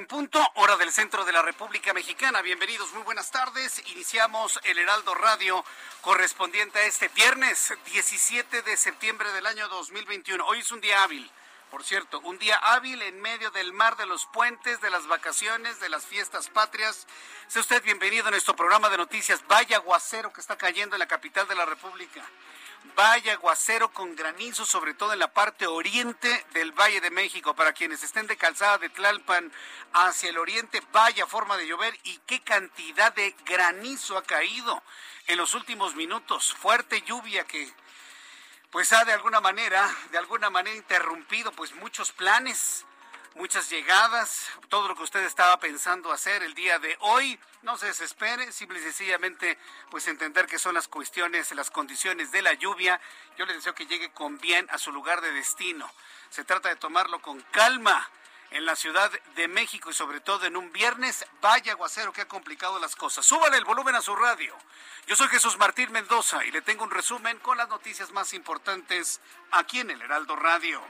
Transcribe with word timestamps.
En 0.00 0.06
punto, 0.06 0.42
hora 0.54 0.78
del 0.78 0.90
centro 0.90 1.26
de 1.26 1.32
la 1.32 1.42
República 1.42 1.92
Mexicana. 1.92 2.40
Bienvenidos, 2.40 2.90
muy 2.94 3.02
buenas 3.02 3.30
tardes. 3.30 3.82
Iniciamos 3.90 4.58
el 4.64 4.78
Heraldo 4.78 5.14
Radio 5.14 5.62
correspondiente 6.00 6.78
a 6.78 6.86
este 6.86 7.08
viernes 7.08 7.74
17 7.84 8.62
de 8.62 8.78
septiembre 8.78 9.30
del 9.34 9.44
año 9.44 9.68
2021. 9.68 10.42
Hoy 10.46 10.60
es 10.60 10.72
un 10.72 10.80
día 10.80 11.02
hábil, 11.02 11.30
por 11.70 11.84
cierto, 11.84 12.18
un 12.20 12.38
día 12.38 12.56
hábil 12.56 13.02
en 13.02 13.20
medio 13.20 13.50
del 13.50 13.74
mar 13.74 13.98
de 13.98 14.06
los 14.06 14.24
puentes, 14.24 14.80
de 14.80 14.88
las 14.88 15.06
vacaciones, 15.06 15.80
de 15.80 15.90
las 15.90 16.06
fiestas 16.06 16.48
patrias. 16.48 17.06
Sea 17.48 17.60
usted 17.60 17.82
bienvenido 17.82 18.28
a 18.28 18.30
nuestro 18.30 18.56
programa 18.56 18.88
de 18.88 18.96
noticias. 18.96 19.46
Vaya 19.48 19.76
aguacero 19.76 20.32
que 20.32 20.40
está 20.40 20.56
cayendo 20.56 20.96
en 20.96 21.00
la 21.00 21.08
capital 21.08 21.46
de 21.46 21.56
la 21.56 21.66
República. 21.66 22.24
Vaya 22.96 23.32
aguacero 23.32 23.92
con 23.92 24.14
granizo, 24.14 24.66
sobre 24.66 24.94
todo 24.94 25.12
en 25.12 25.18
la 25.18 25.32
parte 25.32 25.66
oriente 25.66 26.44
del 26.52 26.72
Valle 26.72 27.00
de 27.00 27.10
México. 27.10 27.54
Para 27.54 27.72
quienes 27.72 28.02
estén 28.02 28.26
de 28.26 28.36
calzada 28.36 28.78
de 28.78 28.88
Tlalpan 28.88 29.52
hacia 29.92 30.30
el 30.30 30.38
oriente, 30.38 30.82
vaya 30.92 31.26
forma 31.26 31.56
de 31.56 31.66
llover 31.66 31.98
y 32.04 32.18
qué 32.26 32.40
cantidad 32.40 33.14
de 33.14 33.34
granizo 33.44 34.18
ha 34.18 34.22
caído 34.22 34.82
en 35.26 35.38
los 35.38 35.54
últimos 35.54 35.94
minutos. 35.94 36.54
Fuerte 36.54 37.02
lluvia 37.02 37.46
que 37.46 37.72
pues 38.70 38.92
ha 38.92 39.04
de 39.04 39.12
alguna 39.12 39.40
manera, 39.40 39.88
de 40.12 40.18
alguna 40.18 40.50
manera 40.50 40.76
interrumpido 40.76 41.52
pues 41.52 41.74
muchos 41.74 42.12
planes 42.12 42.84
muchas 43.34 43.70
llegadas, 43.70 44.48
todo 44.68 44.88
lo 44.88 44.96
que 44.96 45.02
usted 45.02 45.24
estaba 45.24 45.58
pensando 45.58 46.12
hacer 46.12 46.42
el 46.42 46.54
día 46.54 46.78
de 46.78 46.96
hoy. 47.00 47.38
No 47.62 47.76
se 47.76 47.86
desespere, 47.86 48.52
simple 48.52 48.78
y 48.78 48.82
sencillamente, 48.82 49.58
pues 49.90 50.08
entender 50.08 50.46
que 50.46 50.58
son 50.58 50.74
las 50.74 50.88
cuestiones, 50.88 51.52
las 51.52 51.70
condiciones 51.70 52.32
de 52.32 52.42
la 52.42 52.54
lluvia. 52.54 53.00
Yo 53.36 53.46
le 53.46 53.54
deseo 53.54 53.74
que 53.74 53.86
llegue 53.86 54.12
con 54.12 54.38
bien 54.38 54.66
a 54.70 54.78
su 54.78 54.92
lugar 54.92 55.20
de 55.20 55.32
destino. 55.32 55.90
Se 56.30 56.44
trata 56.44 56.68
de 56.68 56.76
tomarlo 56.76 57.20
con 57.20 57.40
calma 57.50 58.08
en 58.50 58.64
la 58.66 58.76
Ciudad 58.76 59.10
de 59.36 59.48
México 59.48 59.90
y 59.90 59.94
sobre 59.94 60.20
todo 60.20 60.46
en 60.46 60.56
un 60.56 60.72
viernes. 60.72 61.24
Vaya 61.40 61.72
aguacero 61.72 62.12
que 62.12 62.22
ha 62.22 62.28
complicado 62.28 62.78
las 62.78 62.96
cosas. 62.96 63.24
Súbale 63.24 63.56
el 63.56 63.64
volumen 63.64 63.94
a 63.94 64.02
su 64.02 64.14
radio. 64.16 64.54
Yo 65.06 65.16
soy 65.16 65.28
Jesús 65.28 65.58
Martín 65.58 65.90
Mendoza 65.92 66.44
y 66.44 66.50
le 66.52 66.62
tengo 66.62 66.84
un 66.84 66.90
resumen 66.90 67.38
con 67.38 67.58
las 67.58 67.68
noticias 67.68 68.12
más 68.12 68.32
importantes 68.32 69.20
aquí 69.50 69.80
en 69.80 69.90
el 69.90 70.00
Heraldo 70.02 70.36
Radio. 70.36 70.80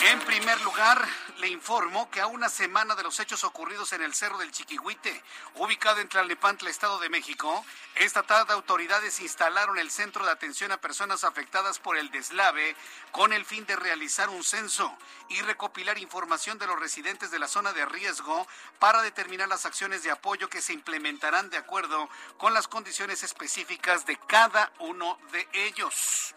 En 0.00 0.20
primer 0.20 0.60
lugar, 0.60 1.04
le 1.38 1.48
informo 1.48 2.08
que 2.10 2.20
a 2.20 2.28
una 2.28 2.48
semana 2.48 2.94
de 2.94 3.02
los 3.02 3.18
hechos 3.18 3.42
ocurridos 3.42 3.92
en 3.92 4.02
el 4.02 4.14
Cerro 4.14 4.38
del 4.38 4.52
Chiquihuite, 4.52 5.22
ubicado 5.56 6.00
en 6.00 6.08
Tlalnepantla, 6.08 6.70
Estado 6.70 7.00
de 7.00 7.08
México, 7.08 7.64
esta 7.96 8.22
tarde 8.22 8.52
autoridades 8.52 9.18
instalaron 9.20 9.76
el 9.78 9.90
Centro 9.90 10.24
de 10.24 10.30
Atención 10.30 10.70
a 10.70 10.80
Personas 10.80 11.24
Afectadas 11.24 11.80
por 11.80 11.96
el 11.96 12.10
Deslave 12.12 12.76
con 13.10 13.32
el 13.32 13.44
fin 13.44 13.66
de 13.66 13.74
realizar 13.74 14.28
un 14.28 14.44
censo 14.44 14.96
y 15.28 15.40
recopilar 15.42 15.98
información 15.98 16.58
de 16.58 16.66
los 16.66 16.78
residentes 16.78 17.30
de 17.30 17.38
la 17.38 17.48
zona 17.48 17.72
de 17.72 17.84
riesgo 17.86 18.46
para 18.78 19.02
determinar 19.02 19.48
las 19.48 19.66
acciones 19.66 20.02
de 20.02 20.10
apoyo 20.10 20.48
que 20.48 20.62
se 20.62 20.72
implementarán 20.72 21.50
de 21.50 21.58
acuerdo 21.58 22.08
con 22.38 22.54
las 22.54 22.68
condiciones 22.68 23.22
específicas 23.22 24.06
de 24.06 24.16
cada 24.26 24.72
uno 24.78 25.18
de 25.32 25.46
ellos. 25.52 26.34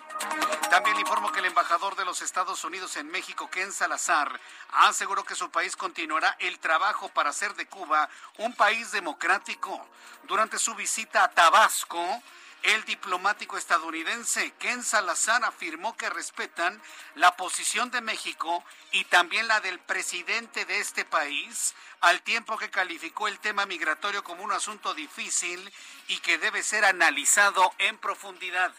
También 0.70 0.96
le 0.96 1.02
informo 1.02 1.32
que 1.32 1.40
el 1.40 1.46
embajador 1.46 1.96
de 1.96 2.06
los 2.06 2.22
Estados 2.22 2.64
Unidos 2.64 2.96
en 2.98 3.10
México, 3.10 3.50
Ken 3.50 3.72
Salazar, 3.72 4.40
aseguró 4.72 5.24
que 5.24 5.36
su 5.36 5.50
país 5.50 5.76
continuará 5.76 6.36
el 6.40 6.60
trabajo 6.60 7.10
para 7.10 7.30
hacer 7.30 7.56
de 7.56 7.68
Cuba 7.68 8.10
un 8.38 8.56
país 8.56 8.92
democrático. 8.92 9.88
Durante 10.24 10.60
su 10.60 10.76
visita 10.76 11.24
a 11.24 11.32
Tabasco, 11.32 12.22
el 12.64 12.84
diplomático 12.86 13.58
estadounidense 13.58 14.54
Ken 14.60 14.84
Salazar 14.84 15.44
afirmó 15.44 15.96
que 15.98 16.10
respetan 16.10 16.82
la 17.16 17.36
posición 17.36 17.92
de 17.92 18.02
México 18.02 18.64
y 18.92 19.06
también 19.06 19.48
la 19.48 19.60
del 19.62 19.80
presidente 19.80 20.66
de 20.66 20.80
este 20.80 21.06
país, 21.06 21.74
al 22.02 22.22
tiempo 22.22 22.58
que 22.58 22.70
calificó 22.70 23.28
el 23.28 23.40
tema 23.40 23.66
migratorio 23.66 24.24
como 24.24 24.44
un 24.44 24.52
asunto 24.52 24.94
difícil 24.94 25.74
y 26.08 26.18
que 26.20 26.38
debe 26.38 26.64
ser 26.64 26.86
analizado 26.86 27.74
en 27.80 27.98
profundidad 27.98 28.74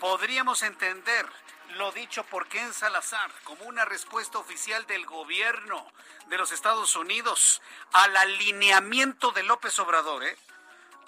podríamos 0.00 0.62
entender 0.62 1.26
lo 1.76 1.92
dicho 1.92 2.24
por 2.24 2.46
Ken 2.48 2.72
Salazar 2.72 3.30
como 3.44 3.64
una 3.64 3.84
respuesta 3.84 4.38
oficial 4.38 4.86
del 4.86 5.04
gobierno 5.06 5.86
de 6.28 6.38
los 6.38 6.52
Estados 6.52 6.96
Unidos 6.96 7.60
al 7.92 8.16
alineamiento 8.16 9.32
de 9.32 9.42
López 9.42 9.78
Obrador, 9.78 10.24
¿eh? 10.24 10.36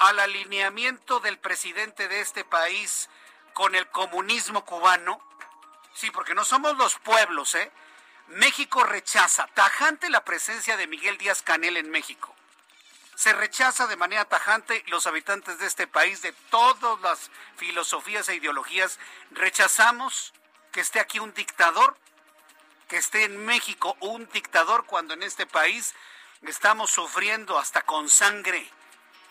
Al 0.00 0.18
alineamiento 0.18 1.20
del 1.20 1.38
presidente 1.38 2.08
de 2.08 2.20
este 2.20 2.44
país 2.44 3.08
con 3.54 3.74
el 3.74 3.88
comunismo 3.88 4.64
cubano. 4.64 5.20
Sí, 5.94 6.10
porque 6.10 6.34
no 6.34 6.44
somos 6.44 6.76
los 6.76 6.96
pueblos, 6.96 7.54
¿eh? 7.54 7.70
México 8.28 8.84
rechaza 8.84 9.46
tajante 9.54 10.10
la 10.10 10.24
presencia 10.24 10.76
de 10.76 10.86
Miguel 10.86 11.16
Díaz 11.18 11.42
Canel 11.42 11.76
en 11.76 11.90
México 11.90 12.34
se 13.20 13.34
rechaza 13.34 13.86
de 13.86 13.96
manera 13.96 14.24
tajante 14.24 14.82
los 14.86 15.06
habitantes 15.06 15.58
de 15.58 15.66
este 15.66 15.86
país 15.86 16.22
de 16.22 16.32
todas 16.48 16.98
las 17.02 17.30
filosofías 17.58 18.26
e 18.30 18.36
ideologías. 18.36 18.98
Rechazamos 19.32 20.32
que 20.72 20.80
esté 20.80 21.00
aquí 21.00 21.18
un 21.18 21.34
dictador, 21.34 21.98
que 22.88 22.96
esté 22.96 23.24
en 23.24 23.44
México 23.44 23.94
un 24.00 24.26
dictador 24.30 24.86
cuando 24.86 25.12
en 25.12 25.22
este 25.22 25.44
país 25.44 25.94
estamos 26.46 26.92
sufriendo 26.92 27.58
hasta 27.58 27.82
con 27.82 28.08
sangre, 28.08 28.66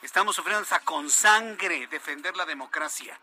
estamos 0.01 0.35
sufriendo 0.35 0.63
hasta 0.63 0.79
con 0.81 1.09
sangre 1.09 1.87
defender 1.87 2.35
la 2.35 2.45
democracia. 2.45 3.19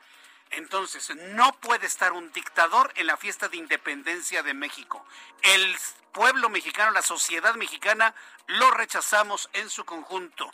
Entonces, 0.50 1.10
no 1.16 1.52
puede 1.60 1.86
estar 1.86 2.12
un 2.12 2.32
dictador 2.32 2.92
en 2.94 3.06
la 3.06 3.16
fiesta 3.16 3.48
de 3.48 3.56
independencia 3.56 4.42
de 4.42 4.54
México. 4.54 5.04
El 5.42 5.76
pueblo 6.12 6.48
mexicano, 6.48 6.92
la 6.92 7.02
sociedad 7.02 7.54
mexicana, 7.56 8.14
lo 8.46 8.70
rechazamos 8.70 9.50
en 9.52 9.68
su 9.68 9.84
conjunto. 9.84 10.50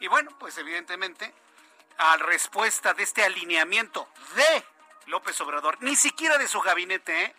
Y 0.00 0.06
bueno, 0.06 0.36
pues 0.38 0.56
evidentemente, 0.58 1.34
a 1.98 2.16
respuesta 2.18 2.94
de 2.94 3.02
este 3.02 3.24
alineamiento 3.24 4.08
de 4.36 4.64
López 5.06 5.40
Obrador, 5.40 5.78
ni 5.80 5.96
siquiera 5.96 6.38
de 6.38 6.48
su 6.48 6.60
gabinete, 6.60 7.24
¿eh? 7.24 7.34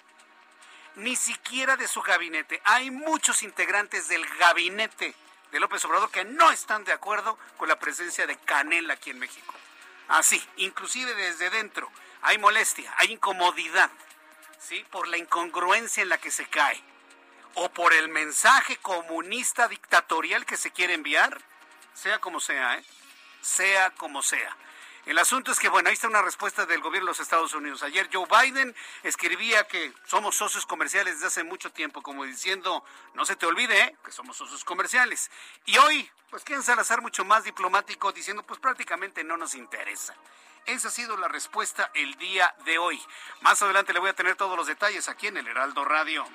ni 0.96 1.16
siquiera 1.16 1.78
de 1.78 1.88
su 1.88 2.02
gabinete. 2.02 2.62
Hay 2.66 2.92
muchos 2.92 3.44
integrantes 3.44 4.08
del 4.08 4.26
gabinete 4.38 5.16
de 5.56 5.62
López 5.62 5.86
Obrador 5.86 6.12
que 6.12 6.26
no 6.26 6.52
están 6.52 6.84
de 6.84 6.92
acuerdo 6.92 7.38
con 7.56 7.70
la 7.70 7.80
presencia 7.80 8.28
de 8.28 8.36
Canel 8.40 8.92
aquí 8.92 9.10
en 9.10 9.20
México. 9.20 9.54
Así, 10.10 10.46
inclusive 10.58 11.16
desde 11.16 11.50
dentro 11.50 11.90
hay 12.24 12.38
molestia, 12.38 12.94
hay 12.98 13.14
incomodidad, 13.14 13.90
¿sí? 14.60 14.86
Por 14.92 15.08
la 15.08 15.16
incongruencia 15.16 16.04
en 16.04 16.10
la 16.10 16.18
que 16.18 16.30
se 16.30 16.46
cae 16.48 16.84
o 17.54 17.70
por 17.70 17.94
el 17.94 18.10
mensaje 18.10 18.76
comunista 18.82 19.70
dictatorial 19.70 20.46
que 20.46 20.58
se 20.58 20.72
quiere 20.72 20.94
enviar, 20.94 21.42
sea 21.94 22.20
como 22.20 22.42
sea, 22.42 22.78
¿eh? 22.78 22.84
sea 23.40 23.92
como 23.92 24.22
sea. 24.24 24.58
El 25.06 25.20
asunto 25.20 25.52
es 25.52 25.60
que, 25.60 25.70
bueno, 25.70 25.90
ahí 25.90 25.94
está 25.94 26.08
una 26.08 26.24
respuesta 26.24 26.66
del 26.66 26.82
gobierno 26.82 27.06
de 27.06 27.12
los 27.12 27.20
Estados 27.20 27.54
Unidos. 27.54 27.84
Ayer 27.84 28.10
Joe 28.12 28.26
Biden 28.26 28.76
escribía 29.04 29.68
que 29.68 29.94
somos 30.06 30.36
socios 30.36 30.66
comerciales 30.66 31.16
desde 31.16 31.28
hace 31.28 31.44
mucho 31.44 31.72
tiempo, 31.72 32.02
como 32.02 32.24
diciendo, 32.24 32.84
no 33.14 33.24
se 33.24 33.36
te 33.36 33.46
olvide 33.46 33.80
¿eh? 33.80 33.96
que 34.04 34.12
somos 34.12 34.36
socios 34.36 34.64
comerciales. 34.64 35.30
Y 35.66 35.78
hoy, 35.78 36.10
pues 36.32 36.44
quieren 36.44 36.64
Salazar 36.64 37.04
mucho 37.04 37.24
más 37.24 37.44
diplomático, 37.44 38.12
diciendo, 38.12 38.42
pues 38.42 38.60
prácticamente 38.60 39.24
no 39.24 39.38
nos 39.38 39.54
interesa. 39.54 40.16
Esa 40.66 40.88
ha 40.88 40.92
sido 40.92 41.16
la 41.18 41.28
respuesta 41.28 41.92
el 41.94 42.16
día 42.16 42.56
de 42.66 42.80
hoy. 42.80 43.00
Más 43.42 43.62
adelante 43.62 43.94
le 43.94 44.00
voy 44.00 44.10
a 44.10 44.16
tener 44.16 44.36
todos 44.36 44.58
los 44.58 44.66
detalles 44.66 45.08
aquí 45.08 45.28
en 45.28 45.38
el 45.38 45.48
Heraldo 45.48 45.86
Radio. 45.86 46.26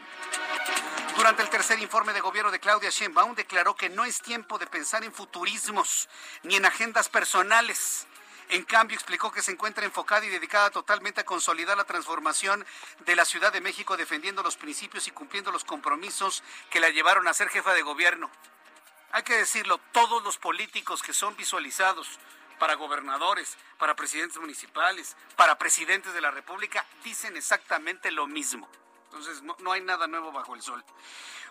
Durante 1.16 1.42
el 1.42 1.50
tercer 1.50 1.80
informe 1.80 2.12
de 2.12 2.20
gobierno 2.20 2.52
de 2.52 2.60
Claudia 2.60 2.90
Sheinbaum 2.90 3.34
declaró 3.34 3.74
que 3.74 3.88
no 3.88 4.04
es 4.04 4.22
tiempo 4.22 4.58
de 4.58 4.68
pensar 4.68 5.02
en 5.02 5.12
futurismos 5.12 6.08
ni 6.44 6.54
en 6.54 6.64
agendas 6.64 7.08
personales. 7.08 8.06
En 8.50 8.64
cambio, 8.64 8.96
explicó 8.96 9.30
que 9.30 9.42
se 9.42 9.52
encuentra 9.52 9.84
enfocada 9.84 10.26
y 10.26 10.28
dedicada 10.28 10.70
totalmente 10.70 11.20
a 11.20 11.24
consolidar 11.24 11.76
la 11.76 11.84
transformación 11.84 12.66
de 13.06 13.14
la 13.14 13.24
Ciudad 13.24 13.52
de 13.52 13.60
México, 13.60 13.96
defendiendo 13.96 14.42
los 14.42 14.56
principios 14.56 15.06
y 15.06 15.12
cumpliendo 15.12 15.52
los 15.52 15.62
compromisos 15.62 16.42
que 16.68 16.80
la 16.80 16.88
llevaron 16.88 17.28
a 17.28 17.32
ser 17.32 17.48
jefa 17.48 17.72
de 17.74 17.82
gobierno. 17.82 18.28
Hay 19.12 19.22
que 19.22 19.36
decirlo, 19.36 19.78
todos 19.92 20.24
los 20.24 20.36
políticos 20.36 21.00
que 21.00 21.12
son 21.12 21.36
visualizados 21.36 22.18
para 22.58 22.74
gobernadores, 22.74 23.56
para 23.78 23.94
presidentes 23.94 24.38
municipales, 24.38 25.16
para 25.36 25.56
presidentes 25.56 26.12
de 26.12 26.20
la 26.20 26.32
República, 26.32 26.84
dicen 27.04 27.36
exactamente 27.36 28.10
lo 28.10 28.26
mismo. 28.26 28.68
Entonces, 29.12 29.42
no, 29.42 29.72
hay 29.72 29.80
nada 29.80 30.06
nuevo 30.06 30.30
bajo 30.30 30.54
el 30.54 30.62
sol. 30.62 30.84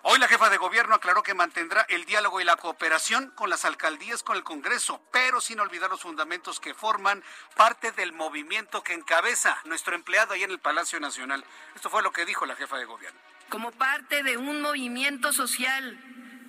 Hoy 0.04 0.18
la 0.18 0.30
jefa 0.30 0.50
de 0.50 0.56
gobierno 0.56 0.96
aclaró 0.96 1.24
que 1.24 1.34
mantendrá 1.34 1.86
el 1.90 2.06
diálogo 2.06 2.40
y 2.40 2.46
la 2.46 2.56
cooperación 2.56 3.32
con 3.32 3.50
las 3.50 3.66
alcaldías, 3.66 4.24
con 4.24 4.38
el 4.38 4.46
Congreso, 4.46 5.02
pero 5.12 5.42
sin 5.42 5.60
olvidar 5.60 5.90
los 5.90 6.02
fundamentos 6.02 6.62
que 6.62 6.74
forman 6.74 7.22
parte 7.58 7.92
del 7.92 8.14
movimiento 8.14 8.82
que 8.82 8.94
encabeza 8.94 9.60
nuestro 9.66 9.96
empleado 9.96 10.34
ahí 10.34 10.44
en 10.44 10.52
el 10.52 10.60
Palacio 10.60 11.02
Nacional. 11.02 11.44
Esto 11.76 11.90
fue 11.90 12.02
lo 12.02 12.14
que 12.14 12.26
dijo 12.26 12.46
la 12.46 12.56
jefa 12.56 12.78
de 12.78 12.86
gobierno. 12.86 13.20
Como 13.50 13.72
parte 13.72 14.24
de 14.24 14.38
un 14.38 14.62
movimiento 14.62 15.34
social 15.34 16.00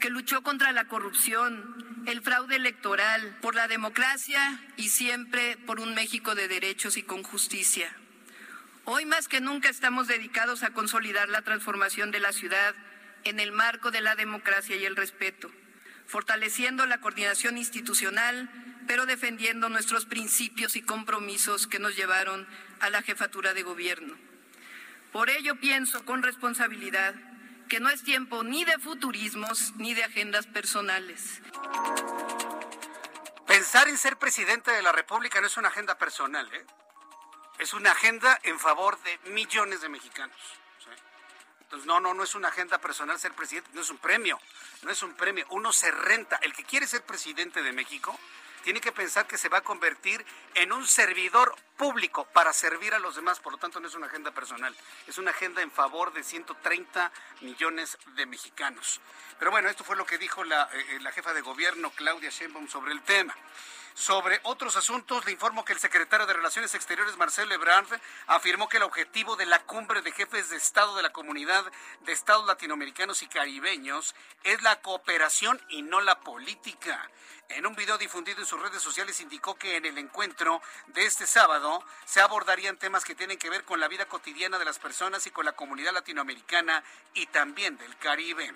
que 0.01 0.11
luchó 0.11 0.43
contra 0.43 0.71
la 0.71 0.87
corrupción, 0.87 2.05
el 2.07 2.23
fraude 2.23 2.55
electoral, 2.55 3.37
por 3.43 3.57
la 3.57 3.67
democracia 3.67 4.61
y 4.77 4.91
siempre 4.91 5.57
por 5.57 5.81
un 5.81 5.95
México 5.95 6.37
de 6.37 6.47
derechos 6.47 6.97
y 6.97 7.03
con 7.03 7.25
justicia. 7.25 7.97
Hoy 8.93 9.07
más 9.07 9.29
que 9.29 9.41
nunca 9.41 9.69
estamos 9.69 10.09
dedicados 10.09 10.65
a 10.65 10.71
consolidar 10.71 11.29
la 11.29 11.43
transformación 11.43 12.11
de 12.11 12.19
la 12.19 12.33
ciudad 12.33 12.75
en 13.23 13.39
el 13.39 13.53
marco 13.53 13.93
de 13.93 14.01
la 14.01 14.17
democracia 14.17 14.75
y 14.75 14.85
el 14.85 14.97
respeto, 14.97 15.49
fortaleciendo 16.09 16.85
la 16.87 17.01
coordinación 17.01 17.57
institucional, 17.57 18.51
pero 18.89 19.07
defendiendo 19.07 19.69
nuestros 19.69 20.07
principios 20.07 20.75
y 20.75 20.83
compromisos 20.83 21.69
que 21.69 21.79
nos 21.79 21.95
llevaron 21.95 22.49
a 22.81 22.91
la 22.91 23.01
jefatura 23.03 23.55
de 23.55 23.63
gobierno. 23.63 24.17
Por 25.13 25.31
ello 25.31 25.55
pienso 25.61 26.05
con 26.05 26.25
responsabilidad 26.25 27.15
que 27.69 27.79
no 27.79 27.91
es 27.91 28.03
tiempo 28.03 28.43
ni 28.43 28.65
de 28.65 28.77
futurismos 28.79 29.73
ni 29.77 29.95
de 29.95 30.03
agendas 30.03 30.49
personales. 30.49 31.41
Pensar 33.47 33.87
en 33.87 33.97
ser 33.97 34.17
presidente 34.17 34.73
de 34.73 34.83
la 34.83 34.91
República 34.91 35.41
no 35.41 35.47
es 35.47 35.57
una 35.57 35.69
agenda 35.69 35.97
personal, 35.97 36.53
¿eh? 36.53 36.67
Es 37.61 37.75
una 37.75 37.93
agenda 37.93 38.39
en 38.43 38.59
favor 38.59 38.99
de 39.03 39.19
millones 39.31 39.81
de 39.81 39.89
mexicanos. 39.89 40.37
Entonces, 41.61 41.87
no, 41.87 42.01
no, 42.01 42.15
no 42.15 42.25
es 42.25 42.35
una 42.35 42.49
agenda 42.49 42.79
personal 42.79 43.21
ser 43.21 43.33
presidente, 43.33 43.71
no 43.75 43.83
es 43.83 43.91
un 43.91 43.99
premio, 43.99 44.41
no 44.83 44.91
es 44.91 45.05
un 45.05 45.15
premio, 45.15 45.47
uno 45.51 45.73
se 45.73 45.91
renta. 45.93 46.37
El 46.43 46.53
que 46.53 46.65
quiere 46.65 46.87
ser 46.89 47.05
presidente 47.05 47.63
de 47.63 47.71
México 47.71 48.19
tiene 48.65 48.81
que 48.81 48.91
pensar 48.91 49.27
que 49.27 49.39
se 49.39 49.49
va 49.49 49.59
a 49.59 49.63
convertir 49.63 50.25
en 50.55 50.73
un 50.73 50.85
servidor 50.87 51.55
público 51.77 52.25
para 52.33 52.53
servir 52.53 52.93
a 52.93 52.99
los 52.99 53.15
demás, 53.15 53.39
por 53.39 53.53
lo 53.53 53.59
tanto 53.59 53.79
no 53.79 53.87
es 53.87 53.95
una 53.95 54.07
agenda 54.07 54.33
personal, 54.33 54.75
es 55.07 55.19
una 55.19 55.31
agenda 55.31 55.63
en 55.63 55.71
favor 55.71 56.13
de 56.13 56.25
130 56.25 57.13
millones 57.43 57.99
de 58.17 58.27
mexicanos. 58.27 59.01
Pero 59.39 59.53
bueno, 59.53 59.69
esto 59.69 59.85
fue 59.85 59.97
lo 59.97 60.05
que 60.05 60.19
dijo 60.19 60.43
la, 60.43 60.69
eh, 60.73 60.99
la 61.01 61.13
jefa 61.13 61.33
de 61.33 61.41
gobierno, 61.41 61.91
Claudia 61.91 62.31
Sheinbaum, 62.31 62.69
sobre 62.69 62.93
el 62.93 63.03
tema. 63.03 63.35
Sobre 64.01 64.41
otros 64.45 64.77
asuntos, 64.77 65.27
le 65.27 65.33
informo 65.33 65.63
que 65.63 65.75
el 65.75 65.79
secretario 65.79 66.25
de 66.25 66.33
Relaciones 66.33 66.75
Exteriores, 66.75 67.19
Marcelo 67.19 67.53
Ebrard, 67.53 68.01
afirmó 68.29 68.67
que 68.67 68.79
el 68.79 68.83
objetivo 68.83 69.37
de 69.37 69.45
la 69.45 69.59
cumbre 69.59 70.01
de 70.01 70.11
jefes 70.11 70.49
de 70.49 70.57
Estado 70.57 70.97
de 70.97 71.03
la 71.03 71.13
Comunidad 71.13 71.71
de 72.07 72.13
Estados 72.13 72.47
Latinoamericanos 72.47 73.21
y 73.23 73.27
Caribeños 73.27 74.15
es 74.43 74.63
la 74.63 74.81
cooperación 74.81 75.61
y 75.69 75.83
no 75.83 76.01
la 76.01 76.19
política. 76.21 77.11
En 77.51 77.67
un 77.67 77.75
video 77.75 77.99
difundido 77.99 78.41
en 78.41 78.47
sus 78.47 78.61
redes 78.61 78.81
sociales 78.81 79.21
indicó 79.21 79.57
que 79.57 79.77
en 79.77 79.85
el 79.85 79.99
encuentro 79.99 80.63
de 80.87 81.05
este 81.05 81.27
sábado 81.27 81.85
se 82.05 82.21
abordarían 82.21 82.77
temas 82.77 83.05
que 83.05 83.17
tienen 83.17 83.39
que 83.39 83.51
ver 83.51 83.65
con 83.65 83.81
la 83.81 83.89
vida 83.89 84.07
cotidiana 84.07 84.57
de 84.59 84.65
las 84.65 84.79
personas 84.79 85.27
y 85.27 85.33
con 85.33 85.45
la 85.45 85.53
comunidad 85.53 85.93
latinoamericana 85.93 86.85
y 87.13 87.27
también 87.27 87.77
del 87.77 87.97
Caribe. 87.99 88.55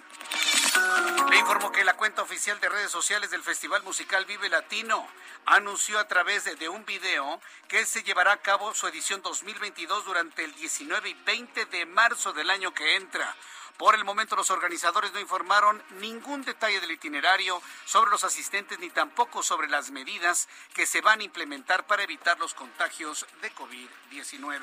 Le 1.29 1.38
informo 1.38 1.73
que 1.73 1.85
la 1.85 1.94
cuenta 1.94 2.23
oficial 2.23 2.61
de 2.61 2.69
redes 2.69 2.91
sociales 2.91 3.31
del 3.31 3.43
Festival 3.43 3.82
Musical 3.82 4.26
Vive 4.26 4.49
Latino 4.49 5.08
anunció 5.46 5.99
a 5.99 6.06
través 6.06 6.44
de, 6.44 6.69
un 6.69 6.85
video 6.85 7.41
que 7.67 7.85
se 7.85 8.05
llevará 8.05 8.32
a 8.32 8.43
cabo 8.43 8.75
su 8.75 8.87
edición 8.87 9.23
2022 9.23 10.05
durante 10.05 10.44
el 10.44 10.55
19 10.55 11.08
y 11.08 11.14
20 11.14 11.67
de 11.67 11.87
marzo 11.87 12.32
del 12.32 12.49
año 12.49 12.73
que 12.73 12.94
entra. 12.94 13.35
Por 13.76 13.97
el 13.97 14.05
momento 14.05 14.37
los 14.37 14.50
organizadores 14.50 15.12
no 15.12 15.19
informaron 15.19 15.82
ningún 15.99 16.43
detalle 16.43 16.81
del 16.81 16.93
itinerario 16.93 17.61
sobre 17.85 18.11
los 18.11 18.23
asistentes 18.23 18.79
ni 18.79 18.88
tampoco 18.91 19.43
sobre 19.43 19.69
las 19.69 19.91
medidas 19.91 20.49
que 20.75 20.87
se 20.87 21.00
van 21.00 21.19
a 21.21 21.25
implementar 21.25 21.85
para 21.85 22.05
evitar 22.05 22.38
los 22.38 22.55
contagios 22.55 23.26
de 23.43 23.53
COVID-19. 23.53 24.61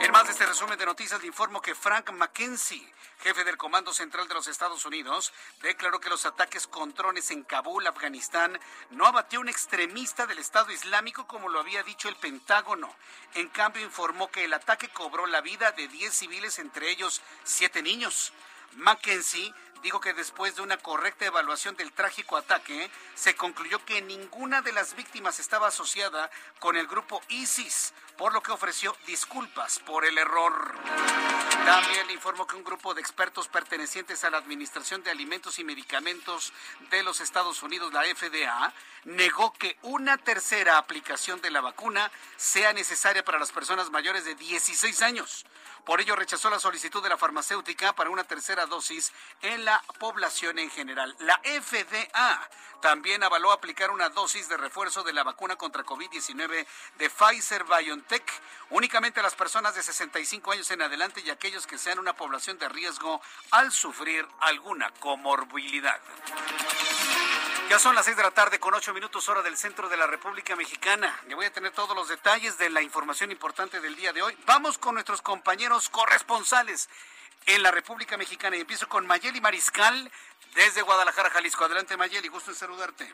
En 0.00 0.10
más 0.10 0.24
de 0.24 0.32
este 0.32 0.46
resumen 0.46 0.78
de 0.78 0.86
noticias 0.86 1.20
le 1.20 1.26
informo 1.26 1.60
que 1.60 1.74
Frank 1.74 2.10
McKenzie, 2.12 2.90
jefe 3.20 3.44
del 3.44 3.58
Comando 3.58 3.92
Central 3.92 4.26
de 4.26 4.34
los 4.34 4.48
Estados 4.48 4.86
Unidos, 4.86 5.32
declaró 5.60 6.00
que 6.00 6.08
los 6.08 6.24
ataques 6.24 6.66
con 6.66 6.94
drones 6.94 7.30
en 7.30 7.44
Kabul, 7.44 7.86
Afganistán, 7.86 8.58
no 8.90 9.06
abatió 9.06 9.38
un 9.38 9.50
extremista 9.50 10.26
del 10.26 10.38
Estado 10.38 10.72
Islámico 10.72 11.26
como 11.26 11.50
lo 11.50 11.60
había 11.60 11.82
dicho 11.82 12.08
el 12.08 12.16
Pentágono. 12.16 12.96
En 13.34 13.48
cambio 13.48 13.82
informó 13.82 14.30
que 14.30 14.44
el 14.44 14.54
ataque 14.54 14.88
cobró 14.88 15.26
la 15.26 15.42
vida 15.42 15.72
de 15.72 15.88
10 15.88 16.12
civiles, 16.12 16.58
entre 16.58 16.90
ellos 16.90 17.20
7 17.44 17.81
niños. 17.82 18.32
Mackenzie 18.76 19.52
dijo 19.82 20.00
que 20.00 20.14
después 20.14 20.56
de 20.56 20.62
una 20.62 20.76
correcta 20.76 21.26
evaluación 21.26 21.76
del 21.76 21.92
trágico 21.92 22.36
ataque, 22.36 22.90
se 23.14 23.34
concluyó 23.34 23.84
que 23.84 24.02
ninguna 24.02 24.62
de 24.62 24.72
las 24.72 24.94
víctimas 24.94 25.40
estaba 25.40 25.68
asociada 25.68 26.30
con 26.60 26.76
el 26.76 26.86
grupo 26.86 27.20
ISIS, 27.28 27.92
por 28.16 28.32
lo 28.32 28.42
que 28.42 28.52
ofreció 28.52 28.96
disculpas 29.06 29.80
por 29.80 30.04
el 30.04 30.18
error. 30.18 30.74
También 31.64 32.10
informó 32.10 32.46
que 32.46 32.56
un 32.56 32.64
grupo 32.64 32.94
de 32.94 33.00
expertos 33.00 33.48
pertenecientes 33.48 34.24
a 34.24 34.30
la 34.30 34.38
Administración 34.38 35.02
de 35.02 35.10
Alimentos 35.10 35.58
y 35.58 35.64
Medicamentos 35.64 36.52
de 36.90 37.02
los 37.02 37.20
Estados 37.20 37.62
Unidos, 37.62 37.92
la 37.92 38.02
FDA, 38.02 38.72
negó 39.04 39.52
que 39.52 39.76
una 39.82 40.16
tercera 40.18 40.78
aplicación 40.78 41.40
de 41.40 41.50
la 41.50 41.60
vacuna 41.60 42.10
sea 42.36 42.72
necesaria 42.72 43.24
para 43.24 43.38
las 43.38 43.52
personas 43.52 43.90
mayores 43.90 44.24
de 44.24 44.34
16 44.34 45.02
años. 45.02 45.44
Por 45.84 46.00
ello 46.00 46.14
rechazó 46.14 46.48
la 46.48 46.60
solicitud 46.60 47.02
de 47.02 47.08
la 47.08 47.18
farmacéutica 47.18 47.92
para 47.92 48.10
una 48.10 48.24
tercera 48.24 48.66
dosis 48.66 49.12
en 49.40 49.64
la 49.64 49.71
población 49.98 50.58
en 50.58 50.70
general. 50.70 51.14
La 51.20 51.40
FDA 51.44 52.48
también 52.82 53.22
avaló 53.22 53.52
aplicar 53.52 53.92
una 53.92 54.08
dosis 54.08 54.48
de 54.48 54.56
refuerzo 54.56 55.04
de 55.04 55.12
la 55.12 55.22
vacuna 55.22 55.54
contra 55.54 55.84
COVID-19 55.84 56.66
de 56.96 57.10
Pfizer 57.10 57.64
BioNTech 57.64 58.24
únicamente 58.70 59.20
a 59.20 59.22
las 59.22 59.36
personas 59.36 59.76
de 59.76 59.84
65 59.84 60.50
años 60.50 60.70
en 60.72 60.82
adelante 60.82 61.22
y 61.24 61.30
aquellos 61.30 61.66
que 61.66 61.78
sean 61.78 62.00
una 62.00 62.14
población 62.14 62.58
de 62.58 62.68
riesgo 62.68 63.22
al 63.52 63.70
sufrir 63.70 64.26
alguna 64.40 64.90
comorbilidad. 64.94 66.00
Ya 67.68 67.78
son 67.78 67.94
las 67.94 68.04
seis 68.04 68.16
de 68.16 68.22
la 68.24 68.32
tarde 68.32 68.58
con 68.58 68.74
ocho 68.74 68.92
minutos 68.92 69.28
hora 69.28 69.42
del 69.42 69.56
centro 69.56 69.88
de 69.88 69.96
la 69.96 70.06
República 70.06 70.56
Mexicana. 70.56 71.18
Le 71.28 71.36
voy 71.36 71.46
a 71.46 71.52
tener 71.52 71.70
todos 71.70 71.96
los 71.96 72.08
detalles 72.08 72.58
de 72.58 72.68
la 72.68 72.82
información 72.82 73.30
importante 73.30 73.80
del 73.80 73.94
día 73.94 74.12
de 74.12 74.22
hoy. 74.22 74.36
Vamos 74.44 74.76
con 74.76 74.94
nuestros 74.94 75.22
compañeros 75.22 75.88
corresponsales 75.88 76.90
en 77.46 77.62
la 77.62 77.70
República 77.70 78.16
Mexicana. 78.16 78.56
Y 78.56 78.60
empiezo 78.60 78.88
con 78.88 79.06
Mayeli 79.06 79.40
Mariscal 79.40 80.10
desde 80.54 80.82
Guadalajara, 80.82 81.30
Jalisco. 81.30 81.64
Adelante 81.64 81.96
Mayeli, 81.96 82.28
gusto 82.28 82.50
en 82.50 82.56
saludarte. 82.56 83.12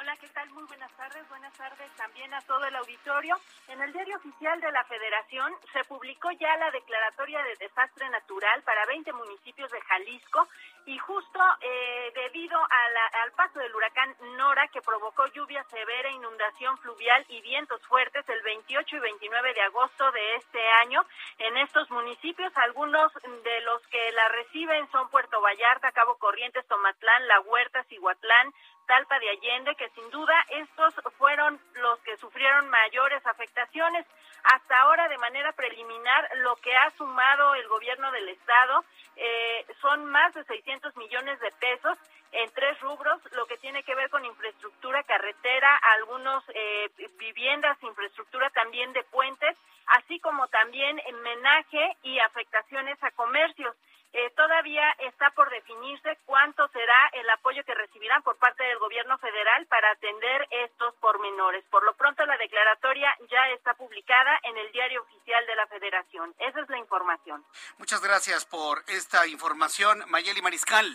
Hola, 0.00 0.16
¿qué 0.16 0.28
tal? 0.28 0.48
Muy 0.52 0.64
buenas 0.64 0.90
tardes. 0.96 1.28
Buenas 1.28 1.52
tardes 1.52 1.90
también 1.96 2.32
a 2.32 2.40
todo 2.42 2.64
el 2.64 2.74
auditorio. 2.74 3.36
En 3.68 3.82
el 3.82 3.92
diario 3.92 4.16
oficial 4.16 4.58
de 4.58 4.72
la 4.72 4.82
Federación 4.84 5.52
se 5.74 5.84
publicó 5.84 6.30
ya 6.30 6.56
la 6.56 6.70
declaratoria 6.70 7.42
de 7.42 7.56
desastre 7.56 8.08
natural 8.08 8.62
para 8.62 8.86
20 8.86 9.12
municipios 9.12 9.70
de 9.70 9.78
Jalisco 9.82 10.48
y 10.86 10.96
justo 10.96 11.38
eh, 11.60 12.12
debido 12.14 12.58
al 12.58 13.32
paso 13.32 13.58
del 13.58 13.74
huracán 13.74 14.16
Nora 14.38 14.68
que 14.68 14.80
provocó 14.80 15.26
lluvia 15.34 15.62
severa, 15.64 16.10
inundación 16.10 16.78
fluvial 16.78 17.26
y 17.28 17.42
vientos 17.42 17.82
fuertes 17.86 18.26
el 18.28 18.40
28 18.40 18.96
y 18.96 19.00
29 19.00 19.52
de 19.52 19.62
agosto 19.62 20.10
de 20.12 20.36
este 20.36 20.66
año 20.82 21.04
en 21.38 21.58
estos 21.58 21.90
municipios, 21.90 22.50
algunos 22.56 23.12
de 23.44 23.60
los 23.62 23.86
que 23.88 24.12
la 24.12 24.28
reciben 24.28 24.90
son 24.90 25.10
Puerto 25.10 25.42
Vallarta, 25.42 25.92
Cabo 25.92 26.16
Corrientes, 26.16 26.66
Tomatlán, 26.68 27.28
La 27.28 27.40
Huerta, 27.40 27.84
Cihuatlán, 27.84 28.54
Talpa 28.90 29.20
de 29.20 29.30
Allende, 29.30 29.76
que 29.76 29.88
sin 29.90 30.10
duda 30.10 30.34
estos 30.48 30.92
fueron 31.16 31.60
los 31.74 32.00
que 32.00 32.16
sufrieron 32.16 32.68
mayores 32.70 33.24
afectaciones. 33.24 34.04
Hasta 34.42 34.80
ahora, 34.80 35.06
de 35.06 35.16
manera 35.18 35.52
preliminar, 35.52 36.28
lo 36.38 36.56
que 36.56 36.74
ha 36.74 36.90
sumado 36.98 37.54
el 37.54 37.68
gobierno 37.68 38.10
del 38.10 38.28
estado 38.30 38.84
eh, 39.14 39.64
son 39.80 40.06
más 40.06 40.34
de 40.34 40.42
600 40.42 40.96
millones 40.96 41.38
de 41.38 41.52
pesos 41.52 41.96
en 42.32 42.50
tres 42.50 42.80
rubros, 42.80 43.20
lo 43.36 43.46
que 43.46 43.58
tiene 43.58 43.84
que 43.84 43.94
ver 43.94 44.10
con 44.10 44.24
infraestructura 44.24 45.04
carretera, 45.04 45.76
algunos 45.94 46.42
eh, 46.48 46.90
viviendas, 47.16 47.80
infraestructura 47.84 48.50
también 48.50 48.92
de 48.92 49.04
puentes, 49.04 49.56
así 49.86 50.18
como 50.18 50.48
también 50.48 51.00
menaje 51.22 51.96
y 52.02 52.18
afectaciones 52.18 53.00
a 53.04 53.12
comercios. 53.12 53.76
Eh, 54.12 54.30
todavía 54.36 54.90
está 54.98 55.30
por 55.30 55.48
definirse 55.50 56.18
cuánto 56.26 56.66
será 56.68 57.10
el 57.12 57.30
apoyo 57.30 57.62
que 57.64 57.74
recibirán 57.74 58.22
por 58.22 58.36
parte 58.38 58.64
del 58.64 58.78
gobierno 58.78 59.16
federal 59.18 59.66
para 59.66 59.90
atender 59.92 60.48
estos 60.50 60.94
pormenores. 60.96 61.64
Por 61.70 61.84
lo 61.84 61.94
pronto, 61.94 62.26
la 62.26 62.36
declaratoria 62.36 63.16
ya 63.30 63.48
está 63.50 63.74
publicada 63.74 64.40
en 64.42 64.56
el 64.56 64.72
diario 64.72 65.02
oficial 65.02 65.46
de 65.46 65.54
la 65.54 65.66
Federación. 65.68 66.34
Esa 66.38 66.60
es 66.60 66.68
la 66.68 66.78
información. 66.78 67.44
Muchas 67.78 68.02
gracias 68.02 68.44
por 68.44 68.82
esta 68.88 69.28
información, 69.28 70.02
Mayeli 70.08 70.42
Mariscal. 70.42 70.90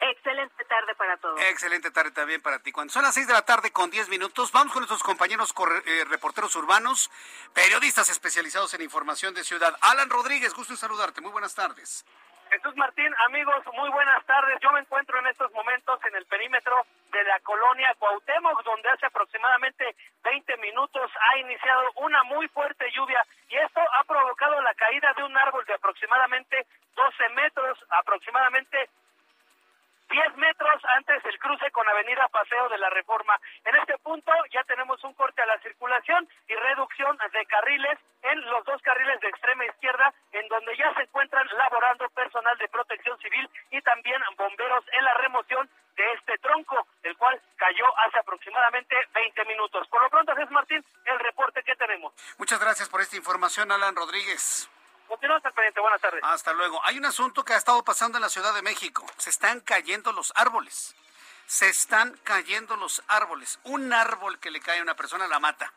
Excelente 0.00 0.64
tarde 0.64 0.94
para 0.94 1.16
todos. 1.16 1.40
Excelente 1.40 1.90
tarde 1.90 2.12
también 2.12 2.40
para 2.40 2.60
ti. 2.60 2.70
Cuando 2.70 2.92
son 2.92 3.02
las 3.02 3.14
seis 3.14 3.26
de 3.26 3.32
la 3.32 3.42
tarde 3.42 3.72
con 3.72 3.90
diez 3.90 4.08
minutos, 4.08 4.52
vamos 4.52 4.72
con 4.72 4.80
nuestros 4.80 5.02
compañeros 5.02 5.52
eh, 5.86 6.04
reporteros 6.08 6.54
urbanos, 6.54 7.10
periodistas 7.52 8.08
especializados 8.08 8.72
en 8.74 8.82
información 8.82 9.34
de 9.34 9.42
ciudad. 9.42 9.76
Alan 9.80 10.08
Rodríguez, 10.08 10.54
gusto 10.54 10.72
en 10.72 10.76
saludarte. 10.76 11.20
Muy 11.20 11.32
buenas 11.32 11.54
tardes. 11.54 12.04
Jesús 12.50 12.74
Martín, 12.76 13.12
amigos, 13.26 13.62
muy 13.74 13.90
buenas 13.90 14.24
tardes. 14.24 14.58
Yo 14.60 14.70
me 14.72 14.80
encuentro 14.80 15.18
en 15.18 15.26
estos 15.26 15.52
momentos 15.52 16.00
en 16.04 16.16
el 16.16 16.24
perímetro 16.26 16.86
de 17.12 17.22
la 17.24 17.38
colonia 17.40 17.94
Cuauhtémoc, 17.98 18.62
donde 18.64 18.88
hace 18.88 19.06
aproximadamente 19.06 19.94
20 20.24 20.56
minutos 20.58 21.10
ha 21.20 21.38
iniciado 21.38 21.82
una 21.96 22.22
muy 22.24 22.48
fuerte 22.48 22.90
lluvia 22.94 23.24
y 23.48 23.56
esto 23.56 23.80
ha 23.80 24.04
provocado 24.04 24.60
la 24.62 24.74
caída 24.74 25.12
de 25.16 25.24
un 25.24 25.36
árbol 25.36 25.64
de 25.66 25.74
aproximadamente 25.74 26.66
12 26.94 27.28
metros, 27.30 27.78
aproximadamente 27.90 28.90
10 30.08 30.36
metros 30.36 30.82
antes 30.96 31.22
del 31.22 31.38
cruce 31.38 31.70
con 31.70 31.88
Avenida 31.88 32.28
Paseo 32.28 32.68
de 32.68 32.78
la 32.78 32.90
Reforma. 32.90 33.38
En 33.64 33.76
este 33.76 33.98
punto 33.98 34.32
ya 34.50 34.64
tenemos 34.64 35.02
un 35.04 35.12
corte 35.14 35.42
a 35.42 35.46
la 35.46 35.58
circulación 35.60 36.28
y 36.48 36.54
reducción 36.54 37.16
de 37.32 37.46
carriles 37.46 37.98
en 38.22 38.40
los 38.50 38.64
dos 38.64 38.80
carriles 38.82 39.20
de 39.20 39.28
extrema 39.28 39.66
izquierda, 39.66 40.12
en 40.32 40.48
donde 40.48 40.76
ya 40.76 40.92
se 40.94 41.02
encuentran 41.02 41.46
laborando 41.56 42.08
personal 42.10 42.56
de 42.58 42.68
protección 42.68 43.18
civil 43.18 43.48
y 43.70 43.80
también 43.82 44.20
bomberos 44.36 44.84
en 44.92 45.04
la 45.04 45.14
remoción 45.14 45.68
de 45.96 46.12
este 46.12 46.38
tronco, 46.38 46.86
el 47.02 47.16
cual 47.16 47.40
cayó 47.56 47.86
hace 48.06 48.18
aproximadamente 48.18 48.96
20 49.14 49.44
minutos. 49.44 49.86
Por 49.88 50.00
lo 50.00 50.08
pronto, 50.10 50.34
Jesús 50.36 50.50
Martín, 50.52 50.84
el 51.04 51.18
reporte 51.18 51.62
que 51.62 51.74
tenemos. 51.76 52.14
Muchas 52.38 52.60
gracias 52.60 52.88
por 52.88 53.00
esta 53.00 53.16
información, 53.16 53.70
Alan 53.72 53.96
Rodríguez. 53.96 54.70
Continuamos 55.08 55.42
al 55.46 55.54
pendiente. 55.54 55.80
Buenas 55.80 56.00
tardes. 56.02 56.20
Hasta 56.22 56.52
luego. 56.52 56.84
Hay 56.84 56.98
un 56.98 57.06
asunto 57.06 57.42
que 57.42 57.54
ha 57.54 57.56
estado 57.56 57.82
pasando 57.82 58.18
en 58.18 58.22
la 58.22 58.28
Ciudad 58.28 58.52
de 58.54 58.60
México. 58.60 59.06
Se 59.16 59.30
están 59.30 59.60
cayendo 59.60 60.12
los 60.12 60.32
árboles. 60.36 60.94
Se 61.46 61.68
están 61.68 62.18
cayendo 62.24 62.76
los 62.76 63.02
árboles. 63.08 63.58
Un 63.64 63.92
árbol 63.94 64.38
que 64.38 64.50
le 64.50 64.60
cae 64.60 64.80
a 64.80 64.82
una 64.82 64.96
persona 64.96 65.26
la 65.26 65.40
mata. 65.40 65.72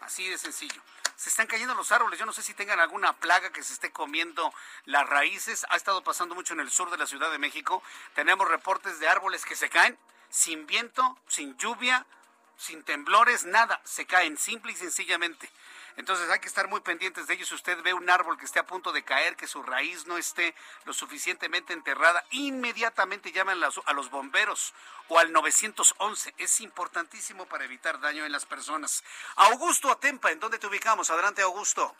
Así 0.00 0.28
de 0.28 0.38
sencillo. 0.38 0.80
Se 1.16 1.30
están 1.30 1.48
cayendo 1.48 1.74
los 1.74 1.90
árboles. 1.90 2.20
Yo 2.20 2.26
no 2.26 2.32
sé 2.32 2.42
si 2.42 2.54
tengan 2.54 2.78
alguna 2.78 3.12
plaga 3.14 3.50
que 3.50 3.64
se 3.64 3.72
esté 3.72 3.90
comiendo 3.90 4.54
las 4.84 5.08
raíces. 5.08 5.66
Ha 5.70 5.76
estado 5.76 6.04
pasando 6.04 6.36
mucho 6.36 6.54
en 6.54 6.60
el 6.60 6.70
sur 6.70 6.88
de 6.90 6.96
la 6.96 7.06
Ciudad 7.06 7.32
de 7.32 7.38
México. 7.38 7.82
Tenemos 8.14 8.46
reportes 8.46 9.00
de 9.00 9.08
árboles 9.08 9.44
que 9.44 9.56
se 9.56 9.68
caen 9.68 9.98
sin 10.30 10.66
viento, 10.68 11.18
sin 11.26 11.56
lluvia, 11.56 12.06
sin 12.56 12.84
temblores, 12.84 13.44
nada. 13.46 13.80
Se 13.82 14.06
caen 14.06 14.38
simple 14.38 14.72
y 14.72 14.76
sencillamente. 14.76 15.50
Entonces 15.96 16.28
hay 16.30 16.40
que 16.40 16.48
estar 16.48 16.68
muy 16.68 16.80
pendientes 16.80 17.26
de 17.26 17.34
ellos. 17.34 17.48
Si 17.48 17.54
usted 17.54 17.82
ve 17.82 17.94
un 17.94 18.08
árbol 18.10 18.36
que 18.38 18.44
esté 18.44 18.58
a 18.58 18.66
punto 18.66 18.92
de 18.92 19.02
caer, 19.02 19.34
que 19.34 19.46
su 19.46 19.62
raíz 19.62 20.06
no 20.06 20.18
esté 20.18 20.54
lo 20.84 20.92
suficientemente 20.92 21.72
enterrada, 21.72 22.24
inmediatamente 22.30 23.32
llamen 23.32 23.58
a 23.62 23.92
los 23.94 24.10
bomberos 24.10 24.74
o 25.08 25.18
al 25.18 25.32
911. 25.32 26.34
Es 26.36 26.60
importantísimo 26.60 27.46
para 27.46 27.64
evitar 27.64 27.98
daño 28.00 28.26
en 28.26 28.32
las 28.32 28.44
personas. 28.44 29.02
Augusto 29.36 29.90
Atempa, 29.90 30.30
¿en 30.30 30.40
dónde 30.40 30.58
te 30.58 30.66
ubicamos? 30.66 31.10
Adelante, 31.10 31.42
Augusto. 31.42 31.94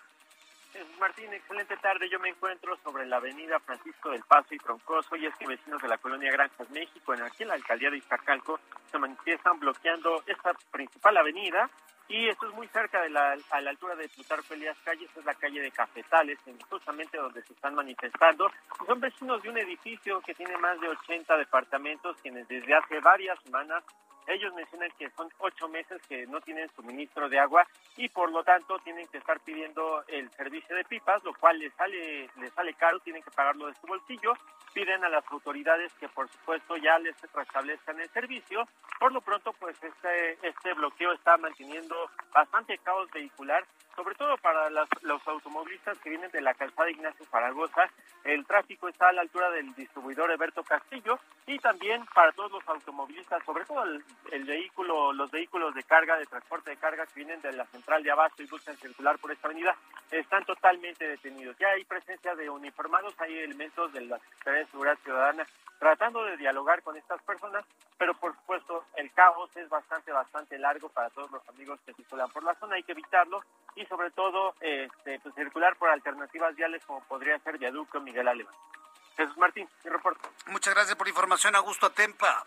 Martín, 0.98 1.32
excelente 1.32 1.76
tarde. 1.78 2.08
Yo 2.10 2.18
me 2.20 2.28
encuentro 2.28 2.76
sobre 2.84 3.06
la 3.06 3.16
avenida 3.16 3.58
Francisco 3.60 4.10
del 4.10 4.22
Paso 4.24 4.54
y 4.54 4.58
Troncoso 4.58 5.16
y 5.16 5.24
es 5.24 5.34
que 5.36 5.46
vecinos 5.46 5.80
de 5.80 5.88
la 5.88 5.96
colonia 5.96 6.30
Granjas 6.30 6.68
México, 6.70 7.14
en 7.14 7.22
aquí 7.22 7.44
en 7.44 7.48
la 7.48 7.54
alcaldía 7.54 7.90
de 7.90 7.98
Iztacalco, 7.98 8.60
se 8.90 8.98
manifiestan 8.98 9.58
bloqueando 9.58 10.22
esta 10.26 10.52
principal 10.70 11.16
avenida 11.16 11.70
y 12.08 12.28
esto 12.28 12.48
es 12.48 12.54
muy 12.54 12.68
cerca 12.68 13.02
de 13.02 13.10
la, 13.10 13.36
a 13.50 13.60
la 13.60 13.70
altura 13.70 13.96
de 13.96 14.08
Plutarco 14.08 14.54
Elías 14.54 14.76
Calle, 14.84 15.04
esta 15.04 15.20
es 15.20 15.26
la 15.26 15.34
calle 15.34 15.60
de 15.60 15.70
Cafetales, 15.70 16.38
justamente 16.68 17.18
donde 17.18 17.42
se 17.42 17.52
están 17.52 17.74
manifestando. 17.74 18.50
Son 18.86 19.00
vecinos 19.00 19.42
de 19.42 19.50
un 19.50 19.58
edificio 19.58 20.20
que 20.20 20.34
tiene 20.34 20.56
más 20.58 20.80
de 20.80 20.88
80 20.88 21.36
departamentos, 21.36 22.16
quienes 22.22 22.46
desde 22.48 22.74
hace 22.74 23.00
varias 23.00 23.38
semanas 23.42 23.82
ellos 24.26 24.52
mencionan 24.54 24.90
que 24.98 25.10
son 25.10 25.28
ocho 25.38 25.68
meses 25.68 26.00
que 26.08 26.26
no 26.26 26.40
tienen 26.40 26.68
suministro 26.74 27.28
de 27.28 27.38
agua 27.38 27.66
y 27.96 28.08
por 28.08 28.30
lo 28.30 28.42
tanto 28.42 28.78
tienen 28.80 29.06
que 29.08 29.18
estar 29.18 29.38
pidiendo 29.40 30.04
el 30.08 30.30
servicio 30.32 30.74
de 30.74 30.84
pipas, 30.84 31.22
lo 31.24 31.34
cual 31.34 31.58
les 31.58 31.72
sale, 31.74 32.28
les 32.36 32.52
sale 32.52 32.74
caro, 32.74 33.00
tienen 33.00 33.22
que 33.22 33.30
pagarlo 33.30 33.66
de 33.66 33.74
su 33.74 33.86
bolsillo. 33.86 34.32
Piden 34.74 35.04
a 35.04 35.08
las 35.08 35.24
autoridades 35.30 35.92
que 35.94 36.08
por 36.08 36.28
supuesto 36.28 36.76
ya 36.76 36.98
les 36.98 37.14
restablezcan 37.32 37.98
el 37.98 38.10
servicio. 38.10 38.68
Por 38.98 39.12
lo 39.12 39.22
pronto, 39.22 39.54
pues 39.54 39.76
este, 39.82 40.38
este 40.46 40.74
bloqueo 40.74 41.12
está 41.12 41.36
manteniendo 41.38 41.96
bastante 42.32 42.76
caos 42.78 43.10
vehicular 43.10 43.64
sobre 43.96 44.14
todo 44.14 44.36
para 44.36 44.68
los 44.68 45.26
automovilistas 45.26 45.98
que 45.98 46.10
vienen 46.10 46.30
de 46.30 46.42
la 46.42 46.52
calzada 46.52 46.90
Ignacio 46.90 47.24
Zaragoza, 47.30 47.88
el 48.24 48.46
tráfico 48.46 48.88
está 48.88 49.08
a 49.08 49.12
la 49.12 49.22
altura 49.22 49.50
del 49.50 49.74
distribuidor 49.74 50.30
Eberto 50.30 50.62
Castillo 50.62 51.18
y 51.46 51.58
también 51.58 52.04
para 52.14 52.30
todos 52.32 52.52
los 52.52 52.68
automovilistas, 52.68 53.42
sobre 53.44 53.64
todo 53.64 53.82
el, 54.32 54.44
vehículo, 54.44 55.12
los 55.12 55.30
vehículos 55.30 55.74
de 55.74 55.82
carga, 55.82 56.16
de 56.16 56.26
transporte 56.26 56.70
de 56.70 56.76
carga 56.76 57.06
que 57.06 57.14
vienen 57.16 57.40
de 57.42 57.52
la 57.52 57.66
central 57.66 58.02
de 58.02 58.10
Abasto 58.10 58.42
y 58.42 58.46
buscan 58.46 58.76
circular 58.76 59.18
por 59.18 59.32
esta 59.32 59.48
avenida, 59.48 59.76
están 60.10 60.44
totalmente 60.44 61.06
detenidos. 61.06 61.56
Ya 61.58 61.68
hay 61.68 61.84
presencia 61.84 62.34
de 62.34 62.50
uniformados, 62.50 63.14
hay 63.18 63.38
elementos 63.38 63.92
de 63.92 64.02
la 64.02 64.18
Secretaría 64.18 64.60
de 64.60 64.66
Seguridad 64.66 64.98
Ciudadana 65.02 65.46
tratando 65.78 66.24
de 66.24 66.36
dialogar 66.36 66.82
con 66.82 66.96
estas 66.96 67.22
personas, 67.22 67.64
pero 67.98 68.14
por 68.14 68.34
supuesto 68.34 68.84
el 68.96 69.12
caos 69.12 69.50
es 69.56 69.68
bastante, 69.68 70.12
bastante 70.12 70.58
largo 70.58 70.88
para 70.88 71.10
todos 71.10 71.30
los 71.30 71.46
amigos 71.48 71.78
que 71.84 71.92
circulan 71.94 72.30
por 72.30 72.42
la 72.44 72.54
zona, 72.54 72.76
hay 72.76 72.82
que 72.82 72.92
evitarlo 72.92 73.42
y 73.74 73.84
sobre 73.86 74.10
todo 74.10 74.54
este, 74.60 75.20
pues, 75.20 75.34
circular 75.34 75.76
por 75.76 75.90
alternativas 75.90 76.54
viales 76.56 76.84
como 76.86 77.02
podría 77.04 77.38
ser 77.40 77.58
Viaducto 77.58 78.00
Miguel 78.00 78.28
Alemán. 78.28 78.54
Jesús 79.16 79.36
Martín, 79.38 79.68
mi 79.84 79.90
reporte. 79.90 80.28
Muchas 80.46 80.74
gracias 80.74 80.96
por 80.96 81.06
la 81.06 81.10
información, 81.10 81.56
Augusto 81.56 81.86
Atempa. 81.86 82.46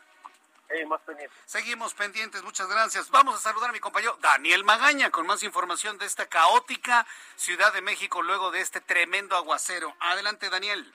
Seguimos 0.70 1.02
pendientes. 1.02 1.40
Seguimos 1.46 1.94
pendientes, 1.96 2.44
muchas 2.44 2.70
gracias. 2.70 3.10
Vamos 3.10 3.36
a 3.36 3.40
saludar 3.40 3.72
a 3.72 3.74
mi 3.74 3.80
compañero 3.80 4.16
Daniel 4.22 4.64
Magaña 4.64 5.10
con 5.10 5.26
más 5.26 5.42
información 5.42 5.98
de 5.98 6.06
esta 6.06 6.28
caótica 6.28 7.08
Ciudad 7.36 7.74
de 7.74 7.82
México 7.82 8.22
luego 8.22 8.52
de 8.52 8.62
este 8.62 8.80
tremendo 8.80 9.36
aguacero. 9.36 9.96
Adelante, 10.00 10.48
Daniel. 10.48 10.94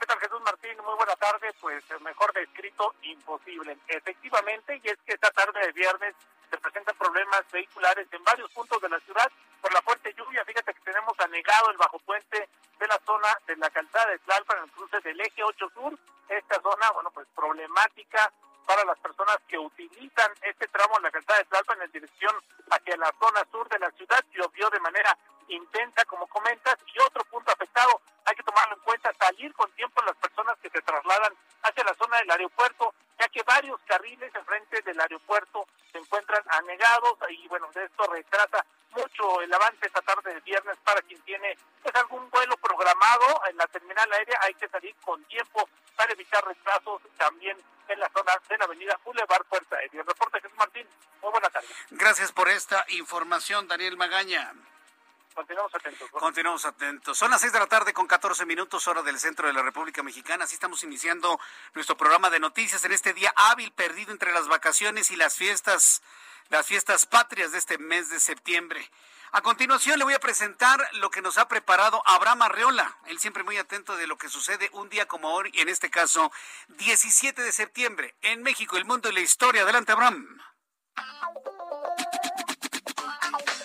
¿Qué 0.00 0.06
tal, 0.06 0.18
Jesús 0.20 0.40
Martín? 0.40 0.74
Muy 0.82 0.94
buena 0.96 1.14
tarde. 1.16 1.52
Pues 1.60 1.84
mejor 2.00 2.32
descrito, 2.32 2.94
imposible. 3.02 3.76
Efectivamente, 3.88 4.80
y 4.82 4.88
es 4.88 4.96
que 5.04 5.12
esta 5.12 5.30
tarde 5.32 5.60
de 5.60 5.72
viernes 5.72 6.14
se 6.48 6.56
presentan 6.56 6.96
problemas 6.96 7.42
vehiculares 7.52 8.08
en 8.10 8.24
varios 8.24 8.50
puntos 8.52 8.80
de 8.80 8.88
la 8.88 8.98
ciudad 9.00 9.30
por 9.60 9.70
la 9.74 9.82
fuerte 9.82 10.14
lluvia. 10.14 10.46
Fíjate 10.46 10.72
que 10.72 10.80
tenemos 10.80 11.12
anegado 11.20 11.70
el 11.70 11.76
bajo 11.76 11.98
puente 11.98 12.48
de 12.78 12.86
la 12.86 12.98
zona 13.04 13.36
de 13.46 13.56
la 13.56 13.68
calzada 13.68 14.12
de 14.12 14.18
Tlalpan, 14.20 14.58
en 14.58 14.64
el 14.64 14.70
cruce 14.70 14.98
del 15.00 15.20
eje 15.20 15.42
8 15.42 15.70
sur. 15.74 15.98
Esta 16.26 16.58
zona, 16.62 16.90
bueno, 16.92 17.10
pues 17.10 17.26
problemática 17.34 18.32
para 18.68 18.84
las 18.84 18.98
personas 18.98 19.38
que 19.48 19.56
utilizan 19.56 20.30
este 20.42 20.68
tramo 20.68 20.98
en 20.98 21.04
la 21.04 21.10
calzada 21.10 21.38
de 21.38 21.46
Tlalpan 21.46 21.80
en 21.80 21.90
dirección 21.90 22.36
hacia 22.68 22.98
la 22.98 23.10
zona 23.18 23.40
sur 23.50 23.66
de 23.70 23.78
la 23.78 23.90
ciudad. 23.92 24.22
Llovió 24.30 24.68
de 24.68 24.78
manera 24.80 25.16
intensa, 25.48 26.04
como 26.04 26.26
comentas, 26.26 26.76
y 26.84 27.00
otro 27.00 27.24
punto 27.24 27.50
afectado, 27.50 28.02
hay 28.26 28.36
que 28.36 28.42
tomarlo 28.42 28.74
en 28.74 28.82
cuenta, 28.82 29.10
salir 29.18 29.54
con 29.54 29.72
tiempo 29.72 30.02
las 30.02 30.16
personas 30.16 30.58
que 30.58 30.68
se 30.68 30.82
trasladan 30.82 31.32
hacia 31.62 31.82
la 31.82 31.94
zona 31.94 32.18
del 32.18 32.30
aeropuerto, 32.30 32.92
ya 33.18 33.28
que 33.28 33.42
varios 33.42 33.80
carriles 33.86 34.34
enfrente 34.34 34.80
del 34.82 35.00
aeropuerto 35.00 35.66
se 35.92 35.98
encuentran 35.98 36.42
anegados 36.50 37.18
y 37.30 37.48
bueno, 37.48 37.68
de 37.74 37.84
esto 37.84 38.06
retrasa 38.06 38.64
mucho 38.90 39.40
el 39.42 39.52
avance 39.52 39.86
esta 39.86 40.02
tarde 40.02 40.34
de 40.34 40.40
viernes 40.40 40.76
para 40.84 41.02
quien 41.02 41.20
tiene 41.22 41.56
pues, 41.82 41.94
algún 41.96 42.28
vuelo 42.30 42.56
programado 42.56 43.42
en 43.50 43.56
la 43.56 43.66
terminal 43.66 44.10
aérea, 44.12 44.38
hay 44.42 44.54
que 44.54 44.68
salir 44.68 44.94
con 45.04 45.22
tiempo 45.24 45.68
para 45.96 46.12
evitar 46.12 46.44
retrasos 46.44 47.02
también 47.16 47.56
en 47.88 48.00
la 48.00 48.08
zona 48.10 48.32
de 48.48 48.58
la 48.58 48.64
avenida 48.64 49.00
Boulevard 49.04 49.44
Puerta 49.46 49.76
Aérea. 49.76 50.02
Reporte 50.02 50.40
Jesús 50.40 50.56
Martín, 50.56 50.86
muy 51.22 51.30
buena 51.30 51.48
tarde. 51.48 51.68
Gracias 51.90 52.32
por 52.32 52.48
esta 52.48 52.84
información, 52.88 53.66
Daniel 53.66 53.96
Magaña. 53.96 54.52
Continuamos 55.38 55.72
atentos. 55.72 56.10
Continuamos 56.10 56.64
atentos. 56.64 57.16
Son 57.16 57.30
las 57.30 57.40
6 57.40 57.52
de 57.52 57.60
la 57.60 57.68
tarde 57.68 57.92
con 57.92 58.08
14 58.08 58.44
minutos 58.44 58.88
hora 58.88 59.02
del 59.02 59.20
centro 59.20 59.46
de 59.46 59.52
la 59.52 59.62
República 59.62 60.02
Mexicana. 60.02 60.44
Así 60.44 60.54
estamos 60.54 60.82
iniciando 60.82 61.38
nuestro 61.74 61.96
programa 61.96 62.28
de 62.28 62.40
noticias 62.40 62.84
en 62.84 62.90
este 62.90 63.14
día 63.14 63.32
hábil 63.36 63.70
perdido 63.70 64.10
entre 64.10 64.32
las 64.32 64.48
vacaciones 64.48 65.12
y 65.12 65.16
las 65.16 65.36
fiestas, 65.36 66.02
las 66.48 66.66
fiestas 66.66 67.06
patrias 67.06 67.52
de 67.52 67.58
este 67.58 67.78
mes 67.78 68.08
de 68.10 68.18
septiembre. 68.18 68.90
A 69.30 69.40
continuación 69.40 70.00
le 70.00 70.04
voy 70.04 70.14
a 70.14 70.18
presentar 70.18 70.80
lo 70.94 71.08
que 71.10 71.22
nos 71.22 71.38
ha 71.38 71.46
preparado 71.46 72.02
Abraham 72.04 72.42
Arreola. 72.42 72.98
Él 73.06 73.20
siempre 73.20 73.44
muy 73.44 73.58
atento 73.58 73.96
de 73.96 74.08
lo 74.08 74.18
que 74.18 74.28
sucede 74.28 74.70
un 74.72 74.88
día 74.88 75.06
como 75.06 75.32
hoy, 75.32 75.52
en 75.54 75.68
este 75.68 75.88
caso 75.88 76.32
17 76.66 77.42
de 77.42 77.52
septiembre, 77.52 78.16
en 78.22 78.42
México, 78.42 78.76
el 78.76 78.86
mundo 78.86 79.08
y 79.08 79.12
la 79.12 79.20
historia. 79.20 79.62
Adelante, 79.62 79.92
Abraham. 79.92 80.40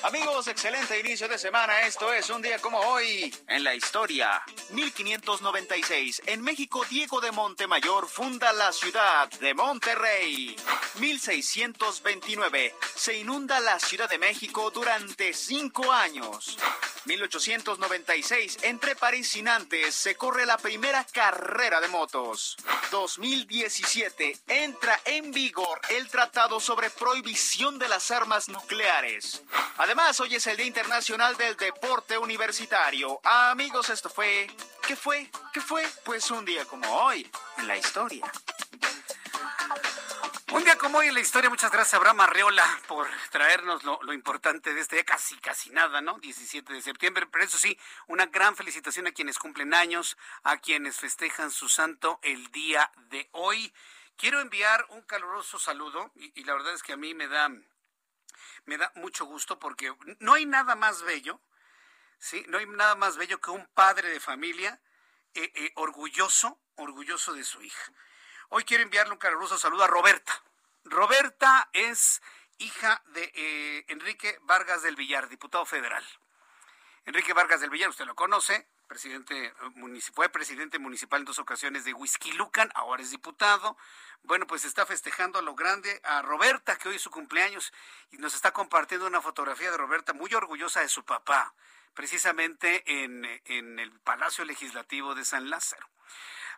Amigos, 0.03 0.49
excelente 0.49 0.99
inicio 0.99 1.29
de 1.29 1.37
semana. 1.37 1.83
Esto 1.83 2.11
es 2.11 2.29
un 2.29 2.41
día 2.41 2.59
como 2.59 2.77
hoy 2.77 3.33
en 3.47 3.63
la 3.63 3.73
historia. 3.73 4.43
1596. 4.71 6.23
En 6.25 6.41
México, 6.41 6.83
Diego 6.89 7.21
de 7.21 7.31
Montemayor 7.31 8.09
funda 8.09 8.51
la 8.51 8.73
ciudad 8.73 9.29
de 9.39 9.53
Monterrey. 9.53 10.57
1629. 10.99 12.75
Se 12.95 13.17
inunda 13.17 13.61
la 13.61 13.79
Ciudad 13.79 14.09
de 14.09 14.17
México 14.17 14.69
durante 14.71 15.33
cinco 15.33 15.89
años. 15.89 16.57
1896. 17.05 18.59
Entre 18.63 18.95
París 18.95 19.35
y 19.35 19.41
Nantes 19.41 19.95
se 19.95 20.15
corre 20.15 20.45
la 20.45 20.57
primera 20.57 21.05
carrera 21.05 21.79
de 21.79 21.87
motos. 21.87 22.57
2017. 22.91 24.37
Entra 24.47 24.99
en 25.05 25.31
vigor 25.31 25.79
el 25.89 26.09
Tratado 26.09 26.59
sobre 26.59 26.89
Prohibición 26.89 27.79
de 27.79 27.87
las 27.87 28.11
Armas 28.11 28.49
Nucleares. 28.49 29.41
Hoy 30.19 30.35
es 30.35 30.47
el 30.47 30.57
Día 30.57 30.65
Internacional 30.65 31.37
del 31.37 31.55
Deporte 31.55 32.17
Universitario. 32.17 33.19
amigos, 33.23 33.91
esto 33.91 34.09
fue... 34.09 34.49
¿Qué 34.87 34.95
fue? 34.95 35.29
¿Qué 35.53 35.61
fue? 35.61 35.87
Pues 36.03 36.31
un 36.31 36.43
día 36.45 36.65
como 36.65 36.87
hoy, 36.91 37.29
en 37.59 37.67
la 37.67 37.77
historia. 37.77 38.25
Un 40.51 40.63
día 40.63 40.77
como 40.77 40.97
hoy 40.97 41.07
en 41.07 41.13
la 41.13 41.19
historia, 41.19 41.49
muchas 41.49 41.71
gracias 41.71 41.93
a 41.93 41.97
Abraham 41.97 42.21
Arreola 42.21 42.65
por 42.87 43.07
traernos 43.29 43.83
lo, 43.83 44.13
importante 44.13 44.73
de 44.73 44.81
este 44.81 44.95
día, 44.95 45.05
casi, 45.05 45.37
casi 45.37 45.69
nada, 45.69 46.01
¿no? 46.01 46.17
17 46.17 46.73
de 46.73 46.81
septiembre, 46.81 47.27
pero 47.27 47.43
eso 47.43 47.59
sí, 47.59 47.77
una 48.07 48.25
gran 48.25 48.55
felicitación 48.55 49.05
a 49.05 49.11
quienes 49.11 49.37
cumplen 49.37 49.75
años, 49.75 50.17
a 50.43 50.57
quienes 50.57 50.97
festejan 50.97 51.51
su 51.51 51.69
santo 51.69 52.19
el 52.23 52.51
día 52.51 52.91
de 53.09 53.29
hoy. 53.31 53.71
Quiero 54.17 54.41
enviar 54.41 54.85
un 54.89 55.03
caluroso 55.03 55.59
saludo 55.59 56.11
y, 56.15 56.39
y 56.39 56.43
la 56.45 56.53
verdad 56.53 56.73
es 56.73 56.81
que 56.81 56.93
a 56.93 56.97
mí 56.97 57.13
me 57.13 57.27
da, 57.27 57.49
me 58.65 58.77
da 58.77 58.91
mucho 58.95 59.25
gusto 59.25 59.59
porque 59.59 59.93
no 60.19 60.33
hay 60.33 60.45
nada 60.45 60.75
más 60.75 61.03
bello, 61.03 61.41
¿sí? 62.17 62.45
No 62.47 62.57
hay 62.57 62.65
nada 62.65 62.95
más 62.95 63.17
bello 63.17 63.39
que 63.39 63.51
un 63.51 63.67
padre 63.73 64.09
de 64.09 64.19
familia 64.19 64.81
eh, 65.33 65.51
eh, 65.55 65.71
orgulloso, 65.75 66.59
orgulloso 66.75 67.33
de 67.33 67.43
su 67.43 67.61
hija. 67.61 67.91
Hoy 68.49 68.63
quiero 68.65 68.83
enviarle 68.83 69.13
un 69.13 69.19
caluroso 69.19 69.57
saludo 69.57 69.83
a 69.83 69.87
Roberta. 69.87 70.43
Roberta 70.83 71.69
es 71.73 72.21
hija 72.57 73.01
de 73.07 73.31
eh, 73.35 73.85
Enrique 73.87 74.37
Vargas 74.41 74.83
del 74.83 74.95
Villar, 74.95 75.29
diputado 75.29 75.65
federal. 75.65 76.05
Enrique 77.05 77.33
Vargas 77.33 77.61
del 77.61 77.69
Villar, 77.69 77.89
usted 77.89 78.05
lo 78.05 78.15
conoce, 78.15 78.67
presidente 78.87 79.53
fue 80.13 80.29
presidente 80.29 80.79
municipal 80.79 81.21
en 81.21 81.25
dos 81.25 81.39
ocasiones 81.39 81.85
de 81.85 81.95
Lucan, 82.35 82.71
ahora 82.75 83.01
es 83.01 83.11
diputado. 83.11 83.77
Bueno, 84.23 84.47
pues 84.47 84.65
está 84.65 84.85
festejando 84.85 85.39
a 85.39 85.41
lo 85.41 85.55
grande 85.55 85.99
a 86.03 86.21
Roberta, 86.21 86.77
que 86.77 86.89
hoy 86.89 86.95
es 86.95 87.01
su 87.01 87.11
cumpleaños, 87.11 87.73
y 88.11 88.17
nos 88.17 88.35
está 88.35 88.51
compartiendo 88.51 89.07
una 89.07 89.21
fotografía 89.21 89.71
de 89.71 89.77
Roberta 89.77 90.13
muy 90.13 90.33
orgullosa 90.33 90.81
de 90.81 90.89
su 90.89 91.03
papá, 91.03 91.53
precisamente 91.93 92.83
en, 92.85 93.25
en 93.45 93.79
el 93.79 93.91
Palacio 93.99 94.45
Legislativo 94.45 95.15
de 95.15 95.25
San 95.25 95.49
Lázaro. 95.49 95.87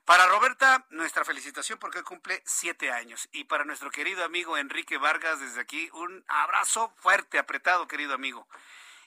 Para 0.05 0.27
Roberta, 0.27 0.85
nuestra 0.91 1.25
felicitación 1.25 1.79
porque 1.79 2.03
cumple 2.03 2.43
siete 2.45 2.91
años. 2.91 3.27
Y 3.31 3.45
para 3.45 3.65
nuestro 3.65 3.89
querido 3.89 4.23
amigo 4.23 4.55
Enrique 4.55 4.99
Vargas, 4.99 5.39
desde 5.39 5.59
aquí, 5.59 5.89
un 5.93 6.23
abrazo 6.27 6.93
fuerte, 6.97 7.39
apretado, 7.39 7.87
querido 7.87 8.13
amigo. 8.13 8.47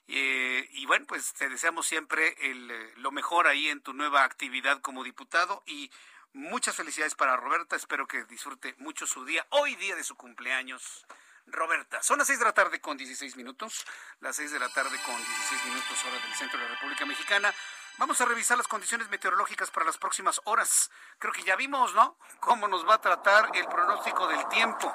Eh, 0.08 0.68
y 0.72 0.86
bueno, 0.86 1.06
pues 1.06 1.34
te 1.34 1.48
deseamos 1.48 1.86
siempre 1.86 2.34
eh, 2.38 2.92
lo 2.96 3.10
mejor 3.12 3.46
ahí 3.46 3.68
en 3.68 3.82
tu 3.82 3.92
nueva 3.92 4.24
actividad 4.24 4.80
como 4.80 5.04
diputado 5.04 5.62
y 5.66 5.90
muchas 6.32 6.74
felicidades 6.74 7.14
para 7.14 7.36
Roberta. 7.36 7.76
Espero 7.76 8.08
que 8.08 8.24
disfrute 8.24 8.74
mucho 8.78 9.06
su 9.06 9.24
día, 9.24 9.46
hoy 9.50 9.76
día 9.76 9.94
de 9.96 10.04
su 10.04 10.16
cumpleaños. 10.16 11.06
Roberta. 11.50 12.02
Son 12.02 12.18
las 12.18 12.26
seis 12.26 12.38
de 12.38 12.44
la 12.44 12.52
tarde 12.52 12.78
con 12.78 12.98
16 12.98 13.36
minutos, 13.36 13.86
las 14.20 14.36
seis 14.36 14.50
de 14.50 14.58
la 14.58 14.68
tarde 14.68 14.98
con 15.06 15.16
16 15.16 15.64
minutos 15.64 16.04
hora 16.04 16.18
del 16.20 16.34
centro 16.34 16.58
de 16.58 16.64
la 16.66 16.74
República 16.74 17.06
Mexicana. 17.06 17.54
Vamos 17.96 18.20
a 18.20 18.26
revisar 18.26 18.56
las 18.56 18.68
condiciones 18.68 19.08
meteorológicas 19.08 19.70
para 19.70 19.86
las 19.86 19.98
próximas 19.98 20.40
horas. 20.44 20.90
Creo 21.18 21.32
que 21.32 21.42
ya 21.42 21.56
vimos, 21.56 21.94
¿no? 21.94 22.18
Cómo 22.40 22.68
nos 22.68 22.86
va 22.86 22.94
a 22.94 23.00
tratar 23.00 23.50
el 23.54 23.66
pronóstico 23.66 24.28
del 24.28 24.46
tiempo. 24.48 24.94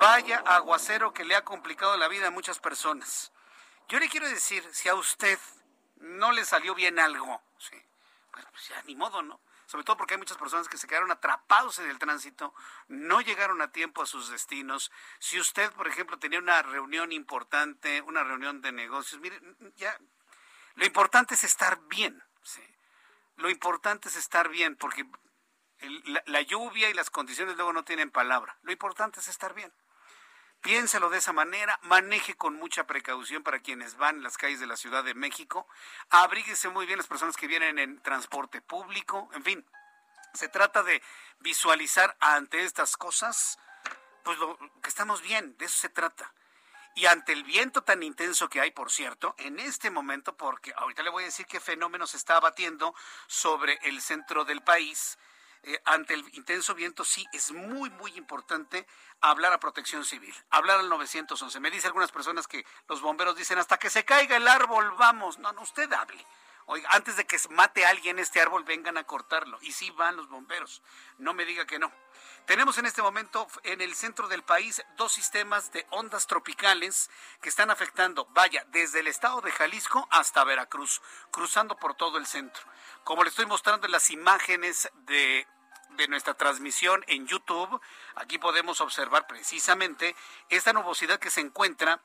Vaya 0.00 0.38
aguacero 0.46 1.12
que 1.12 1.24
le 1.24 1.36
ha 1.36 1.44
complicado 1.44 1.96
la 1.96 2.08
vida 2.08 2.28
a 2.28 2.30
muchas 2.30 2.58
personas. 2.58 3.32
Yo 3.92 3.98
le 3.98 4.08
quiero 4.08 4.26
decir, 4.26 4.66
si 4.72 4.88
a 4.88 4.94
usted 4.94 5.38
no 5.96 6.32
le 6.32 6.46
salió 6.46 6.74
bien 6.74 6.98
algo, 6.98 7.42
sí, 7.58 7.76
pues, 8.30 8.46
pues 8.50 8.68
ya 8.68 8.82
ni 8.84 8.96
modo, 8.96 9.20
¿no? 9.20 9.38
Sobre 9.66 9.84
todo 9.84 9.98
porque 9.98 10.14
hay 10.14 10.18
muchas 10.18 10.38
personas 10.38 10.66
que 10.66 10.78
se 10.78 10.86
quedaron 10.86 11.10
atrapados 11.10 11.78
en 11.78 11.90
el 11.90 11.98
tránsito, 11.98 12.54
no 12.88 13.20
llegaron 13.20 13.60
a 13.60 13.70
tiempo 13.70 14.00
a 14.00 14.06
sus 14.06 14.30
destinos. 14.30 14.90
Si 15.18 15.38
usted, 15.38 15.70
por 15.72 15.88
ejemplo, 15.88 16.18
tenía 16.18 16.38
una 16.38 16.62
reunión 16.62 17.12
importante, 17.12 18.00
una 18.00 18.24
reunión 18.24 18.62
de 18.62 18.72
negocios, 18.72 19.20
mire, 19.20 19.38
ya 19.76 19.94
lo 20.76 20.86
importante 20.86 21.34
es 21.34 21.44
estar 21.44 21.78
bien. 21.88 22.24
Lo 23.36 23.50
importante 23.50 24.08
es 24.08 24.16
estar 24.16 24.48
bien, 24.48 24.74
porque 24.74 25.04
la, 26.24 26.40
lluvia 26.40 26.88
y 26.88 26.94
las 26.94 27.10
condiciones 27.10 27.56
luego 27.56 27.74
no 27.74 27.84
tienen 27.84 28.10
palabra. 28.10 28.56
Lo 28.62 28.72
importante 28.72 29.20
es 29.20 29.28
estar 29.28 29.52
bien. 29.52 29.70
Piénselo 30.62 31.10
de 31.10 31.18
esa 31.18 31.32
manera, 31.32 31.80
maneje 31.82 32.36
con 32.36 32.54
mucha 32.54 32.86
precaución 32.86 33.42
para 33.42 33.58
quienes 33.58 33.96
van 33.96 34.18
en 34.18 34.22
las 34.22 34.36
calles 34.36 34.60
de 34.60 34.68
la 34.68 34.76
Ciudad 34.76 35.02
de 35.02 35.12
México, 35.12 35.66
abríguese 36.08 36.68
muy 36.68 36.86
bien 36.86 36.98
las 36.98 37.08
personas 37.08 37.36
que 37.36 37.48
vienen 37.48 37.80
en 37.80 38.00
transporte 38.00 38.62
público, 38.62 39.28
en 39.34 39.42
fin, 39.42 39.66
se 40.34 40.48
trata 40.48 40.84
de 40.84 41.02
visualizar 41.40 42.16
ante 42.20 42.62
estas 42.62 42.96
cosas, 42.96 43.58
pues 44.22 44.38
lo 44.38 44.56
que 44.80 44.88
estamos 44.88 45.20
bien, 45.20 45.56
de 45.58 45.64
eso 45.64 45.76
se 45.76 45.88
trata. 45.88 46.32
Y 46.94 47.06
ante 47.06 47.32
el 47.32 47.42
viento 47.42 47.82
tan 47.82 48.04
intenso 48.04 48.48
que 48.48 48.60
hay, 48.60 48.70
por 48.70 48.92
cierto, 48.92 49.34
en 49.38 49.58
este 49.58 49.90
momento, 49.90 50.36
porque 50.36 50.72
ahorita 50.76 51.02
le 51.02 51.10
voy 51.10 51.24
a 51.24 51.26
decir 51.26 51.46
qué 51.46 51.58
fenómeno 51.58 52.06
se 52.06 52.18
está 52.18 52.36
abatiendo 52.36 52.94
sobre 53.26 53.80
el 53.82 54.00
centro 54.00 54.44
del 54.44 54.62
país, 54.62 55.18
eh, 55.64 55.80
ante 55.84 56.14
el 56.14 56.24
intenso 56.34 56.74
viento 56.74 57.04
sí 57.04 57.24
es 57.32 57.52
muy, 57.52 57.88
muy 57.90 58.12
importante 58.16 58.86
hablar 59.20 59.52
a 59.52 59.60
protección 59.60 60.04
civil, 60.04 60.34
hablar 60.50 60.80
al 60.80 60.88
911. 60.88 61.60
Me 61.60 61.70
dicen 61.70 61.88
algunas 61.88 62.10
personas 62.10 62.48
que 62.48 62.64
los 62.88 63.00
bomberos 63.00 63.36
dicen 63.36 63.58
hasta 63.58 63.78
que 63.78 63.88
se 63.90 64.04
caiga 64.04 64.36
el 64.36 64.48
árbol, 64.48 64.90
vamos. 64.98 65.38
No, 65.38 65.52
no, 65.52 65.62
usted 65.62 65.92
hable. 65.92 66.26
Oiga, 66.66 66.88
antes 66.92 67.16
de 67.16 67.26
que 67.26 67.38
mate 67.50 67.84
a 67.84 67.90
alguien 67.90 68.18
este 68.18 68.40
árbol, 68.40 68.64
vengan 68.64 68.96
a 68.96 69.04
cortarlo. 69.04 69.58
Y 69.62 69.72
sí 69.72 69.90
van 69.90 70.16
los 70.16 70.28
bomberos. 70.28 70.82
No 71.18 71.34
me 71.34 71.44
diga 71.44 71.66
que 71.66 71.78
no. 71.78 71.92
Tenemos 72.46 72.76
en 72.76 72.86
este 72.86 73.02
momento 73.02 73.46
en 73.62 73.80
el 73.80 73.94
centro 73.94 74.26
del 74.26 74.42
país 74.42 74.82
dos 74.96 75.12
sistemas 75.12 75.70
de 75.72 75.86
ondas 75.90 76.26
tropicales 76.26 77.08
que 77.40 77.48
están 77.48 77.70
afectando, 77.70 78.26
vaya, 78.32 78.64
desde 78.68 79.00
el 79.00 79.06
estado 79.06 79.40
de 79.40 79.52
Jalisco 79.52 80.08
hasta 80.10 80.42
Veracruz, 80.42 81.00
cruzando 81.30 81.76
por 81.76 81.94
todo 81.94 82.18
el 82.18 82.26
centro. 82.26 82.62
Como 83.04 83.22
le 83.22 83.30
estoy 83.30 83.46
mostrando 83.46 83.86
en 83.86 83.92
las 83.92 84.10
imágenes 84.10 84.90
de, 85.06 85.46
de 85.90 86.08
nuestra 86.08 86.34
transmisión 86.34 87.04
en 87.06 87.28
YouTube, 87.28 87.80
aquí 88.16 88.38
podemos 88.38 88.80
observar 88.80 89.28
precisamente 89.28 90.16
esta 90.48 90.72
nubosidad 90.72 91.20
que 91.20 91.30
se 91.30 91.40
encuentra 91.40 92.02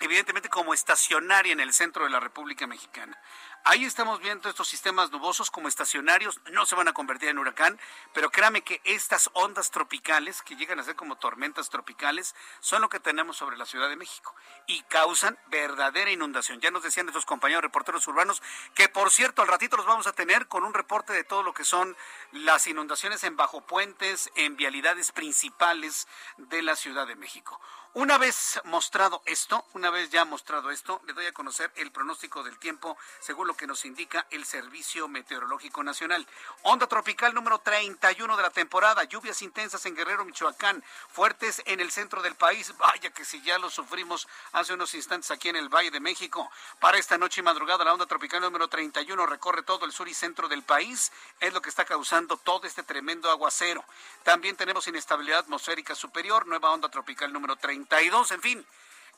evidentemente 0.00 0.48
como 0.48 0.74
estacionaria 0.74 1.52
en 1.52 1.60
el 1.60 1.72
centro 1.72 2.04
de 2.04 2.10
la 2.10 2.20
República 2.20 2.66
Mexicana. 2.66 3.16
Ahí 3.64 3.84
estamos 3.84 4.20
viendo 4.20 4.48
estos 4.48 4.68
sistemas 4.68 5.10
nubosos 5.10 5.50
como 5.50 5.68
estacionarios, 5.68 6.40
no 6.50 6.64
se 6.64 6.74
van 6.74 6.88
a 6.88 6.94
convertir 6.94 7.28
en 7.28 7.38
huracán, 7.38 7.78
pero 8.14 8.30
créame 8.30 8.62
que 8.62 8.80
estas 8.84 9.28
ondas 9.34 9.70
tropicales, 9.70 10.40
que 10.40 10.56
llegan 10.56 10.80
a 10.80 10.82
ser 10.82 10.96
como 10.96 11.16
tormentas 11.16 11.68
tropicales, 11.68 12.34
son 12.60 12.80
lo 12.80 12.88
que 12.88 13.00
tenemos 13.00 13.36
sobre 13.36 13.58
la 13.58 13.66
Ciudad 13.66 13.90
de 13.90 13.96
México 13.96 14.34
y 14.66 14.82
causan 14.84 15.38
verdadera 15.48 16.10
inundación. 16.10 16.60
Ya 16.60 16.70
nos 16.70 16.82
decían 16.82 17.04
nuestros 17.06 17.26
compañeros 17.26 17.62
reporteros 17.62 18.08
urbanos 18.08 18.42
que, 18.74 18.88
por 18.88 19.10
cierto, 19.10 19.42
al 19.42 19.48
ratito 19.48 19.76
los 19.76 19.86
vamos 19.86 20.06
a 20.06 20.12
tener 20.12 20.48
con 20.48 20.64
un 20.64 20.72
reporte 20.72 21.12
de 21.12 21.24
todo 21.24 21.42
lo 21.42 21.52
que 21.52 21.64
son 21.64 21.96
las 22.32 22.66
inundaciones 22.66 23.24
en 23.24 23.36
bajo 23.36 23.60
puentes, 23.60 24.30
en 24.36 24.56
vialidades 24.56 25.12
principales 25.12 26.08
de 26.38 26.62
la 26.62 26.76
Ciudad 26.76 27.06
de 27.06 27.14
México. 27.14 27.60
Una 27.92 28.18
vez 28.18 28.60
mostrado 28.64 29.20
esto, 29.26 29.66
una 29.74 29.90
vez 29.90 30.10
ya 30.10 30.24
mostrado 30.24 30.70
esto, 30.70 31.02
le 31.06 31.12
doy 31.12 31.26
a 31.26 31.32
conocer 31.32 31.72
el 31.74 31.90
pronóstico 31.90 32.44
del 32.44 32.56
tiempo 32.56 32.96
según 33.18 33.48
lo 33.50 33.56
que 33.56 33.66
nos 33.66 33.84
indica 33.84 34.28
el 34.30 34.44
Servicio 34.44 35.08
Meteorológico 35.08 35.82
Nacional. 35.82 36.24
Onda 36.62 36.86
tropical 36.86 37.34
número 37.34 37.58
31 37.58 38.36
de 38.36 38.42
la 38.44 38.50
temporada, 38.50 39.02
lluvias 39.02 39.42
intensas 39.42 39.84
en 39.86 39.96
Guerrero, 39.96 40.24
Michoacán, 40.24 40.84
fuertes 41.12 41.60
en 41.66 41.80
el 41.80 41.90
centro 41.90 42.22
del 42.22 42.36
país. 42.36 42.72
Vaya 42.78 43.10
que 43.10 43.24
si 43.24 43.42
ya 43.42 43.58
lo 43.58 43.68
sufrimos 43.68 44.28
hace 44.52 44.72
unos 44.74 44.94
instantes 44.94 45.32
aquí 45.32 45.48
en 45.48 45.56
el 45.56 45.68
Valle 45.68 45.90
de 45.90 45.98
México. 45.98 46.48
Para 46.78 46.96
esta 46.96 47.18
noche 47.18 47.40
y 47.40 47.42
madrugada, 47.42 47.84
la 47.84 47.92
onda 47.92 48.06
tropical 48.06 48.40
número 48.40 48.68
31 48.68 49.26
recorre 49.26 49.64
todo 49.64 49.84
el 49.84 49.90
sur 49.90 50.08
y 50.08 50.14
centro 50.14 50.46
del 50.46 50.62
país. 50.62 51.10
Es 51.40 51.52
lo 51.52 51.60
que 51.60 51.70
está 51.70 51.84
causando 51.84 52.36
todo 52.36 52.68
este 52.68 52.84
tremendo 52.84 53.32
aguacero. 53.32 53.84
También 54.22 54.54
tenemos 54.54 54.86
inestabilidad 54.86 55.40
atmosférica 55.40 55.96
superior, 55.96 56.46
nueva 56.46 56.70
onda 56.70 56.88
tropical 56.88 57.32
número 57.32 57.56
30 57.56 57.98
en 58.00 58.40
fin, 58.40 58.66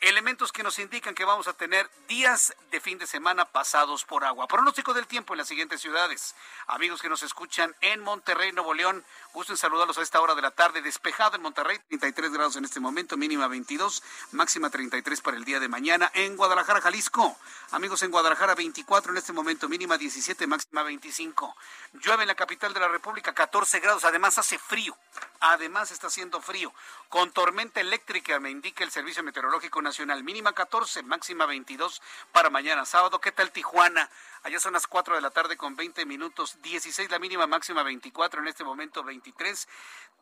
elementos 0.02 0.50
que 0.50 0.64
nos 0.64 0.80
indican 0.80 1.14
que 1.14 1.24
vamos 1.24 1.46
a 1.46 1.52
tener 1.52 1.88
días 2.08 2.54
de 2.72 2.80
fin 2.80 2.98
de 2.98 3.06
semana 3.06 3.44
pasados 3.44 4.04
por 4.04 4.24
agua. 4.24 4.48
Pronóstico 4.48 4.92
del 4.92 5.06
tiempo 5.06 5.32
en 5.32 5.38
las 5.38 5.46
siguientes 5.46 5.80
ciudades. 5.80 6.34
Amigos 6.66 7.00
que 7.00 7.08
nos 7.08 7.22
escuchan 7.22 7.74
en 7.80 8.00
Monterrey, 8.00 8.50
Nuevo 8.50 8.74
León, 8.74 9.04
gusto 9.32 9.52
en 9.52 9.56
saludarlos 9.56 9.98
a 9.98 10.02
esta 10.02 10.20
hora 10.20 10.34
de 10.34 10.42
la 10.42 10.50
tarde. 10.50 10.82
Despejado 10.82 11.36
en 11.36 11.42
Monterrey, 11.42 11.78
33 11.88 12.32
grados 12.32 12.56
en 12.56 12.64
este 12.64 12.80
momento, 12.80 13.16
mínima 13.16 13.46
22, 13.46 14.02
máxima 14.32 14.70
33 14.70 15.20
para 15.20 15.36
el 15.36 15.44
día 15.44 15.60
de 15.60 15.68
mañana. 15.68 16.10
En 16.14 16.36
Guadalajara, 16.36 16.80
Jalisco, 16.80 17.36
amigos 17.70 18.02
en 18.02 18.10
Guadalajara, 18.10 18.56
24 18.56 19.12
en 19.12 19.18
este 19.18 19.32
momento, 19.32 19.68
mínima 19.68 19.96
17, 19.98 20.48
máxima 20.48 20.82
25. 20.82 21.56
Llueve 21.92 22.22
en 22.22 22.28
la 22.28 22.34
capital 22.34 22.74
de 22.74 22.80
la 22.80 22.88
República, 22.88 23.34
14 23.34 23.78
grados, 23.78 24.04
además 24.04 24.36
hace 24.36 24.58
frío. 24.58 24.96
Además 25.38 25.90
está 25.92 26.08
haciendo 26.08 26.40
frío. 26.40 26.72
Con 27.08 27.32
tormenta 27.32 27.80
eléctrica, 27.80 28.38
me 28.40 28.50
indica 28.50 28.82
el 28.84 28.90
Servicio 28.90 29.22
Meteorológico 29.22 29.80
Nacional 29.82 29.91
nacional, 29.92 30.24
mínima 30.24 30.54
14, 30.54 31.02
máxima 31.02 31.44
22 31.44 32.00
para 32.32 32.48
mañana 32.48 32.86
sábado. 32.86 33.20
¿Qué 33.20 33.30
tal 33.30 33.52
Tijuana? 33.52 34.08
Allá 34.42 34.58
son 34.58 34.72
las 34.72 34.86
4 34.86 35.16
de 35.16 35.20
la 35.20 35.28
tarde 35.28 35.58
con 35.58 35.76
20 35.76 36.06
minutos, 36.06 36.62
16 36.62 37.10
la 37.10 37.18
mínima, 37.18 37.46
máxima 37.46 37.82
24, 37.82 38.40
en 38.40 38.48
este 38.48 38.64
momento 38.64 39.04
23, 39.04 39.68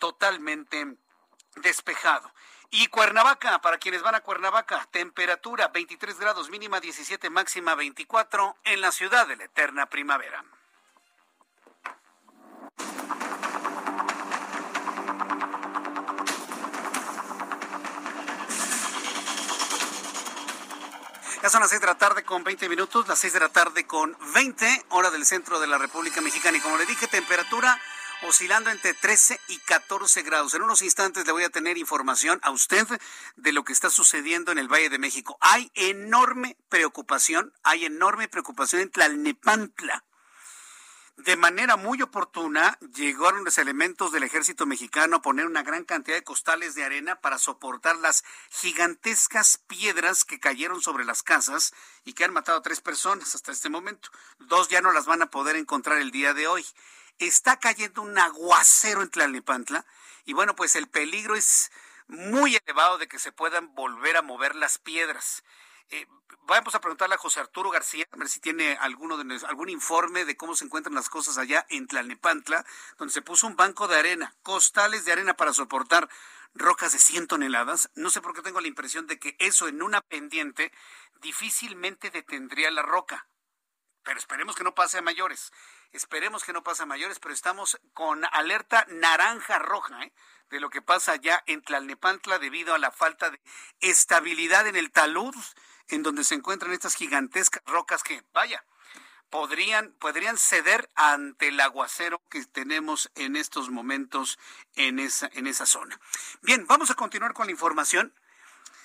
totalmente 0.00 0.96
despejado. 1.54 2.32
Y 2.70 2.88
Cuernavaca, 2.88 3.60
para 3.60 3.78
quienes 3.78 4.02
van 4.02 4.16
a 4.16 4.22
Cuernavaca, 4.22 4.88
temperatura 4.90 5.68
23 5.68 6.18
grados, 6.18 6.50
mínima 6.50 6.80
17, 6.80 7.30
máxima 7.30 7.76
24 7.76 8.56
en 8.64 8.80
la 8.80 8.90
ciudad 8.90 9.28
de 9.28 9.36
la 9.36 9.44
eterna 9.44 9.86
primavera. 9.86 10.44
Ya 21.42 21.48
son 21.48 21.62
las 21.62 21.70
seis 21.70 21.80
de 21.80 21.86
la 21.86 21.96
tarde 21.96 22.22
con 22.22 22.44
20 22.44 22.68
minutos, 22.68 23.08
las 23.08 23.18
seis 23.18 23.32
de 23.32 23.40
la 23.40 23.48
tarde 23.48 23.86
con 23.86 24.14
20, 24.34 24.84
hora 24.90 25.10
del 25.10 25.24
centro 25.24 25.58
de 25.58 25.66
la 25.66 25.78
República 25.78 26.20
Mexicana. 26.20 26.58
Y 26.58 26.60
como 26.60 26.76
le 26.76 26.84
dije, 26.84 27.06
temperatura 27.06 27.80
oscilando 28.28 28.68
entre 28.68 28.92
13 28.92 29.40
y 29.48 29.56
14 29.56 30.20
grados. 30.20 30.52
En 30.52 30.60
unos 30.60 30.82
instantes 30.82 31.24
le 31.24 31.32
voy 31.32 31.44
a 31.44 31.48
tener 31.48 31.78
información 31.78 32.40
a 32.42 32.50
usted 32.50 32.86
de 33.36 33.52
lo 33.52 33.64
que 33.64 33.72
está 33.72 33.88
sucediendo 33.88 34.52
en 34.52 34.58
el 34.58 34.68
Valle 34.68 34.90
de 34.90 34.98
México. 34.98 35.38
Hay 35.40 35.70
enorme 35.74 36.58
preocupación, 36.68 37.54
hay 37.62 37.86
enorme 37.86 38.28
preocupación 38.28 38.82
en 38.82 38.90
Tlalnepantla 38.90 40.04
de 41.24 41.36
manera 41.36 41.76
muy 41.76 42.00
oportuna 42.00 42.78
llegaron 42.94 43.44
los 43.44 43.58
elementos 43.58 44.10
del 44.12 44.22
ejército 44.22 44.64
mexicano 44.64 45.16
a 45.16 45.22
poner 45.22 45.46
una 45.46 45.62
gran 45.62 45.84
cantidad 45.84 46.16
de 46.16 46.24
costales 46.24 46.74
de 46.74 46.84
arena 46.84 47.20
para 47.20 47.38
soportar 47.38 47.96
las 47.96 48.24
gigantescas 48.50 49.58
piedras 49.58 50.24
que 50.24 50.40
cayeron 50.40 50.80
sobre 50.80 51.04
las 51.04 51.22
casas 51.22 51.74
y 52.04 52.14
que 52.14 52.24
han 52.24 52.32
matado 52.32 52.58
a 52.58 52.62
tres 52.62 52.80
personas 52.80 53.34
hasta 53.34 53.52
este 53.52 53.68
momento. 53.68 54.10
Dos 54.38 54.68
ya 54.68 54.80
no 54.80 54.92
las 54.92 55.06
van 55.06 55.20
a 55.20 55.30
poder 55.30 55.56
encontrar 55.56 55.98
el 55.98 56.10
día 56.10 56.32
de 56.32 56.46
hoy. 56.46 56.64
Está 57.18 57.58
cayendo 57.58 58.00
un 58.02 58.18
aguacero 58.18 59.02
en 59.02 59.10
Tlalnepantla 59.10 59.84
y 60.24 60.32
bueno, 60.32 60.56
pues 60.56 60.74
el 60.74 60.88
peligro 60.88 61.34
es 61.34 61.70
muy 62.08 62.56
elevado 62.56 62.96
de 62.98 63.08
que 63.08 63.18
se 63.18 63.32
puedan 63.32 63.74
volver 63.74 64.16
a 64.16 64.22
mover 64.22 64.56
las 64.56 64.78
piedras. 64.78 65.44
Eh, 65.90 66.06
vamos 66.42 66.74
a 66.76 66.80
preguntarle 66.80 67.16
a 67.16 67.18
José 67.18 67.40
Arturo 67.40 67.70
García, 67.70 68.06
a 68.12 68.16
ver 68.16 68.28
si 68.28 68.38
tiene 68.38 68.76
alguno 68.80 69.16
de, 69.16 69.46
algún 69.46 69.68
informe 69.68 70.24
de 70.24 70.36
cómo 70.36 70.54
se 70.54 70.64
encuentran 70.64 70.94
las 70.94 71.08
cosas 71.08 71.36
allá 71.36 71.66
en 71.68 71.88
Tlalnepantla, 71.88 72.64
donde 72.96 73.12
se 73.12 73.22
puso 73.22 73.48
un 73.48 73.56
banco 73.56 73.88
de 73.88 73.96
arena, 73.96 74.36
costales 74.42 75.04
de 75.04 75.12
arena 75.12 75.34
para 75.34 75.52
soportar 75.52 76.08
rocas 76.54 76.92
de 76.92 77.00
100 77.00 77.26
toneladas. 77.26 77.90
No 77.94 78.10
sé 78.10 78.20
por 78.20 78.34
qué 78.34 78.42
tengo 78.42 78.60
la 78.60 78.68
impresión 78.68 79.08
de 79.08 79.18
que 79.18 79.36
eso 79.40 79.66
en 79.66 79.82
una 79.82 80.00
pendiente 80.00 80.72
difícilmente 81.20 82.10
detendría 82.10 82.70
la 82.70 82.82
roca. 82.82 83.26
Pero 84.04 84.18
esperemos 84.18 84.56
que 84.56 84.64
no 84.64 84.74
pase 84.74 84.98
a 84.98 85.02
mayores. 85.02 85.52
Esperemos 85.92 86.44
que 86.44 86.52
no 86.52 86.62
pase 86.62 86.84
a 86.84 86.86
mayores, 86.86 87.18
pero 87.18 87.34
estamos 87.34 87.80
con 87.94 88.24
alerta 88.32 88.86
naranja 88.88 89.58
roja 89.58 90.04
¿eh? 90.04 90.12
de 90.48 90.60
lo 90.60 90.70
que 90.70 90.82
pasa 90.82 91.12
allá 91.12 91.42
en 91.46 91.62
Tlalnepantla 91.62 92.38
debido 92.38 92.74
a 92.74 92.78
la 92.78 92.92
falta 92.92 93.30
de 93.30 93.40
estabilidad 93.80 94.66
en 94.66 94.76
el 94.76 94.90
talud 94.90 95.34
en 95.90 96.02
donde 96.02 96.24
se 96.24 96.34
encuentran 96.34 96.72
estas 96.72 96.94
gigantescas 96.94 97.62
rocas 97.66 98.02
que, 98.02 98.22
vaya, 98.32 98.64
podrían, 99.30 99.92
podrían 99.94 100.36
ceder 100.36 100.90
ante 100.94 101.48
el 101.48 101.60
aguacero 101.60 102.20
que 102.28 102.44
tenemos 102.46 103.10
en 103.14 103.36
estos 103.36 103.70
momentos 103.70 104.38
en 104.74 104.98
esa, 104.98 105.30
en 105.32 105.46
esa 105.46 105.66
zona. 105.66 105.98
Bien, 106.42 106.66
vamos 106.66 106.90
a 106.90 106.94
continuar 106.94 107.32
con 107.32 107.46
la 107.46 107.52
información. 107.52 108.14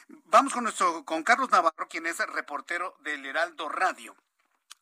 Vamos 0.08 0.54
con 0.54 0.64
nuestro, 0.64 1.04
con 1.04 1.24
Carlos 1.24 1.50
Navarro, 1.50 1.88
quien 1.88 2.06
es 2.06 2.20
el 2.20 2.28
reportero 2.28 2.96
del 3.00 3.26
Heraldo 3.26 3.70
Radio. 3.70 4.16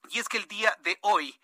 Y 0.10 0.20
es 0.20 0.28
que 0.28 0.38
el 0.38 0.48
día 0.48 0.78
de 0.82 0.98
hoy, 1.02 1.40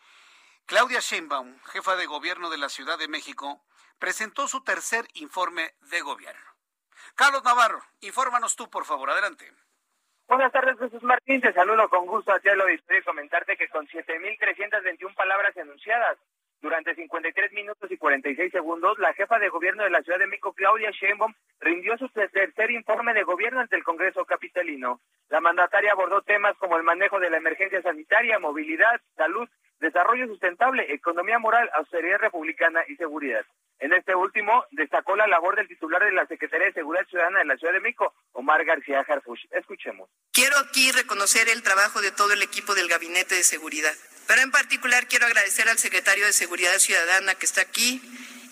Claudia 0.65 0.99
Sheinbaum, 0.99 1.59
jefa 1.63 1.95
de 1.95 2.05
gobierno 2.05 2.49
de 2.49 2.57
la 2.57 2.67
Ciudad 2.67 2.97
de 2.97 3.07
México, 3.07 3.63
presentó 3.97 4.47
su 4.49 4.61
tercer 4.63 5.07
informe 5.13 5.75
de 5.81 6.01
gobierno. 6.01 6.45
Carlos 7.15 7.43
Navarro, 7.43 7.83
infórmanos 8.01 8.55
tú, 8.55 8.69
por 8.69 8.85
favor, 8.85 9.09
adelante. 9.09 9.53
Buenas 10.29 10.51
tardes, 10.51 10.77
Jesús 10.77 11.01
Martín. 11.01 11.41
Te 11.41 11.51
saludo 11.53 11.89
con 11.89 12.05
gusto 12.05 12.31
hacia 12.31 12.53
el 12.53 12.61
auditorio 12.61 13.01
y 13.01 13.03
comentarte 13.03 13.57
que 13.57 13.67
con 13.67 13.87
7.321 13.87 15.15
palabras 15.15 15.57
enunciadas 15.57 16.19
durante 16.61 16.95
53 16.95 17.51
minutos 17.53 17.89
y 17.91 17.97
46 17.97 18.51
segundos, 18.51 18.99
la 18.99 19.13
jefa 19.13 19.39
de 19.39 19.49
gobierno 19.49 19.83
de 19.83 19.89
la 19.89 20.01
Ciudad 20.01 20.19
de 20.19 20.27
México, 20.27 20.53
Claudia 20.53 20.91
Sheinbaum, 20.91 21.33
rindió 21.59 21.97
su 21.97 22.09
tercer 22.09 22.71
informe 22.71 23.13
de 23.13 23.23
gobierno 23.23 23.59
ante 23.59 23.75
el 23.75 23.83
Congreso 23.83 24.25
Capitalino. 24.25 25.01
La 25.29 25.39
mandataria 25.39 25.91
abordó 25.91 26.21
temas 26.21 26.57
como 26.57 26.77
el 26.77 26.83
manejo 26.83 27.19
de 27.19 27.29
la 27.29 27.37
emergencia 27.37 27.81
sanitaria, 27.81 28.39
movilidad, 28.39 28.99
salud, 29.15 29.47
desarrollo 29.79 30.27
sustentable, 30.27 30.93
economía 30.93 31.39
moral, 31.39 31.69
austeridad 31.73 32.19
republicana 32.19 32.81
y 32.87 32.95
seguridad. 32.95 33.45
En 33.79 33.93
este 33.93 34.13
último, 34.13 34.65
destacó 34.71 35.15
la 35.15 35.27
labor 35.27 35.55
del 35.55 35.69
titular 35.69 36.03
de 36.03 36.11
la 36.11 36.27
Secretaría 36.27 36.67
de 36.67 36.73
Seguridad 36.73 37.07
Ciudadana 37.07 37.39
de 37.39 37.45
la 37.45 37.55
Ciudad 37.55 37.73
de 37.73 37.79
México, 37.79 38.13
Omar 38.33 38.65
García 38.65 39.05
Harfuch. 39.07 39.45
Escuchemos. 39.51 40.09
Quiero 40.33 40.57
aquí 40.57 40.91
reconocer 40.91 41.47
el 41.47 41.63
trabajo 41.63 42.01
de 42.01 42.11
todo 42.11 42.33
el 42.33 42.41
equipo 42.41 42.75
del 42.75 42.89
Gabinete 42.89 43.35
de 43.35 43.43
Seguridad, 43.43 43.93
pero 44.29 44.43
en 44.43 44.51
particular 44.51 45.07
quiero 45.07 45.25
agradecer 45.25 45.67
al 45.67 45.79
secretario 45.79 46.27
de 46.27 46.33
Seguridad 46.33 46.77
Ciudadana 46.77 47.33
que 47.33 47.47
está 47.47 47.61
aquí 47.61 47.99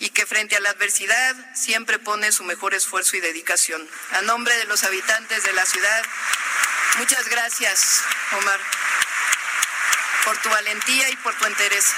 y 0.00 0.10
que 0.10 0.26
frente 0.26 0.56
a 0.56 0.60
la 0.60 0.70
adversidad 0.70 1.36
siempre 1.54 2.00
pone 2.00 2.32
su 2.32 2.42
mejor 2.42 2.74
esfuerzo 2.74 3.16
y 3.16 3.20
dedicación. 3.20 3.80
A 4.10 4.22
nombre 4.22 4.54
de 4.56 4.64
los 4.64 4.82
habitantes 4.82 5.44
de 5.44 5.52
la 5.52 5.64
ciudad, 5.64 6.02
muchas 6.98 7.28
gracias, 7.28 8.04
Omar, 8.42 8.58
por 10.24 10.36
tu 10.38 10.48
valentía 10.48 11.10
y 11.10 11.16
por 11.16 11.34
tu 11.36 11.46
interés 11.46 11.94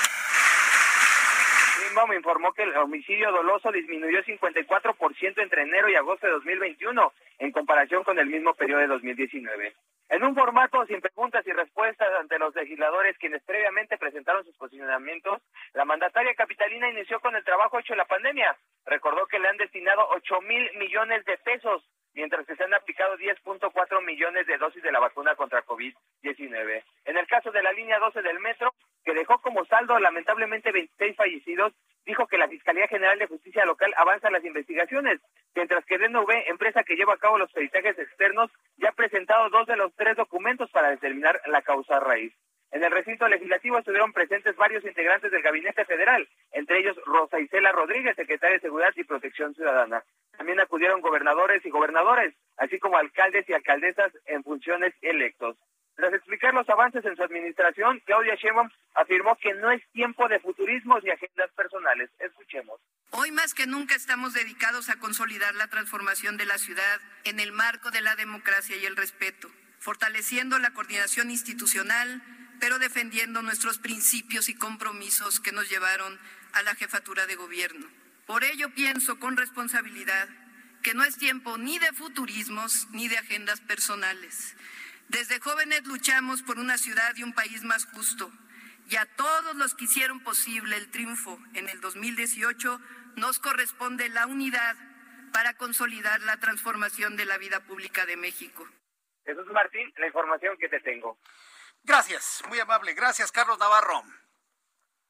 me 2.06 2.16
informó 2.16 2.52
que 2.52 2.62
el 2.62 2.76
homicidio 2.76 3.30
doloso 3.32 3.70
disminuyó 3.72 4.22
54% 4.22 5.42
entre 5.42 5.62
enero 5.62 5.88
y 5.88 5.96
agosto 5.96 6.26
de 6.26 6.32
2021 6.34 7.12
en 7.38 7.52
comparación 7.52 8.04
con 8.04 8.18
el 8.18 8.26
mismo 8.26 8.54
periodo 8.54 8.80
de 8.80 8.86
2019. 8.86 9.74
En 10.10 10.24
un 10.24 10.34
formato 10.34 10.84
sin 10.86 11.00
preguntas 11.00 11.46
y 11.46 11.52
respuestas 11.52 12.08
ante 12.18 12.36
los 12.36 12.52
legisladores 12.56 13.16
quienes 13.18 13.44
previamente 13.44 13.96
presentaron 13.96 14.44
sus 14.44 14.56
posicionamientos, 14.56 15.40
la 15.72 15.84
mandataria 15.84 16.34
capitalina 16.34 16.90
inició 16.90 17.20
con 17.20 17.36
el 17.36 17.44
trabajo 17.44 17.78
hecho 17.78 17.92
en 17.92 17.98
la 17.98 18.06
pandemia. 18.06 18.56
Recordó 18.86 19.24
que 19.28 19.38
le 19.38 19.46
han 19.46 19.56
destinado 19.56 20.04
8 20.10 20.40
mil 20.40 20.68
millones 20.78 21.24
de 21.26 21.38
pesos, 21.38 21.88
mientras 22.12 22.44
que 22.44 22.56
se 22.56 22.64
han 22.64 22.74
aplicado 22.74 23.16
10.4 23.18 24.04
millones 24.04 24.48
de 24.48 24.58
dosis 24.58 24.82
de 24.82 24.90
la 24.90 24.98
vacuna 24.98 25.36
contra 25.36 25.64
COVID-19. 25.64 26.82
En 27.04 27.16
el 27.16 27.26
caso 27.28 27.52
de 27.52 27.62
la 27.62 27.70
línea 27.70 28.00
12 28.00 28.20
del 28.20 28.40
metro, 28.40 28.74
que 29.04 29.14
dejó 29.14 29.40
como 29.40 29.64
saldo 29.66 29.96
lamentablemente 30.00 30.72
26 30.72 31.16
fallecidos, 31.16 31.72
dijo 32.04 32.26
que 32.26 32.38
la 32.38 32.48
Fiscalía 32.48 32.88
General 32.88 33.18
de 33.18 33.26
Justicia 33.26 33.64
Local 33.64 33.92
avanza 33.96 34.30
las 34.30 34.44
investigaciones, 34.44 35.20
mientras 35.54 35.84
que 35.84 35.98
DNV, 35.98 36.48
empresa 36.48 36.82
que 36.82 36.96
lleva 36.96 37.14
a 37.14 37.18
cabo 37.18 37.38
los 37.38 37.52
peritajes 37.52 37.98
externos, 37.98 38.50
ya 38.76 38.88
ha 38.88 38.92
presentado 38.92 39.48
dos 39.50 39.66
de 39.66 39.76
los 39.76 39.92
tres 40.00 40.16
documentos 40.16 40.70
para 40.70 40.88
determinar 40.88 41.42
la 41.44 41.60
causa 41.60 42.00
raíz. 42.00 42.32
En 42.70 42.82
el 42.82 42.90
recinto 42.90 43.28
legislativo 43.28 43.78
estuvieron 43.78 44.14
presentes 44.14 44.56
varios 44.56 44.82
integrantes 44.82 45.30
del 45.30 45.42
Gabinete 45.42 45.84
Federal, 45.84 46.26
entre 46.52 46.78
ellos 46.78 46.96
Rosa 47.04 47.38
Isela 47.38 47.70
Rodríguez, 47.70 48.16
secretaria 48.16 48.54
de 48.54 48.62
Seguridad 48.62 48.94
y 48.96 49.04
Protección 49.04 49.54
Ciudadana. 49.54 50.02
También 50.38 50.58
acudieron 50.58 51.02
gobernadores 51.02 51.66
y 51.66 51.70
gobernadores, 51.70 52.34
así 52.56 52.78
como 52.78 52.96
alcaldes 52.96 53.46
y 53.46 53.52
alcaldesas 53.52 54.10
en 54.24 54.42
funciones 54.42 54.94
electos. 55.02 55.58
Tras 55.96 56.14
explicar 56.14 56.54
los 56.54 56.66
avances 56.70 57.04
en 57.04 57.14
su 57.14 57.22
administración, 57.22 58.00
Claudia 58.06 58.36
Sheinbaum 58.36 58.70
afirmó 58.94 59.36
que 59.36 59.52
no 59.52 59.70
es 59.70 59.82
tiempo 59.92 60.28
de 60.28 60.40
futurismos 60.40 61.04
ni 61.04 61.10
agendas 61.10 61.50
personales. 61.52 62.08
Escuchemos. 62.18 62.80
Hoy 63.10 63.32
más 63.32 63.52
que 63.52 63.66
nunca 63.66 63.96
estamos 63.96 64.32
dedicados 64.32 64.88
a 64.88 64.98
consolidar 64.98 65.54
la 65.56 65.66
transformación 65.66 66.38
de 66.38 66.46
la 66.46 66.56
ciudad 66.56 67.00
en 67.24 67.38
el 67.38 67.52
marco 67.52 67.90
de 67.90 68.00
la 68.00 68.16
democracia 68.16 68.76
y 68.78 68.86
el 68.86 68.96
respeto, 68.96 69.50
fortaleciendo 69.80 70.60
la 70.60 70.70
coordinación 70.70 71.32
institucional, 71.32 72.22
pero 72.60 72.78
defendiendo 72.78 73.42
nuestros 73.42 73.78
principios 73.78 74.48
y 74.48 74.54
compromisos 74.54 75.40
que 75.40 75.50
nos 75.50 75.68
llevaron 75.68 76.20
a 76.52 76.62
la 76.62 76.76
jefatura 76.76 77.26
de 77.26 77.34
gobierno. 77.34 77.88
Por 78.26 78.44
ello 78.44 78.72
pienso 78.72 79.18
con 79.18 79.36
responsabilidad 79.36 80.28
que 80.84 80.94
no 80.94 81.02
es 81.02 81.16
tiempo 81.16 81.58
ni 81.58 81.78
de 81.80 81.92
futurismos 81.92 82.86
ni 82.92 83.08
de 83.08 83.18
agendas 83.18 83.60
personales 83.60 84.54
desde 85.10 85.40
jóvenes 85.40 85.84
luchamos 85.86 86.42
por 86.42 86.60
una 86.60 86.78
ciudad 86.78 87.16
y 87.16 87.24
un 87.24 87.32
país 87.32 87.64
más 87.64 87.84
justo. 87.86 88.30
Y 88.88 88.94
a 88.94 89.06
todos 89.06 89.56
los 89.56 89.74
que 89.74 89.86
hicieron 89.86 90.20
posible 90.20 90.76
el 90.76 90.88
triunfo 90.88 91.42
en 91.54 91.68
el 91.68 91.80
2018 91.80 92.80
nos 93.16 93.40
corresponde 93.40 94.08
la 94.08 94.28
unidad 94.28 94.76
para 95.32 95.54
consolidar 95.54 96.20
la 96.22 96.36
transformación 96.36 97.16
de 97.16 97.24
la 97.24 97.38
vida 97.38 97.58
pública 97.58 98.06
de 98.06 98.16
México. 98.16 98.68
Jesús 99.24 99.46
Martín, 99.52 99.92
la 99.96 100.06
información 100.06 100.56
que 100.58 100.68
te 100.68 100.80
tengo. 100.80 101.18
Gracias, 101.82 102.42
muy 102.48 102.60
amable. 102.60 102.94
Gracias, 102.94 103.32
Carlos 103.32 103.58
Navarro. 103.58 104.02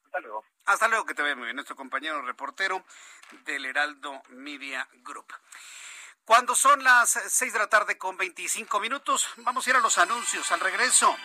Hasta 0.05 0.21
luego. 0.21 0.45
Hasta 0.67 0.89
luego, 0.89 1.07
que 1.07 1.15
te 1.15 1.23
vea 1.23 1.37
muy 1.37 1.45
bien, 1.45 1.57
nuestro 1.57 1.77
compañero 1.77 2.21
reportero 2.23 2.85
del 3.45 3.65
Heraldo 3.65 4.23
Media 4.31 4.87
Group. 5.03 5.33
Cuando 6.25 6.55
son 6.55 6.85
las 6.85 7.11
6 7.11 7.53
de 7.53 7.59
la 7.59 7.69
tarde 7.69 7.99
con 7.99 8.17
25 8.17 8.79
minutos, 8.79 9.29
vamos 9.39 9.67
a 9.67 9.71
ir 9.71 9.77
a 9.77 9.81
los 9.81 9.99
anuncios. 9.99 10.53
Al 10.53 10.61
regreso, 10.61 11.17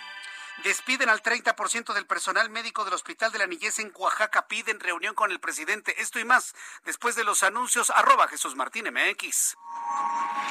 despiden 0.64 1.10
al 1.10 1.22
30% 1.22 1.94
del 1.94 2.08
personal 2.08 2.50
médico 2.50 2.84
del 2.86 2.96
Hospital 2.96 3.32
de 3.32 3.40
la 3.40 3.46
Niñez 3.46 3.78
en 3.80 3.92
Oaxaca. 3.96 4.48
Piden 4.48 4.80
reunión 4.80 5.14
con 5.14 5.32
el 5.32 5.40
presidente. 5.40 6.02
Esto 6.02 6.20
y 6.20 6.26
más 6.26 6.56
después 6.86 7.16
de 7.16 7.24
los 7.24 7.44
anuncios. 7.44 7.92
Arroba 7.92 8.28
Jesús 8.28 8.56
Martín 8.56 8.86
MX. 8.92 9.58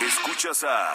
Escuchas 0.00 0.62
a 0.62 0.94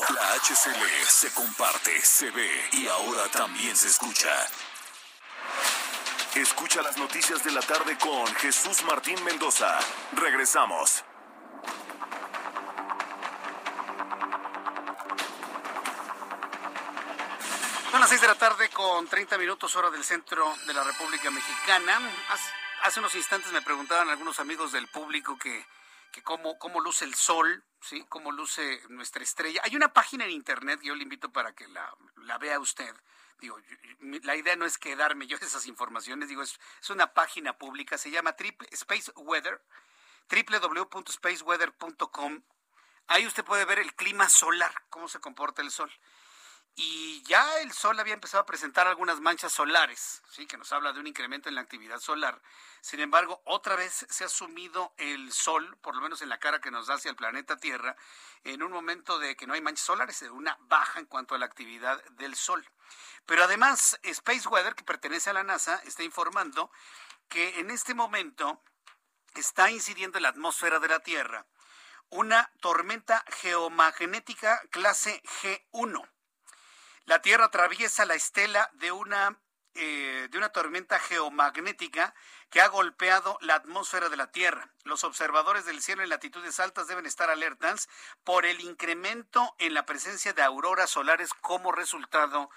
HCL 0.43 1.07
se 1.07 1.31
comparte, 1.33 2.01
se 2.01 2.31
ve 2.31 2.69
y 2.71 2.87
ahora 2.87 3.27
también 3.29 3.77
se 3.77 3.87
escucha. 3.87 4.29
Escucha 6.33 6.81
las 6.81 6.97
noticias 6.97 7.43
de 7.43 7.51
la 7.51 7.61
tarde 7.61 7.95
con 7.99 8.25
Jesús 8.35 8.81
Martín 8.83 9.23
Mendoza. 9.23 9.77
Regresamos. 10.13 11.03
Son 17.91 17.99
las 17.99 18.09
6 18.09 18.21
de 18.21 18.27
la 18.27 18.35
tarde 18.35 18.69
con 18.69 19.07
30 19.07 19.37
minutos 19.37 19.75
hora 19.75 19.91
del 19.91 20.03
centro 20.03 20.55
de 20.65 20.73
la 20.73 20.83
República 20.83 21.29
Mexicana. 21.29 21.99
Hace 22.81 22.99
unos 22.99 23.13
instantes 23.13 23.51
me 23.51 23.61
preguntaban 23.61 24.09
algunos 24.09 24.39
amigos 24.39 24.71
del 24.71 24.87
público 24.87 25.37
que, 25.37 25.67
que 26.11 26.21
cómo, 26.21 26.59
cómo 26.59 26.81
luce 26.81 27.05
el 27.05 27.15
sol, 27.15 27.63
¿sí? 27.81 28.05
cómo 28.09 28.31
luce 28.31 28.81
nuestra 28.89 29.23
estrella. 29.23 29.61
Hay 29.63 29.75
una 29.75 29.93
página 29.93 30.25
en 30.25 30.31
internet, 30.31 30.81
yo 30.83 30.95
le 30.95 31.03
invito 31.03 31.31
para 31.31 31.53
que 31.53 31.67
la, 31.67 31.93
vea 32.37 32.59
usted, 32.59 32.93
digo, 33.39 33.57
la 33.99 34.35
idea 34.35 34.55
no 34.55 34.65
es 34.65 34.77
quedarme 34.77 35.25
yo 35.27 35.37
esas 35.37 35.67
informaciones, 35.67 36.29
digo, 36.29 36.43
es, 36.43 36.59
una 36.89 37.13
página 37.13 37.57
pública, 37.57 37.97
se 37.97 38.11
llama 38.11 38.35
Triple 38.35 38.67
Space 38.71 39.11
Weather, 39.15 39.63
www.spaceweather.com. 40.29 42.43
Ahí 43.07 43.25
usted 43.25 43.43
puede 43.43 43.65
ver 43.65 43.79
el 43.79 43.95
clima 43.95 44.29
solar, 44.29 44.83
cómo 44.89 45.07
se 45.07 45.19
comporta 45.19 45.61
el 45.61 45.71
sol. 45.71 45.91
Y 46.75 47.21
ya 47.23 47.59
el 47.59 47.73
sol 47.73 47.99
había 47.99 48.13
empezado 48.13 48.41
a 48.41 48.45
presentar 48.45 48.87
algunas 48.87 49.19
manchas 49.19 49.51
solares, 49.51 50.21
sí, 50.29 50.47
que 50.47 50.57
nos 50.57 50.71
habla 50.71 50.93
de 50.93 51.01
un 51.01 51.07
incremento 51.07 51.49
en 51.49 51.55
la 51.55 51.61
actividad 51.61 51.99
solar. 51.99 52.41
Sin 52.79 53.01
embargo, 53.01 53.41
otra 53.45 53.75
vez 53.75 54.05
se 54.09 54.23
ha 54.23 54.29
sumido 54.29 54.93
el 54.97 55.31
sol, 55.33 55.77
por 55.81 55.95
lo 55.95 56.01
menos 56.01 56.21
en 56.21 56.29
la 56.29 56.39
cara 56.39 56.61
que 56.61 56.71
nos 56.71 56.87
da 56.87 56.95
hacia 56.95 57.09
el 57.09 57.17
planeta 57.17 57.57
Tierra, 57.57 57.95
en 58.43 58.63
un 58.63 58.71
momento 58.71 59.19
de 59.19 59.35
que 59.35 59.45
no 59.45 59.53
hay 59.53 59.61
manchas 59.61 59.85
solares, 59.85 60.19
de 60.21 60.29
una 60.29 60.57
baja 60.61 60.99
en 60.99 61.05
cuanto 61.05 61.35
a 61.35 61.39
la 61.39 61.45
actividad 61.45 62.01
del 62.11 62.35
sol. 62.35 62.65
Pero 63.25 63.43
además, 63.43 63.99
Space 64.03 64.47
Weather, 64.47 64.73
que 64.73 64.83
pertenece 64.83 65.29
a 65.29 65.33
la 65.33 65.43
NASA, 65.43 65.81
está 65.85 66.03
informando 66.03 66.71
que 67.27 67.59
en 67.59 67.69
este 67.69 67.93
momento 67.93 68.63
está 69.35 69.69
incidiendo 69.69 70.17
en 70.17 70.23
la 70.23 70.29
atmósfera 70.29 70.79
de 70.79 70.87
la 70.87 70.99
Tierra 70.99 71.45
una 72.09 72.51
tormenta 72.59 73.23
geomagnética 73.29 74.61
clase 74.69 75.21
G1. 75.41 76.09
La 77.05 77.21
Tierra 77.21 77.45
atraviesa 77.45 78.05
la 78.05 78.15
estela 78.15 78.69
de 78.75 78.91
una, 78.91 79.41
eh, 79.73 80.27
de 80.31 80.37
una 80.37 80.49
tormenta 80.49 80.99
geomagnética 80.99 82.13
que 82.51 82.59
ha 82.59 82.67
golpeado 82.67 83.37
la 83.41 83.55
atmósfera 83.55 84.09
de 84.09 84.17
la 84.17 84.29
Tierra. 84.29 84.69
Los 84.83 85.05
observadores 85.05 85.65
del 85.65 85.81
cielo 85.81 86.03
en 86.03 86.09
latitudes 86.09 86.59
altas 86.59 86.87
deben 86.87 87.05
estar 87.05 87.29
alertas 87.29 87.87
por 88.25 88.45
el 88.45 88.59
incremento 88.59 89.55
en 89.57 89.73
la 89.73 89.85
presencia 89.85 90.33
de 90.33 90.41
auroras 90.41 90.89
solares 90.89 91.33
como 91.33 91.71
resultado 91.71 92.49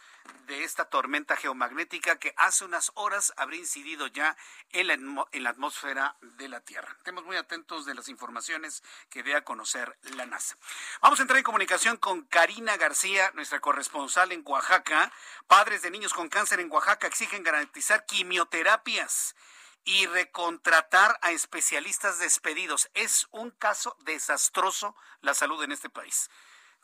de 0.47 0.65
esta 0.65 0.87
tormenta 0.87 1.37
geomagnética 1.37 2.19
que 2.19 2.35
hace 2.37 2.65
unas 2.65 2.91
horas 2.95 3.33
habría 3.37 3.61
incidido 3.61 4.09
ya 4.09 4.37
en 4.71 4.89
la, 4.89 4.95
en 4.95 5.45
la 5.45 5.51
atmósfera 5.51 6.17
de 6.21 6.49
la 6.49 6.61
Tierra. 6.61 6.93
Estemos 6.99 7.25
muy 7.25 7.37
atentos 7.37 7.87
de 7.87 7.95
las 7.95 8.09
informaciones 8.09 8.83
que 9.11 9.23
dé 9.23 9.37
a 9.37 9.45
conocer 9.45 9.97
la 10.17 10.27
NASA. 10.27 10.57
Vamos 11.03 11.21
a 11.21 11.23
entrar 11.23 11.39
en 11.39 11.45
comunicación 11.45 11.99
con 11.99 12.23
Karina 12.23 12.77
García, 12.77 13.31
nuestra 13.35 13.61
corresponsal 13.61 14.33
en 14.33 14.43
Oaxaca. 14.45 15.13
Padres 15.47 15.83
de 15.83 15.93
niños 15.93 16.13
con 16.13 16.29
cáncer 16.29 16.59
en 16.59 16.73
Oaxaca 16.73 17.07
exigen 17.07 17.45
garantizar 17.45 18.07
quimioterapias 18.07 19.37
y 19.85 20.07
recontratar 20.07 21.18
a 21.23 21.31
especialistas 21.31 22.18
despedidos. 22.18 22.90
Es 22.94 23.29
un 23.31 23.51
caso 23.51 23.97
desastroso 24.01 24.97
la 25.20 25.35
salud 25.35 25.62
en 25.62 25.73
este 25.73 25.90
país. 25.90 26.31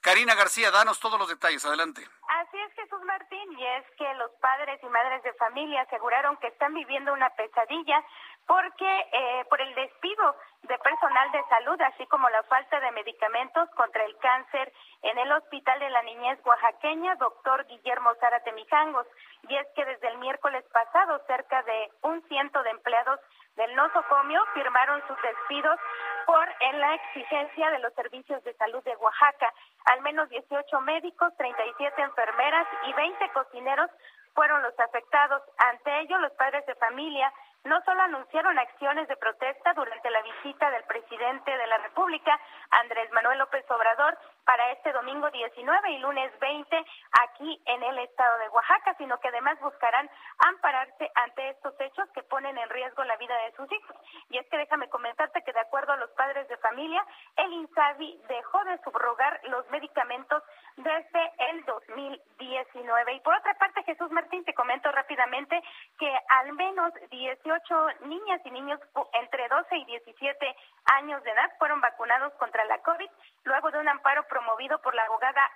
Karina 0.00 0.34
García, 0.34 0.70
danos 0.70 0.98
todos 0.98 1.18
los 1.18 1.28
detalles. 1.28 1.64
Adelante. 1.64 2.02
Así 2.28 2.58
es, 2.58 2.72
Jesús 2.74 3.02
Martín, 3.04 3.58
y 3.58 3.66
es 3.66 3.84
que 3.98 4.14
los 4.14 4.30
padres 4.40 4.80
y 4.82 4.86
madres 4.86 5.22
de 5.22 5.32
familia 5.34 5.82
aseguraron 5.82 6.36
que 6.38 6.46
están 6.46 6.72
viviendo 6.72 7.12
una 7.12 7.28
pesadilla 7.30 8.02
porque 8.50 9.06
eh, 9.12 9.44
por 9.48 9.60
el 9.60 9.72
despido 9.76 10.34
de 10.62 10.76
personal 10.78 11.30
de 11.30 11.40
salud, 11.44 11.80
así 11.82 12.04
como 12.06 12.28
la 12.30 12.42
falta 12.42 12.80
de 12.80 12.90
medicamentos 12.90 13.70
contra 13.76 14.04
el 14.04 14.16
cáncer 14.16 14.72
en 15.02 15.18
el 15.18 15.30
Hospital 15.30 15.78
de 15.78 15.88
la 15.88 16.02
Niñez 16.02 16.36
Oaxaqueña, 16.44 17.14
doctor 17.14 17.64
Guillermo 17.68 18.12
Zárate 18.18 18.50
Mijangos. 18.50 19.06
Y 19.48 19.54
es 19.54 19.68
que 19.76 19.84
desde 19.84 20.08
el 20.08 20.18
miércoles 20.18 20.64
pasado, 20.72 21.22
cerca 21.28 21.62
de 21.62 21.92
un 22.02 22.26
ciento 22.26 22.60
de 22.64 22.70
empleados 22.70 23.20
del 23.54 23.72
nosocomio 23.76 24.44
firmaron 24.52 25.00
sus 25.06 25.22
despidos 25.22 25.78
por 26.26 26.48
en 26.58 26.80
la 26.80 26.94
exigencia 26.96 27.70
de 27.70 27.78
los 27.78 27.94
servicios 27.94 28.42
de 28.42 28.54
salud 28.54 28.82
de 28.82 28.96
Oaxaca. 28.96 29.54
Al 29.92 30.00
menos 30.02 30.28
18 30.28 30.80
médicos, 30.80 31.32
37 31.36 32.02
enfermeras 32.02 32.66
y 32.88 32.92
20 32.94 33.28
cocineros 33.28 33.90
fueron 34.34 34.60
los 34.62 34.78
afectados. 34.80 35.40
Ante 35.58 36.00
ello, 36.00 36.18
los 36.18 36.32
padres 36.32 36.66
de 36.66 36.74
familia 36.74 37.32
no 37.64 37.80
solo 37.82 38.02
anunciaron 38.02 38.58
acciones 38.58 39.06
de 39.08 39.16
protesta 39.16 39.74
durante 39.74 40.10
la 40.10 40.22
visita 40.22 40.70
del 40.70 40.84
presidente 40.84 41.50
de 41.50 41.66
la 41.66 41.78
República, 41.78 42.38
Andrés 42.82 43.10
Manuel 43.12 43.38
López 43.38 43.64
Obrador, 43.70 44.16
para 44.50 44.72
este 44.72 44.92
domingo 44.92 45.30
19 45.30 45.90
y 45.92 45.98
lunes 45.98 46.32
20 46.40 46.84
aquí 47.22 47.62
en 47.66 47.84
el 47.84 47.98
estado 48.00 48.36
de 48.38 48.48
Oaxaca, 48.48 48.96
sino 48.98 49.16
que 49.20 49.28
además 49.28 49.60
buscarán 49.60 50.10
ampararse 50.38 51.08
ante 51.14 51.50
estos 51.50 51.72
hechos 51.78 52.08
que 52.10 52.24
ponen 52.24 52.58
en 52.58 52.68
riesgo 52.68 53.04
la 53.04 53.16
vida 53.16 53.36
de 53.44 53.52
sus 53.52 53.70
hijos. 53.70 53.96
Y 54.28 54.38
es 54.38 54.48
que 54.48 54.58
déjame 54.58 54.88
comentarte 54.88 55.44
que 55.44 55.52
de 55.52 55.60
acuerdo 55.60 55.92
a 55.92 55.98
los 55.98 56.10
padres 56.18 56.48
de 56.48 56.56
familia, 56.56 57.06
el 57.36 57.52
INSABI 57.52 58.22
dejó 58.26 58.64
de 58.64 58.78
subrogar 58.82 59.38
los 59.44 59.70
medicamentos 59.70 60.42
desde 60.76 61.32
el 61.50 61.64
2019. 61.66 63.12
Y 63.12 63.20
por 63.20 63.36
otra 63.36 63.54
parte, 63.54 63.84
Jesús 63.84 64.10
Martín, 64.10 64.44
te 64.44 64.54
comento 64.54 64.90
rápidamente 64.90 65.62
que 65.96 66.12
al 66.28 66.54
menos 66.54 66.92
18 67.08 67.86
niñas 68.06 68.40
y 68.44 68.50
niños 68.50 68.80
entre 69.12 69.48
12 69.48 69.76
y 69.76 69.84
17 69.84 70.56
años 70.96 71.22
de 71.22 71.30
edad 71.30 71.52
fueron 71.58 71.80
vacunados 71.80 72.32
contra 72.34 72.64
la 72.64 72.82
COVID 72.82 73.10
luego 73.44 73.70
de 73.70 73.78
un 73.78 73.88
amparo 73.88 74.26
pro 74.26 74.39
promovido 74.40 74.80
por 74.80 74.94
la 74.94 75.04
abogada 75.04 75.50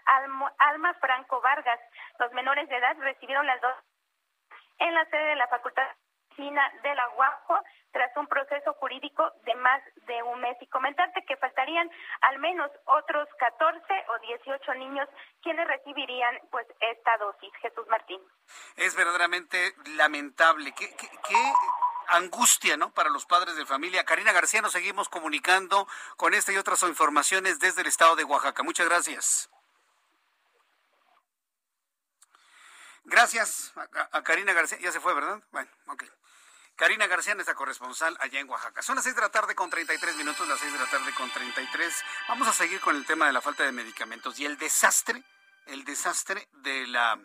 Alma 0.58 0.94
Franco 1.00 1.40
Vargas. 1.40 1.80
Los 2.18 2.32
menores 2.32 2.68
de 2.68 2.76
edad 2.76 2.96
recibieron 2.98 3.46
las 3.46 3.60
dos 3.60 3.74
en 4.78 4.92
la 4.92 5.04
sede 5.06 5.28
de 5.28 5.36
la 5.36 5.48
Facultad 5.48 5.88
de 6.36 6.94
la 6.96 7.08
UAPO 7.10 7.62
tras 7.92 8.10
un 8.16 8.26
proceso 8.26 8.74
jurídico 8.74 9.30
de 9.44 9.54
más 9.54 9.80
de 10.06 10.20
un 10.24 10.40
mes. 10.40 10.56
Y 10.60 10.66
comentarte 10.66 11.24
que 11.26 11.36
faltarían 11.36 11.88
al 12.22 12.40
menos 12.40 12.70
otros 12.86 13.28
14 13.38 13.80
o 14.08 14.18
18 14.18 14.74
niños 14.74 15.08
quienes 15.42 15.66
recibirían 15.68 16.40
pues 16.50 16.66
esta 16.80 17.16
dosis. 17.18 17.52
Jesús 17.62 17.86
Martín. 17.88 18.20
Es 18.76 18.96
verdaderamente 18.96 19.74
lamentable. 19.96 20.74
¿Qué, 20.76 20.88
qué, 20.96 21.08
qué 21.08 21.52
angustia, 22.08 22.76
¿no? 22.76 22.92
Para 22.92 23.10
los 23.10 23.26
padres 23.26 23.56
de 23.56 23.66
familia. 23.66 24.04
Karina 24.04 24.32
García, 24.32 24.62
nos 24.62 24.72
seguimos 24.72 25.08
comunicando 25.08 25.88
con 26.16 26.34
esta 26.34 26.52
y 26.52 26.56
otras 26.56 26.82
informaciones 26.82 27.58
desde 27.58 27.82
el 27.82 27.86
estado 27.86 28.16
de 28.16 28.24
Oaxaca. 28.24 28.62
Muchas 28.62 28.86
gracias. 28.86 29.50
Gracias 33.04 33.72
a, 34.12 34.22
Karina 34.22 34.52
García. 34.52 34.78
Ya 34.80 34.90
se 34.90 35.00
fue, 35.00 35.14
¿verdad? 35.14 35.42
Bueno, 35.52 35.70
ok. 35.86 36.04
Karina 36.76 37.06
García, 37.06 37.34
nuestra 37.34 37.54
corresponsal 37.54 38.16
allá 38.20 38.40
en 38.40 38.48
Oaxaca. 38.48 38.82
Son 38.82 38.96
las 38.96 39.04
seis 39.04 39.14
de 39.14 39.20
la 39.20 39.28
tarde 39.28 39.54
con 39.54 39.70
33 39.70 40.16
minutos, 40.16 40.48
las 40.48 40.58
seis 40.58 40.72
de 40.72 40.78
la 40.78 40.86
tarde 40.86 41.12
con 41.14 41.30
33. 41.30 42.04
Vamos 42.28 42.48
a 42.48 42.52
seguir 42.52 42.80
con 42.80 42.96
el 42.96 43.06
tema 43.06 43.26
de 43.26 43.32
la 43.32 43.40
falta 43.40 43.62
de 43.62 43.72
medicamentos 43.72 44.38
y 44.40 44.46
el 44.46 44.58
desastre, 44.58 45.22
el 45.66 45.84
desastre 45.84 46.48
de 46.52 46.86
la, 46.88 47.20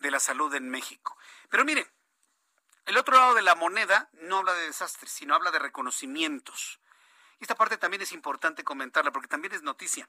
de 0.00 0.10
la 0.10 0.20
salud 0.20 0.52
en 0.54 0.68
México. 0.68 1.16
Pero 1.48 1.64
mire, 1.64 1.90
el 2.86 2.96
otro 2.96 3.14
lado 3.14 3.34
de 3.34 3.42
la 3.42 3.54
moneda 3.54 4.10
no 4.14 4.38
habla 4.38 4.54
de 4.54 4.66
desastres, 4.66 5.12
sino 5.12 5.34
habla 5.34 5.50
de 5.50 5.58
reconocimientos. 5.58 6.80
Y 7.38 7.44
esta 7.44 7.54
parte 7.54 7.76
también 7.76 8.02
es 8.02 8.12
importante 8.12 8.64
comentarla 8.64 9.12
porque 9.12 9.28
también 9.28 9.54
es 9.54 9.62
noticia. 9.62 10.08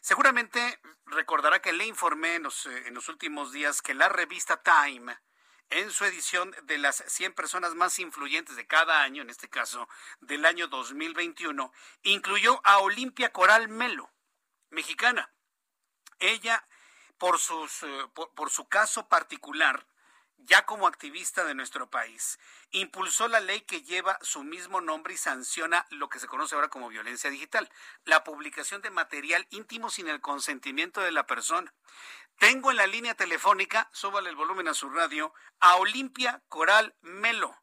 Seguramente 0.00 0.80
recordará 1.06 1.60
que 1.60 1.72
le 1.72 1.86
informé 1.86 2.36
en 2.36 2.44
los, 2.44 2.66
eh, 2.66 2.88
en 2.88 2.94
los 2.94 3.08
últimos 3.08 3.52
días 3.52 3.82
que 3.82 3.94
la 3.94 4.08
revista 4.08 4.62
Time, 4.62 5.16
en 5.70 5.90
su 5.90 6.04
edición 6.04 6.54
de 6.64 6.78
las 6.78 7.04
100 7.06 7.34
personas 7.34 7.74
más 7.74 7.98
influyentes 7.98 8.56
de 8.56 8.66
cada 8.66 9.02
año, 9.02 9.22
en 9.22 9.30
este 9.30 9.48
caso 9.48 9.88
del 10.20 10.44
año 10.44 10.68
2021, 10.68 11.72
incluyó 12.02 12.60
a 12.64 12.78
Olimpia 12.78 13.32
Coral 13.32 13.68
Melo, 13.68 14.12
mexicana. 14.70 15.32
Ella, 16.18 16.66
por, 17.18 17.38
sus, 17.38 17.82
eh, 17.84 18.08
por 18.12 18.50
su 18.50 18.68
caso 18.68 19.08
particular, 19.08 19.86
ya 20.44 20.64
como 20.66 20.86
activista 20.86 21.44
de 21.44 21.54
nuestro 21.54 21.88
país, 21.90 22.38
impulsó 22.70 23.28
la 23.28 23.40
ley 23.40 23.60
que 23.60 23.82
lleva 23.82 24.18
su 24.22 24.42
mismo 24.42 24.80
nombre 24.80 25.14
y 25.14 25.16
sanciona 25.16 25.86
lo 25.90 26.08
que 26.08 26.18
se 26.18 26.26
conoce 26.26 26.54
ahora 26.54 26.68
como 26.68 26.88
violencia 26.88 27.30
digital, 27.30 27.70
la 28.04 28.24
publicación 28.24 28.82
de 28.82 28.90
material 28.90 29.46
íntimo 29.50 29.90
sin 29.90 30.08
el 30.08 30.20
consentimiento 30.20 31.00
de 31.00 31.12
la 31.12 31.26
persona. 31.26 31.72
Tengo 32.38 32.70
en 32.70 32.76
la 32.76 32.86
línea 32.86 33.14
telefónica, 33.14 33.88
súbale 33.92 34.30
el 34.30 34.36
volumen 34.36 34.68
a 34.68 34.74
su 34.74 34.90
radio, 34.90 35.32
a 35.60 35.76
Olimpia 35.76 36.42
Coral 36.48 36.96
Melo, 37.00 37.56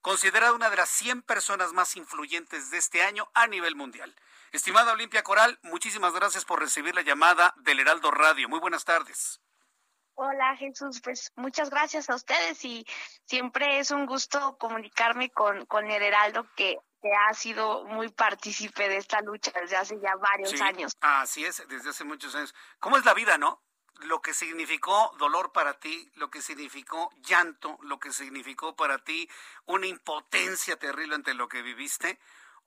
considerada 0.00 0.52
una 0.52 0.70
de 0.70 0.76
las 0.76 0.88
100 0.88 1.22
personas 1.22 1.72
más 1.72 1.96
influyentes 1.96 2.70
de 2.70 2.78
este 2.78 3.02
año 3.02 3.30
a 3.34 3.46
nivel 3.46 3.76
mundial. 3.76 4.14
Estimada 4.52 4.92
Olimpia 4.92 5.22
Coral, 5.22 5.58
muchísimas 5.62 6.14
gracias 6.14 6.44
por 6.44 6.60
recibir 6.60 6.94
la 6.94 7.02
llamada 7.02 7.54
del 7.58 7.80
Heraldo 7.80 8.10
Radio. 8.10 8.48
Muy 8.48 8.58
buenas 8.58 8.84
tardes. 8.84 9.41
Hola 10.14 10.56
Jesús, 10.56 11.00
pues 11.02 11.32
muchas 11.36 11.70
gracias 11.70 12.10
a 12.10 12.14
ustedes 12.14 12.64
y 12.64 12.86
siempre 13.24 13.78
es 13.78 13.90
un 13.90 14.06
gusto 14.06 14.56
comunicarme 14.58 15.30
con, 15.30 15.64
con 15.66 15.90
el 15.90 16.02
Heraldo 16.02 16.46
que, 16.54 16.78
que 17.00 17.10
ha 17.28 17.32
sido 17.34 17.84
muy 17.86 18.08
partícipe 18.10 18.88
de 18.88 18.98
esta 18.98 19.20
lucha 19.22 19.50
desde 19.58 19.76
hace 19.76 19.98
ya 20.00 20.14
varios 20.16 20.60
años. 20.60 20.92
Así 21.00 21.44
es, 21.44 21.66
desde 21.68 21.90
hace 21.90 22.04
muchos 22.04 22.34
años. 22.34 22.54
¿Cómo 22.78 22.98
es 22.98 23.04
la 23.04 23.14
vida, 23.14 23.38
no? 23.38 23.62
Lo 24.00 24.20
que 24.20 24.34
significó 24.34 25.12
dolor 25.18 25.52
para 25.52 25.78
ti, 25.78 26.10
lo 26.14 26.30
que 26.30 26.42
significó 26.42 27.10
llanto, 27.22 27.78
lo 27.82 27.98
que 27.98 28.12
significó 28.12 28.76
para 28.76 28.98
ti 28.98 29.28
una 29.64 29.86
impotencia 29.86 30.76
terrible 30.76 31.14
ante 31.14 31.34
lo 31.34 31.48
que 31.48 31.62
viviste. 31.62 32.18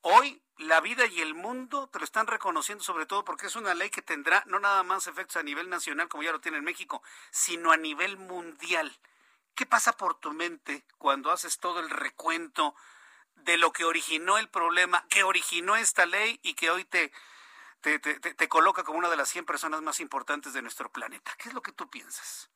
Hoy 0.07 0.39
la 0.57 0.81
vida 0.81 1.07
y 1.07 1.21
el 1.21 1.33
mundo 1.33 1.87
te 1.87 1.97
lo 1.97 2.05
están 2.05 2.27
reconociendo 2.27 2.83
sobre 2.83 3.07
todo 3.07 3.25
porque 3.25 3.47
es 3.47 3.55
una 3.55 3.73
ley 3.73 3.89
que 3.89 4.03
tendrá 4.03 4.43
no 4.45 4.59
nada 4.59 4.83
más 4.83 5.07
efectos 5.07 5.37
a 5.37 5.41
nivel 5.41 5.67
nacional 5.67 6.07
como 6.09 6.21
ya 6.21 6.31
lo 6.31 6.39
tiene 6.39 6.59
en 6.59 6.63
México, 6.63 7.01
sino 7.31 7.71
a 7.71 7.77
nivel 7.77 8.15
mundial. 8.17 8.99
¿Qué 9.55 9.65
pasa 9.65 9.97
por 9.97 10.13
tu 10.19 10.31
mente 10.31 10.85
cuando 10.99 11.31
haces 11.31 11.57
todo 11.57 11.79
el 11.79 11.89
recuento 11.89 12.75
de 13.33 13.57
lo 13.57 13.73
que 13.73 13.83
originó 13.83 14.37
el 14.37 14.47
problema, 14.47 15.07
que 15.09 15.23
originó 15.23 15.75
esta 15.75 16.05
ley 16.05 16.39
y 16.43 16.53
que 16.53 16.69
hoy 16.69 16.85
te, 16.85 17.11
te, 17.81 17.97
te, 17.97 18.19
te 18.19 18.47
coloca 18.47 18.83
como 18.83 18.99
una 18.99 19.09
de 19.09 19.17
las 19.17 19.29
100 19.29 19.45
personas 19.45 19.81
más 19.81 19.99
importantes 19.99 20.53
de 20.53 20.61
nuestro 20.61 20.91
planeta? 20.91 21.33
¿Qué 21.39 21.49
es 21.49 21.55
lo 21.55 21.63
que 21.63 21.71
tú 21.71 21.89
piensas? 21.89 22.51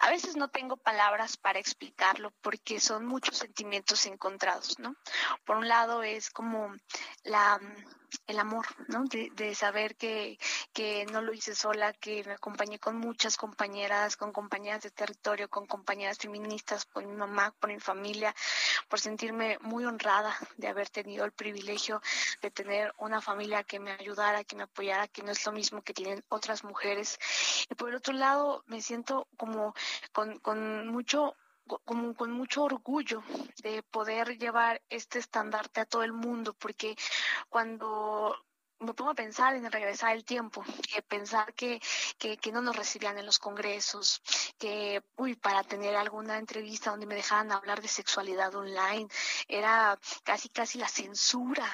A 0.00 0.10
veces 0.10 0.36
no 0.36 0.48
tengo 0.48 0.76
palabras 0.76 1.36
para 1.36 1.58
explicarlo 1.58 2.32
porque 2.40 2.80
son 2.80 3.06
muchos 3.06 3.38
sentimientos 3.38 4.06
encontrados, 4.06 4.78
¿no? 4.78 4.96
Por 5.44 5.56
un 5.56 5.68
lado 5.68 6.02
es 6.02 6.30
como 6.30 6.74
la 7.24 7.60
el 8.26 8.38
amor, 8.38 8.66
¿no? 8.88 9.04
De, 9.04 9.54
saber 9.54 9.96
que, 9.96 10.38
que 10.72 11.06
no 11.06 11.22
lo 11.22 11.32
hice 11.32 11.54
sola, 11.54 11.92
que 11.92 12.24
me 12.24 12.32
acompañé 12.32 12.78
con 12.78 12.98
muchas 12.98 13.36
compañeras, 13.36 14.16
con 14.16 14.32
compañeras 14.32 14.82
de 14.82 14.90
territorio, 14.90 15.48
con 15.48 15.66
compañeras 15.66 16.18
feministas, 16.18 16.84
por 16.84 17.06
mi 17.06 17.14
mamá, 17.14 17.54
por 17.58 17.72
mi 17.72 17.80
familia, 17.80 18.34
por 18.88 19.00
sentirme 19.00 19.58
muy 19.60 19.84
honrada 19.84 20.36
de 20.56 20.68
haber 20.68 20.90
tenido 20.90 21.24
el 21.24 21.32
privilegio 21.32 22.00
de 22.42 22.50
tener 22.50 22.92
una 22.98 23.20
familia 23.20 23.62
que 23.62 23.80
me 23.80 23.92
ayudara, 23.92 24.44
que 24.44 24.56
me 24.56 24.64
apoyara, 24.64 25.08
que 25.08 25.22
no 25.22 25.32
es 25.32 25.44
lo 25.46 25.52
mismo 25.52 25.82
que 25.82 25.94
tienen 25.94 26.24
otras 26.28 26.64
mujeres. 26.64 27.18
Y 27.70 27.74
por 27.74 27.90
el 27.90 27.96
otro 27.96 28.12
lado, 28.12 28.64
me 28.66 28.82
siento 28.82 29.28
como 29.36 29.74
con, 30.12 30.38
con 30.40 30.88
mucho 30.88 31.34
como 31.84 32.14
con 32.14 32.30
mucho 32.30 32.64
orgullo 32.64 33.22
de 33.62 33.82
poder 33.82 34.38
llevar 34.38 34.82
este 34.88 35.18
estandarte 35.18 35.80
a 35.80 35.84
todo 35.84 36.04
el 36.04 36.12
mundo, 36.12 36.54
porque 36.54 36.96
cuando 37.48 38.36
me 38.80 38.92
pongo 38.92 39.12
a 39.12 39.14
pensar 39.14 39.54
en 39.54 39.70
regresar 39.70 40.14
el 40.14 40.24
tiempo, 40.24 40.62
que 40.92 41.00
pensar 41.02 41.54
que, 41.54 41.80
que, 42.18 42.52
no 42.52 42.60
nos 42.60 42.76
recibían 42.76 43.18
en 43.18 43.26
los 43.26 43.38
congresos, 43.38 44.20
que, 44.58 45.02
uy, 45.16 45.34
para 45.34 45.62
tener 45.64 45.96
alguna 45.96 46.38
entrevista 46.38 46.90
donde 46.90 47.06
me 47.06 47.14
dejaran 47.14 47.52
hablar 47.52 47.80
de 47.80 47.88
sexualidad 47.88 48.54
online, 48.54 49.08
era 49.48 49.98
casi, 50.22 50.48
casi 50.50 50.78
la 50.78 50.88
censura. 50.88 51.66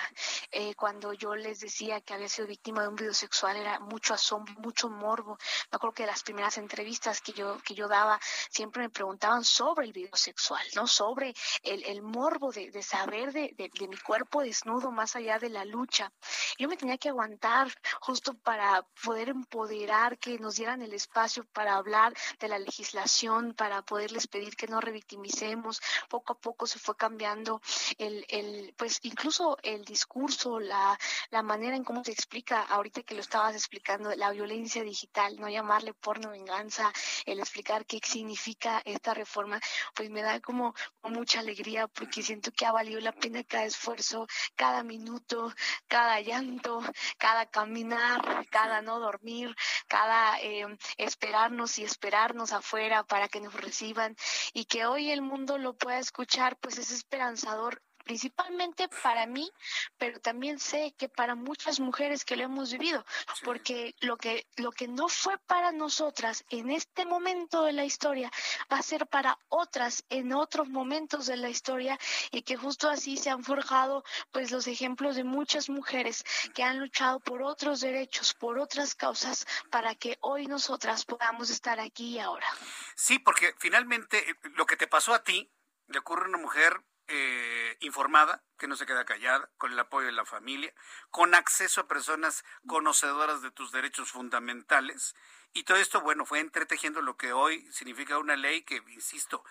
Eh, 0.51 0.75
cuando 0.75 1.13
yo 1.13 1.35
les 1.35 1.61
decía 1.61 2.01
que 2.01 2.15
había 2.15 2.29
sido 2.29 2.47
víctima 2.47 2.83
de 2.83 2.89
un 2.89 2.97
video 2.97 3.15
sexual, 3.15 3.57
era 3.57 3.81
mucho 3.81 4.15
asombro, 4.15 4.55
mucho 4.61 4.89
morbo. 4.89 5.37
Me 5.71 5.77
acuerdo 5.77 5.95
que 5.95 6.07
las 6.07 6.23
primeras 6.23 6.57
entrevistas 6.59 7.21
que 7.21 7.33
yo, 7.33 7.59
que 7.65 7.75
yo 7.75 7.89
daba 7.89 8.21
siempre 8.51 8.83
me 8.83 8.91
preguntaban 8.91 9.45
sobre 9.45 9.87
el 9.87 9.93
video 9.93 10.15
sexual, 10.17 10.65
¿no? 10.75 10.87
Sobre 10.87 11.35
el, 11.63 11.85
el 11.85 12.03
morbo 12.03 12.53
de, 12.53 12.71
de 12.71 12.83
saber 12.83 13.33
de, 13.33 13.55
de, 13.57 13.71
de 13.73 13.89
mi 13.89 13.97
cuerpo 13.99 14.43
desnudo 14.43 14.91
más 14.93 15.17
allá 15.17 15.39
de 15.39 15.49
la 15.49 15.65
lucha. 15.65 16.13
Yo 16.59 16.69
me 16.69 16.77
tenía 16.77 16.92
que 16.99 17.09
aguantar 17.09 17.73
justo 18.01 18.35
para 18.35 18.83
poder 19.05 19.29
empoderar, 19.29 20.19
que 20.19 20.39
nos 20.39 20.57
dieran 20.57 20.83
el 20.83 20.93
espacio 20.93 21.45
para 21.53 21.75
hablar 21.75 22.15
de 22.39 22.49
la 22.49 22.59
legislación, 22.59 23.55
para 23.55 23.83
poderles 23.83 24.27
pedir 24.27 24.57
que 24.57 24.67
no 24.67 24.81
revictimicemos. 24.81 25.81
Poco 26.09 26.33
a 26.35 26.39
poco 26.39 26.67
se 26.67 26.79
fue 26.79 26.97
cambiando 26.97 27.61
el, 27.99 28.25
el 28.29 28.75
pues 28.77 28.99
incluso 29.03 29.57
el 29.63 29.85
discurso, 29.85 30.61
la, 30.61 30.99
la 31.31 31.43
manera 31.43 31.77
en 31.77 31.85
cómo 31.85 32.05
se 32.05 32.13
explica, 32.13 32.63
ahorita 32.63 33.03
que 33.03 33.15
lo 33.15 33.21
estabas 33.21 33.55
explicando, 33.55 34.15
la 34.15 34.31
violencia 34.31 34.83
digital, 34.83 35.37
no 35.39 35.49
llamarle 35.49 35.95
porno 35.95 36.31
venganza, 36.31 36.93
el 37.27 37.41
explicar 37.41 37.87
qué 37.87 38.01
significa 38.03 38.83
esta 38.85 39.15
reforma, 39.15 39.61
pues 39.95 40.11
me 40.11 40.23
da 40.23 40.41
como 40.41 40.75
mucha 41.03 41.41
alegría 41.41 41.89
porque 41.89 42.23
siento 42.23 42.53
que 42.53 42.67
ha 42.67 42.73
valido 42.73 43.01
la 43.01 43.13
pena 43.13 43.45
cada 43.45 43.65
esfuerzo, 43.65 44.27
cada 44.57 44.83
minuto, 44.83 45.53
cada 45.89 46.21
llanto, 46.21 46.82
cada 47.19 47.47
caminar, 47.47 48.47
cada 48.51 48.83
no 48.83 48.99
dormir, 48.99 49.55
cada 49.89 50.41
eh, 50.41 50.67
esperarnos 50.97 51.79
y 51.79 51.85
esperarnos 51.85 52.53
afuera 52.53 53.05
para 53.05 53.29
que 53.29 53.41
nos 53.41 53.55
reciban 53.55 54.17
y 54.53 54.65
que 54.65 54.87
hoy 54.87 55.11
el 55.11 55.23
mundo 55.23 55.59
lo 55.59 55.75
pueda 55.75 55.99
escuchar, 55.99 56.57
pues 56.59 56.79
es 56.79 56.91
esperanzador 56.91 57.83
principalmente 58.03 58.89
para 59.03 59.27
mí, 59.27 59.51
pero 59.99 60.21
también 60.21 60.59
sé 60.59 60.95
que 60.97 61.09
para 61.09 61.35
muchas 61.35 61.81
mujeres 61.81 62.25
que 62.25 62.37
lo 62.37 62.45
hemos 62.45 62.73
vivido, 62.73 63.05
porque 63.45 63.95
lo 64.01 64.17
que 64.17 64.47
lo 64.57 64.73
que 64.73 64.89
no 64.89 65.09
fue 65.09 65.39
para 65.39 65.73
nosotras 65.73 66.45
en 66.51 66.71
este 66.71 67.05
momento 67.05 67.65
de 67.65 67.73
la 67.73 67.85
historia 67.85 68.31
va 68.71 68.79
a 68.79 68.83
ser 68.83 69.07
para 69.07 69.39
otras 69.49 70.05
en 70.09 70.33
otros 70.33 70.69
momentos 70.69 71.27
de 71.27 71.37
la 71.37 71.49
historia 71.49 71.99
y 72.31 72.43
que 72.43 72.57
justo 72.57 72.89
así 72.89 73.17
se 73.17 73.31
han 73.31 73.45
forjado 73.45 74.05
pues 74.31 74.51
los 74.51 74.67
ejemplos 74.67 75.17
de 75.17 75.25
muchas 75.25 75.69
mujeres 75.69 76.25
que 76.55 76.63
han 76.63 76.79
luchado 76.79 77.21
por 77.21 77.43
otros 77.43 77.81
derechos, 77.81 78.35
por 78.35 78.59
otras 78.59 78.95
causas 78.95 79.47
para 79.71 79.95
que 79.95 80.19
hoy 80.21 80.47
nosotras 80.47 81.05
podamos 81.05 81.51
estar 81.51 81.81
aquí 81.81 82.17
y 82.17 82.19
ahora. 82.19 82.47
Sí, 82.95 83.19
porque 83.19 83.55
finalmente 83.59 84.31
eh, 84.31 84.35
lo 84.55 84.67
que 84.67 84.77
te 84.77 84.87
pasó 84.87 85.15
a 85.15 85.23
ti 85.23 85.51
le 85.89 85.99
ocurre 85.99 86.25
a 86.27 86.29
una 86.29 86.39
mujer 86.39 86.83
eh, 87.09 87.77
informada, 87.81 88.43
que 88.59 88.69
no 88.69 88.77
se 88.77 88.87
queda 88.87 89.05
callada, 89.05 89.51
con 89.59 89.73
el 89.73 89.79
apoyo 89.79 90.07
de 90.07 90.13
la 90.13 90.25
familia, 90.25 90.73
con 91.11 91.35
acceso 91.35 91.81
a 91.81 91.89
personas 91.89 92.45
conocedoras 92.67 93.43
de 93.43 93.51
tus 93.51 93.73
derechos 93.73 94.11
fundamentales. 94.11 95.15
Y 95.53 95.65
todo 95.65 95.77
esto, 95.79 96.01
bueno, 96.01 96.25
fue 96.25 96.41
entretejiendo 96.41 97.03
lo 97.03 97.17
que 97.17 97.33
hoy 97.33 97.71
significa 97.73 98.19
una 98.19 98.37
ley 98.37 98.63
que, 98.63 98.83
insisto, 98.89 99.45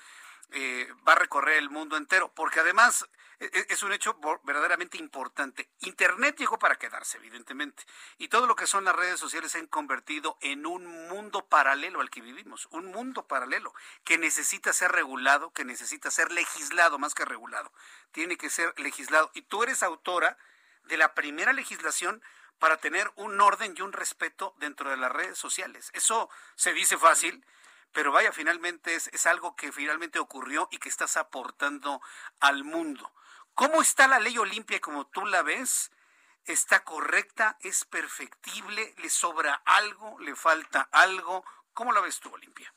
eh, 0.51 0.89
va 1.07 1.13
a 1.13 1.19
recorrer 1.19 1.57
el 1.57 1.69
mundo 1.69 1.97
entero, 1.97 2.33
porque 2.33 2.59
además 2.59 3.07
es 3.41 3.81
un 3.81 3.91
hecho 3.91 4.19
verdaderamente 4.43 4.99
importante. 4.99 5.67
Internet 5.79 6.35
llegó 6.37 6.59
para 6.59 6.77
quedarse, 6.77 7.17
evidentemente, 7.17 7.83
y 8.19 8.27
todo 8.27 8.45
lo 8.45 8.55
que 8.55 8.67
son 8.67 8.85
las 8.85 8.95
redes 8.95 9.19
sociales 9.19 9.51
se 9.51 9.57
han 9.57 9.65
convertido 9.65 10.37
en 10.41 10.67
un 10.67 10.85
mundo 11.07 11.47
paralelo 11.47 12.01
al 12.01 12.11
que 12.11 12.21
vivimos, 12.21 12.67
un 12.69 12.85
mundo 12.91 13.25
paralelo 13.27 13.73
que 14.03 14.19
necesita 14.19 14.73
ser 14.73 14.91
regulado, 14.91 15.51
que 15.53 15.65
necesita 15.65 16.11
ser 16.11 16.31
legislado 16.31 16.99
más 16.99 17.15
que 17.15 17.25
regulado, 17.25 17.71
tiene 18.11 18.37
que 18.37 18.51
ser 18.51 18.79
legislado. 18.79 19.31
Y 19.33 19.41
tú 19.41 19.63
eres 19.63 19.81
autora 19.81 20.37
de 20.83 20.97
la 20.97 21.15
primera 21.15 21.51
legislación 21.51 22.21
para 22.59 22.77
tener 22.77 23.11
un 23.15 23.41
orden 23.41 23.73
y 23.75 23.81
un 23.81 23.91
respeto 23.91 24.53
dentro 24.59 24.91
de 24.91 24.97
las 24.97 25.11
redes 25.11 25.39
sociales. 25.39 25.89
Eso 25.93 26.29
se 26.55 26.73
dice 26.73 26.95
fácil, 26.95 27.43
pero 27.91 28.11
vaya, 28.11 28.31
finalmente 28.31 28.93
es, 28.93 29.07
es 29.07 29.25
algo 29.25 29.55
que 29.55 29.71
finalmente 29.71 30.19
ocurrió 30.19 30.67
y 30.71 30.77
que 30.77 30.89
estás 30.89 31.17
aportando 31.17 32.01
al 32.39 32.63
mundo. 32.63 33.11
¿Cómo 33.53 33.81
está 33.81 34.07
la 34.07 34.19
ley 34.19 34.37
Olimpia 34.37 34.79
como 34.79 35.05
tú 35.07 35.25
la 35.25 35.41
ves? 35.41 35.91
¿Está 36.45 36.83
correcta? 36.83 37.57
¿Es 37.61 37.85
perfectible? 37.85 38.95
¿Le 38.97 39.09
sobra 39.09 39.61
algo? 39.65 40.19
¿Le 40.19 40.35
falta 40.35 40.89
algo? 40.91 41.45
¿Cómo 41.73 41.91
la 41.91 42.01
ves 42.01 42.19
tú, 42.19 42.29
Olimpia? 42.33 42.73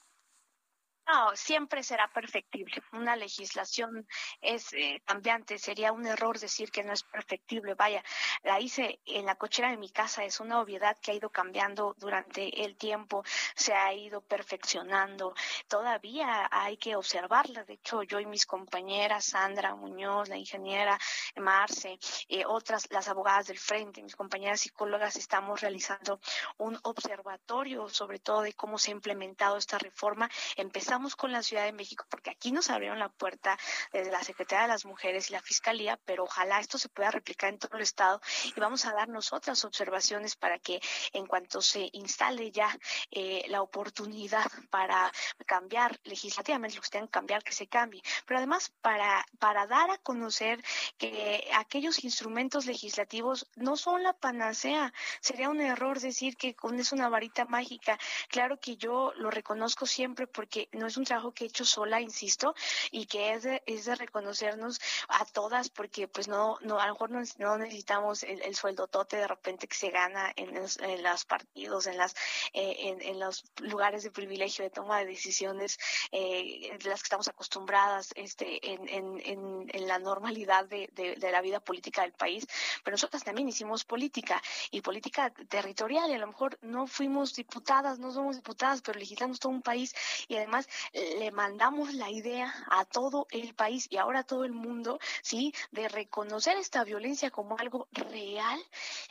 No, 1.07 1.37
siempre 1.37 1.83
será 1.83 2.09
perfectible. 2.09 2.83
Una 2.93 3.15
legislación 3.15 4.07
es 4.41 4.73
eh, 4.73 5.03
cambiante. 5.05 5.59
Sería 5.59 5.93
un 5.93 6.07
error 6.07 6.39
decir 6.39 6.71
que 6.71 6.83
no 6.83 6.95
es 6.95 7.03
perfectible. 7.03 7.75
Vaya, 7.75 8.03
la 8.43 8.59
hice 8.59 9.01
en 9.05 9.27
la 9.27 9.35
cochera 9.35 9.71
de 9.71 9.77
mi 9.77 9.91
casa. 9.91 10.25
Es 10.25 10.41
una 10.41 10.61
obviedad 10.61 10.97
que 11.03 11.11
ha 11.11 11.15
ido 11.15 11.29
cambiando 11.29 11.95
durante 11.99 12.65
el 12.65 12.77
tiempo. 12.77 13.23
Se 13.55 13.75
ha 13.75 13.93
ido 13.93 14.23
perfeccionando. 14.23 15.35
Todavía 15.69 16.49
hay 16.51 16.79
que 16.79 16.97
observarla. 16.97 17.65
De 17.65 17.75
hecho, 17.75 18.03
yo 18.03 18.19
y 18.19 18.27
mis 18.27 18.47
compañeras, 18.47 19.27
Sandra 19.27 19.75
Muñoz, 19.75 20.31
la 20.31 20.39
ingeniera 20.39 20.99
Marce, 21.37 21.99
eh, 22.29 22.45
otras, 22.47 22.91
las 22.91 23.09
abogadas 23.09 23.49
del 23.49 23.59
frente, 23.59 24.03
mis 24.03 24.17
compañeras 24.17 24.61
psicólogas, 24.61 25.17
estamos 25.17 25.61
realizando 25.61 26.19
un 26.57 26.79
observatorio 26.83 27.89
sobre 27.91 28.19
todo 28.21 28.41
de 28.43 28.55
cómo 28.55 28.79
se 28.79 28.91
ha 28.91 28.95
implementado 28.95 29.59
esta 29.59 29.79
reforma. 29.79 30.31
Empezamos 30.57 30.94
con 31.17 31.33
la 31.33 31.43
Ciudad 31.43 31.65
de 31.65 31.73
México 31.73 32.07
porque 32.09 32.31
aquí 32.31 32.53
nos 32.53 32.71
abrieron 32.71 33.01
la 33.01 33.09
puerta 33.09 33.59
desde 33.93 34.13
la 34.13 34.23
Secretaría 34.23 34.63
de 34.63 34.69
las 34.69 34.85
Mujeres 34.85 35.29
y 35.29 35.33
la 35.33 35.43
Fiscalía, 35.43 35.99
pero 36.05 36.23
ojalá 36.23 36.61
esto 36.61 36.79
se 36.79 36.89
pueda 36.89 37.11
replicar 37.11 37.51
en 37.51 37.59
todo 37.59 37.77
el 37.77 37.83
Estado 37.83 38.21
y 38.45 38.61
vamos 38.61 38.85
a 38.87 38.93
darnos 38.93 39.33
otras 39.33 39.65
observaciones 39.65 40.37
para 40.37 40.61
que 40.61 40.81
en 41.13 41.27
cuanto 41.27 41.61
se 41.61 41.91
instale 41.93 42.53
ya 42.53 42.69
eh, 43.11 43.45
la 43.49 43.61
oportunidad 43.63 44.47
para 44.71 45.11
cambiar 45.47 45.99
legislativamente 46.05 46.77
lo 46.77 46.83
que 46.83 46.91
tengan 46.91 47.09
que 47.09 47.13
cambiar, 47.13 47.43
que 47.43 47.53
se 47.53 47.67
cambie, 47.67 48.03
pero 48.25 48.39
además 48.39 48.73
para, 48.81 49.27
para 49.41 49.67
dar 49.67 49.91
a 49.91 49.99
conocer 49.99 50.63
que 50.97 51.51
aquellos 51.55 52.05
instrumentos 52.05 52.67
legislativos 52.67 53.49
no 53.57 53.77
son 53.77 54.05
la 54.05 54.13
panacea. 54.13 54.93
Sería 55.21 55.51
un 55.51 55.61
error 55.61 55.99
decir 55.99 56.37
que 56.37 56.55
con 56.55 56.79
es 56.79 56.93
una 56.93 57.09
varita 57.09 57.45
mágica. 57.47 57.99
Claro 58.29 58.61
que 58.61 58.77
yo 58.77 59.13
lo 59.17 59.31
reconozco 59.31 59.87
siempre 59.87 60.27
porque 60.27 60.69
no 60.73 60.84
es 60.87 60.97
un 60.97 61.05
trabajo 61.05 61.33
que 61.33 61.45
he 61.45 61.47
hecho 61.49 61.65
sola, 61.65 62.01
insisto, 62.01 62.55
y 62.91 63.07
que 63.07 63.33
es 63.33 63.43
de, 63.43 63.63
es 63.67 63.85
de 63.85 63.95
reconocernos 63.95 64.81
a 65.09 65.25
todas, 65.25 65.69
porque 65.69 66.09
pues 66.09 66.29
no, 66.29 66.59
no 66.63 66.81
a 66.81 66.87
lo 66.87 66.95
mejor 66.95 67.11
no, 67.11 67.59
necesitamos 67.59 68.23
el, 68.23 68.55
sueldo 68.55 68.87
tote 68.87 69.17
de 69.17 69.27
repente 69.27 69.67
que 69.67 69.77
se 69.77 69.91
gana 69.91 70.33
en 70.37 70.55
los, 70.55 70.79
en 70.79 71.03
los 71.03 71.25
partidos, 71.25 71.87
en 71.87 71.97
las 71.97 72.15
eh, 72.53 72.97
en, 73.01 73.19
los 73.19 73.45
lugares 73.61 74.03
de 74.03 74.11
privilegio 74.11 74.65
de 74.65 74.71
toma 74.71 74.99
de 74.99 75.07
decisiones, 75.07 75.79
eh, 76.13 76.77
de 76.79 76.89
las 76.89 77.01
que 77.01 77.07
estamos 77.07 77.29
acostumbradas 77.29 78.13
este, 78.15 78.73
en, 78.73 78.89
en, 78.89 79.71
en 79.73 79.89
la 79.89 79.99
normalidad 79.99 80.67
de, 80.67 80.89
de, 80.93 81.17
de, 81.17 81.33
la 81.33 81.41
vida 81.41 81.61
política 81.61 82.03
del 82.03 82.13
país, 82.13 82.47
pero 82.83 82.95
nosotras 82.95 83.25
también 83.25 83.49
hicimos 83.49 83.85
política 83.85 84.43
y 84.71 84.81
política 84.81 85.31
territorial 85.49 86.11
y 86.11 86.15
a 86.15 86.19
lo 86.19 86.27
mejor 86.27 86.59
no 86.63 86.87
fuimos 86.87 87.35
diputadas, 87.35 87.99
no 87.99 88.13
somos 88.13 88.37
diputadas, 88.37 88.83
pero 88.83 88.99
legislamos 88.99 89.41
todo 89.41 89.53
un 89.53 89.63
país 89.63 89.95
y 90.29 90.37
además 90.37 90.69
le 90.93 91.31
mandamos 91.31 91.95
la 91.95 92.11
idea 92.11 92.53
a 92.71 92.85
todo 92.85 93.27
el 93.31 93.55
país 93.55 93.87
y 93.91 93.97
ahora 93.97 94.21
a 94.21 94.25
todo 94.25 94.45
el 94.45 94.53
mundo, 94.53 94.99
¿sí? 95.23 95.55
De 95.71 95.89
reconocer 95.89 96.57
esta 96.57 96.85
violencia 96.85 97.31
como 97.31 97.57
algo 97.59 97.89
real, 97.93 98.61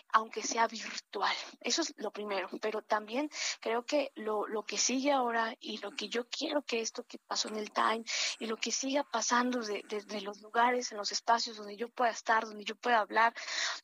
aunque 0.09 0.43
sea 0.43 0.67
virtual. 0.67 1.35
Eso 1.61 1.81
es 1.81 1.93
lo 1.97 2.11
primero, 2.11 2.49
pero 2.61 2.81
también 2.81 3.29
creo 3.59 3.85
que 3.85 4.11
lo, 4.15 4.47
lo 4.47 4.63
que 4.63 4.77
sigue 4.77 5.11
ahora 5.11 5.55
y 5.59 5.77
lo 5.79 5.91
que 5.91 6.09
yo 6.09 6.27
quiero 6.29 6.61
que 6.61 6.81
esto 6.81 7.03
que 7.03 7.17
pasó 7.17 7.47
en 7.47 7.57
el 7.57 7.71
Time 7.71 8.03
y 8.39 8.45
lo 8.45 8.57
que 8.57 8.71
siga 8.71 9.03
pasando 9.03 9.59
desde 9.61 10.21
los 10.21 10.41
lugares, 10.41 10.91
en 10.91 10.97
los 10.97 11.11
espacios 11.11 11.57
donde 11.57 11.75
yo 11.75 11.89
pueda 11.89 12.11
estar, 12.11 12.45
donde 12.45 12.63
yo 12.63 12.75
pueda 12.75 12.99
hablar, 12.99 13.33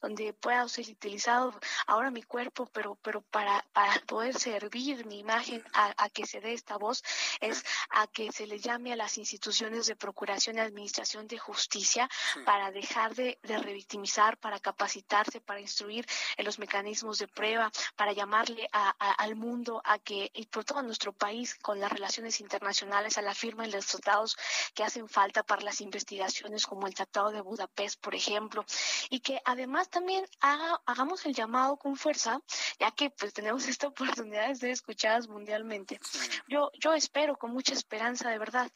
donde 0.02 0.34
pueda 0.34 0.68
ser 0.68 0.88
utilizado 0.90 1.60
ahora 1.88 2.12
mi 2.12 2.24
cuerpo, 2.24 2.68
pero, 2.72 2.96
pero 3.02 3.22
para, 3.22 3.66
para 3.74 4.00
poder 4.06 4.38
servir 4.38 5.06
mi 5.06 5.20
imagen 5.20 5.64
a, 5.74 5.94
a 5.98 6.10
que 6.10 6.26
se 6.26 6.42
dé 6.42 6.54
esta 6.54 6.78
voz, 6.78 7.04
es 7.40 7.64
a 7.89 8.07
que 8.07 8.32
se 8.32 8.47
le 8.47 8.59
llame 8.59 8.93
a 8.93 8.95
las 8.95 9.17
instituciones 9.17 9.88
de 9.88 9.95
procuración 9.95 10.57
y 10.57 10.59
administración 10.59 11.28
de 11.28 11.38
justicia 11.38 12.09
para 12.45 12.72
dejar 12.72 13.15
de, 13.15 13.38
revictimizar, 13.43 14.38
para 14.38 14.59
capacitarse, 14.59 15.41
para 15.41 15.59
instruir 15.59 16.05
en 16.38 16.45
los 16.45 16.59
mecanismos 16.59 17.20
de 17.20 17.28
prueba, 17.28 17.72
para 17.95 18.13
llamarle 18.13 18.67
al 18.72 19.36
mundo 19.36 19.82
a 19.84 19.99
que, 19.99 20.32
y 20.34 20.45
por 20.45 20.65
todo 20.65 20.82
nuestro 20.82 21.13
país, 21.13 21.55
con 21.55 21.80
las 21.80 21.91
relaciones 21.91 22.39
internacionales, 22.41 23.17
a 23.17 23.22
la 23.22 23.34
firma 23.34 23.63
de 23.63 23.72
los 23.72 23.88
tratados 23.88 24.38
que 24.74 24.84
hacen 24.84 25.07
falta 25.07 25.43
para 25.43 25.61
las 25.61 25.82
investigaciones, 25.82 26.65
como 26.65 26.88
el 26.88 26.93
Tratado 26.93 27.32
de 27.32 27.41
Budapest, 27.41 27.99
por 27.99 28.15
ejemplo, 28.15 28.65
y 29.09 29.20
que 29.20 29.41
además 29.45 29.89
también 29.89 30.26
hagamos 30.39 31.26
el 31.26 31.34
llamado 31.34 31.78
con 31.78 31.95
fuerza, 31.95 32.41
ya 32.80 32.91
que 32.91 33.09
pues 33.09 33.34
tenemos 33.34 33.67
esta 33.67 33.88
oportunidad 33.88 34.47
de 34.47 34.55
ser 34.55 34.70
escuchadas 34.72 35.28
mundialmente. 35.28 35.99
Yo, 36.47 36.72
yo 36.80 36.93
espero 36.93 37.36
con 37.38 37.51
mucha 37.60 37.74
esperanza, 37.74 38.30
de 38.30 38.39
verdad. 38.39 38.72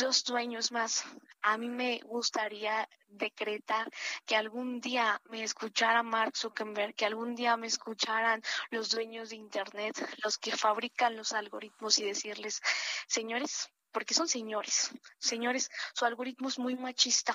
Dos 0.00 0.22
sueños 0.26 0.72
más. 0.72 1.04
A 1.42 1.58
mí 1.58 1.68
me 1.68 2.00
gustaría 2.06 2.88
decretar 3.06 3.90
que 4.24 4.34
algún 4.34 4.80
día 4.80 5.20
me 5.28 5.42
escuchara 5.42 6.02
Mark 6.02 6.34
Zuckerberg, 6.34 6.94
que 6.94 7.04
algún 7.04 7.34
día 7.34 7.58
me 7.58 7.66
escucharan 7.66 8.42
los 8.70 8.88
dueños 8.88 9.28
de 9.28 9.36
Internet, 9.36 9.94
los 10.24 10.38
que 10.38 10.56
fabrican 10.56 11.16
los 11.16 11.34
algoritmos 11.34 11.98
y 11.98 12.04
decirles, 12.06 12.62
señores, 13.06 13.70
porque 13.94 14.12
son 14.12 14.28
señores. 14.28 14.90
Señores, 15.18 15.70
su 15.94 16.04
algoritmo 16.04 16.48
es 16.48 16.58
muy 16.58 16.74
machista. 16.74 17.34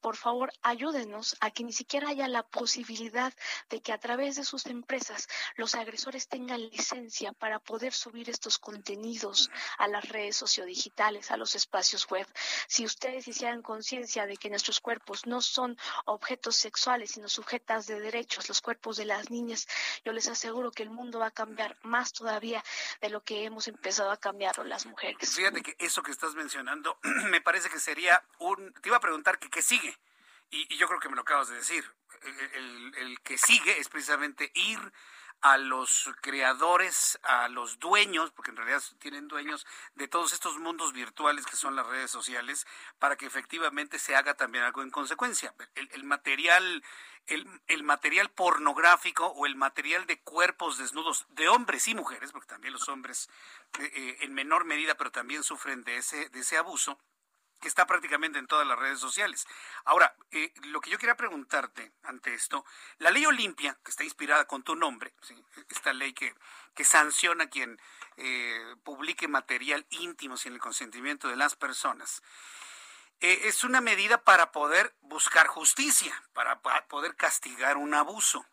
Por 0.00 0.16
favor, 0.16 0.50
ayúdenos 0.62 1.36
a 1.40 1.50
que 1.50 1.64
ni 1.64 1.72
siquiera 1.72 2.08
haya 2.08 2.26
la 2.28 2.42
posibilidad 2.42 3.32
de 3.68 3.82
que 3.82 3.92
a 3.92 3.98
través 3.98 4.36
de 4.36 4.44
sus 4.44 4.64
empresas 4.66 5.28
los 5.56 5.74
agresores 5.74 6.28
tengan 6.28 6.62
licencia 6.70 7.32
para 7.34 7.58
poder 7.58 7.92
subir 7.92 8.30
estos 8.30 8.58
contenidos 8.58 9.50
a 9.76 9.86
las 9.86 10.08
redes 10.08 10.36
sociodigitales, 10.36 11.30
a 11.30 11.36
los 11.36 11.54
espacios 11.54 12.08
web. 12.08 12.26
Si 12.68 12.86
ustedes 12.86 13.28
hicieran 13.28 13.60
conciencia 13.60 14.26
de 14.26 14.38
que 14.38 14.48
nuestros 14.48 14.80
cuerpos 14.80 15.26
no 15.26 15.42
son 15.42 15.76
objetos 16.06 16.56
sexuales, 16.56 17.12
sino 17.12 17.28
sujetas 17.28 17.86
de 17.86 18.00
derechos, 18.00 18.48
los 18.48 18.62
cuerpos 18.62 18.96
de 18.96 19.04
las 19.04 19.30
niñas, 19.30 19.68
yo 20.06 20.12
les 20.12 20.26
aseguro 20.28 20.70
que 20.70 20.84
el 20.84 20.90
mundo 20.90 21.18
va 21.18 21.26
a 21.26 21.30
cambiar 21.30 21.76
más 21.82 22.14
todavía 22.14 22.64
de 23.02 23.10
lo 23.10 23.22
que 23.22 23.44
hemos 23.44 23.68
empezado 23.68 24.10
a 24.10 24.16
cambiar 24.16 24.56
las 24.66 24.86
mujeres. 24.86 25.36
Eso 25.86 26.02
que 26.02 26.10
estás 26.10 26.34
mencionando, 26.34 26.98
me 27.30 27.40
parece 27.40 27.68
que 27.68 27.78
sería 27.78 28.22
un... 28.38 28.72
Te 28.74 28.88
iba 28.88 28.96
a 28.96 29.00
preguntar 29.00 29.38
que 29.38 29.50
qué 29.50 29.62
sigue, 29.62 29.98
y, 30.50 30.76
yo 30.76 30.86
creo 30.86 31.00
que 31.00 31.08
me 31.08 31.16
lo 31.16 31.22
acabas 31.22 31.48
de 31.48 31.56
decir. 31.56 31.84
El, 32.54 32.94
el, 32.98 33.20
que 33.20 33.36
sigue 33.36 33.80
es 33.80 33.88
precisamente 33.88 34.52
ir 34.54 34.78
a 35.42 35.58
los 35.58 36.08
creadores, 36.20 37.18
a 37.24 37.48
los 37.48 37.80
dueños, 37.80 38.30
porque 38.30 38.52
en 38.52 38.56
realidad 38.56 38.82
tienen 39.00 39.26
dueños 39.26 39.66
de 39.96 40.06
todos 40.06 40.32
estos 40.32 40.58
mundos 40.58 40.92
virtuales 40.92 41.46
que 41.46 41.56
son 41.56 41.74
las 41.74 41.86
redes 41.86 42.12
sociales, 42.12 42.64
para 43.00 43.16
que 43.16 43.26
efectivamente 43.26 43.98
se 43.98 44.14
haga 44.14 44.34
también 44.34 44.62
algo 44.64 44.82
en 44.82 44.90
consecuencia. 44.90 45.52
El, 45.74 46.04
material 46.04 46.84
el, 47.26 47.46
el, 47.66 47.82
material 47.82 48.30
pornográfico 48.30 49.26
o 49.26 49.46
el 49.46 49.56
material 49.56 50.06
de 50.06 50.20
cuerpos 50.20 50.78
desnudos 50.78 51.26
de 51.30 51.48
hombres 51.48 51.88
y 51.88 51.94
mujeres, 51.96 52.30
porque 52.30 52.46
también 52.46 52.72
los 52.72 52.88
hombres 52.88 53.28
eh, 53.80 53.90
eh, 53.94 54.16
en 54.20 54.34
menor 54.34 54.64
medida, 54.64 54.94
pero 54.94 55.10
también 55.10 55.42
sufren 55.42 55.82
de 55.82 55.96
ese, 55.96 56.28
de 56.28 56.40
ese 56.40 56.56
abuso, 56.56 56.98
que 57.62 57.68
está 57.68 57.86
prácticamente 57.86 58.38
en 58.38 58.46
todas 58.46 58.66
las 58.66 58.78
redes 58.78 58.98
sociales. 58.98 59.46
Ahora, 59.84 60.14
eh, 60.30 60.52
lo 60.64 60.82
que 60.82 60.90
yo 60.90 60.98
quería 60.98 61.16
preguntarte 61.16 61.92
ante 62.02 62.34
esto, 62.34 62.66
la 62.98 63.10
ley 63.10 63.24
Olimpia, 63.24 63.78
que 63.82 63.90
está 63.90 64.04
inspirada 64.04 64.46
con 64.46 64.62
tu 64.62 64.76
nombre, 64.76 65.14
esta 65.70 65.94
ley 65.94 66.12
que, 66.12 66.34
que 66.74 66.84
sanciona 66.84 67.44
a 67.44 67.50
quien 67.50 67.80
publique 68.84 69.26
material 69.26 69.86
íntimo 69.88 70.36
sin 70.36 70.52
el 70.52 70.60
consentimiento 70.60 71.28
de 71.28 71.36
las 71.36 71.56
personas, 71.56 72.22
eh, 73.22 73.46
es 73.46 73.62
una 73.62 73.80
medida 73.80 74.18
para 74.24 74.50
poder 74.50 74.96
buscar 75.02 75.46
justicia, 75.46 76.12
para 76.32 76.60
poder 76.88 77.14
castigar 77.14 77.76
un 77.76 77.94
abuso. 77.94 78.44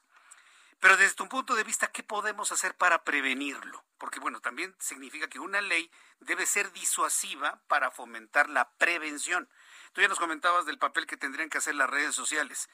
Pero 0.80 0.96
desde 0.96 1.16
tu 1.16 1.28
punto 1.28 1.56
de 1.56 1.64
vista, 1.64 1.92
¿qué 1.92 2.04
podemos 2.04 2.52
hacer 2.52 2.76
para 2.76 3.04
prevenirlo? 3.04 3.84
Porque, 3.98 4.20
bueno, 4.20 4.40
también 4.40 4.74
significa 4.80 5.28
que 5.28 5.40
una 5.40 5.60
ley 5.60 5.92
debe 6.20 6.46
ser 6.46 6.72
disuasiva 6.72 7.62
para 7.68 7.92
fomentar 7.92 8.50
la 8.50 8.72
prevención. 8.78 9.50
Tú 9.92 10.02
ya 10.02 10.08
nos 10.08 10.20
comentabas 10.20 10.66
del 10.66 10.80
papel 10.80 11.06
que 11.06 11.18
tendrían 11.18 11.50
que 11.50 11.58
hacer 11.58 11.76
las 11.76 11.90
redes 11.90 12.16
sociales. 12.16 12.70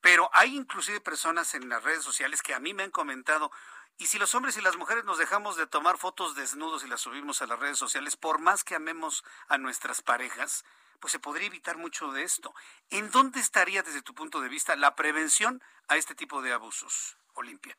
Pero 0.00 0.28
hay 0.32 0.56
inclusive 0.56 1.00
personas 1.00 1.54
en 1.54 1.68
las 1.68 1.82
redes 1.84 2.02
sociales 2.02 2.42
que 2.42 2.54
a 2.54 2.60
mí 2.60 2.74
me 2.74 2.82
han 2.82 2.90
comentado, 2.90 3.52
y 3.96 4.06
si 4.06 4.18
los 4.18 4.34
hombres 4.34 4.56
y 4.56 4.60
las 4.60 4.76
mujeres 4.76 5.04
nos 5.04 5.18
dejamos 5.18 5.56
de 5.56 5.68
tomar 5.68 5.98
fotos 5.98 6.34
desnudos 6.34 6.82
y 6.84 6.88
las 6.88 7.00
subimos 7.00 7.40
a 7.40 7.46
las 7.46 7.60
redes 7.60 7.78
sociales, 7.78 8.16
por 8.16 8.40
más 8.40 8.64
que 8.64 8.74
amemos 8.74 9.24
a 9.46 9.56
nuestras 9.58 10.02
parejas, 10.02 10.64
pues 10.98 11.12
se 11.12 11.20
podría 11.20 11.46
evitar 11.46 11.76
mucho 11.76 12.10
de 12.10 12.24
esto. 12.24 12.52
¿En 12.90 13.10
dónde 13.12 13.38
estaría 13.38 13.82
desde 13.84 14.02
tu 14.02 14.14
punto 14.14 14.40
de 14.40 14.48
vista 14.48 14.74
la 14.74 14.96
prevención 14.96 15.62
a 15.86 15.96
este 15.96 16.14
tipo 16.16 16.42
de 16.42 16.52
abusos, 16.52 17.16
Olimpia? 17.34 17.76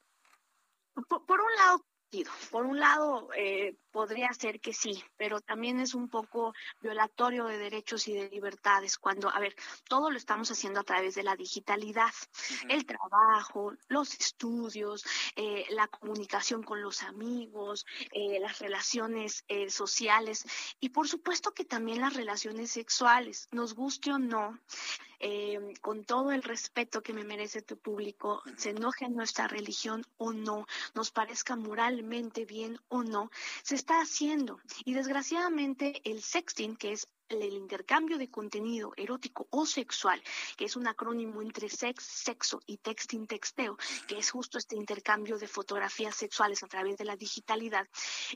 Por, 1.08 1.42
un 1.42 1.56
lado, 1.56 1.86
por 2.52 2.66
un 2.66 2.80
lado, 2.80 3.30
eh, 3.36 3.76
podría 3.96 4.34
ser 4.34 4.60
que 4.60 4.74
sí, 4.74 5.02
pero 5.16 5.40
también 5.40 5.80
es 5.80 5.94
un 5.96 6.10
poco 6.10 6.54
violatorio 6.82 7.46
de 7.46 7.58
derechos 7.58 8.10
y 8.10 8.14
de 8.14 8.30
libertades 8.30 8.98
cuando, 8.98 9.30
a 9.30 9.40
ver, 9.40 9.56
todo 9.88 10.12
lo 10.12 10.18
estamos 10.18 10.52
haciendo 10.52 10.82
a 10.82 10.84
través 10.84 11.16
de 11.16 11.24
la 11.24 11.38
digitalidad, 11.38 12.12
el 12.68 12.86
trabajo, 12.86 13.72
los 13.88 14.14
estudios, 14.16 15.06
eh, 15.38 15.66
la 15.70 15.88
comunicación 15.88 16.62
con 16.62 16.82
los 16.82 17.04
amigos, 17.04 17.86
eh, 18.12 18.38
las 18.42 18.60
relaciones 18.60 19.46
sociales 19.70 20.44
y 20.82 20.90
por 20.90 21.08
supuesto 21.08 21.54
que 21.54 21.64
también 21.64 22.02
las 22.02 22.16
relaciones 22.16 22.72
sexuales, 22.72 23.48
nos 23.52 23.76
guste 23.76 24.12
o 24.12 24.20
no. 24.20 24.60
Eh, 25.20 25.74
con 25.82 26.04
todo 26.04 26.32
el 26.32 26.44
respeto 26.44 27.02
que 27.02 27.14
me 27.14 27.24
merece 27.24 27.62
tu 27.62 27.78
público, 27.78 28.44
se 28.58 28.72
enoje 28.72 29.06
en 29.06 29.16
nuestra 29.16 29.48
religión 29.48 30.06
o 30.18 30.34
no, 30.34 30.68
nos 30.94 31.12
parezca 31.12 31.56
moralmente 31.56 32.46
bien 32.46 32.80
o 32.90 33.04
no, 33.04 33.32
se 33.64 33.76
está 33.86 34.02
haciendo. 34.02 34.60
Y 34.84 34.96
desgraciadamente 34.96 36.02
el 36.06 36.24
sexting, 36.24 36.76
que 36.76 36.94
es 36.94 37.08
el 37.30 37.54
intercambio 37.54 38.18
de 38.18 38.30
contenido 38.30 38.94
erótico 38.98 39.48
o 39.50 39.66
sexual, 39.66 40.22
que 40.58 40.66
es 40.66 40.76
un 40.76 40.88
acrónimo 40.88 41.42
entre 41.42 41.70
sex, 41.70 42.04
sexo 42.04 42.60
y 42.66 42.78
texting, 42.78 43.28
texteo, 43.28 43.78
que 44.08 44.18
es 44.18 44.32
justo 44.32 44.58
este 44.58 44.76
intercambio 44.76 45.38
de 45.38 45.48
fotografías 45.48 46.16
sexuales 46.16 46.64
a 46.64 46.68
través 46.68 46.98
de 46.98 47.06
la 47.06 47.16
digitalidad, 47.16 47.88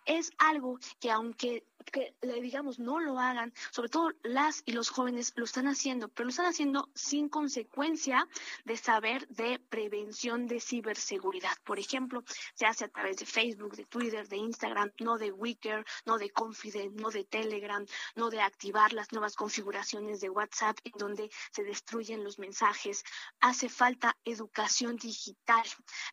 es 0.05 0.31
algo 0.37 0.79
que 0.99 1.11
aunque 1.11 1.63
que 1.91 2.13
digamos 2.21 2.77
no 2.77 2.99
lo 2.99 3.19
hagan, 3.19 3.53
sobre 3.71 3.89
todo 3.89 4.11
las 4.21 4.63
y 4.65 4.73
los 4.73 4.89
jóvenes 4.89 5.31
lo 5.35 5.45
están 5.45 5.67
haciendo, 5.67 6.09
pero 6.09 6.25
lo 6.25 6.29
están 6.29 6.45
haciendo 6.45 6.89
sin 6.93 7.29
consecuencia 7.29 8.27
de 8.65 8.77
saber 8.77 9.27
de 9.29 9.59
prevención 9.59 10.45
de 10.45 10.59
ciberseguridad. 10.59 11.57
Por 11.63 11.79
ejemplo, 11.79 12.23
se 12.53 12.65
hace 12.65 12.85
a 12.85 12.89
través 12.89 13.17
de 13.17 13.25
Facebook, 13.25 13.75
de 13.75 13.85
Twitter, 13.85 14.27
de 14.27 14.37
Instagram, 14.37 14.91
no 14.99 15.17
de 15.17 15.31
Wicker, 15.31 15.85
no 16.05 16.17
de 16.17 16.29
Confident, 16.29 16.99
no 16.99 17.09
de 17.09 17.23
Telegram, 17.23 17.85
no 18.15 18.29
de 18.29 18.41
activar 18.41 18.78
las 18.87 19.11
nuevas 19.11 19.35
configuraciones 19.35 20.21
de 20.21 20.29
WhatsApp 20.29 20.77
en 20.83 20.93
donde 20.97 21.29
se 21.51 21.63
destruyen 21.63 22.23
los 22.23 22.39
mensajes. 22.39 23.03
Hace 23.41 23.67
falta 23.67 24.17
educación 24.23 24.95
digital, 24.95 25.63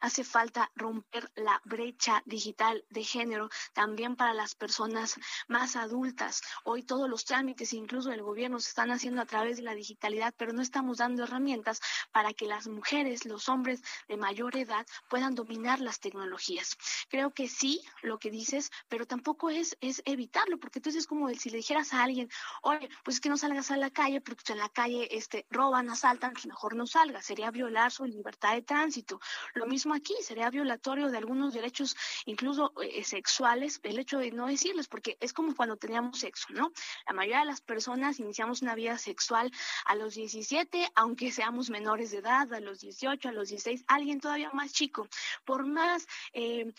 hace 0.00 0.24
falta 0.24 0.70
romper 0.74 1.30
la 1.36 1.60
brecha 1.64 2.22
digital 2.26 2.84
de 2.90 3.04
género 3.04 3.48
también 3.72 4.16
para 4.16 4.34
las 4.34 4.54
personas 4.54 5.14
más 5.48 5.76
adultas. 5.76 6.42
Hoy 6.64 6.82
todos 6.82 7.08
los 7.08 7.24
trámites, 7.24 7.72
incluso 7.72 8.10
el 8.10 8.22
gobierno, 8.22 8.58
se 8.58 8.70
están 8.70 8.90
haciendo 8.90 9.22
a 9.22 9.26
través 9.26 9.56
de 9.56 9.62
la 9.62 9.74
digitalidad, 9.74 10.34
pero 10.36 10.52
no 10.52 10.62
estamos 10.62 10.98
dando 10.98 11.22
herramientas 11.22 11.80
para 12.10 12.32
que 12.32 12.46
las 12.46 12.66
mujeres, 12.66 13.24
los 13.24 13.48
hombres 13.48 13.82
de 14.08 14.16
mayor 14.16 14.56
edad 14.56 14.86
puedan 15.08 15.34
dominar 15.34 15.80
las 15.80 16.00
tecnologías. 16.00 16.76
Creo 17.08 17.32
que 17.32 17.48
sí, 17.48 17.80
lo 18.02 18.18
que 18.18 18.30
dices, 18.30 18.70
pero 18.88 19.06
tampoco 19.06 19.50
es, 19.50 19.76
es 19.80 20.02
evitarlo, 20.04 20.58
porque 20.58 20.80
entonces 20.80 21.02
es 21.02 21.06
como 21.06 21.28
si 21.34 21.50
le 21.50 21.58
dijeras 21.58 21.92
a 21.92 22.02
alguien, 22.02 22.28
oye, 22.62 22.88
pues 23.04 23.16
es 23.16 23.20
que 23.20 23.28
no 23.28 23.36
salgas 23.36 23.70
a 23.70 23.76
la 23.76 23.90
calle 23.90 24.20
porque 24.20 24.42
pues, 24.44 24.50
en 24.50 24.58
la 24.58 24.68
calle 24.68 25.08
este, 25.16 25.46
roban, 25.50 25.88
asaltan, 25.90 26.32
pues 26.32 26.46
mejor 26.46 26.76
no 26.76 26.86
salga, 26.86 27.22
sería 27.22 27.50
violar 27.50 27.90
su 27.92 28.04
libertad 28.04 28.54
de 28.54 28.62
tránsito. 28.62 29.20
Lo 29.54 29.66
mismo 29.66 29.94
aquí, 29.94 30.14
sería 30.22 30.50
violatorio 30.50 31.10
de 31.10 31.18
algunos 31.18 31.54
derechos, 31.54 31.96
incluso 32.24 32.72
eh, 32.82 33.04
sexuales, 33.04 33.80
el 33.82 33.98
hecho 33.98 34.18
de 34.18 34.30
no 34.30 34.46
decirles, 34.46 34.88
porque 34.88 35.16
es 35.20 35.32
como 35.32 35.54
cuando 35.54 35.76
teníamos 35.76 36.18
sexo, 36.18 36.48
¿no? 36.50 36.72
La 37.06 37.14
mayoría 37.14 37.40
de 37.40 37.46
las 37.46 37.60
personas 37.60 38.20
iniciamos 38.20 38.62
una 38.62 38.74
vida 38.74 38.98
sexual 38.98 39.50
a 39.84 39.94
los 39.94 40.14
17, 40.14 40.88
aunque 40.94 41.32
seamos 41.32 41.70
menores 41.70 42.10
de 42.10 42.18
edad, 42.18 42.52
a 42.52 42.60
los 42.60 42.80
18, 42.80 43.28
a 43.28 43.32
los 43.32 43.48
16, 43.48 43.84
alguien 43.86 44.20
todavía 44.20 44.50
más 44.52 44.72
chico, 44.72 45.08
por 45.44 45.66
más 45.66 46.06
eh, 46.32 46.72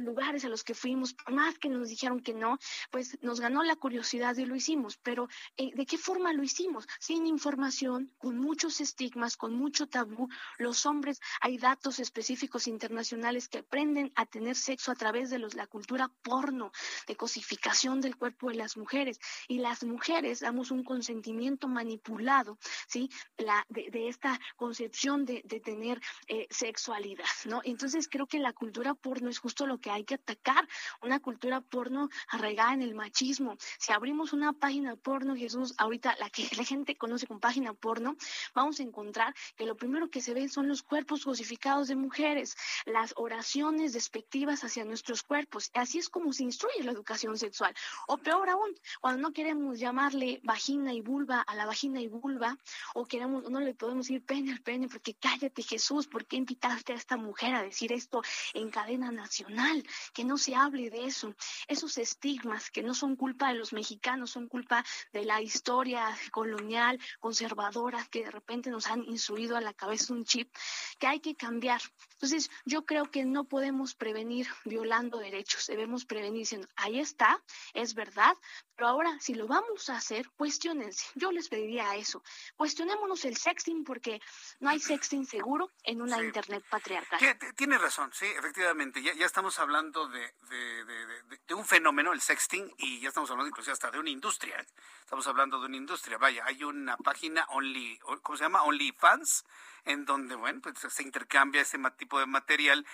lugares 0.00 0.44
a 0.44 0.48
los 0.48 0.64
que 0.64 0.74
fuimos, 0.74 1.14
por 1.14 1.32
más 1.32 1.58
que 1.58 1.68
nos 1.68 1.88
dijeron 1.88 2.20
que 2.20 2.34
no, 2.34 2.58
pues 2.90 3.18
nos 3.22 3.40
ganó 3.40 3.62
la 3.62 3.76
curiosidad 3.76 4.36
y 4.36 4.44
lo 4.44 4.56
hicimos 4.56 4.96
eh, 5.56 5.70
¿de 5.74 5.86
qué 5.86 5.98
forma 5.98 6.32
lo 6.32 6.42
hicimos? 6.42 6.86
Sin 6.98 7.26
información, 7.26 8.12
con 8.18 8.38
muchos 8.38 8.80
estigmas, 8.80 9.36
con 9.36 9.54
mucho 9.54 9.88
tabú. 9.88 10.28
Los 10.58 10.86
hombres, 10.86 11.20
hay 11.40 11.58
datos 11.58 11.98
específicos 12.00 12.66
internacionales 12.66 13.48
que 13.48 13.58
aprenden 13.58 14.12
a 14.14 14.26
tener 14.26 14.56
sexo 14.56 14.90
a 14.90 14.94
través 14.94 15.30
de 15.30 15.38
los, 15.38 15.54
la 15.54 15.66
cultura 15.66 16.10
porno, 16.22 16.72
de 17.06 17.16
cosificación 17.16 18.00
del 18.00 18.16
cuerpo 18.16 18.48
de 18.48 18.56
las 18.56 18.76
mujeres. 18.76 19.18
Y 19.48 19.58
las 19.58 19.84
mujeres 19.84 20.40
damos 20.40 20.70
un 20.70 20.84
consentimiento 20.84 21.68
manipulado, 21.68 22.58
¿sí? 22.86 23.10
La, 23.36 23.64
de, 23.68 24.08
esta 24.08 24.38
concepción 24.56 25.24
de, 25.24 25.42
tener 25.64 26.00
eh, 26.26 26.46
sexualidad, 26.50 27.24
¿no? 27.44 27.60
Entonces 27.64 28.08
creo 28.08 28.26
que 28.26 28.38
la 28.38 28.52
cultura 28.52 28.94
porno 28.94 29.28
es 29.28 29.38
justo 29.38 29.66
lo 29.66 29.78
que 29.78 29.90
hay 29.90 30.04
que 30.04 30.14
atacar, 30.14 30.68
una 31.00 31.20
cultura 31.20 31.60
porno 31.60 32.08
arraigada 32.28 32.74
en 32.74 32.82
el 32.82 32.94
machismo. 32.94 33.56
Si 33.78 33.92
abrimos 33.92 34.32
una 34.32 34.52
página 34.52 34.96
porno, 35.02 35.36
Jesús, 35.36 35.74
ahorita 35.78 36.16
la 36.18 36.30
que 36.30 36.48
la 36.56 36.64
gente 36.64 36.96
conoce 36.96 37.26
con 37.26 37.40
página 37.40 37.74
porno, 37.74 38.16
vamos 38.54 38.80
a 38.80 38.82
encontrar 38.82 39.34
que 39.56 39.66
lo 39.66 39.76
primero 39.76 40.08
que 40.08 40.20
se 40.20 40.34
ve 40.34 40.48
son 40.48 40.68
los 40.68 40.82
cuerpos 40.82 41.24
cosificados 41.24 41.88
de 41.88 41.96
mujeres, 41.96 42.56
las 42.86 43.12
oraciones 43.16 43.92
despectivas 43.92 44.64
hacia 44.64 44.84
nuestros 44.84 45.22
cuerpos. 45.22 45.70
Así 45.74 45.98
es 45.98 46.08
como 46.08 46.32
se 46.32 46.44
instruye 46.44 46.82
la 46.82 46.92
educación 46.92 47.36
sexual. 47.36 47.74
O 48.06 48.18
peor 48.18 48.48
aún, 48.48 48.70
cuando 49.00 49.20
no 49.20 49.32
queremos 49.32 49.78
llamarle 49.78 50.40
vagina 50.42 50.92
y 50.92 51.00
vulva 51.00 51.40
a 51.40 51.54
la 51.54 51.66
vagina 51.66 52.00
y 52.00 52.08
vulva, 52.08 52.58
o 52.94 53.04
queremos, 53.04 53.50
no 53.50 53.60
le 53.60 53.74
podemos 53.74 54.06
decir 54.06 54.24
pene 54.24 54.52
al 54.52 54.60
pene, 54.60 54.88
porque 54.88 55.14
cállate 55.14 55.62
Jesús, 55.62 56.06
¿por 56.06 56.26
qué 56.26 56.36
invitaste 56.36 56.92
a 56.92 56.96
esta 56.96 57.16
mujer 57.16 57.54
a 57.54 57.62
decir 57.62 57.92
esto 57.92 58.22
en 58.54 58.70
cadena 58.70 59.10
nacional? 59.10 59.84
Que 60.12 60.24
no 60.24 60.38
se 60.38 60.54
hable 60.54 60.90
de 60.90 61.06
eso. 61.06 61.34
Esos 61.68 61.98
estigmas 61.98 62.70
que 62.70 62.82
no 62.82 62.94
son 62.94 63.16
culpa 63.16 63.48
de 63.48 63.58
los 63.58 63.72
mexicanos, 63.72 64.30
son 64.30 64.48
culpa 64.48 64.84
de 65.12 65.24
la 65.24 65.40
historia 65.40 66.16
colonial, 66.30 66.98
conservadora, 67.20 68.06
que 68.10 68.24
de 68.24 68.30
repente 68.30 68.70
nos 68.70 68.86
han 68.86 69.04
instruido 69.04 69.56
a 69.56 69.60
la 69.60 69.72
cabeza 69.72 70.12
un 70.12 70.24
chip 70.24 70.52
que 70.98 71.06
hay 71.06 71.20
que 71.20 71.34
cambiar. 71.34 71.80
Entonces, 72.14 72.50
yo 72.64 72.84
creo 72.84 73.10
que 73.10 73.24
no 73.24 73.44
podemos 73.44 73.94
prevenir 73.94 74.46
violando 74.64 75.18
derechos, 75.18 75.66
debemos 75.66 76.04
prevenir 76.04 76.40
diciendo, 76.40 76.68
ahí 76.76 77.00
está, 77.00 77.42
es 77.74 77.94
verdad, 77.94 78.36
pero 78.76 78.88
ahora 78.88 79.18
si 79.20 79.34
lo 79.34 79.46
vamos 79.46 79.88
a 79.90 79.96
hacer, 79.96 80.30
cuestionense. 80.36 81.06
Yo 81.14 81.32
les 81.32 81.48
pediría 81.48 81.94
eso. 81.96 82.22
Cuestionémonos 82.56 83.24
el 83.24 83.36
sexting 83.36 83.84
porque 83.84 84.20
no 84.60 84.70
hay 84.70 84.80
sexting 84.80 85.26
seguro 85.26 85.70
en 85.82 86.02
una 86.02 86.22
internet 86.22 86.64
patriarcal. 86.68 87.18
Tiene 87.56 87.78
razón, 87.78 88.10
sí, 88.12 88.26
efectivamente. 88.26 89.02
Ya, 89.02 89.14
ya 89.14 89.26
estamos 89.26 89.58
hablando 89.58 90.08
de, 90.08 90.34
de, 91.46 91.54
un 91.54 91.64
fenómeno, 91.64 92.12
el 92.12 92.20
sexting, 92.20 92.72
y 92.78 93.00
ya 93.00 93.08
estamos 93.08 93.30
hablando 93.30 93.48
incluso 93.48 93.72
hasta 93.72 93.90
de 93.90 93.98
una 93.98 94.10
industria. 94.10 94.64
Estamos 95.00 95.26
hablando 95.26 95.60
de 95.60 95.66
una 95.66 95.76
industria. 95.76 96.18
Vaya, 96.18 96.44
hay 96.46 96.64
una 96.64 96.96
página 96.96 97.44
Only, 97.50 97.98
¿cómo 98.22 98.36
se 98.36 98.44
llama? 98.44 98.62
OnlyFans, 98.62 99.44
en 99.84 100.04
donde, 100.04 100.34
bueno, 100.34 100.60
pues 100.62 100.78
se 100.78 101.02
intercambia 101.02 101.62
ese 101.62 101.78
tipo 101.96 102.18
de 102.18 102.26
material 102.26 102.86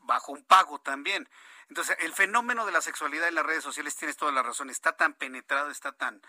bajo 0.00 0.32
un 0.32 0.44
pago 0.44 0.80
también. 0.80 1.28
Entonces, 1.68 1.96
el 2.00 2.12
fenómeno 2.12 2.64
de 2.64 2.72
la 2.72 2.80
sexualidad 2.80 3.28
en 3.28 3.34
las 3.34 3.44
redes 3.44 3.62
sociales, 3.62 3.96
tienes 3.96 4.16
toda 4.16 4.32
la 4.32 4.42
razón, 4.42 4.70
está 4.70 4.96
tan 4.96 5.14
penetrado, 5.14 5.70
está 5.70 5.92
tan 5.92 6.22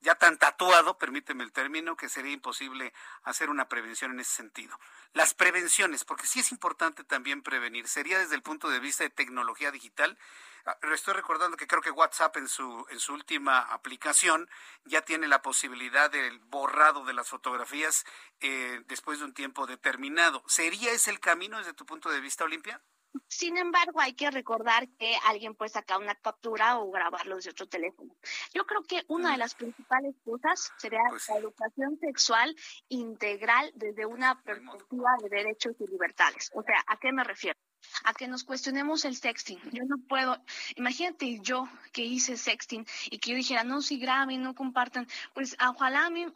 ya 0.00 0.14
tan 0.14 0.38
tatuado, 0.38 0.96
permíteme 0.98 1.44
el 1.44 1.52
término, 1.52 1.96
que 1.96 2.08
sería 2.08 2.32
imposible 2.32 2.92
hacer 3.22 3.50
una 3.50 3.68
prevención 3.68 4.12
en 4.12 4.20
ese 4.20 4.32
sentido. 4.32 4.78
Las 5.12 5.34
prevenciones, 5.34 6.04
porque 6.04 6.26
sí 6.26 6.40
es 6.40 6.52
importante 6.52 7.04
también 7.04 7.42
prevenir, 7.42 7.86
sería 7.86 8.18
desde 8.18 8.34
el 8.34 8.42
punto 8.42 8.70
de 8.70 8.80
vista 8.80 9.04
de 9.04 9.10
tecnología 9.10 9.70
digital. 9.70 10.18
Ah, 10.64 10.78
estoy 10.92 11.14
recordando 11.14 11.56
que 11.56 11.66
creo 11.66 11.82
que 11.82 11.90
WhatsApp 11.90 12.36
en 12.36 12.48
su, 12.48 12.86
en 12.90 13.00
su 13.00 13.12
última 13.12 13.60
aplicación 13.60 14.48
ya 14.84 15.02
tiene 15.02 15.28
la 15.28 15.42
posibilidad 15.42 16.10
del 16.10 16.38
borrado 16.38 17.04
de 17.04 17.14
las 17.14 17.28
fotografías 17.28 18.04
eh, 18.40 18.82
después 18.86 19.18
de 19.18 19.26
un 19.26 19.34
tiempo 19.34 19.66
determinado. 19.66 20.42
¿Sería 20.46 20.92
ese 20.92 21.10
el 21.10 21.20
camino 21.20 21.58
desde 21.58 21.74
tu 21.74 21.86
punto 21.86 22.10
de 22.10 22.20
vista, 22.20 22.44
Olimpia? 22.44 22.80
Sin 23.28 23.56
embargo, 23.56 24.00
hay 24.00 24.14
que 24.14 24.30
recordar 24.30 24.88
que 24.98 25.16
alguien 25.26 25.54
puede 25.54 25.70
sacar 25.70 25.98
una 25.98 26.14
captura 26.14 26.78
o 26.78 26.90
grabarlo 26.90 27.36
desde 27.36 27.50
otro 27.50 27.68
teléfono. 27.68 28.14
Yo 28.52 28.66
creo 28.66 28.82
que 28.82 29.02
una 29.08 29.32
de 29.32 29.38
las 29.38 29.54
principales 29.54 30.14
cosas 30.24 30.72
sería 30.76 31.00
pues 31.08 31.28
la 31.28 31.36
educación 31.38 31.98
sexual 32.00 32.54
integral 32.88 33.70
desde 33.74 34.06
una 34.06 34.40
perspectiva 34.42 35.10
de 35.22 35.28
derechos 35.28 35.74
y 35.80 35.86
libertades. 35.86 36.50
O 36.54 36.62
sea, 36.62 36.82
¿a 36.86 36.98
qué 36.98 37.12
me 37.12 37.24
refiero? 37.24 37.58
A 38.04 38.14
que 38.14 38.28
nos 38.28 38.44
cuestionemos 38.44 39.04
el 39.04 39.16
sexting. 39.16 39.58
Yo 39.72 39.84
no 39.86 39.98
puedo, 39.98 40.38
imagínate 40.76 41.40
yo 41.40 41.68
que 41.92 42.04
hice 42.04 42.36
sexting 42.36 42.86
y 43.10 43.18
que 43.18 43.30
yo 43.30 43.36
dijera, 43.36 43.64
no, 43.64 43.82
si 43.82 43.98
graben, 43.98 44.42
no 44.42 44.54
compartan, 44.54 45.06
pues 45.34 45.56
ojalá 45.60 46.06
a 46.06 46.10
mí, 46.10 46.26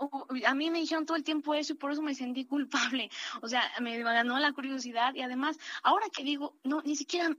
a 0.46 0.54
mí 0.54 0.70
me 0.70 0.80
dijeron 0.80 1.06
todo 1.06 1.16
el 1.16 1.24
tiempo 1.24 1.54
eso 1.54 1.72
y 1.72 1.76
por 1.76 1.92
eso 1.92 2.02
me 2.02 2.14
sentí 2.14 2.44
culpable. 2.44 3.10
O 3.42 3.48
sea, 3.48 3.62
me 3.80 3.98
ganó 3.98 4.38
la 4.38 4.52
curiosidad 4.52 5.14
y 5.14 5.22
además, 5.22 5.58
ahora 5.82 6.06
que 6.10 6.24
digo, 6.24 6.54
no, 6.64 6.82
ni 6.82 6.96
siquiera, 6.96 7.30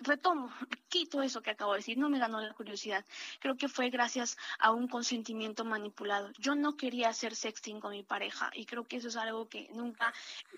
retomo, 0.00 0.50
quito 0.88 1.22
eso 1.22 1.42
que 1.42 1.50
acabo 1.50 1.72
de 1.72 1.78
decir, 1.78 1.98
no 1.98 2.08
me 2.08 2.18
ganó 2.18 2.40
la 2.40 2.52
curiosidad. 2.54 3.04
Creo 3.40 3.56
que 3.56 3.68
fue 3.68 3.90
gracias 3.90 4.36
a 4.58 4.70
un 4.72 4.88
consentimiento 4.88 5.64
manipulado. 5.64 6.30
Yo 6.38 6.54
no 6.54 6.76
quería 6.76 7.08
hacer 7.08 7.34
sexting 7.34 7.80
con 7.80 7.90
mi 7.90 8.02
pareja 8.02 8.50
y 8.54 8.66
creo 8.66 8.84
que 8.84 8.96
eso 8.96 9.08
es 9.08 9.16
algo 9.16 9.48
que 9.48 9.68
nunca 9.74 10.12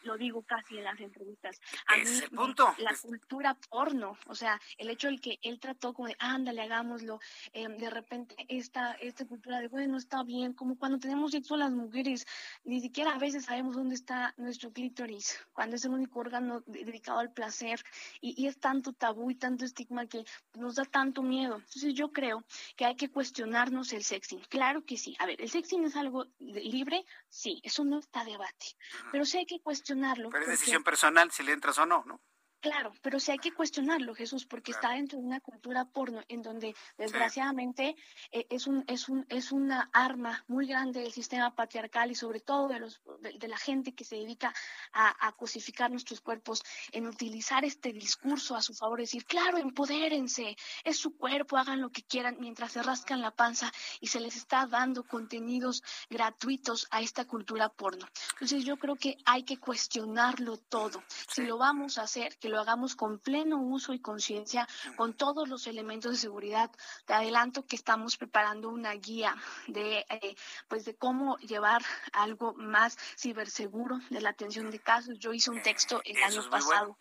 lo 0.05 0.17
digo 0.17 0.43
casi 0.43 0.79
en 0.79 0.85
las 0.85 1.01
entrevistas. 1.01 1.61
A 1.87 1.97
Ese 1.97 2.29
punto. 2.29 2.75
La 2.79 2.95
cultura 2.97 3.55
porno, 3.71 4.19
o 4.27 4.35
sea, 4.35 4.61
el 4.77 4.91
hecho 4.91 5.09
de 5.09 5.19
que 5.19 5.39
él 5.43 5.59
trató 5.59 5.93
como 5.93 6.09
de, 6.09 6.17
ándale, 6.19 6.63
hagámoslo, 6.63 7.21
em, 7.53 7.77
de 7.79 7.91
repente 7.91 8.35
esta, 8.49 8.93
esta 8.95 9.27
cultura 9.27 9.61
de, 9.61 9.69
bueno, 9.69 9.97
está 9.97 10.23
bien, 10.23 10.53
como 10.53 10.79
cuando 10.79 10.99
tenemos 10.99 11.33
sexo 11.33 11.57
las 11.57 11.71
mujeres, 11.71 12.27
ni 12.65 12.81
siquiera 12.81 13.13
a 13.13 13.19
veces 13.19 13.47
sabemos 13.47 13.77
dónde 13.77 13.95
está 13.95 14.35
nuestro 14.37 14.73
clítoris, 14.73 15.39
cuando 15.53 15.77
es 15.77 15.85
el 15.85 15.93
único 15.93 16.21
órgano 16.21 16.63
dedicado 16.67 17.19
al 17.19 17.33
placer 17.33 17.83
y, 18.21 18.41
y 18.41 18.47
es 18.47 18.59
tanto 18.59 18.93
tabú 18.99 19.31
y 19.31 19.35
tanto 19.35 19.65
estigma 19.65 20.07
que 20.07 20.25
nos 20.55 20.75
da 20.75 20.85
tanto 20.85 21.23
miedo. 21.23 21.57
Entonces 21.57 21.95
yo 21.95 22.13
creo 22.13 22.45
que 22.77 22.85
hay 22.85 22.97
que 22.97 23.11
cuestionarnos 23.11 23.93
el 23.93 24.05
sexting. 24.05 24.41
Claro 24.49 24.85
que 24.85 24.97
sí. 24.97 25.17
A 25.19 25.27
ver, 25.27 25.41
¿el 25.41 25.49
sexting 25.49 25.85
es 25.85 25.97
algo 25.97 26.27
libre? 26.39 27.05
Sí, 27.29 27.61
eso 27.63 27.85
no 27.85 27.99
está 27.99 28.25
debate. 28.25 28.67
Pero 29.13 29.25
sí 29.25 29.39
hay 29.39 29.47
que 29.47 29.61
cuestionarlo. 29.61 30.31
Pero 30.31 30.45
es 30.45 30.51
decisión 30.51 30.83
personal 30.83 31.31
si 31.31 31.43
le 31.43 31.53
entras 31.53 31.79
o 31.79 31.87
no, 31.87 32.05
¿no? 32.05 32.21
Claro, 32.61 32.93
pero 33.03 33.21
sí 33.21 33.31
hay 33.31 33.39
que 33.39 33.53
cuestionarlo, 33.53 34.17
Jesús, 34.17 34.45
porque 34.45 34.73
está 34.73 34.91
dentro 34.91 35.21
de 35.21 35.25
una 35.25 35.39
cultura 35.39 35.85
porno 35.85 36.23
en 36.27 36.43
donde 36.43 36.75
desgraciadamente 36.97 37.95
eh, 38.33 38.47
es 38.51 38.67
un 38.67 38.83
es 38.89 39.09
un 39.09 39.25
es 39.29 39.53
una 39.53 39.89
arma 39.93 40.45
muy 40.49 40.67
grande 40.67 41.01
del 41.01 41.13
sistema 41.13 41.55
patriarcal 41.55 42.11
y 42.11 42.17
sobre 42.17 42.41
todo 42.41 42.67
de 42.67 42.81
los 42.81 43.01
de, 43.21 43.47
la 43.47 43.59
gente 43.59 43.93
que 43.95 44.05
se 44.05 44.17
dedica 44.17 44.53
a, 44.93 45.33
cosificar 45.37 45.91
nuestros 45.91 46.21
cuerpos 46.21 46.63
en 46.91 47.07
utilizar 47.07 47.65
este 47.65 47.93
discurso 47.93 48.57
a 48.57 48.63
su 48.63 48.75
favor, 48.75 48.99
decir, 48.99 49.25
claro, 49.25 49.59
empodérense, 49.59 50.57
es 50.83 50.99
su 50.99 51.17
cuerpo, 51.17 51.57
hagan 51.57 51.81
lo 51.81 51.91
que 51.91 52.03
quieran 52.03 52.39
mientras 52.41 52.73
se 52.73 52.83
rascan 52.83 53.21
la 53.21 53.31
panza 53.31 53.73
y 54.01 54.09
se 54.09 54.21
les 54.21 54.37
está 54.37 54.67
dando 54.67 55.05
contenidos 55.05 55.85
gratuitos 56.11 56.89
a 56.91 57.01
esta 57.01 57.25
cultura 57.25 57.69
porno. 57.69 58.07
Entonces 58.33 58.65
yo 58.65 58.77
creo 58.79 58.97
que 58.97 59.17
hay 59.25 59.45
que 59.45 59.59
cuestionarlo 59.59 60.57
todo. 60.57 61.03
Si 61.29 61.43
lo 61.43 61.57
vamos 61.57 61.99
a 61.99 62.03
hacer, 62.03 62.37
que 62.39 62.48
lo 62.49 62.61
hagamos 62.61 62.97
con 62.97 63.19
pleno 63.19 63.59
uso 63.59 63.93
y 63.93 64.01
conciencia, 64.01 64.67
con 64.97 65.15
todos 65.15 65.49
los 65.49 65.67
elementos 65.67 66.13
de 66.13 66.19
seguridad. 66.19 66.71
Te 67.07 67.15
adelanto 67.15 67.67
que 67.67 67.77
estamos 67.77 68.17
preparando 68.17 68.69
una 68.69 68.93
guía 68.93 69.35
de, 69.67 70.07
eh, 70.09 70.37
pues 70.69 70.85
de 70.85 70.95
cómo 70.97 71.37
llevar 71.39 71.83
algo 72.13 72.55
más 72.55 72.97
ciberseguro 73.17 73.99
de 74.11 74.21
la 74.21 74.31
atención 74.31 74.71
de 74.71 74.79
casos. 74.79 75.19
Yo 75.19 75.33
hice 75.33 75.51
un 75.51 75.63
texto 75.63 76.01
el 76.05 76.23
año 76.23 76.49
pasado. 76.51 76.97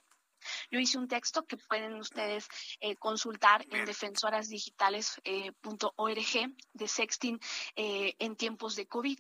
Yo 0.72 0.80
hice 0.80 0.98
un 0.98 1.08
texto 1.08 1.46
que 1.46 1.58
pueden 1.58 1.96
ustedes 1.96 2.48
eh, 2.80 2.96
consultar 2.96 3.66
en 3.72 3.86
defensorasdigitales.org 3.86 6.36
eh, 6.36 6.56
de 6.74 6.88
sexting 6.88 7.40
eh, 7.76 8.16
en 8.20 8.36
tiempos 8.36 8.76
de 8.76 8.88
COVID, 8.88 9.20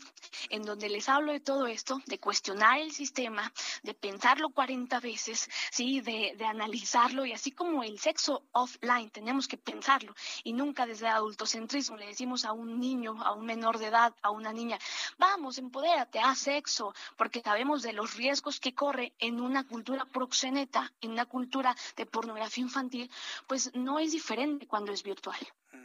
en 0.50 0.62
donde 0.64 0.90
les 0.90 1.10
hablo 1.10 1.32
de 1.32 1.40
todo 1.40 1.68
esto, 1.68 2.02
de 2.06 2.20
cuestionar 2.20 2.80
el 2.80 2.92
sistema, 2.92 3.52
de 3.84 3.94
pensarlo 3.94 4.50
40 4.50 5.00
veces, 5.00 5.50
¿sí? 5.72 6.02
de, 6.02 6.34
de 6.38 6.46
analizarlo 6.46 7.26
y 7.26 7.34
así 7.34 7.52
como 7.52 7.84
el 7.84 8.00
sexo 8.00 8.44
offline, 8.52 9.10
tenemos 9.10 9.48
que 9.48 9.58
pensarlo 9.58 10.14
y 10.44 10.54
nunca 10.54 10.86
desde 10.86 11.08
adultocentrismo 11.08 11.98
le 11.98 12.08
decimos 12.08 12.46
a 12.46 12.54
un 12.54 12.80
niño, 12.80 13.22
a 13.24 13.34
un 13.34 13.46
menor 13.46 13.78
de 13.78 13.88
edad, 13.88 14.16
a 14.22 14.32
una 14.32 14.54
niña, 14.54 14.80
vamos, 15.18 15.58
empodérate, 15.58 16.20
haz 16.20 16.40
sexo, 16.40 16.94
porque 17.18 17.42
sabemos 17.42 17.82
de 17.82 17.94
los 17.94 18.16
riesgos 18.16 18.60
que 18.60 18.74
corre 18.74 19.14
en 19.20 19.42
una 19.42 19.66
cultura 19.66 20.06
proxeneta, 20.06 20.94
en 21.02 21.16
una 21.18 21.26
cultura 21.26 21.76
de 21.96 22.06
pornografía 22.06 22.64
infantil, 22.64 23.10
pues 23.48 23.72
no 23.74 23.98
es 24.00 24.12
diferente 24.12 24.68
cuando 24.68 24.92
es 24.92 25.02
virtual. 25.02 25.40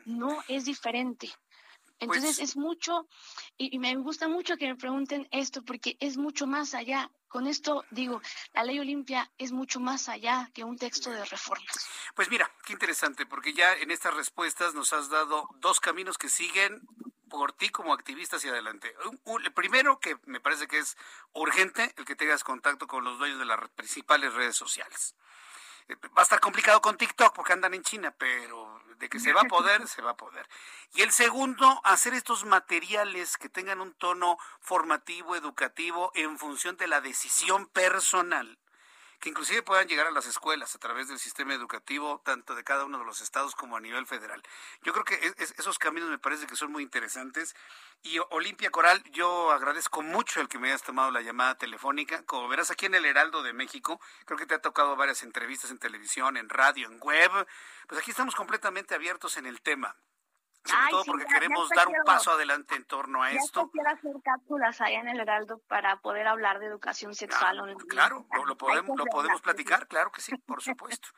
No 0.05 0.43
es 0.47 0.64
diferente. 0.66 1.30
Entonces 1.99 2.37
pues 2.37 2.51
es 2.51 2.57
mucho, 2.57 3.07
y, 3.57 3.78
me 3.78 3.95
gusta 3.97 4.26
mucho 4.28 4.57
que 4.57 4.66
me 4.66 4.76
pregunten 4.76 5.28
esto, 5.30 5.62
porque 5.62 5.97
es 6.01 6.16
mucho 6.16 6.47
más 6.47 6.74
allá. 6.74 7.11
Con 7.28 7.47
esto 7.47 7.85
digo, 7.91 8.20
la 8.53 8.64
ley 8.64 8.78
Olimpia 8.80 9.30
es 9.39 9.53
mucho 9.53 9.78
más 9.80 10.09
allá 10.09 10.51
que 10.53 10.64
un 10.64 10.76
texto 10.76 11.11
de 11.11 11.24
reformas. 11.24 11.89
Pues 12.14 12.28
mira, 12.28 12.51
qué 12.66 12.72
interesante, 12.72 13.24
porque 13.24 13.55
ya 13.55 13.74
en 13.76 13.91
estas 13.91 14.14
respuestas 14.14 14.74
nos 14.74 14.93
has 14.93 15.09
dado 15.09 15.49
dos 15.61 15.80
caminos 15.80 16.18
que 16.18 16.28
siguen 16.28 16.83
por 17.33 17.55
ti 17.55 17.70
como 17.70 17.95
activista 17.95 18.37
hacia 18.37 18.51
adelante. 18.51 18.95
El 19.43 19.53
primero, 19.55 19.99
que 19.99 20.18
me 20.26 20.39
parece 20.39 20.68
que 20.68 20.78
es 20.78 20.99
urgente, 21.33 21.95
el 21.97 22.05
que 22.05 22.14
tengas 22.14 22.45
contacto 22.45 22.87
con 22.87 23.05
los 23.05 23.18
dueños 23.18 23.39
de 23.39 23.47
las 23.47 23.59
principales 23.70 24.35
redes 24.35 24.55
sociales. 24.55 25.14
Eh, 25.89 25.97
va 26.16 26.20
a 26.20 26.22
estar 26.24 26.41
complicado 26.41 26.83
con 26.83 26.99
TikTok 26.99 27.35
porque 27.35 27.55
andan 27.55 27.72
en 27.72 27.83
China, 27.83 28.14
pero 28.18 28.83
de 28.99 29.09
que 29.09 29.18
se 29.18 29.33
va 29.33 29.41
a 29.41 29.45
poder, 29.45 29.89
se 29.89 30.03
va 30.03 30.11
a 30.11 30.16
poder. 30.16 30.47
Y 30.93 31.01
el 31.01 31.11
segundo, 31.11 31.80
hacer 31.85 32.12
estos 32.12 32.45
materiales 32.45 33.39
que 33.39 33.49
tengan 33.49 33.80
un 33.80 33.95
tono 33.95 34.37
formativo, 34.61 35.35
educativo, 35.35 36.12
en 36.14 36.39
función 36.39 36.76
de 36.76 36.87
la 36.87 37.01
decisión 37.01 37.66
personal 37.68 38.59
que 39.23 39.29
inclusive 39.29 39.62
puedan 39.62 39.87
llegar 39.87 40.09
a 40.09 40.11
las 40.11 40.27
escuelas 40.27 40.75
a 40.75 40.81
través 40.81 41.07
del 41.07 41.20
sistema 41.20 41.55
educativo, 41.55 42.20
tanto 42.25 42.57
de 42.57 42.64
cada 42.64 42.85
uno 42.85 42.99
de 42.99 43.05
los 43.05 43.20
estados 43.20 43.55
como 43.55 43.77
a 43.77 43.81
nivel 43.81 44.05
federal. 44.05 44.43
Yo 44.83 44.93
creo 44.93 45.05
que 45.05 45.35
esos 45.39 45.79
caminos 45.79 46.11
me 46.11 46.18
parece 46.18 46.49
que 46.49 46.57
son 46.57 46.73
muy 46.73 46.83
interesantes. 46.83 47.55
Y 48.03 48.18
Olimpia 48.31 48.70
Coral, 48.70 49.01
yo 49.12 49.53
agradezco 49.53 50.03
mucho 50.03 50.41
el 50.41 50.49
que 50.49 50.59
me 50.59 50.68
hayas 50.68 50.83
tomado 50.83 51.12
la 51.12 51.20
llamada 51.20 51.55
telefónica. 51.55 52.25
Como 52.25 52.49
verás 52.49 52.73
aquí 52.73 52.87
en 52.87 52.97
el 52.97 53.05
Heraldo 53.05 53.45
de 53.45 53.53
México, 53.53 54.01
creo 54.25 54.37
que 54.37 54.47
te 54.47 54.55
ha 54.55 54.61
tocado 54.61 54.97
varias 54.97 55.23
entrevistas 55.23 55.70
en 55.70 55.79
televisión, 55.79 56.37
en 56.37 56.49
radio, 56.49 56.89
en 56.89 56.99
web. 56.99 57.31
Pues 57.87 58.01
aquí 58.01 58.11
estamos 58.11 58.35
completamente 58.35 58.97
abiertos 58.97 59.37
en 59.37 59.47
el 59.47 59.62
tema 59.62 59.95
sobre 60.65 60.91
todo 60.91 61.05
porque 61.05 61.27
queremos 61.27 61.69
dar 61.71 61.89
un 61.89 62.05
paso 62.05 62.31
adelante 62.31 62.75
en 62.75 62.85
torno 62.85 63.23
a 63.23 63.31
esto. 63.31 63.71
quiero 63.71 63.91
hacer 63.91 64.13
cápsulas 64.23 64.81
allá 64.81 65.01
en 65.01 65.09
el 65.09 65.21
Heraldo 65.21 65.59
para 65.69 65.97
poder 66.01 66.27
hablar 66.29 66.61
de 66.61 66.67
educación 66.67 67.15
sexual. 67.15 67.77
Claro, 67.89 68.27
lo, 68.47 68.57
podemos, 68.57 68.97
lo 68.97 69.07
podemos 69.07 69.41
platicar, 69.41 69.87
claro 69.89 70.13
que 70.13 70.21
sí, 70.21 70.37
por 70.37 70.63
supuesto. 70.63 71.09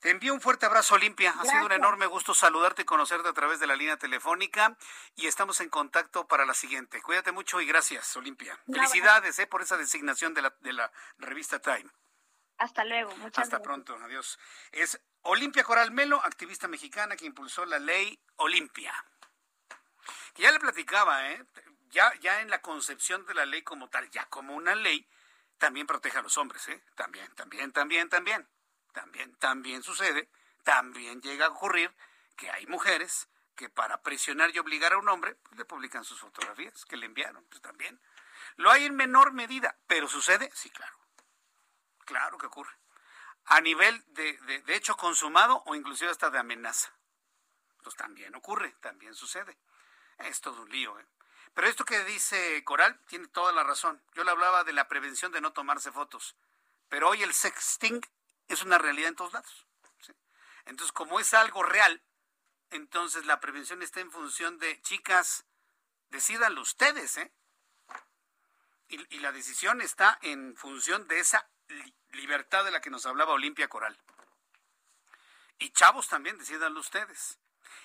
Te 0.00 0.10
envío 0.10 0.32
un 0.32 0.40
fuerte 0.40 0.66
abrazo, 0.66 0.94
Olimpia. 0.94 1.34
Ha 1.38 1.44
sido 1.44 1.66
un 1.66 1.72
enorme 1.72 2.06
gusto 2.06 2.32
saludarte 2.32 2.82
y 2.82 2.84
conocerte 2.86 3.28
a 3.28 3.34
través 3.34 3.60
de 3.60 3.66
la 3.66 3.76
línea 3.76 3.98
telefónica 3.98 4.76
y 5.14 5.26
estamos 5.26 5.60
en 5.60 5.68
contacto 5.68 6.26
para 6.26 6.46
la 6.46 6.54
siguiente. 6.54 7.02
Cuídate 7.02 7.32
mucho 7.32 7.60
y 7.60 7.66
gracias, 7.66 8.16
Olimpia. 8.16 8.58
Felicidades 8.66 9.38
eh, 9.38 9.46
por 9.46 9.60
esa 9.60 9.76
designación 9.76 10.32
de 10.32 10.42
la, 10.42 10.54
de 10.60 10.72
la 10.72 10.90
revista 11.18 11.60
Time. 11.60 11.90
Hasta 12.56 12.84
luego. 12.84 13.14
Muchas 13.16 13.44
Hasta 13.44 13.60
pronto. 13.60 13.96
Adiós. 14.02 14.38
Es 14.72 15.00
Olimpia 15.22 15.64
Coral 15.64 15.90
Melo, 15.90 16.20
activista 16.24 16.66
mexicana 16.66 17.16
que 17.16 17.26
impulsó 17.26 17.64
la 17.66 17.78
ley 17.78 18.18
Olimpia. 18.36 18.92
ya 20.36 20.50
le 20.50 20.58
platicaba, 20.58 21.30
¿eh? 21.30 21.44
Ya, 21.90 22.12
ya 22.20 22.40
en 22.40 22.48
la 22.48 22.62
concepción 22.62 23.26
de 23.26 23.34
la 23.34 23.44
ley 23.44 23.62
como 23.62 23.88
tal, 23.88 24.08
ya 24.10 24.24
como 24.26 24.54
una 24.54 24.74
ley, 24.74 25.06
también 25.58 25.86
protege 25.86 26.18
a 26.18 26.22
los 26.22 26.38
hombres, 26.38 26.66
¿eh? 26.68 26.82
También, 26.94 27.34
también, 27.34 27.72
también, 27.72 28.08
también. 28.08 28.48
También, 28.92 29.34
también 29.36 29.82
sucede, 29.82 30.28
también 30.64 31.20
llega 31.20 31.46
a 31.46 31.50
ocurrir 31.50 31.94
que 32.36 32.50
hay 32.50 32.66
mujeres 32.66 33.28
que 33.54 33.68
para 33.68 34.02
presionar 34.02 34.50
y 34.54 34.58
obligar 34.58 34.94
a 34.94 34.98
un 34.98 35.08
hombre, 35.08 35.34
pues, 35.34 35.58
le 35.58 35.64
publican 35.64 36.04
sus 36.04 36.18
fotografías 36.18 36.84
que 36.86 36.96
le 36.96 37.06
enviaron, 37.06 37.44
pues 37.50 37.60
también. 37.60 38.00
Lo 38.56 38.70
hay 38.70 38.86
en 38.86 38.96
menor 38.96 39.32
medida, 39.32 39.76
pero 39.86 40.08
sucede, 40.08 40.50
sí, 40.54 40.70
claro. 40.70 40.96
Claro 42.04 42.38
que 42.38 42.46
ocurre. 42.46 42.79
A 43.50 43.60
nivel 43.60 44.04
de, 44.14 44.38
de, 44.38 44.76
hecho 44.76 44.96
consumado 44.96 45.64
o 45.66 45.74
inclusive 45.74 46.08
hasta 46.08 46.30
de 46.30 46.38
amenaza. 46.38 46.94
Pues 47.82 47.96
también 47.96 48.32
ocurre, 48.36 48.76
también 48.80 49.12
sucede. 49.12 49.58
Es 50.18 50.40
todo 50.40 50.62
un 50.62 50.70
lío. 50.70 50.96
¿eh? 51.00 51.06
Pero 51.52 51.66
esto 51.66 51.84
que 51.84 52.04
dice 52.04 52.62
Coral 52.62 53.00
tiene 53.06 53.26
toda 53.26 53.52
la 53.52 53.64
razón. 53.64 54.00
Yo 54.14 54.22
le 54.22 54.30
hablaba 54.30 54.62
de 54.62 54.72
la 54.72 54.86
prevención 54.86 55.32
de 55.32 55.40
no 55.40 55.52
tomarse 55.52 55.90
fotos. 55.90 56.36
Pero 56.88 57.08
hoy 57.08 57.24
el 57.24 57.34
sexting 57.34 58.00
es 58.46 58.62
una 58.62 58.78
realidad 58.78 59.08
en 59.08 59.16
todos 59.16 59.32
lados. 59.32 59.66
Entonces, 60.66 60.92
como 60.92 61.18
es 61.18 61.34
algo 61.34 61.64
real, 61.64 62.00
entonces 62.70 63.26
la 63.26 63.40
prevención 63.40 63.82
está 63.82 63.98
en 63.98 64.12
función 64.12 64.60
de, 64.60 64.80
chicas, 64.82 65.44
decidanlo 66.10 66.60
ustedes, 66.60 67.16
¿eh? 67.16 67.32
y 68.88 69.18
la 69.18 69.32
decisión 69.32 69.80
está 69.80 70.18
en 70.22 70.56
función 70.56 71.08
de 71.08 71.18
esa 71.18 71.48
libertad 72.12 72.64
de 72.64 72.70
la 72.70 72.80
que 72.80 72.90
nos 72.90 73.06
hablaba 73.06 73.32
Olimpia 73.32 73.68
Coral. 73.68 73.96
Y 75.58 75.70
chavos 75.70 76.08
también, 76.08 76.38
decidanlo 76.38 76.80
ustedes. 76.80 77.38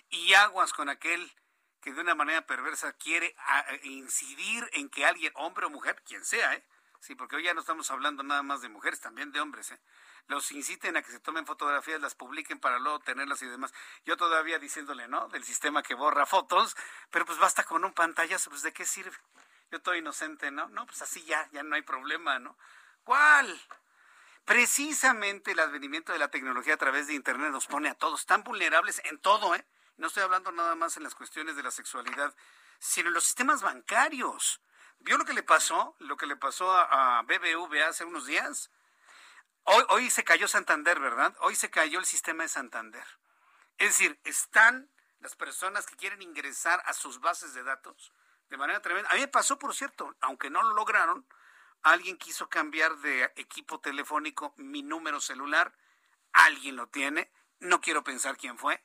Y 0.10 0.34
aguas 0.34 0.74
con 0.74 0.90
aquel 0.90 1.32
que 1.82 1.94
de 1.94 2.02
una 2.02 2.16
manera 2.16 2.46
perversa 2.46 2.94
quiere 2.94 3.36
incidir 3.84 4.68
en 4.74 4.90
que 4.90 5.06
alguien, 5.06 5.32
hombre 5.36 5.66
o 5.68 5.70
mujer, 5.70 6.02
quien 6.04 6.26
sea, 6.26 6.54
¿eh? 6.56 6.66
Sí, 7.00 7.14
porque 7.14 7.36
hoy 7.36 7.44
ya 7.44 7.54
no 7.54 7.60
estamos 7.60 7.92
hablando 7.92 8.24
nada 8.24 8.42
más 8.42 8.62
de 8.62 8.70
mujeres, 8.70 9.00
también 9.00 9.32
de 9.32 9.40
hombres, 9.40 9.70
¿eh? 9.72 9.80
Los 10.28 10.52
inciten 10.52 10.98
a 10.98 11.04
que 11.04 11.12
se 11.12 11.20
tomen 11.20 11.46
fotografías, 11.46 12.02
las 12.02 12.16
publiquen 12.16 12.60
para 12.60 12.80
luego 12.80 13.00
tenerlas 13.02 13.44
y 13.44 13.48
demás. 13.48 13.72
Yo 14.06 14.18
todavía 14.18 14.58
diciéndole, 14.58 15.08
¿no? 15.08 15.28
Del 15.30 15.44
sistema 15.44 15.84
que 15.84 15.94
borra 15.94 16.26
fotos, 16.26 16.76
pero 17.12 17.26
pues 17.26 17.38
basta 17.38 17.64
con 17.64 17.86
un 17.86 17.94
pantallazo, 17.94 18.50
pues 18.50 18.64
¿de 18.64 18.74
qué 18.74 18.86
sirve? 18.86 19.16
Yo 19.70 19.78
estoy 19.78 20.00
inocente, 20.00 20.50
¿no? 20.50 20.68
No, 20.70 20.88
pues 20.88 21.04
así 21.04 21.24
ya, 21.26 21.48
ya 21.52 21.62
no 21.62 21.76
hay 21.76 21.84
problema, 21.84 22.40
¿no? 22.40 22.58
¿Cuál? 23.04 23.62
Precisamente 24.46 25.52
el 25.52 25.60
advenimiento 25.60 26.14
de 26.14 26.20
la 26.20 26.30
tecnología 26.30 26.76
a 26.76 26.78
través 26.78 27.08
de 27.08 27.16
Internet 27.16 27.52
nos 27.52 27.66
pone 27.66 27.90
a 27.90 27.96
todos 27.96 28.28
tan 28.28 28.44
vulnerables 28.44 29.02
en 29.06 29.20
todo, 29.20 29.56
¿eh? 29.56 29.66
No 29.98 30.08
estoy 30.08 30.22
hablando 30.22 30.52
nada 30.52 30.76
más 30.76 30.98
en 30.98 31.04
las 31.04 31.16
cuestiones 31.16 31.56
de 31.56 31.64
la 31.64 31.72
sexualidad, 31.72 32.36
sino 32.78 33.08
en 33.08 33.16
los 33.16 33.24
sistemas 33.24 33.64
bancarios. 33.64 34.62
¿Vio 35.00 35.18
lo 35.18 35.26
que 35.26 35.34
le 35.34 35.42
pasó? 35.42 35.96
Lo 36.00 36.16
que 36.16 36.28
le 36.28 36.36
pasó 36.36 36.72
a, 36.72 37.24
BBVA 37.24 37.88
hace 37.88 38.06
unos 38.06 38.28
días. 38.28 38.70
Hoy, 39.64 39.84
hoy 39.90 40.10
se 40.12 40.24
cayó 40.24 40.48
Santander, 40.48 41.00
¿verdad? 41.00 41.36
Hoy 41.40 41.56
se 41.56 41.72
cayó 41.72 41.98
el 41.98 42.06
sistema 42.06 42.44
de 42.44 42.50
Santander. 42.50 43.06
Es 43.80 43.98
decir, 43.98 44.20
están 44.26 44.92
las 45.22 45.36
personas 45.36 45.88
que 45.88 45.96
quieren 45.96 46.22
ingresar 46.22 46.84
a 46.86 46.94
sus 46.94 47.20
bases 47.20 47.56
de 47.56 47.64
datos 47.64 48.14
de 48.50 48.58
manera 48.58 48.82
tremenda. 48.82 49.10
A 49.10 49.16
mí 49.16 49.22
me 49.22 49.28
pasó, 49.28 49.58
por 49.58 49.74
cierto, 49.74 50.16
aunque 50.22 50.52
no 50.52 50.62
lo 50.62 50.74
lograron, 50.74 51.26
alguien 51.86 52.18
quiso 52.18 52.50
cambiar 52.50 52.98
de 52.98 53.32
equipo 53.36 53.80
telefónico 53.80 54.54
mi 54.58 54.82
número 54.82 55.22
celular, 55.22 55.72
alguien 56.34 56.76
lo 56.76 56.88
tiene, 56.88 57.32
no 57.60 57.80
quiero 57.80 58.04
pensar 58.04 58.38
quién 58.38 58.58
fue, 58.58 58.84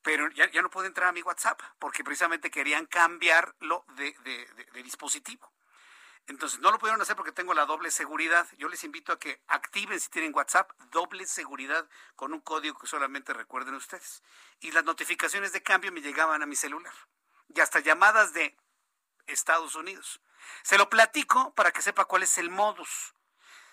pero 0.00 0.30
ya, 0.30 0.48
no 0.62 0.70
puedo 0.70 0.86
entrar 0.86 1.08
a 1.08 1.12
mi 1.12 1.22
WhatsApp 1.22 1.60
porque 1.80 2.04
precisamente 2.04 2.52
querían 2.52 2.86
cambiarlo 2.86 3.84
de, 3.96 4.14
de, 4.22 4.82
dispositivo. 4.84 5.52
Entonces, 6.28 6.60
no 6.60 6.70
lo 6.70 6.78
pudieron 6.78 7.02
hacer 7.02 7.16
porque 7.16 7.32
tengo 7.32 7.52
la 7.52 7.66
doble 7.66 7.90
seguridad. 7.90 8.46
Yo 8.58 8.68
les 8.68 8.84
invito 8.84 9.12
a 9.12 9.18
que 9.18 9.42
activen 9.48 9.98
si 9.98 10.08
tienen 10.08 10.34
WhatsApp 10.34 10.70
doble 10.92 11.26
seguridad 11.26 11.86
con 12.14 12.32
un 12.32 12.40
código 12.40 12.78
que 12.78 12.86
solamente 12.86 13.34
recuerden 13.34 13.74
ustedes. 13.74 14.22
Y 14.60 14.70
las 14.70 14.84
notificaciones 14.84 15.52
de 15.52 15.62
cambio 15.62 15.90
me 15.90 16.00
llegaban 16.00 16.42
a 16.42 16.46
mi 16.46 16.54
celular. 16.54 16.94
Y 17.48 17.60
hasta 17.60 17.80
llamadas 17.80 18.32
de 18.32 18.56
Estados 19.26 19.74
Unidos. 19.74 20.20
Se 20.62 20.78
lo 20.78 20.88
platico 20.88 21.54
para 21.54 21.70
que 21.70 21.82
sepa 21.82 22.04
cuál 22.04 22.22
es 22.22 22.38
el 22.38 22.50
modus. 22.50 23.14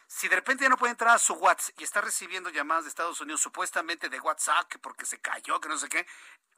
Si 0.07 0.27
de 0.27 0.35
repente 0.35 0.63
ya 0.63 0.69
no 0.69 0.77
puede 0.77 0.91
entrar 0.91 1.15
a 1.15 1.19
su 1.19 1.33
WhatsApp 1.33 1.79
y 1.79 1.83
está 1.83 2.01
recibiendo 2.01 2.49
llamadas 2.49 2.83
de 2.83 2.89
Estados 2.89 3.21
Unidos 3.21 3.41
supuestamente 3.41 4.09
de 4.09 4.19
WhatsApp, 4.19 4.67
que 4.67 4.77
porque 4.77 5.05
se 5.05 5.19
cayó, 5.19 5.61
que 5.61 5.69
no 5.69 5.77
sé 5.77 5.87
qué, 5.87 6.05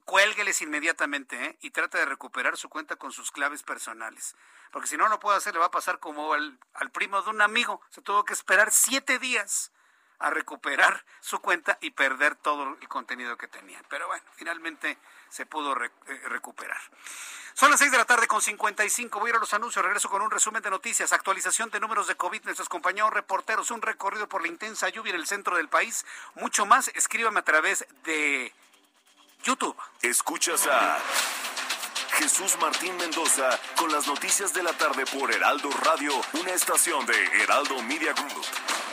cuélgueles 0.06 0.62
inmediatamente 0.62 1.46
¿eh? 1.46 1.58
y 1.62 1.70
trate 1.70 2.00
de 2.00 2.06
recuperar 2.06 2.58
su 2.58 2.70
cuenta 2.70 2.96
con 2.96 3.12
sus 3.12 3.32
claves 3.32 3.62
personales. 3.62 4.36
Porque 4.72 4.88
si 4.88 4.98
no 4.98 5.08
lo 5.08 5.20
puede 5.20 5.38
hacer, 5.38 5.54
le 5.54 5.60
va 5.60 5.68
a 5.68 5.72
pasar 5.72 6.00
como 6.00 6.34
al 6.34 6.92
primo 6.92 7.22
de 7.22 7.30
un 7.30 7.42
amigo. 7.42 7.80
Se 7.90 8.02
tuvo 8.02 8.26
que 8.26 8.34
esperar 8.34 8.72
siete 8.72 9.20
días 9.20 9.72
a 10.24 10.30
recuperar 10.30 11.04
su 11.20 11.40
cuenta 11.40 11.78
y 11.82 11.92
perder 11.92 12.36
todo 12.36 12.78
el 12.82 12.88
contenido 12.88 13.38
que 13.38 13.48
tenía. 13.48 13.82
Pero 13.90 14.08
bueno, 14.08 14.24
finalmente 14.36 14.98
se 15.30 15.46
pudo 15.46 15.76
eh, 15.84 15.92
recuperar. 16.26 16.80
Son 17.54 17.70
las 17.70 17.80
6 17.80 17.92
de 17.92 17.98
la 17.98 18.06
tarde 18.06 18.26
con 18.26 18.42
55. 18.42 19.20
Voy 19.20 19.28
a 19.28 19.32
ir 19.32 19.36
a 19.36 19.40
los 19.40 19.54
anuncios. 19.54 19.84
Regreso 19.84 20.10
con 20.10 20.22
un 20.22 20.32
resumen 20.32 20.64
de 20.64 20.70
noticias. 20.70 21.14
Actualización 21.14 21.70
de 21.70 21.80
números 21.80 22.08
de 22.08 22.16
COVID. 22.16 22.44
Nuestros 22.46 22.70
compañeros 22.70 23.14
reporteros. 23.14 23.70
Un 23.70 23.82
recorrido 23.82 24.28
por 24.28 24.42
la 24.42 24.48
intensa 24.48 24.90
lluvia 24.90 25.12
en 25.12 25.20
el 25.20 25.28
centro 25.28 25.58
del 25.58 25.68
país. 25.68 26.06
Mucho 26.36 26.66
más. 26.66 26.88
Escríbame 26.96 27.42
a 27.42 27.44
través 27.44 27.86
de 28.06 28.54
YouTube. 29.44 29.76
Escuchas 30.02 30.66
a 30.68 30.98
Jesús 32.14 32.58
Martín 32.62 32.96
Mendoza 32.98 33.60
con 33.76 33.92
las 33.92 34.08
noticias 34.08 34.54
de 34.54 34.64
la 34.64 34.74
tarde 34.74 35.06
por 35.06 35.32
Heraldo 35.34 35.70
Radio, 35.84 36.14
una 36.34 36.52
estación 36.52 37.06
de 37.06 37.26
Heraldo 37.42 37.82
Media 37.84 38.14
Group. 38.14 38.93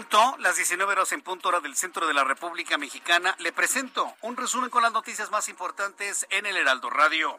Punto, 0.00 0.36
las 0.38 0.56
19 0.56 0.92
horas 0.92 1.12
en 1.12 1.20
punto 1.20 1.50
hora 1.50 1.60
del 1.60 1.76
centro 1.76 2.06
de 2.06 2.14
la 2.14 2.24
República 2.24 2.78
Mexicana. 2.78 3.36
Le 3.38 3.52
presento 3.52 4.14
un 4.22 4.34
resumen 4.34 4.70
con 4.70 4.82
las 4.82 4.92
noticias 4.92 5.30
más 5.30 5.50
importantes 5.50 6.26
en 6.30 6.46
el 6.46 6.56
Heraldo 6.56 6.88
Radio. 6.88 7.36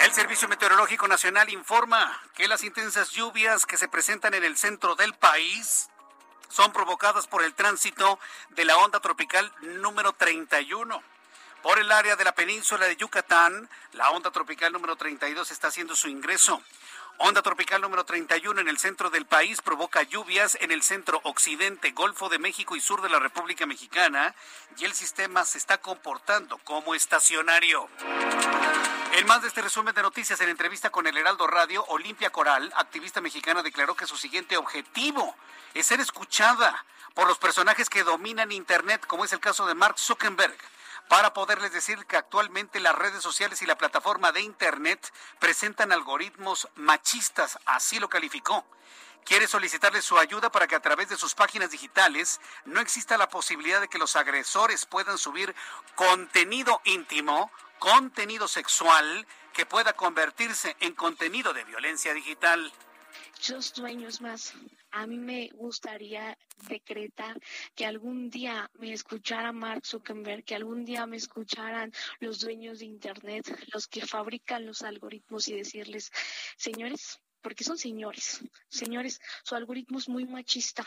El 0.00 0.12
Servicio 0.12 0.48
Meteorológico 0.48 1.08
Nacional 1.08 1.48
informa 1.48 2.20
que 2.34 2.46
las 2.46 2.62
intensas 2.62 3.12
lluvias 3.12 3.64
que 3.64 3.78
se 3.78 3.88
presentan 3.88 4.34
en 4.34 4.44
el 4.44 4.58
centro 4.58 4.96
del 4.96 5.14
país 5.14 5.88
son 6.50 6.74
provocadas 6.74 7.26
por 7.26 7.42
el 7.42 7.54
tránsito 7.54 8.18
de 8.50 8.66
la 8.66 8.76
onda 8.76 9.00
tropical 9.00 9.50
número 9.62 10.12
31. 10.12 11.02
Por 11.62 11.78
el 11.78 11.90
área 11.90 12.16
de 12.16 12.24
la 12.24 12.34
península 12.34 12.84
de 12.84 12.96
Yucatán, 12.96 13.70
la 13.92 14.10
onda 14.10 14.30
tropical 14.30 14.74
número 14.74 14.96
32 14.96 15.50
está 15.50 15.68
haciendo 15.68 15.96
su 15.96 16.08
ingreso. 16.08 16.62
Onda 17.22 17.42
tropical 17.42 17.82
número 17.82 18.04
31 18.04 18.62
en 18.62 18.68
el 18.68 18.78
centro 18.78 19.10
del 19.10 19.26
país 19.26 19.60
provoca 19.60 20.02
lluvias 20.04 20.56
en 20.62 20.70
el 20.70 20.80
centro 20.80 21.20
occidente, 21.24 21.90
Golfo 21.90 22.30
de 22.30 22.38
México 22.38 22.76
y 22.76 22.80
sur 22.80 23.02
de 23.02 23.10
la 23.10 23.18
República 23.18 23.66
Mexicana 23.66 24.34
y 24.78 24.86
el 24.86 24.94
sistema 24.94 25.44
se 25.44 25.58
está 25.58 25.76
comportando 25.76 26.56
como 26.64 26.94
estacionario. 26.94 27.88
En 29.18 29.26
más 29.26 29.42
de 29.42 29.48
este 29.48 29.60
resumen 29.60 29.94
de 29.94 30.00
noticias, 30.00 30.40
en 30.40 30.48
entrevista 30.48 30.88
con 30.88 31.06
el 31.06 31.18
Heraldo 31.18 31.46
Radio, 31.46 31.84
Olimpia 31.88 32.30
Coral, 32.30 32.72
activista 32.74 33.20
mexicana, 33.20 33.62
declaró 33.62 33.94
que 33.94 34.06
su 34.06 34.16
siguiente 34.16 34.56
objetivo 34.56 35.36
es 35.74 35.84
ser 35.84 36.00
escuchada 36.00 36.86
por 37.12 37.28
los 37.28 37.36
personajes 37.36 37.90
que 37.90 38.02
dominan 38.02 38.50
Internet, 38.50 39.04
como 39.06 39.26
es 39.26 39.32
el 39.34 39.40
caso 39.40 39.66
de 39.66 39.74
Mark 39.74 39.98
Zuckerberg 39.98 40.56
para 41.10 41.34
poderles 41.34 41.72
decir 41.72 42.06
que 42.06 42.16
actualmente 42.16 42.78
las 42.78 42.94
redes 42.94 43.20
sociales 43.20 43.60
y 43.62 43.66
la 43.66 43.76
plataforma 43.76 44.30
de 44.30 44.42
Internet 44.42 45.12
presentan 45.40 45.90
algoritmos 45.90 46.68
machistas, 46.76 47.58
así 47.66 47.98
lo 47.98 48.08
calificó. 48.08 48.64
Quiere 49.24 49.48
solicitarles 49.48 50.04
su 50.04 50.16
ayuda 50.18 50.52
para 50.52 50.68
que 50.68 50.76
a 50.76 50.80
través 50.80 51.08
de 51.08 51.16
sus 51.16 51.34
páginas 51.34 51.72
digitales 51.72 52.40
no 52.64 52.78
exista 52.78 53.18
la 53.18 53.28
posibilidad 53.28 53.80
de 53.80 53.88
que 53.88 53.98
los 53.98 54.14
agresores 54.14 54.86
puedan 54.86 55.18
subir 55.18 55.52
contenido 55.96 56.80
íntimo, 56.84 57.50
contenido 57.80 58.46
sexual, 58.46 59.26
que 59.52 59.66
pueda 59.66 59.94
convertirse 59.94 60.76
en 60.78 60.94
contenido 60.94 61.52
de 61.52 61.64
violencia 61.64 62.14
digital. 62.14 62.72
Muchos 63.40 63.72
sueños 63.74 64.20
más. 64.20 64.52
A 64.90 65.06
mí 65.06 65.16
me 65.16 65.48
gustaría 65.54 66.36
decretar 66.68 67.40
que 67.74 67.86
algún 67.86 68.28
día 68.28 68.70
me 68.78 68.92
escuchara 68.92 69.50
Mark 69.50 69.86
Zuckerberg, 69.86 70.44
que 70.44 70.54
algún 70.54 70.84
día 70.84 71.06
me 71.06 71.16
escucharan 71.16 71.90
los 72.18 72.40
dueños 72.40 72.80
de 72.80 72.84
Internet, 72.84 73.46
los 73.72 73.88
que 73.88 74.04
fabrican 74.04 74.66
los 74.66 74.82
algoritmos 74.82 75.48
y 75.48 75.54
decirles, 75.54 76.12
señores, 76.58 77.18
porque 77.42 77.64
son 77.64 77.78
señores. 77.78 78.40
Señores, 78.68 79.20
su 79.42 79.54
algoritmo 79.54 79.98
es 79.98 80.08
muy 80.08 80.24
machista. 80.24 80.84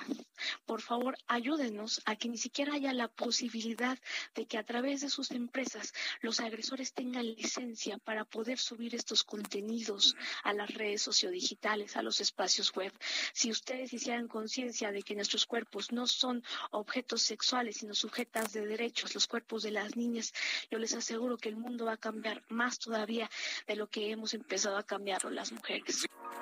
Por 0.66 0.82
favor, 0.82 1.18
ayúdenos 1.28 2.01
a 2.06 2.16
que 2.16 2.30
ni 2.30 2.38
siquiera 2.38 2.74
haya 2.74 2.93
la 2.93 3.08
posibilidad 3.08 3.97
de 4.36 4.45
que 4.45 4.58
a 4.58 4.64
través 4.64 5.01
de 5.01 5.10
sus 5.10 5.32
empresas 5.32 5.93
los 6.22 6.39
agresores 6.39 6.93
tengan 6.93 7.26
licencia 7.26 7.97
para 7.97 8.26
poder 8.26 8.58
subir 8.60 8.95
estos 8.95 9.24
contenidos 9.24 10.16
a 10.43 10.54
las 10.54 10.74
redes 10.74 11.01
sociodigitales, 11.01 11.97
a 11.97 12.01
los 12.01 12.22
espacios 12.22 12.72
web. 12.74 12.93
Si 13.34 13.51
ustedes 13.51 13.93
hicieran 13.93 14.28
conciencia 14.28 14.91
de 14.91 15.04
que 15.04 15.16
nuestros 15.16 15.45
cuerpos 15.45 15.91
no 15.91 16.08
son 16.08 16.43
objetos 16.72 17.22
sexuales, 17.22 17.78
sino 17.78 17.93
sujetas 17.93 18.54
de 18.54 18.66
derechos, 18.66 19.14
los 19.14 19.28
cuerpos 19.28 19.64
de 19.64 19.72
las 19.72 19.95
niñas, 19.95 20.34
yo 20.70 20.78
les 20.80 20.93
aseguro 20.93 21.38
que 21.38 21.49
el 21.49 21.56
mundo 21.56 21.86
va 21.86 21.93
a 21.93 21.97
cambiar 21.97 22.43
más 22.49 22.80
todavía 22.80 23.30
de 23.68 23.76
lo 23.76 23.88
que 23.88 24.12
hemos 24.12 24.34
empezado 24.34 24.78
a 24.78 24.84
cambiarlo 24.84 25.30
las 25.30 25.51
mujeres. 25.51 26.06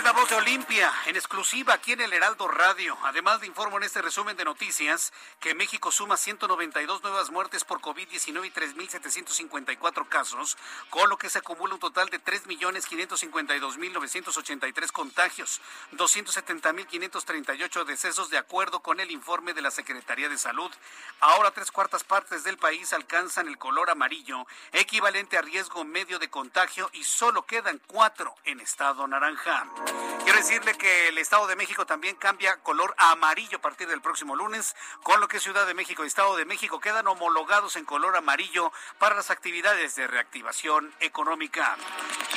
Es 0.00 0.04
la 0.04 0.12
voz 0.12 0.30
de 0.30 0.36
Olimpia, 0.36 0.90
en 1.04 1.14
exclusiva 1.14 1.74
aquí 1.74 1.92
en 1.92 2.00
el 2.00 2.14
Heraldo 2.14 2.48
Radio. 2.48 2.96
Además, 3.02 3.42
le 3.42 3.46
informo 3.46 3.76
en 3.76 3.82
este 3.82 4.00
resumen 4.00 4.34
de 4.34 4.46
noticias 4.46 5.12
que 5.40 5.54
México 5.54 5.92
suma 5.92 6.16
192 6.16 7.02
nuevas 7.02 7.28
muertes 7.28 7.64
por 7.64 7.82
COVID-19 7.82 8.46
y 8.46 8.50
3.754 8.50 10.08
casos, 10.08 10.56
con 10.88 11.10
lo 11.10 11.18
que 11.18 11.28
se 11.28 11.40
acumula 11.40 11.74
un 11.74 11.80
total 11.80 12.08
de 12.08 12.18
3.552.983 12.18 14.90
contagios, 14.90 15.60
270.538 15.92 17.84
decesos 17.84 18.30
de 18.30 18.38
acuerdo 18.38 18.80
con 18.80 19.00
el 19.00 19.10
informe 19.10 19.52
de 19.52 19.60
la 19.60 19.70
Secretaría 19.70 20.30
de 20.30 20.38
Salud. 20.38 20.70
Ahora 21.20 21.50
tres 21.50 21.70
cuartas 21.70 22.04
partes 22.04 22.42
del 22.42 22.56
país 22.56 22.94
alcanzan 22.94 23.48
el 23.48 23.58
color 23.58 23.90
amarillo, 23.90 24.46
equivalente 24.72 25.36
a 25.36 25.42
riesgo 25.42 25.84
medio 25.84 26.18
de 26.18 26.30
contagio, 26.30 26.88
y 26.94 27.04
solo 27.04 27.44
quedan 27.44 27.82
cuatro 27.86 28.34
en 28.44 28.60
estado 28.60 29.06
naranja. 29.06 29.66
Quiero 30.24 30.38
decirle 30.38 30.76
que 30.76 31.08
el 31.08 31.18
Estado 31.18 31.46
de 31.46 31.56
México 31.56 31.86
también 31.86 32.14
cambia 32.16 32.56
color 32.58 32.94
amarillo 32.98 33.58
a 33.58 33.60
partir 33.60 33.88
del 33.88 34.00
próximo 34.00 34.36
lunes, 34.36 34.76
con 35.02 35.20
lo 35.20 35.28
que 35.28 35.40
Ciudad 35.40 35.66
de 35.66 35.74
México 35.74 36.04
y 36.04 36.08
Estado 36.08 36.36
de 36.36 36.44
México 36.44 36.78
quedan 36.80 37.06
homologados 37.08 37.76
en 37.76 37.84
color 37.84 38.16
amarillo 38.16 38.72
para 38.98 39.14
las 39.14 39.30
actividades 39.30 39.96
de 39.96 40.06
reactivación 40.06 40.94
económica. 41.00 41.76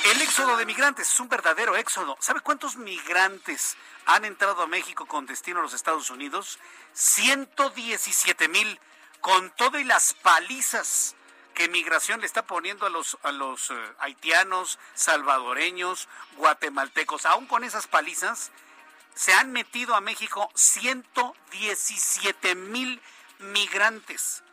El 0.06 0.22
éxodo 0.22 0.58
de 0.58 0.66
migrantes 0.66 1.14
es 1.14 1.20
un 1.20 1.30
verdadero 1.30 1.76
éxodo. 1.76 2.18
¿Sabe 2.20 2.41
cuántos 2.41 2.78
migrantes 2.78 3.78
han 4.06 4.26
entrado 4.26 4.64
a 4.64 4.68
México 4.68 5.06
con 5.06 5.26
destino 5.26 5.60
a 5.60 5.64
los 5.64 5.74
Estados 5.74 6.10
Unidos? 6.10 6.60
117 6.93 8.47
mil, 8.47 8.80
con 9.22 9.51
todo 9.51 9.78
y 9.80 9.84
las 9.84 10.14
palizas 10.14 11.16
que 11.54 11.70
migración 11.70 12.20
le 12.20 12.26
está 12.26 12.45
poniendo 12.45 12.86
a 12.86 12.89
los, 12.89 13.18
a 13.24 13.32
los 13.32 13.70
eh, 13.70 13.74
haitianos, 13.99 14.80
salvadoreños, 14.93 16.08
guatemaltecos, 16.38 17.26
aún 17.26 17.47
con 17.47 17.64
esas 17.64 17.88
palizas, 17.88 18.51
se 19.16 19.34
han 19.34 19.51
metido 19.51 19.95
a 19.95 20.01
México 20.01 20.49
117 20.56 22.56
mil 22.56 23.01
migrantes. 23.39 24.43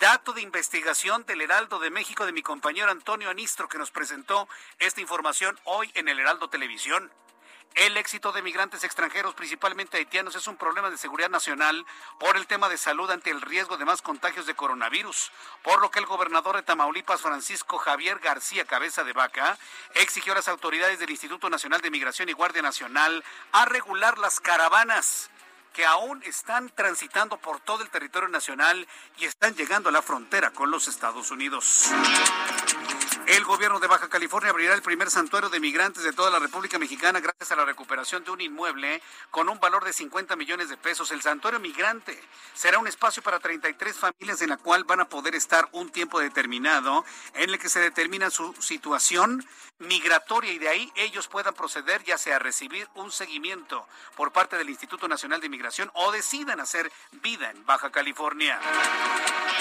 Dato 0.00 0.32
de 0.32 0.42
investigación 0.42 1.24
del 1.26 1.42
Heraldo 1.42 1.78
de 1.78 1.90
México 1.90 2.26
de 2.26 2.32
mi 2.32 2.42
compañero 2.42 2.90
Antonio 2.90 3.30
Anistro, 3.30 3.68
que 3.68 3.78
nos 3.78 3.90
presentó 3.90 4.48
esta 4.78 5.00
información 5.00 5.58
hoy 5.64 5.90
en 5.94 6.08
el 6.08 6.18
Heraldo 6.18 6.50
Televisión. 6.50 7.10
El 7.74 7.96
éxito 7.96 8.32
de 8.32 8.42
migrantes 8.42 8.84
extranjeros, 8.84 9.34
principalmente 9.34 9.96
haitianos, 9.96 10.34
es 10.34 10.46
un 10.46 10.56
problema 10.56 10.90
de 10.90 10.98
seguridad 10.98 11.30
nacional 11.30 11.86
por 12.18 12.36
el 12.36 12.46
tema 12.46 12.68
de 12.68 12.76
salud 12.76 13.10
ante 13.10 13.30
el 13.30 13.40
riesgo 13.40 13.78
de 13.78 13.86
más 13.86 14.02
contagios 14.02 14.46
de 14.46 14.54
coronavirus, 14.54 15.32
por 15.62 15.80
lo 15.80 15.90
que 15.90 15.98
el 15.98 16.06
gobernador 16.06 16.56
de 16.56 16.62
Tamaulipas, 16.62 17.22
Francisco 17.22 17.78
Javier 17.78 18.18
García 18.18 18.66
Cabeza 18.66 19.04
de 19.04 19.14
Vaca, 19.14 19.58
exigió 19.94 20.32
a 20.32 20.36
las 20.36 20.48
autoridades 20.48 20.98
del 20.98 21.10
Instituto 21.10 21.48
Nacional 21.48 21.80
de 21.80 21.90
Migración 21.90 22.28
y 22.28 22.32
Guardia 22.32 22.60
Nacional 22.60 23.24
a 23.52 23.64
regular 23.64 24.18
las 24.18 24.40
caravanas 24.40 25.30
que 25.72 25.86
aún 25.86 26.22
están 26.24 26.70
transitando 26.70 27.38
por 27.38 27.60
todo 27.60 27.82
el 27.82 27.88
territorio 27.88 28.28
nacional 28.28 28.86
y 29.18 29.24
están 29.24 29.54
llegando 29.54 29.88
a 29.88 29.92
la 29.92 30.02
frontera 30.02 30.50
con 30.50 30.70
los 30.70 30.88
Estados 30.88 31.30
Unidos. 31.30 31.90
El 33.32 33.44
gobierno 33.44 33.80
de 33.80 33.86
Baja 33.86 34.10
California 34.10 34.50
abrirá 34.50 34.74
el 34.74 34.82
primer 34.82 35.10
santuario 35.10 35.48
de 35.48 35.58
migrantes 35.58 36.02
de 36.02 36.12
toda 36.12 36.30
la 36.30 36.38
República 36.38 36.78
Mexicana 36.78 37.18
gracias 37.18 37.50
a 37.50 37.56
la 37.56 37.64
recuperación 37.64 38.22
de 38.24 38.30
un 38.30 38.42
inmueble 38.42 39.00
con 39.30 39.48
un 39.48 39.58
valor 39.58 39.86
de 39.86 39.94
50 39.94 40.36
millones 40.36 40.68
de 40.68 40.76
pesos. 40.76 41.10
El 41.12 41.22
santuario 41.22 41.58
migrante 41.58 42.22
será 42.52 42.78
un 42.78 42.86
espacio 42.86 43.22
para 43.22 43.40
33 43.40 43.96
familias 43.96 44.42
en 44.42 44.50
la 44.50 44.58
cual 44.58 44.84
van 44.84 45.00
a 45.00 45.08
poder 45.08 45.34
estar 45.34 45.66
un 45.72 45.88
tiempo 45.88 46.20
determinado 46.20 47.06
en 47.32 47.48
el 47.48 47.58
que 47.58 47.70
se 47.70 47.80
determina 47.80 48.28
su 48.28 48.52
situación 48.60 49.42
migratoria 49.78 50.52
y 50.52 50.58
de 50.58 50.68
ahí 50.68 50.92
ellos 50.94 51.26
puedan 51.26 51.54
proceder 51.54 52.04
ya 52.04 52.18
sea 52.18 52.36
a 52.36 52.38
recibir 52.38 52.86
un 52.96 53.10
seguimiento 53.10 53.88
por 54.14 54.32
parte 54.32 54.58
del 54.58 54.68
Instituto 54.68 55.08
Nacional 55.08 55.40
de 55.40 55.48
Migración 55.48 55.90
o 55.94 56.12
decidan 56.12 56.60
hacer 56.60 56.92
vida 57.22 57.50
en 57.50 57.64
Baja 57.64 57.90
California. 57.90 58.60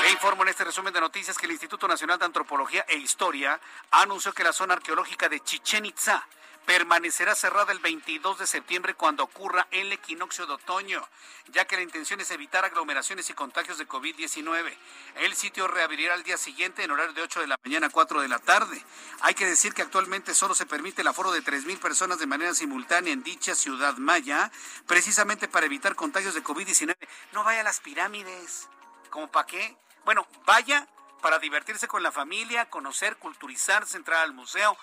Le 0.01 0.11
informo 0.11 0.43
en 0.43 0.49
este 0.49 0.65
resumen 0.65 0.93
de 0.93 0.99
noticias 0.99 1.38
que 1.38 1.45
el 1.45 1.53
Instituto 1.53 1.88
Nacional 1.88 2.19
de 2.19 2.26
Antropología 2.26 2.86
e 2.89 2.97
Historia 2.97 3.61
anunció 3.91 4.34
que 4.34 4.43
la 4.43 4.53
zona 4.53 4.76
arqueológica 4.76 5.30
de 5.30 5.39
Chichen 5.39 5.86
Itza 5.86 6.26
permanecerá 6.66 7.36
cerrada 7.36 7.72
el 7.72 7.80
22 7.80 8.39
de 8.39 8.47
septiembre 8.47 8.93
cuando 8.93 9.24
ocurra 9.24 9.68
el 9.72 9.91
equinoccio 9.91 10.45
de 10.45 10.53
otoño, 10.53 11.05
ya 11.47 11.66
que 11.66 11.76
la 11.76 11.82
intención 11.82 12.22
es 12.22 12.32
evitar 12.32 12.64
aglomeraciones 12.64 13.30
y 13.30 13.34
contagios 13.34 13.78
de 13.78 13.88
COVID-19. 13.88 14.74
El 15.16 15.36
sitio 15.36 15.68
reabrirá 15.68 16.14
al 16.14 16.24
día 16.24 16.38
siguiente 16.38 16.84
en 16.84 16.91
horario 16.91 17.14
de 17.14 17.24
8 17.24 17.41
de 17.41 17.47
la 17.47 17.59
mañana 17.64 17.88
a 17.88 17.89
4 17.89 18.22
de 18.22 18.28
la 18.28 18.39
tarde. 18.39 18.84
Hay 19.22 19.34
que 19.34 19.45
decir 19.45 19.74
que 19.74 19.82
actualmente 19.82 20.34
solo 20.34 20.53
se 20.53 20.66
permite 20.66 21.01
el 21.01 21.07
aforo 21.07 21.32
de 21.32 21.43
3.000 21.43 21.80
personas 21.80 22.20
de 22.20 22.28
manera 22.28 22.53
simultánea 22.53 23.12
en 23.12 23.24
dicha 23.24 23.55
ciudad 23.55 23.97
maya, 23.97 24.51
precisamente 24.88 25.47
para 25.47 25.66
evitar 25.66 25.95
contagios 25.95 26.36
de 26.36 26.43
COVID-19. 26.43 26.95
No 27.34 27.43
vaya 27.43 27.62
a 27.62 27.64
las 27.64 27.80
pirámides. 27.80 28.70
¿Cómo 29.09 29.30
para 29.30 29.47
qué? 29.47 29.76
Bueno, 30.05 30.28
vaya 30.45 30.88
para 31.22 31.39
divertirse 31.39 31.88
con 31.88 32.03
la 32.03 32.11
familia, 32.11 32.69
conocer, 32.69 33.17
culturizarse, 33.17 33.97
entrar 33.97 34.22
al 34.22 34.34
museo. 34.34 34.78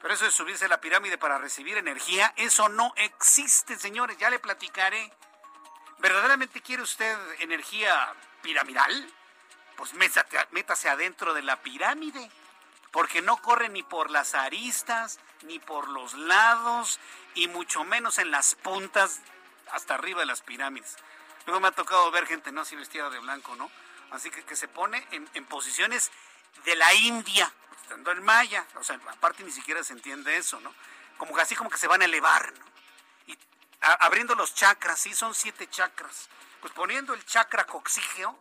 Pero 0.00 0.14
eso 0.14 0.24
de 0.24 0.30
subirse 0.30 0.64
a 0.64 0.68
la 0.68 0.80
pirámide 0.80 1.18
para 1.18 1.38
recibir 1.38 1.76
energía, 1.76 2.32
eso 2.36 2.68
no 2.68 2.92
existe, 2.96 3.78
señores. 3.78 4.16
Ya 4.18 4.30
le 4.30 4.38
platicaré. 4.38 5.12
¿Verdaderamente 5.98 6.62
quiere 6.62 6.82
usted 6.82 7.16
energía 7.40 8.14
piramidal? 8.42 9.12
Pues 9.76 9.92
métase 9.94 10.88
adentro 10.88 11.34
de 11.34 11.42
la 11.42 11.56
pirámide. 11.62 12.30
Porque 12.90 13.22
no 13.22 13.36
corre 13.36 13.68
ni 13.68 13.82
por 13.82 14.10
las 14.10 14.34
aristas, 14.34 15.20
ni 15.42 15.58
por 15.58 15.88
los 15.88 16.14
lados, 16.14 16.98
y 17.34 17.46
mucho 17.46 17.84
menos 17.84 18.18
en 18.18 18.30
las 18.30 18.54
puntas 18.56 19.20
hasta 19.72 19.94
arriba 19.94 20.20
de 20.20 20.26
las 20.26 20.40
pirámides. 20.40 20.96
Luego 21.46 21.60
me 21.60 21.68
ha 21.68 21.72
tocado 21.72 22.10
ver 22.10 22.26
gente 22.26 22.52
no 22.52 22.62
así 22.62 22.74
vestida 22.74 23.08
de 23.10 23.18
blanco, 23.18 23.54
¿no? 23.56 23.70
Así 24.10 24.30
que, 24.30 24.42
que 24.44 24.56
se 24.56 24.68
pone 24.68 25.06
en, 25.12 25.44
posiciones 25.46 26.10
de 26.64 26.74
la 26.76 26.92
India, 26.94 27.52
estando 27.82 28.10
en 28.10 28.22
Maya. 28.22 28.66
O 28.76 28.84
sea, 28.84 28.98
aparte 29.08 29.42
ni 29.44 29.52
siquiera 29.52 29.82
se 29.84 29.92
entiende 29.92 30.36
eso, 30.36 30.60
¿no? 30.60 30.74
Como 31.16 31.34
que 31.34 31.42
así 31.42 31.54
como 31.54 31.70
que 31.70 31.78
se 31.78 31.86
van 31.86 32.02
a 32.02 32.06
elevar, 32.06 32.52
¿no? 32.58 32.64
Y 33.26 33.38
abriendo 33.80 34.34
los 34.34 34.54
chakras, 34.54 35.00
sí, 35.00 35.14
son 35.14 35.34
siete 35.34 35.68
chakras. 35.68 36.28
Pues 36.60 36.72
poniendo 36.72 37.14
el 37.14 37.24
chakra 37.24 37.64
coxígeo 37.64 38.38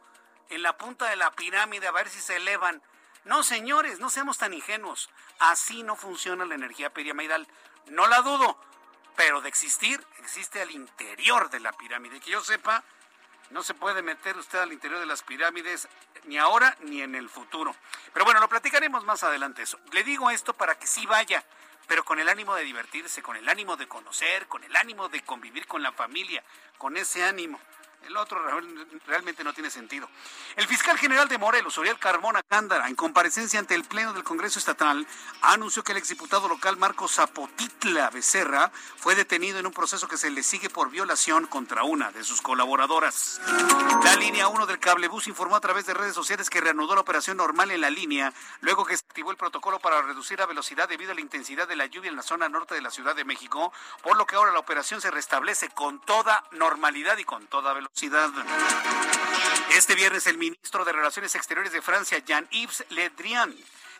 en 0.49 0.63
la 0.63 0.78
punta 0.78 1.09
de 1.09 1.15
la 1.15 1.32
pirámide 1.32 1.88
a 1.88 1.91
ver 1.91 2.09
si 2.09 2.20
se 2.20 2.38
elevan. 2.38 2.82
No, 3.24 3.43
señores, 3.43 3.99
no 3.99 4.09
seamos 4.09 4.38
tan 4.38 4.53
ingenuos. 4.53 5.09
Así 5.39 5.84
no 5.84 5.95
funciona 5.95 6.45
la 6.45 6.55
energía 6.55 6.93
piramidal. 6.93 7.47
No 7.88 8.07
la 8.07 8.22
dudo, 8.22 8.59
pero 9.15 9.41
de 9.41 9.49
existir, 9.49 10.05
existe 10.20 10.61
al 10.61 10.72
interior 10.72 11.49
de 11.49 11.59
la 11.59 11.74
pirámide. 11.74 12.20
Que 12.20 12.32
yo 12.32 12.41
sepa, 12.43 12.84
no 13.49 13.63
se 13.63 13.73
puede 13.73 14.01
meter 14.01 14.37
usted 14.37 14.59
al 14.59 14.71
interior 14.73 14.99
de 14.99 15.05
las 15.05 15.23
pirámides 15.23 15.87
ni 16.25 16.37
ahora 16.37 16.75
ni 16.81 17.01
en 17.01 17.15
el 17.15 17.29
futuro. 17.29 17.75
Pero 18.13 18.25
bueno, 18.25 18.39
lo 18.39 18.49
platicaremos 18.49 19.03
más 19.03 19.23
adelante 19.23 19.63
eso. 19.63 19.79
Le 19.91 20.03
digo 20.03 20.29
esto 20.29 20.53
para 20.53 20.77
que 20.77 20.87
sí 20.87 21.05
vaya, 21.05 21.43
pero 21.87 22.05
con 22.05 22.19
el 22.19 22.29
ánimo 22.29 22.55
de 22.55 22.63
divertirse, 22.63 23.21
con 23.21 23.35
el 23.35 23.49
ánimo 23.49 23.75
de 23.75 23.87
conocer, 23.87 24.47
con 24.47 24.63
el 24.63 24.75
ánimo 24.75 25.09
de 25.09 25.21
convivir 25.21 25.65
con 25.65 25.81
la 25.81 25.91
familia, 25.91 26.43
con 26.77 26.97
ese 26.97 27.23
ánimo. 27.23 27.59
El 28.05 28.17
otro 28.17 28.39
realmente 29.05 29.43
no 29.43 29.53
tiene 29.53 29.69
sentido. 29.69 30.09
El 30.55 30.65
fiscal 30.67 30.97
general 30.97 31.27
de 31.27 31.37
Morelos, 31.37 31.77
Uriel 31.77 31.99
Carmona 31.99 32.41
Cándara, 32.41 32.87
en 32.87 32.95
comparecencia 32.95 33.59
ante 33.59 33.75
el 33.75 33.83
Pleno 33.83 34.13
del 34.13 34.23
Congreso 34.23 34.57
Estatal, 34.57 35.05
anunció 35.41 35.83
que 35.83 35.91
el 35.91 35.99
exdiputado 35.99 36.47
local 36.47 36.77
Marco 36.77 37.07
Zapotitla 37.07 38.09
Becerra 38.09 38.71
fue 38.97 39.15
detenido 39.15 39.59
en 39.59 39.67
un 39.67 39.73
proceso 39.73 40.07
que 40.07 40.17
se 40.17 40.31
le 40.31 40.41
sigue 40.43 40.69
por 40.69 40.89
violación 40.89 41.45
contra 41.45 41.83
una 41.83 42.11
de 42.11 42.23
sus 42.23 42.41
colaboradoras. 42.41 43.41
La 44.03 44.15
línea 44.15 44.47
1 44.47 44.65
del 44.65 44.79
cablebús 44.79 45.27
informó 45.27 45.55
a 45.55 45.61
través 45.61 45.85
de 45.85 45.93
redes 45.93 46.15
sociales 46.15 46.49
que 46.49 46.61
reanudó 46.61 46.95
la 46.95 47.01
operación 47.01 47.37
normal 47.37 47.69
en 47.71 47.81
la 47.81 47.89
línea, 47.89 48.33
luego 48.61 48.85
que 48.85 48.97
se 48.97 49.05
activó 49.07 49.31
el 49.31 49.37
protocolo 49.37 49.79
para 49.79 50.01
reducir 50.01 50.39
la 50.39 50.45
velocidad 50.45 50.89
debido 50.89 51.11
a 51.11 51.15
la 51.15 51.21
intensidad 51.21 51.67
de 51.67 51.75
la 51.75 51.85
lluvia 51.85 52.09
en 52.09 52.15
la 52.15 52.23
zona 52.23 52.49
norte 52.49 52.73
de 52.73 52.81
la 52.81 52.91
Ciudad 52.91 53.15
de 53.15 53.25
México, 53.25 53.71
por 54.01 54.17
lo 54.17 54.25
que 54.25 54.35
ahora 54.35 54.51
la 54.51 54.59
operación 54.59 55.01
se 55.01 55.11
restablece 55.11 55.69
con 55.69 55.99
toda 56.01 56.43
normalidad 56.51 57.17
y 57.17 57.23
con 57.23 57.45
toda 57.47 57.73
velocidad. 57.73 57.88
Este 59.75 59.95
viernes 59.95 60.27
el 60.27 60.37
ministro 60.37 60.85
de 60.85 60.91
Relaciones 60.91 61.35
Exteriores 61.35 61.71
de 61.71 61.81
Francia, 61.81 62.19
Jean-Yves 62.19 62.85
Le 62.89 63.09
Drian, 63.09 63.55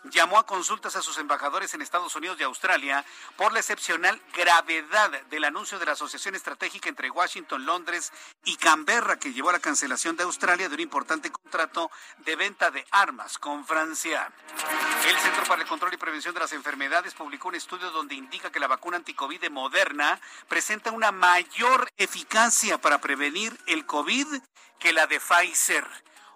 llamó 0.05 0.37
a 0.37 0.45
consultas 0.45 0.95
a 0.95 1.01
sus 1.01 1.17
embajadores 1.17 1.73
en 1.73 1.81
Estados 1.81 2.15
Unidos 2.15 2.37
y 2.39 2.43
Australia 2.43 3.05
por 3.35 3.53
la 3.53 3.59
excepcional 3.59 4.21
gravedad 4.33 5.11
del 5.29 5.43
anuncio 5.43 5.79
de 5.79 5.85
la 5.85 5.93
Asociación 5.93 6.35
Estratégica 6.35 6.89
entre 6.89 7.11
Washington, 7.11 7.65
Londres 7.65 8.11
y 8.45 8.55
Canberra 8.55 9.19
que 9.19 9.33
llevó 9.33 9.49
a 9.49 9.53
la 9.53 9.59
cancelación 9.59 10.15
de 10.15 10.23
Australia 10.23 10.69
de 10.69 10.75
un 10.75 10.81
importante 10.81 11.31
contrato 11.31 11.91
de 12.19 12.35
venta 12.35 12.71
de 12.71 12.85
armas 12.91 13.37
con 13.37 13.65
Francia. 13.65 14.31
El 15.07 15.17
Centro 15.17 15.43
para 15.45 15.61
el 15.61 15.67
Control 15.67 15.93
y 15.93 15.97
Prevención 15.97 16.33
de 16.33 16.39
las 16.39 16.53
Enfermedades 16.53 17.13
publicó 17.13 17.49
un 17.49 17.55
estudio 17.55 17.91
donde 17.91 18.15
indica 18.15 18.51
que 18.51 18.59
la 18.59 18.67
vacuna 18.67 18.97
anticovid 18.97 19.41
de 19.41 19.49
Moderna 19.49 20.19
presenta 20.47 20.91
una 20.91 21.11
mayor 21.11 21.89
eficacia 21.97 22.79
para 22.79 22.99
prevenir 22.99 23.57
el 23.65 23.85
COVID 23.85 24.27
que 24.79 24.93
la 24.93 25.07
de 25.07 25.19
Pfizer. 25.19 25.85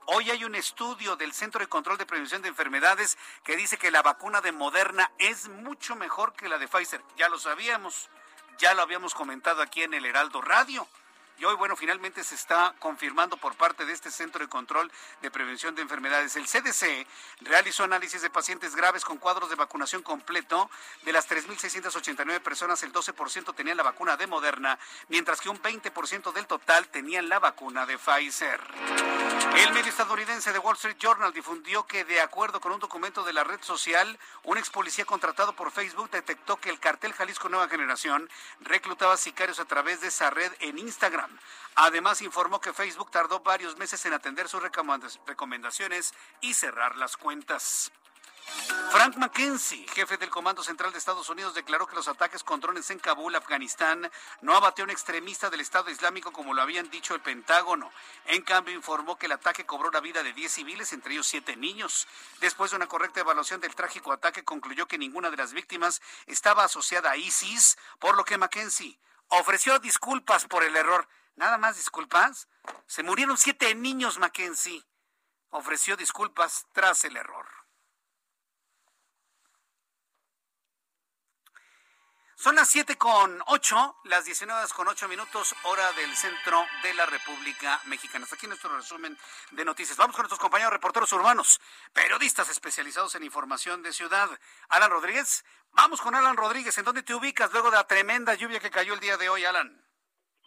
Hoy 0.06 0.30
hay 0.32 0.44
un 0.44 0.56
estudio 0.56 1.16
del 1.16 1.32
Centro 1.32 1.62
de 1.62 1.68
Control 1.68 1.98
de 1.98 2.06
Prevención 2.06 2.42
de 2.42 2.50
Enfermedades 2.50 3.18
que 3.46 3.56
dice 3.56 3.78
que 3.78 3.90
la 3.90 4.02
vacuna 4.02 4.42
de 4.42 4.52
Moderna 4.52 5.10
es 5.18 5.48
mucho 5.48 5.96
mejor 5.96 6.34
que 6.34 6.50
la 6.50 6.58
de 6.58 6.68
Pfizer. 6.68 7.02
Ya 7.16 7.30
lo 7.30 7.40
sabíamos, 7.40 8.10
ya 8.58 8.74
lo 8.74 8.82
habíamos 8.82 9.14
comentado 9.14 9.62
aquí 9.62 9.82
en 9.82 9.94
el 9.94 10.06
Heraldo 10.06 10.42
Radio. 10.42 10.88
Y 11.40 11.46
hoy, 11.46 11.56
bueno, 11.56 11.76
finalmente 11.76 12.24
se 12.24 12.36
está 12.36 12.74
confirmando 12.80 13.38
por 13.38 13.56
parte 13.56 13.86
de 13.86 13.94
este 13.94 14.12
Centro 14.12 14.40
de 14.40 14.50
Control 14.50 14.92
de 15.22 15.32
Prevención 15.32 15.74
de 15.76 15.82
Enfermedades. 15.82 16.36
El 16.36 16.46
CDC 16.46 17.08
realizó 17.42 17.84
análisis 17.84 18.22
de 18.22 18.30
pacientes 18.30 18.76
graves 18.76 19.04
con 19.04 19.18
cuadros 19.18 19.50
de 19.50 19.56
vacunación 19.56 20.04
completo. 20.04 20.70
De 21.04 21.12
las 21.12 21.28
3.689 21.30 22.40
personas, 22.40 22.84
el 22.84 22.94
12% 22.94 23.56
tenían 23.56 23.78
la 23.78 23.84
vacuna 23.84 24.16
de 24.16 24.28
Moderna, 24.28 24.78
mientras 25.10 25.42
que 25.42 25.50
un 25.50 25.62
20% 25.62 26.32
del 26.34 26.46
total 26.46 26.88
tenían 26.90 27.28
la 27.30 27.40
vacuna 27.40 27.86
de 27.86 27.98
Pfizer. 27.98 28.62
El 29.56 29.74
medio 29.74 29.90
estadounidense 29.90 30.52
The 30.52 30.60
Wall 30.60 30.76
Street 30.76 30.98
Journal 31.00 31.34
difundió 31.34 31.86
que, 31.86 32.06
de 32.06 32.22
acuerdo 32.22 32.60
con 32.60 32.72
un 32.72 32.80
documento 32.80 33.24
de 33.24 33.34
la 33.34 33.44
red 33.44 33.62
social, 33.62 34.18
un 34.44 34.58
ex 34.58 34.70
policía 34.70 35.06
contratado 35.06 35.54
por 35.56 35.72
Facebook 35.72 36.10
detectó 36.10 36.58
que 36.58 36.70
el 36.70 36.80
cartel 36.80 37.14
Jalisco 37.14 37.50
Nueva 37.50 37.68
Generación 37.68 38.30
reclutaba 38.62 39.18
sicarios 39.18 39.60
a 39.60 39.66
través 39.66 40.02
de 40.02 40.08
esa 40.08 40.30
red 40.30 40.52
en 40.60 40.78
Instagram. 40.78 41.33
Además, 41.76 42.22
informó 42.22 42.60
que 42.62 42.74
Facebook 42.74 43.12
tardó 43.12 43.40
varios 43.40 43.78
meses 43.78 44.06
en 44.06 44.14
atender 44.14 44.48
sus 44.48 44.62
recomendaciones 44.62 46.14
y 46.42 46.54
cerrar 46.54 46.96
las 46.98 47.18
cuentas. 47.18 47.92
Frank 48.92 49.16
McKenzie, 49.16 49.88
jefe 49.88 50.18
del 50.18 50.30
Comando 50.30 50.64
Central 50.64 50.92
de 50.92 51.00
Estados 51.00 51.30
Unidos, 51.30 51.56
declaró 51.56 51.88
que 51.88 51.96
los 51.96 52.08
ataques 52.08 52.44
con 52.44 52.60
drones 52.60 52.90
en 52.92 53.00
Kabul, 53.00 53.36
Afganistán, 53.36 54.12
no 54.42 54.56
abatió 54.56 54.84
a 54.84 54.86
un 54.86 54.92
extremista 54.92 55.50
del 55.50 55.62
Estado 55.62 55.90
Islámico 55.90 56.32
como 56.32 56.54
lo 56.54 56.62
habían 56.62 56.90
dicho 56.92 57.16
el 57.16 57.22
Pentágono. 57.22 57.92
En 58.26 58.44
cambio, 58.44 58.76
informó 58.76 59.18
que 59.18 59.26
el 59.26 59.32
ataque 59.32 59.66
cobró 59.66 59.90
la 59.90 60.00
vida 60.00 60.22
de 60.22 60.34
10 60.34 60.52
civiles, 60.52 60.94
entre 60.94 61.14
ellos 61.14 61.28
7 61.28 61.56
niños. 61.56 62.08
Después 62.40 62.72
de 62.72 62.78
una 62.78 62.88
correcta 62.88 63.22
evaluación 63.22 63.62
del 63.62 63.76
trágico 63.76 64.12
ataque, 64.12 64.44
concluyó 64.44 64.88
que 64.88 65.00
ninguna 65.00 65.32
de 65.32 65.38
las 65.38 65.54
víctimas 65.54 66.02
estaba 66.28 66.66
asociada 66.66 67.12
a 67.12 67.18
ISIS, 67.18 67.78
por 68.00 68.16
lo 68.16 68.26
que 68.26 68.38
McKenzie 68.38 69.00
ofreció 69.30 69.80
disculpas 69.80 70.46
por 70.46 70.64
el 70.64 70.76
error. 70.76 71.08
Nada 71.36 71.58
más 71.58 71.78
disculpas. 71.78 72.48
Se 72.86 73.04
murieron 73.04 73.38
siete 73.38 73.74
niños, 73.76 74.20
Mackenzie. 74.20 74.86
Ofreció 75.50 75.96
disculpas 75.98 76.66
tras 76.74 77.04
el 77.06 77.18
error. 77.18 77.48
Son 82.44 82.56
las 82.56 82.68
siete 82.68 82.98
con 82.98 83.42
ocho, 83.48 83.96
las 84.04 84.26
19 84.26 84.68
con 84.76 84.90
ocho 84.90 85.08
minutos, 85.08 85.56
hora 85.64 85.94
del 85.94 86.14
centro 86.14 86.66
de 86.82 86.94
la 86.94 87.06
República 87.06 87.80
Mexicana. 87.86 88.26
Hasta 88.26 88.36
aquí 88.36 88.48
nuestro 88.48 88.76
resumen 88.76 89.18
de 89.52 89.64
noticias. 89.64 89.96
Vamos 89.96 90.14
con 90.14 90.24
nuestros 90.24 90.42
compañeros 90.42 90.74
reporteros 90.74 91.14
urbanos, 91.14 91.62
periodistas 91.94 92.50
especializados 92.50 93.16
en 93.16 93.24
información 93.24 93.82
de 93.82 93.94
ciudad. 93.94 94.30
Alan 94.68 94.92
Rodríguez, 94.92 95.46
vamos 95.72 96.02
con 96.02 96.16
Alan 96.16 96.36
Rodríguez. 96.36 96.78
¿En 96.78 96.84
dónde 96.84 97.04
te 97.04 97.16
ubicas 97.16 97.50
luego 97.54 97.72
de 97.72 97.78
la 97.78 97.88
tremenda 97.88 98.34
lluvia 98.34 98.60
que 98.60 98.70
cayó 98.70 98.94
el 98.94 99.00
día 99.00 99.16
de 99.16 99.30
hoy, 99.30 99.46
Alan? 99.46 99.82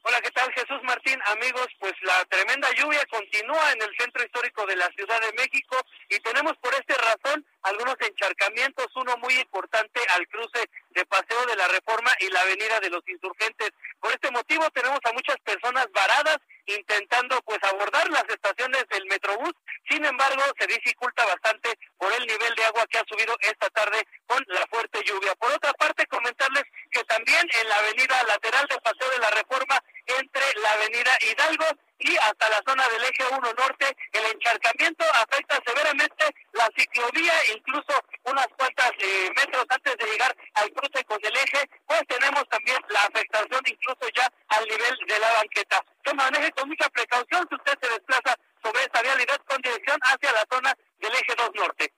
Hola, 0.08 0.20
¿qué 0.20 0.30
tal 0.30 0.48
Jesús 0.52 0.80
Martín? 0.84 1.18
Amigos, 1.34 1.66
pues 1.80 1.92
la 2.02 2.24
tremenda 2.26 2.70
lluvia 2.74 3.04
continúa 3.10 3.72
en 3.72 3.82
el 3.82 3.90
centro 3.98 4.22
histórico 4.22 4.64
de 4.64 4.76
la 4.76 4.86
Ciudad 4.94 5.20
de 5.20 5.32
México 5.32 5.76
y 6.08 6.20
tenemos 6.20 6.56
por 6.58 6.72
esta 6.74 6.94
razón 6.94 7.44
algunos 7.62 7.96
encharcamientos, 7.98 8.86
uno 8.94 9.16
muy 9.16 9.34
importante 9.34 10.00
al 10.14 10.28
cruce 10.28 10.70
de 10.90 11.04
Paseo 11.06 11.44
de 11.46 11.56
la 11.56 11.66
Reforma 11.66 12.14
y 12.20 12.30
la 12.30 12.40
Avenida 12.42 12.78
de 12.78 12.90
los 12.90 13.02
Insurgentes. 13.08 13.72
Por 13.98 14.12
este 14.12 14.30
motivo 14.30 14.70
tenemos 14.70 15.00
a 15.02 15.12
muchas 15.12 15.38
personas 15.40 15.88
varadas 15.90 16.38
intentando 16.66 17.40
pues 17.42 17.58
abordar 17.62 18.08
las 18.10 18.24
estaciones 18.28 18.84
del 18.90 19.06
Metrobús. 19.06 19.54
Sin 19.88 20.04
embargo, 20.04 20.42
se 20.58 20.66
dificulta 20.66 21.24
bastante 21.24 21.78
por 21.98 22.12
el 22.12 22.26
nivel 22.26 22.54
de 22.54 22.64
agua 22.64 22.86
que 22.88 22.98
ha 22.98 23.04
subido 23.08 23.36
esta 23.40 23.68
tarde 23.70 24.06
con 24.26 24.44
la 24.48 24.66
fuerte 24.70 25.02
lluvia. 25.04 25.34
Por 25.36 25.52
otra 25.52 25.72
parte, 25.74 26.06
comentarles 26.06 26.64
que 26.90 27.04
también 27.04 27.46
en 27.60 27.68
la 27.68 27.76
avenida 27.76 28.22
lateral 28.24 28.66
de 28.68 28.78
Paseo 28.78 29.10
de 29.10 29.18
la 29.18 29.30
Reforma 29.30 29.82
entre 30.06 30.60
la 30.60 30.72
avenida 30.72 31.18
Hidalgo 31.20 31.66
y 31.98 32.16
hasta 32.16 32.48
la 32.50 32.62
zona 32.66 32.88
del 32.88 33.04
eje 33.04 33.24
1 33.30 33.52
norte. 33.54 33.96
El 34.12 34.24
encharcamiento 34.26 35.04
afecta 35.14 35.60
severamente 35.64 36.24
la 36.52 36.68
ciclovía, 36.76 37.32
incluso 37.54 37.92
unas 38.24 38.46
cuantas 38.56 38.90
eh, 38.98 39.30
metros 39.36 39.64
antes 39.68 39.96
de 39.96 40.06
llegar 40.06 40.36
al 40.54 40.70
cruce 40.72 41.04
con 41.04 41.18
el 41.22 41.36
eje, 41.36 41.68
pues 41.86 42.02
tenemos 42.08 42.48
también 42.48 42.78
la 42.88 43.02
afectación 43.02 43.60
incluso 43.66 44.08
ya 44.14 44.30
al 44.48 44.64
nivel 44.64 44.96
de 45.06 45.18
la 45.18 45.32
banqueta. 45.32 45.84
Maneje 46.26 46.50
con 46.52 46.68
mucha 46.68 46.88
precaución 46.88 47.46
si 47.48 47.54
usted 47.54 47.78
se 47.80 47.88
desplaza 47.88 48.36
sobre 48.60 48.82
esta 48.82 49.00
vialidad 49.00 49.40
con 49.46 49.62
dirección 49.62 49.96
hacia 50.02 50.32
la 50.32 50.44
zona 50.50 50.74
del 50.98 51.12
eje 51.12 51.34
2 51.38 51.50
norte. 51.54 51.92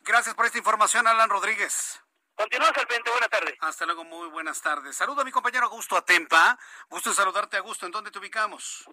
Gracias 0.00 0.34
por 0.34 0.46
esta 0.46 0.58
información, 0.58 1.06
Alan 1.06 1.30
Rodríguez. 1.30 2.02
Continuamos 2.34 2.76
al 2.76 2.86
frente, 2.88 3.10
buenas 3.10 3.30
tardes. 3.30 3.54
Hasta 3.60 3.86
luego, 3.86 4.04
muy 4.04 4.28
buenas 4.28 4.60
tardes. 4.60 4.96
Saludo 4.96 5.20
a 5.22 5.24
mi 5.24 5.30
compañero 5.30 5.66
Augusto 5.66 5.96
Atempa. 5.96 6.58
Gusto 6.88 7.10
en 7.10 7.14
saludarte, 7.14 7.56
Augusto. 7.58 7.86
¿En 7.86 7.92
dónde 7.92 8.10
te 8.10 8.18
ubicamos? 8.18 8.88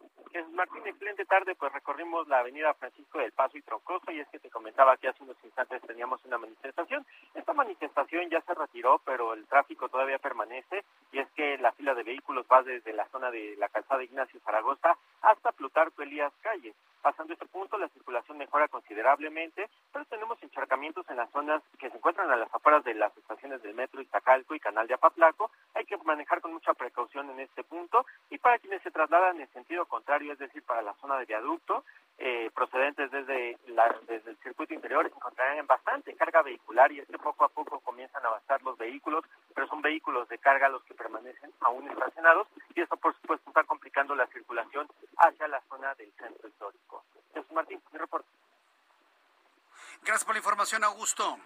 Martín, 0.52 0.86
excelente 0.86 1.26
tarde, 1.26 1.56
pues 1.56 1.72
recorrimos 1.72 2.28
la 2.28 2.40
avenida 2.40 2.74
Francisco 2.74 3.20
del 3.20 3.32
Paso 3.32 3.58
y 3.58 3.62
Troncoso, 3.62 4.12
y 4.12 4.20
es 4.20 4.28
que 4.30 4.40
te 4.40 4.50
comentaba 4.50 4.98
que 4.98 5.08
hace 5.08 5.24
unos 5.24 5.38
instantes 5.44 5.82
teníamos 5.84 6.24
una 6.26 6.38
manifestación. 6.38 7.06
Esta 7.34 7.54
manifestación 7.54 8.30
ya 8.30 8.42
se 8.42 8.54
retiró, 8.54 9.02
pero 9.06 9.34
el 9.34 9.48
tráfico 9.48 9.90
todavía 9.90 10.20
permanece, 10.20 10.84
y 11.12 11.20
es 11.20 11.30
de 11.94 12.04
vehículos 12.04 12.46
va 12.52 12.64
desde 12.64 12.94
la 12.94 13.08
zona 13.10 13.30
de 13.30 13.56
la 13.58 13.70
calzada 13.70 14.04
Ignacio 14.04 14.40
Zaragoza 14.40 14.98
hasta 15.22 15.52
Plutarco 15.52 16.02
Elías 16.02 16.34
Calle. 16.42 16.74
Pasando 17.02 17.34
este 17.34 17.46
punto, 17.46 17.78
la 17.78 17.88
circulación 17.90 18.40
mejora 18.40 18.68
considerablemente, 18.68 19.70
pero 19.94 20.06
tenemos 20.06 20.42
encharcamientos 20.42 21.08
en 21.10 21.18
las 21.18 21.30
zonas 21.30 21.62
que 21.78 21.92
se 21.92 21.98
encuentran 21.98 22.32
a 22.32 22.36
las 22.36 22.52
afueras 22.52 22.84
de 22.84 22.96
las 22.96 23.16
estaciones 23.16 23.62
del 23.62 23.76
metro 23.76 24.02
Iztacalco 24.02 24.56
y 24.56 24.60
Canal 24.60 24.88
de 24.88 24.96
Apatlaco. 24.96 25.52
Hay 25.76 25.86
que 25.86 25.98
manejar 25.98 26.42
con 26.42 26.54
mucha 26.54 26.74
precaución 26.74 27.30
en 27.30 27.42
este 27.42 27.64
punto 27.64 28.08
y 28.32 28.40
para 28.40 28.58
quienes 28.58 28.82
se 28.82 28.90
trasladan 28.90 29.40
en 29.40 29.48
sentido 29.54 29.86
contrario, 29.86 30.34
es 30.34 30.40
decir, 30.40 30.64
para 30.64 30.82
la 30.82 30.96
zona 30.96 31.20
de 31.20 31.26
viaducto, 31.26 31.84
eh, 32.18 32.50
procedentes 32.56 33.12
desde, 33.12 33.58
la, 33.68 33.94
desde 34.08 34.32
el 34.32 34.38
circuito 34.38 34.74
interior, 34.74 35.06
encontrarán 35.06 35.58
en 35.58 35.68
bastante 35.68 36.16
carga 36.16 36.42
vehicular 36.42 36.92
y 36.92 37.00
es 37.02 37.08
que 37.08 37.20
poco 37.20 37.44
a 37.44 37.50
poco 37.50 37.82
comienzan 37.82 38.24
a 38.26 38.30
avanzar 38.30 38.64
los 38.64 38.78
vehículos, 38.78 39.26
pero 39.54 39.68
son 39.68 39.82
vehículos 39.82 40.28
de 40.30 40.38
carga 40.38 40.70
los 40.70 40.84
que 40.86 40.94
permanecen 40.94 41.52
aún 41.60 41.90
estacionados 41.90 42.48
y 42.74 42.82
esto 42.82 42.96
por 42.98 43.14
supuesto 43.16 43.50
está 43.50 43.64
complicando 43.66 44.16
la 44.16 44.28
circulación 44.28 44.88
hacia 45.18 45.48
la 45.48 45.62
zona 45.70 45.94
del 45.96 46.12
centro 46.14 46.48
histórico. 46.48 47.04
Jesús 47.34 47.52
Martín, 47.52 47.82
mi 47.92 48.00
reporte. 48.00 48.30
Gracias 50.16 50.28
por 50.28 50.36
la 50.36 50.40
información, 50.40 50.84
Augusto. 50.86 51.38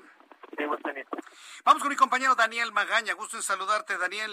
Vamos 1.65 1.81
con 1.81 1.89
mi 1.89 1.95
compañero 1.95 2.35
Daniel 2.35 2.71
Magaña. 2.71 3.15
Gusto 3.15 3.37
en 3.37 3.41
saludarte, 3.41 3.97
Daniel. 3.97 4.31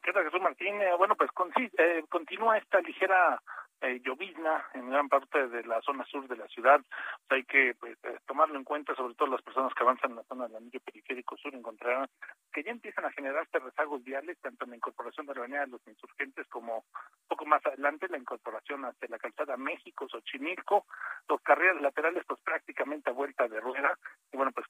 ¿Qué 0.00 0.12
tal, 0.12 0.22
Jesús 0.22 0.40
Martín? 0.40 0.80
Eh, 0.80 0.94
bueno, 0.96 1.16
pues 1.16 1.28
con, 1.32 1.50
eh, 1.56 2.04
continúa 2.08 2.56
esta 2.56 2.80
ligera 2.80 3.42
eh, 3.80 4.00
llovizna 4.04 4.64
en 4.74 4.90
gran 4.90 5.08
parte 5.08 5.46
de 5.46 5.62
la 5.62 5.80
zona 5.82 6.04
sur 6.06 6.26
de 6.26 6.36
la 6.36 6.48
ciudad. 6.48 6.80
hay 7.28 7.44
que 7.44 7.74
pues, 7.78 7.96
eh, 8.02 8.18
tomarlo 8.26 8.58
en 8.58 8.64
cuenta, 8.64 8.92
sobre 8.96 9.14
todo 9.14 9.28
las 9.28 9.42
personas 9.42 9.72
que 9.72 9.84
avanzan 9.84 10.10
en 10.10 10.16
la 10.16 10.24
zona 10.24 10.48
del 10.48 10.56
anillo 10.56 10.80
periférico 10.80 11.36
sur 11.36 11.54
encontrarán 11.54 12.08
que 12.52 12.64
ya 12.64 12.72
empiezan 12.72 13.04
a 13.04 13.12
generarse 13.12 13.58
rezagos 13.60 14.02
viales, 14.02 14.36
tanto 14.40 14.64
en 14.64 14.70
la 14.70 14.76
incorporación 14.76 15.26
de 15.26 15.34
la 15.34 15.40
avenida 15.40 15.60
de 15.60 15.68
los 15.68 15.86
insurgentes 15.86 16.48
como 16.48 16.86
poco 17.28 17.46
más 17.46 17.64
adelante 17.66 18.08
la 18.08 18.18
incorporación 18.18 18.84
hacia 18.84 19.08
la 19.08 19.18
calzada 19.18 19.56
México, 19.56 20.08
Xochimilco, 20.08 20.86
los 21.28 21.40
carriles 21.42 21.80
laterales 21.80 22.24
pues 22.26 22.40
prácticamente 22.40 23.10
a 23.10 23.12
vuelta 23.12 23.46
de 23.46 23.60
rueda. 23.60 23.96
Y 24.32 24.36
bueno, 24.36 24.50
pues 24.50 24.66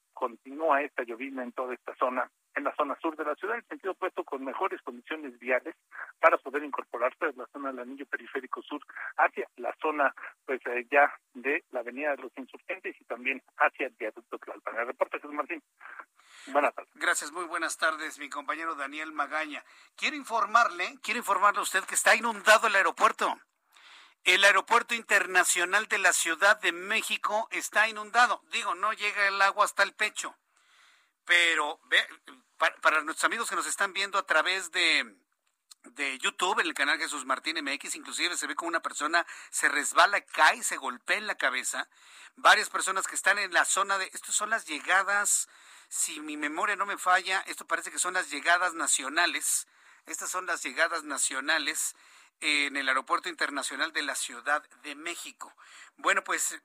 en 1.21 1.53
toda 1.53 1.75
esta 1.75 1.95
zona, 1.97 2.31
en 2.55 2.64
la 2.64 2.75
zona 2.77 2.97
sur 3.01 3.16
de 3.16 3.25
la 3.25 3.35
ciudad, 3.35 3.57
en 3.57 3.66
sentido 3.66 3.93
opuesto 3.93 4.25
con 4.25 4.45
mejores 4.45 4.81
condiciones 4.83 5.39
viales 5.39 5.75
para 6.21 6.39
poder 6.39 6.62
incorporarse 6.64 7.27
a 7.27 7.33
la 7.37 7.47
zona 7.53 7.71
del 7.71 7.81
anillo 7.81 8.07
periférico 8.07 8.62
sur 8.62 8.81
hacia 9.16 9.49
la 9.57 9.75
zona 9.81 10.14
pues 10.47 10.61
eh, 10.66 10.87
ya 10.91 11.12
de 11.35 11.64
la 11.71 11.81
avenida 11.81 12.11
de 12.12 12.23
los 12.23 12.33
insurgentes 12.37 12.97
y 13.01 13.05
también 13.05 13.43
hacia 13.57 13.87
el 13.87 13.95
viaducto 13.99 14.39
Tlalpan. 14.39 14.77
El 14.77 14.87
reporte 14.87 15.19
Jesús 15.19 15.35
Martín. 15.35 15.62
Buenas 16.49 16.75
tardes. 16.75 16.93
Gracias, 16.95 17.33
muy 17.33 17.45
buenas 17.47 17.77
tardes, 17.77 18.19
mi 18.19 18.29
compañero 18.29 18.75
Daniel 18.75 19.12
Magaña. 19.12 19.64
Quiero 19.97 20.16
informarle, 20.16 20.99
quiero 21.03 21.19
informarle 21.19 21.61
a 21.61 21.62
usted 21.62 21.85
que 21.85 21.95
está 21.95 22.14
inundado 22.14 22.69
el 22.69 22.77
aeropuerto. 22.77 23.37
El 24.25 24.45
aeropuerto 24.45 24.95
internacional 24.95 25.87
de 25.87 25.99
la 25.99 26.12
Ciudad 26.12 26.61
de 26.61 26.73
México 26.73 27.49
está 27.51 27.89
inundado. 27.89 28.43
Digo, 28.53 28.75
no 28.75 28.93
llega 28.93 29.27
el 29.27 29.41
agua 29.41 29.64
hasta 29.64 29.83
el 29.83 29.95
pecho. 29.95 30.37
Pero 31.29 31.79
para, 32.57 33.03
nuestros 33.03 33.24
amigos 33.24 33.51
que 33.51 33.55
nos 33.55 33.66
están 33.66 33.93
viendo 33.93 34.18
a 34.18 34.24
través 34.26 34.72
de, 34.72 35.14
de 35.85 36.18
YouTube, 36.18 36.59
en 36.59 36.66
el 36.66 36.72
canal 36.72 36.99
Jesús 36.99 37.26
Martín 37.26 37.62
MX, 37.62 37.97
inclusive 37.97 38.35
se 38.37 38.47
ve 38.47 38.55
como 38.55 38.68
una 38.68 38.81
persona 38.81 39.26
se 39.51 39.68
resbala, 39.68 40.22
cae, 40.22 40.62
se 40.62 40.79
golpea 40.79 41.18
en 41.18 41.26
la 41.26 41.35
cabeza. 41.37 41.87
Varias 42.37 42.70
personas 42.70 43.07
que 43.07 43.14
están 43.14 43.39
en 43.39 43.53
la 43.53 43.66
zona 43.66 43.99
de... 43.99 44.07
Estas 44.14 44.35
son 44.35 44.49
las 44.49 44.64
llegadas, 44.64 45.49
si 45.89 46.18
mi 46.20 46.39
memoria 46.39 46.76
no 46.76 46.87
me 46.87 46.97
falla, 46.97 47.45
esto 47.47 47.66
parece 47.66 47.91
que 47.91 47.99
son 47.99 48.14
las 48.14 48.31
llegadas 48.31 48.72
nacionales. 48.72 49.68
Estas 50.07 50.31
son 50.31 50.47
las 50.47 50.62
llegadas 50.62 51.05
nacionales 51.05 51.95
en 52.41 52.74
el 52.79 52.89
Aeropuerto 52.89 53.29
Internacional 53.29 53.93
de 53.93 54.01
la 54.01 54.14
Ciudad 54.14 54.66
de 54.83 54.95
México. 54.95 55.55
Bueno, 55.99 56.24
pues 56.24 56.59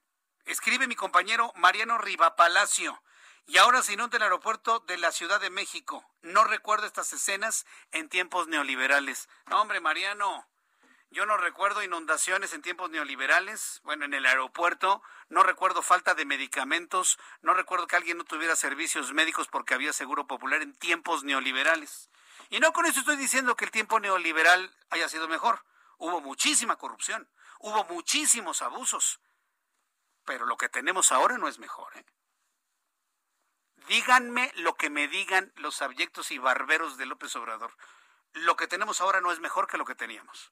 escribe 0.45 0.88
mi 0.88 0.95
compañero 0.95 1.51
Mariano 1.57 1.97
Riva 1.97 2.38
Palacio. 2.38 3.03
Y 3.45 3.57
ahora 3.57 3.83
se 3.83 3.93
inunda 3.93 4.17
el 4.17 4.23
aeropuerto 4.23 4.79
de 4.79 4.97
la 4.97 5.11
Ciudad 5.11 5.41
de 5.41 5.49
México. 5.49 6.09
No 6.21 6.45
recuerdo 6.45 6.85
estas 6.87 7.11
escenas 7.11 7.65
en 7.91 8.07
tiempos 8.07 8.47
neoliberales. 8.47 9.27
No, 9.47 9.61
hombre, 9.61 9.81
Mariano, 9.81 10.47
yo 11.11 11.25
no 11.25 11.35
recuerdo 11.37 11.83
inundaciones 11.83 12.53
en 12.53 12.61
tiempos 12.61 12.89
neoliberales. 12.89 13.81
Bueno, 13.83 14.05
en 14.05 14.13
el 14.13 14.25
aeropuerto 14.25 15.03
no 15.27 15.43
recuerdo 15.43 15.81
falta 15.81 16.15
de 16.15 16.25
medicamentos. 16.25 17.19
No 17.41 17.53
recuerdo 17.53 17.85
que 17.85 17.97
alguien 17.97 18.17
no 18.17 18.23
tuviera 18.23 18.55
servicios 18.55 19.11
médicos 19.13 19.47
porque 19.49 19.73
había 19.73 19.91
seguro 19.91 20.25
popular 20.25 20.61
en 20.61 20.73
tiempos 20.73 21.23
neoliberales. 21.23 22.09
Y 22.49 22.59
no 22.59 22.71
con 22.71 22.85
eso 22.85 23.01
estoy 23.01 23.17
diciendo 23.17 23.55
que 23.55 23.65
el 23.65 23.71
tiempo 23.71 23.99
neoliberal 23.99 24.73
haya 24.89 25.09
sido 25.09 25.27
mejor. 25.27 25.63
Hubo 25.97 26.21
muchísima 26.21 26.77
corrupción, 26.77 27.29
hubo 27.59 27.83
muchísimos 27.85 28.61
abusos. 28.61 29.19
Pero 30.25 30.45
lo 30.45 30.55
que 30.57 30.69
tenemos 30.69 31.11
ahora 31.11 31.37
no 31.37 31.47
es 31.47 31.59
mejor. 31.59 31.95
¿eh? 31.97 32.05
Díganme 33.88 34.51
lo 34.55 34.75
que 34.75 34.89
me 34.89 35.07
digan 35.07 35.51
los 35.57 35.81
abyectos 35.81 36.31
y 36.31 36.38
barberos 36.38 36.97
de 36.97 37.05
López 37.05 37.36
Obrador. 37.36 37.75
Lo 38.34 38.55
que 38.55 38.67
tenemos 38.67 39.01
ahora 39.01 39.21
no 39.21 39.31
es 39.31 39.39
mejor 39.39 39.67
que 39.67 39.77
lo 39.77 39.86
que 39.86 39.95
teníamos. 39.95 40.51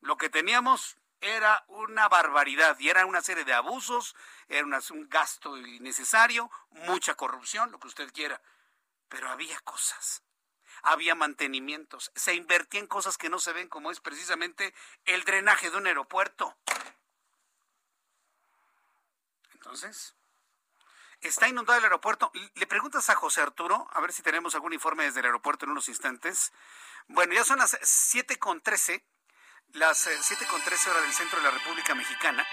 Lo 0.00 0.16
que 0.16 0.28
teníamos 0.28 0.96
era 1.20 1.64
una 1.68 2.08
barbaridad 2.08 2.78
y 2.78 2.90
era 2.90 3.06
una 3.06 3.22
serie 3.22 3.44
de 3.44 3.54
abusos, 3.54 4.14
era 4.48 4.64
un 4.64 5.08
gasto 5.08 5.56
innecesario, 5.56 6.50
mucha 6.70 7.14
corrupción, 7.14 7.72
lo 7.72 7.80
que 7.80 7.88
usted 7.88 8.12
quiera. 8.12 8.40
Pero 9.08 9.28
había 9.30 9.58
cosas 9.60 10.22
había 10.82 11.14
mantenimientos, 11.14 12.12
se 12.14 12.34
invertía 12.34 12.80
en 12.80 12.86
cosas 12.86 13.18
que 13.18 13.28
no 13.28 13.38
se 13.40 13.52
ven 13.52 13.68
como 13.68 13.90
es 13.90 14.00
precisamente 14.00 14.72
el 15.04 15.24
drenaje 15.24 15.70
de 15.70 15.76
un 15.76 15.86
aeropuerto. 15.86 16.56
Entonces, 19.54 20.14
está 21.26 21.48
inundado 21.48 21.78
el 21.78 21.84
aeropuerto. 21.84 22.30
Le 22.54 22.66
preguntas 22.66 23.08
a 23.10 23.14
José 23.14 23.40
Arturo, 23.40 23.88
a 23.92 24.00
ver 24.00 24.12
si 24.12 24.22
tenemos 24.22 24.54
algún 24.54 24.72
informe 24.72 25.04
desde 25.04 25.20
el 25.20 25.26
aeropuerto 25.26 25.64
en 25.64 25.72
unos 25.72 25.88
instantes. 25.88 26.52
Bueno, 27.08 27.34
ya 27.34 27.44
son 27.44 27.58
las 27.58 27.78
7 27.82 28.38
con 28.38 28.60
13, 28.60 29.04
las 29.72 29.98
7 29.98 30.44
eh, 30.44 30.46
con 30.48 30.62
13 30.62 30.90
horas 30.90 31.02
del 31.02 31.12
centro 31.12 31.38
de 31.38 31.44
la 31.44 31.50
República 31.50 31.94
Mexicana. 31.94 32.46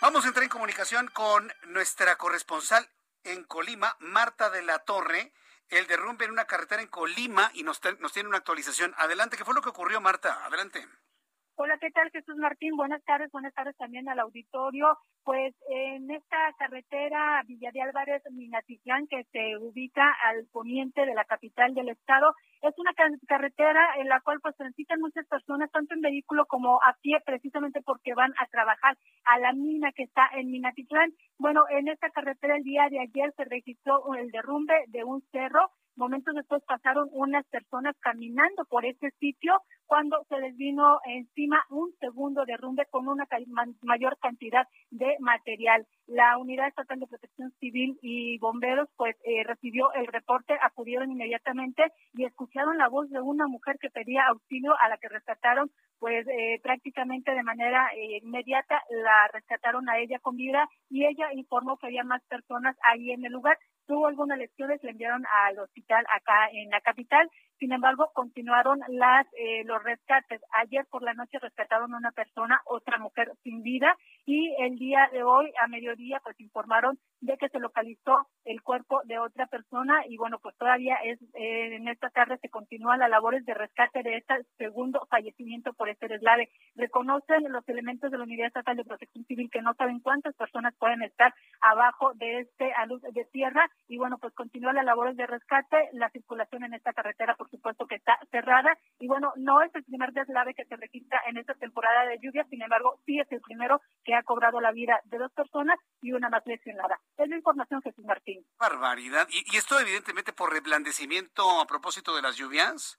Vamos 0.00 0.24
a 0.24 0.28
entrar 0.28 0.44
en 0.44 0.50
comunicación 0.50 1.08
con 1.08 1.52
nuestra 1.64 2.16
corresponsal 2.16 2.88
en 3.24 3.44
Colima, 3.44 3.96
Marta 4.00 4.48
de 4.50 4.62
la 4.62 4.78
Torre, 4.80 5.32
el 5.68 5.86
derrumbe 5.86 6.24
en 6.24 6.32
una 6.32 6.46
carretera 6.46 6.82
en 6.82 6.88
Colima 6.88 7.50
y 7.54 7.62
nos, 7.62 7.80
nos 7.98 8.12
tiene 8.12 8.28
una 8.28 8.38
actualización. 8.38 8.94
Adelante, 8.96 9.36
¿qué 9.36 9.44
fue 9.44 9.54
lo 9.54 9.62
que 9.62 9.68
ocurrió, 9.68 10.00
Marta? 10.00 10.44
Adelante. 10.46 10.88
Hola, 11.62 11.76
¿qué 11.78 11.90
tal 11.90 12.10
Jesús 12.10 12.36
Martín? 12.36 12.74
Buenas 12.74 13.04
tardes, 13.04 13.30
buenas 13.32 13.52
tardes 13.52 13.76
también 13.76 14.08
al 14.08 14.18
auditorio. 14.18 14.96
Pues 15.24 15.54
en 15.68 16.10
esta 16.10 16.54
carretera 16.58 17.42
Villa 17.46 17.70
de 17.70 17.82
Álvarez 17.82 18.22
Minatitlán, 18.30 19.06
que 19.08 19.24
se 19.24 19.58
ubica 19.58 20.10
al 20.24 20.46
poniente 20.52 21.04
de 21.04 21.12
la 21.12 21.26
capital 21.26 21.74
del 21.74 21.90
estado, 21.90 22.32
es 22.62 22.72
una 22.78 22.92
carretera 23.28 23.94
en 23.98 24.08
la 24.08 24.22
cual 24.22 24.40
pues 24.40 24.56
transitan 24.56 25.00
muchas 25.00 25.26
personas, 25.26 25.70
tanto 25.70 25.92
en 25.92 26.00
vehículo 26.00 26.46
como 26.46 26.76
a 26.82 26.96
pie, 27.02 27.18
precisamente 27.26 27.82
porque 27.82 28.14
van 28.14 28.32
a 28.38 28.46
trabajar 28.46 28.96
a 29.24 29.38
la 29.38 29.52
mina 29.52 29.92
que 29.92 30.04
está 30.04 30.30
en 30.32 30.50
Minatitlán. 30.50 31.12
Bueno, 31.38 31.64
en 31.68 31.88
esta 31.88 32.08
carretera 32.08 32.56
el 32.56 32.62
día 32.62 32.88
de 32.88 33.00
ayer 33.00 33.34
se 33.36 33.44
registró 33.44 34.14
el 34.14 34.30
derrumbe 34.30 34.84
de 34.88 35.04
un 35.04 35.20
cerro 35.30 35.70
Momentos 36.00 36.34
después 36.34 36.62
pasaron 36.64 37.10
unas 37.12 37.44
personas 37.48 37.94
caminando 38.00 38.64
por 38.64 38.86
ese 38.86 39.10
sitio 39.20 39.52
cuando 39.84 40.24
se 40.30 40.38
les 40.38 40.56
vino 40.56 40.98
encima 41.04 41.62
un 41.68 41.92
segundo 42.00 42.46
derrumbe 42.46 42.86
con 42.86 43.06
una 43.06 43.28
mayor 43.82 44.16
cantidad 44.18 44.66
de 44.90 45.16
material. 45.20 45.86
La 46.06 46.38
Unidad 46.38 46.68
Estatal 46.68 47.00
de 47.00 47.06
Protección 47.06 47.52
Civil 47.60 47.98
y 48.00 48.38
bomberos 48.38 48.88
pues 48.96 49.14
eh, 49.24 49.44
recibió 49.44 49.92
el 49.92 50.06
reporte, 50.06 50.54
acudieron 50.62 51.12
inmediatamente 51.12 51.82
y 52.14 52.24
escucharon 52.24 52.78
la 52.78 52.88
voz 52.88 53.10
de 53.10 53.20
una 53.20 53.46
mujer 53.46 53.76
que 53.78 53.90
pedía 53.90 54.26
auxilio 54.28 54.74
a 54.80 54.88
la 54.88 54.96
que 54.96 55.08
rescataron 55.08 55.70
pues 55.98 56.26
eh, 56.28 56.60
prácticamente 56.62 57.30
de 57.32 57.42
manera 57.42 57.90
eh, 57.94 58.20
inmediata 58.22 58.82
la 58.88 59.28
rescataron 59.34 59.86
a 59.90 59.98
ella 59.98 60.18
con 60.20 60.36
vida 60.36 60.66
y 60.88 61.04
ella 61.04 61.30
informó 61.34 61.76
que 61.76 61.88
había 61.88 62.04
más 62.04 62.22
personas 62.24 62.74
ahí 62.84 63.10
en 63.10 63.22
el 63.26 63.32
lugar 63.32 63.58
tuvo 63.90 64.06
algunas 64.06 64.38
lesiones, 64.38 64.80
le 64.84 64.92
enviaron 64.92 65.24
al 65.26 65.58
hospital 65.58 66.06
acá 66.14 66.48
en 66.52 66.70
la 66.70 66.80
capital. 66.80 67.28
Sin 67.60 67.72
embargo, 67.72 68.10
continuaron 68.14 68.80
las 68.88 69.26
eh, 69.34 69.64
los 69.64 69.82
rescates. 69.84 70.40
Ayer 70.52 70.86
por 70.90 71.02
la 71.02 71.12
noche 71.12 71.38
rescataron 71.38 71.92
a 71.92 71.98
una 71.98 72.10
persona, 72.10 72.62
otra 72.64 72.98
mujer 72.98 73.32
sin 73.44 73.62
vida, 73.62 73.94
y 74.24 74.54
el 74.60 74.78
día 74.78 75.10
de 75.12 75.22
hoy, 75.22 75.52
a 75.62 75.68
mediodía, 75.68 76.20
pues 76.24 76.40
informaron 76.40 76.98
de 77.20 77.36
que 77.36 77.50
se 77.50 77.58
localizó 77.58 78.26
el 78.46 78.62
cuerpo 78.62 79.02
de 79.04 79.18
otra 79.18 79.46
persona 79.46 80.06
y 80.08 80.16
bueno, 80.16 80.38
pues 80.38 80.56
todavía 80.56 80.96
es 81.04 81.20
eh, 81.34 81.76
en 81.76 81.86
esta 81.88 82.08
tarde 82.08 82.38
se 82.38 82.48
continúan 82.48 82.98
las 82.98 83.10
labores 83.10 83.44
de 83.44 83.52
rescate 83.52 84.02
de 84.02 84.16
este 84.16 84.34
segundo 84.56 85.06
fallecimiento 85.10 85.74
por 85.74 85.90
este 85.90 86.08
deslave. 86.08 86.48
Reconocen 86.76 87.52
los 87.52 87.68
elementos 87.68 88.10
de 88.10 88.16
la 88.16 88.24
Unidad 88.24 88.46
Estatal 88.46 88.78
de 88.78 88.84
Protección 88.84 89.24
Civil 89.26 89.50
que 89.50 89.60
no 89.60 89.74
saben 89.74 90.00
cuántas 90.00 90.34
personas 90.34 90.74
pueden 90.78 91.02
estar 91.02 91.34
abajo 91.60 92.14
de 92.14 92.40
este 92.40 92.72
luz 92.88 93.02
de 93.02 93.24
tierra 93.26 93.70
y 93.86 93.98
bueno, 93.98 94.16
pues 94.18 94.32
continúan 94.32 94.76
las 94.76 94.84
labores 94.84 95.16
de 95.16 95.26
rescate, 95.26 95.90
la 95.92 96.08
circulación 96.08 96.64
en 96.64 96.74
esta 96.74 96.94
carretera 96.94 97.34
supuesto 97.50 97.86
que 97.86 97.96
está 97.96 98.18
cerrada 98.30 98.76
y 98.98 99.06
bueno, 99.06 99.32
no 99.36 99.62
es 99.62 99.74
el 99.74 99.84
primer 99.84 100.12
deslave 100.12 100.54
que 100.54 100.64
se 100.64 100.76
registra 100.76 101.20
en 101.26 101.36
esta 101.36 101.54
temporada 101.54 102.06
de 102.06 102.18
lluvia, 102.22 102.44
sin 102.48 102.62
embargo, 102.62 103.00
sí 103.04 103.18
es 103.18 103.30
el 103.30 103.40
primero 103.40 103.80
que 104.04 104.14
ha 104.14 104.22
cobrado 104.22 104.60
la 104.60 104.72
vida 104.72 105.00
de 105.04 105.18
dos 105.18 105.32
personas 105.32 105.78
y 106.00 106.12
una 106.12 106.28
más 106.28 106.46
lesionada. 106.46 106.98
Es 107.16 107.28
la 107.28 107.36
información, 107.36 107.82
Jesús 107.82 108.04
Martín. 108.04 108.44
Barbaridad. 108.58 109.26
¿Y, 109.30 109.56
esto 109.56 109.78
evidentemente 109.78 110.32
por 110.32 110.52
reblandecimiento 110.52 111.60
a 111.60 111.66
propósito 111.66 112.14
de 112.16 112.22
las 112.22 112.36
lluvias? 112.36 112.98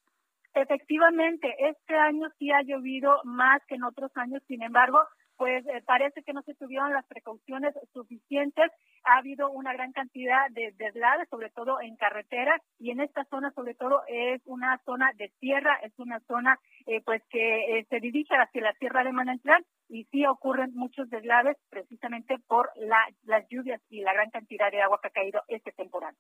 Efectivamente, 0.54 1.48
este 1.60 1.96
año 1.96 2.28
sí 2.38 2.52
ha 2.52 2.62
llovido 2.62 3.22
más 3.24 3.62
que 3.68 3.76
en 3.76 3.84
otros 3.84 4.12
años, 4.16 4.42
sin 4.48 4.62
embargo, 4.62 5.00
pues 5.42 5.66
eh, 5.66 5.82
parece 5.88 6.22
que 6.22 6.34
no 6.34 6.44
se 6.44 6.54
tuvieron 6.54 6.94
las 6.94 7.04
precauciones 7.08 7.74
suficientes. 7.94 8.72
Ha 9.06 9.18
habido 9.18 9.50
una 9.50 9.74
gran 9.74 9.92
cantidad 9.92 10.48
de 10.52 10.72
deslaves, 10.78 11.28
sobre 11.30 11.50
todo 11.50 11.82
en 11.82 11.96
carretera, 11.96 12.62
y 12.78 12.92
en 12.92 13.02
esta 13.02 13.26
zona, 13.26 13.50
sobre 13.56 13.74
todo, 13.74 14.04
es 14.08 14.40
una 14.46 14.80
zona 14.86 15.12
de 15.16 15.34
tierra, 15.40 15.80
es 15.82 15.94
una 15.98 16.20
zona 16.28 16.60
eh, 16.86 17.02
pues 17.04 17.24
que 17.32 17.80
eh, 17.80 17.88
se 17.90 18.00
dirige 18.00 18.36
hacia 18.36 18.62
la 18.62 18.74
tierra 18.74 19.04
de 19.04 19.14
Manantial, 19.14 19.66
y 19.90 20.04
sí 20.12 20.28
ocurren 20.28 20.76
muchos 20.76 21.10
deslaves 21.10 21.58
precisamente 21.72 22.38
por 22.46 22.70
las 22.76 23.44
lluvias 23.50 23.82
y 23.90 24.02
la 24.02 24.14
gran 24.14 24.30
cantidad 24.30 24.70
de 24.70 24.84
agua 24.84 25.00
que 25.02 25.08
ha 25.08 25.12
caído 25.12 25.42
este 25.48 25.72
temporal. 25.72 26.16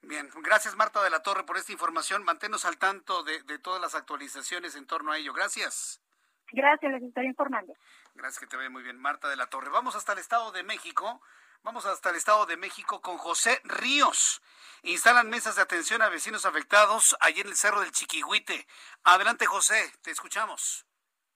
Bien, 0.00 0.30
gracias 0.42 0.76
Marta 0.76 1.04
de 1.04 1.10
la 1.10 1.22
Torre 1.22 1.44
por 1.44 1.58
esta 1.58 1.72
información. 1.72 2.24
Manténnos 2.24 2.64
al 2.64 2.78
tanto 2.78 3.22
de 3.22 3.58
todas 3.58 3.82
las 3.82 3.94
actualizaciones 3.94 4.76
en 4.76 4.86
torno 4.86 5.12
a 5.12 5.18
ello. 5.18 5.34
Gracias. 5.34 6.00
Gracias, 6.52 6.92
les 6.92 7.02
estaré 7.02 7.28
informando. 7.28 7.74
Gracias, 8.14 8.40
que 8.40 8.46
te 8.46 8.56
vaya 8.56 8.70
muy 8.70 8.82
bien, 8.82 8.98
Marta 8.98 9.28
de 9.28 9.36
la 9.36 9.46
Torre. 9.46 9.70
Vamos 9.70 9.94
hasta 9.96 10.12
el 10.12 10.18
Estado 10.18 10.52
de 10.52 10.62
México. 10.62 11.20
Vamos 11.62 11.84
hasta 11.84 12.10
el 12.10 12.16
Estado 12.16 12.46
de 12.46 12.56
México 12.56 13.02
con 13.02 13.18
José 13.18 13.60
Ríos. 13.64 14.42
Instalan 14.82 15.28
mesas 15.28 15.56
de 15.56 15.62
atención 15.62 16.00
a 16.00 16.08
vecinos 16.08 16.46
afectados 16.46 17.16
allí 17.20 17.42
en 17.42 17.48
el 17.48 17.56
Cerro 17.56 17.80
del 17.80 17.92
Chiquihuite. 17.92 18.66
Adelante, 19.04 19.46
José, 19.46 19.92
te 20.02 20.10
escuchamos. 20.10 20.86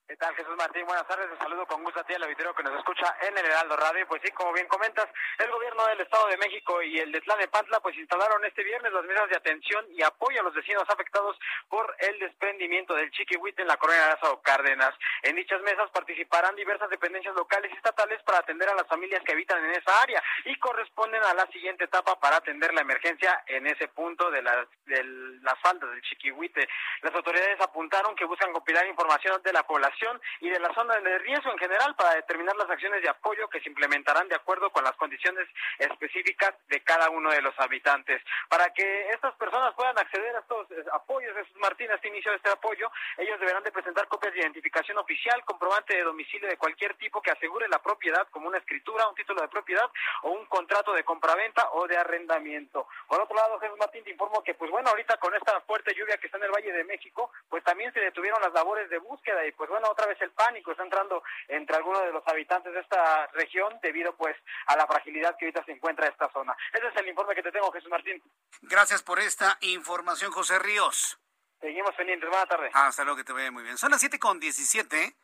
¿Qué 0.06 0.16
tal, 0.16 0.34
Jesús 0.34 0.54
Martín? 0.58 0.84
Buenas 0.84 1.08
tardes. 1.08 1.30
Te 1.30 1.38
saludo 1.38 1.64
con 1.66 1.82
gusto 1.82 1.98
a 1.98 2.04
ti, 2.04 2.12
al 2.12 2.24
auditorio 2.24 2.54
que 2.54 2.62
nos 2.62 2.76
escucha 2.76 3.16
en 3.22 3.38
el 3.38 3.46
Heraldo 3.46 3.74
Radio. 3.74 4.06
Pues 4.06 4.20
sí, 4.22 4.30
como 4.32 4.52
bien 4.52 4.68
comentas, 4.68 5.08
el 5.38 5.50
gobierno 5.50 5.86
del 5.86 6.02
Estado 6.02 6.28
de 6.28 6.36
México 6.36 6.82
y 6.82 6.98
el 6.98 7.10
de 7.10 7.22
Pantla 7.50 7.80
pues 7.80 7.96
instalaron 7.96 8.44
este 8.44 8.62
viernes 8.62 8.92
las 8.92 9.04
mesas 9.04 9.30
de 9.30 9.36
atención 9.36 9.82
y 9.92 10.02
apoyo 10.02 10.40
a 10.40 10.42
los 10.42 10.52
vecinos 10.52 10.84
afectados 10.90 11.38
por 11.70 11.96
el 12.00 12.18
desprendimiento 12.18 12.94
del 12.94 13.10
Chiquihuite 13.12 13.62
en 13.62 13.68
la 13.68 13.78
colonia 13.78 14.08
Lázaro 14.08 14.42
Cárdenas. 14.42 14.94
En 15.22 15.36
dichas 15.36 15.62
mesas 15.62 15.90
participarán 15.90 16.54
diversas 16.54 16.90
dependencias 16.90 17.34
locales 17.34 17.72
y 17.72 17.76
estatales 17.76 18.22
para 18.24 18.40
atender 18.40 18.68
a 18.68 18.74
las 18.74 18.86
familias 18.86 19.22
que 19.24 19.32
habitan 19.32 19.64
en 19.64 19.70
esa 19.70 20.02
área 20.02 20.22
y 20.44 20.54
corresponden 20.56 21.22
a 21.24 21.32
la 21.32 21.46
siguiente 21.46 21.84
etapa 21.84 22.20
para 22.20 22.36
atender 22.36 22.74
la 22.74 22.82
emergencia 22.82 23.42
en 23.46 23.66
ese 23.66 23.88
punto 23.88 24.30
de, 24.30 24.42
las 24.42 24.66
de 24.84 25.02
las 25.40 25.58
faldas 25.60 25.90
del 25.90 26.02
Chiquihuite. 26.02 26.68
Las 27.00 27.14
autoridades 27.14 27.58
apuntaron 27.62 28.14
que 28.14 28.26
buscan 28.26 28.52
compilar 28.52 28.86
información 28.86 29.42
de 29.42 29.52
la 29.52 29.62
población 29.62 29.93
y 30.40 30.50
de 30.50 30.58
la 30.58 30.72
zona 30.74 30.96
de 31.00 31.18
riesgo 31.18 31.50
en 31.52 31.58
general 31.58 31.94
para 31.94 32.14
determinar 32.14 32.56
las 32.56 32.68
acciones 32.68 33.02
de 33.02 33.08
apoyo 33.08 33.48
que 33.48 33.60
se 33.60 33.68
implementarán 33.68 34.28
de 34.28 34.34
acuerdo 34.34 34.70
con 34.70 34.84
las 34.84 34.96
condiciones 34.96 35.48
específicas 35.78 36.54
de 36.68 36.80
cada 36.82 37.10
uno 37.10 37.30
de 37.30 37.42
los 37.42 37.58
habitantes. 37.58 38.22
Para 38.48 38.70
que 38.70 39.08
estas 39.10 39.34
personas 39.36 39.74
puedan 39.74 39.98
acceder 39.98 40.34
a 40.36 40.40
estos 40.40 40.70
eh, 40.70 40.84
apoyos, 40.92 41.34
Jesús 41.36 41.56
Martín, 41.56 41.90
a 41.90 41.94
este 41.94 42.08
inicio 42.08 42.30
de 42.30 42.38
este 42.38 42.50
apoyo, 42.50 42.90
ellos 43.18 43.38
deberán 43.40 43.62
de 43.62 43.72
presentar 43.72 44.08
copias 44.08 44.34
de 44.34 44.40
identificación 44.40 44.98
oficial, 44.98 45.44
comprobante 45.44 45.96
de 45.96 46.02
domicilio 46.02 46.48
de 46.48 46.56
cualquier 46.56 46.94
tipo 46.94 47.22
que 47.22 47.30
asegure 47.30 47.68
la 47.68 47.78
propiedad, 47.78 48.26
como 48.30 48.48
una 48.48 48.58
escritura, 48.58 49.08
un 49.08 49.14
título 49.14 49.40
de 49.42 49.48
propiedad 49.48 49.90
o 50.22 50.30
un 50.30 50.46
contrato 50.46 50.92
de 50.92 51.04
compraventa 51.04 51.70
o 51.72 51.86
de 51.86 51.96
arrendamiento. 51.96 52.88
Por 53.06 53.20
otro 53.20 53.36
lado, 53.36 53.58
Jesús 53.60 53.78
Martín, 53.78 54.04
te 54.04 54.10
informo 54.10 54.42
que, 54.42 54.54
pues 54.54 54.70
bueno, 54.70 54.90
ahorita 54.90 55.16
con 55.18 55.34
esta 55.34 55.60
fuerte 55.62 55.94
lluvia 55.94 56.16
que 56.18 56.26
está 56.26 56.38
en 56.38 56.44
el 56.44 56.50
Valle 56.50 56.72
de 56.72 56.84
México, 56.84 57.30
pues 57.48 57.62
también 57.64 57.92
se 57.92 58.00
detuvieron 58.00 58.40
las 58.42 58.52
labores 58.52 58.88
de 58.90 58.98
búsqueda 58.98 59.46
y, 59.46 59.52
pues 59.52 59.70
bueno, 59.70 59.83
otra 59.90 60.06
vez 60.06 60.20
el 60.20 60.30
pánico 60.32 60.70
está 60.70 60.82
entrando 60.82 61.22
entre 61.48 61.76
algunos 61.76 62.02
de 62.02 62.12
los 62.12 62.26
habitantes 62.26 62.72
de 62.72 62.80
esta 62.80 63.26
región 63.28 63.78
debido, 63.82 64.16
pues, 64.16 64.36
a 64.66 64.76
la 64.76 64.86
fragilidad 64.86 65.36
que 65.38 65.46
ahorita 65.46 65.64
se 65.64 65.72
encuentra 65.72 66.08
esta 66.08 66.30
zona. 66.32 66.56
Ese 66.72 66.86
es 66.86 66.96
el 66.96 67.08
informe 67.08 67.34
que 67.34 67.42
te 67.42 67.52
tengo, 67.52 67.70
Jesús 67.72 67.90
Martín. 67.90 68.22
Gracias 68.62 69.02
por 69.02 69.18
esta 69.18 69.58
información, 69.60 70.32
José 70.32 70.58
Ríos. 70.58 71.18
Seguimos 71.60 71.94
pendientes. 71.94 72.28
Buenas 72.28 72.48
tardes. 72.48 72.70
Hasta 72.74 73.04
luego, 73.04 73.16
que 73.16 73.24
te 73.24 73.32
vaya 73.32 73.50
muy 73.50 73.62
bien. 73.62 73.78
Son 73.78 73.90
las 73.90 74.00
7 74.00 74.18
con 74.18 74.38
17, 74.38 75.16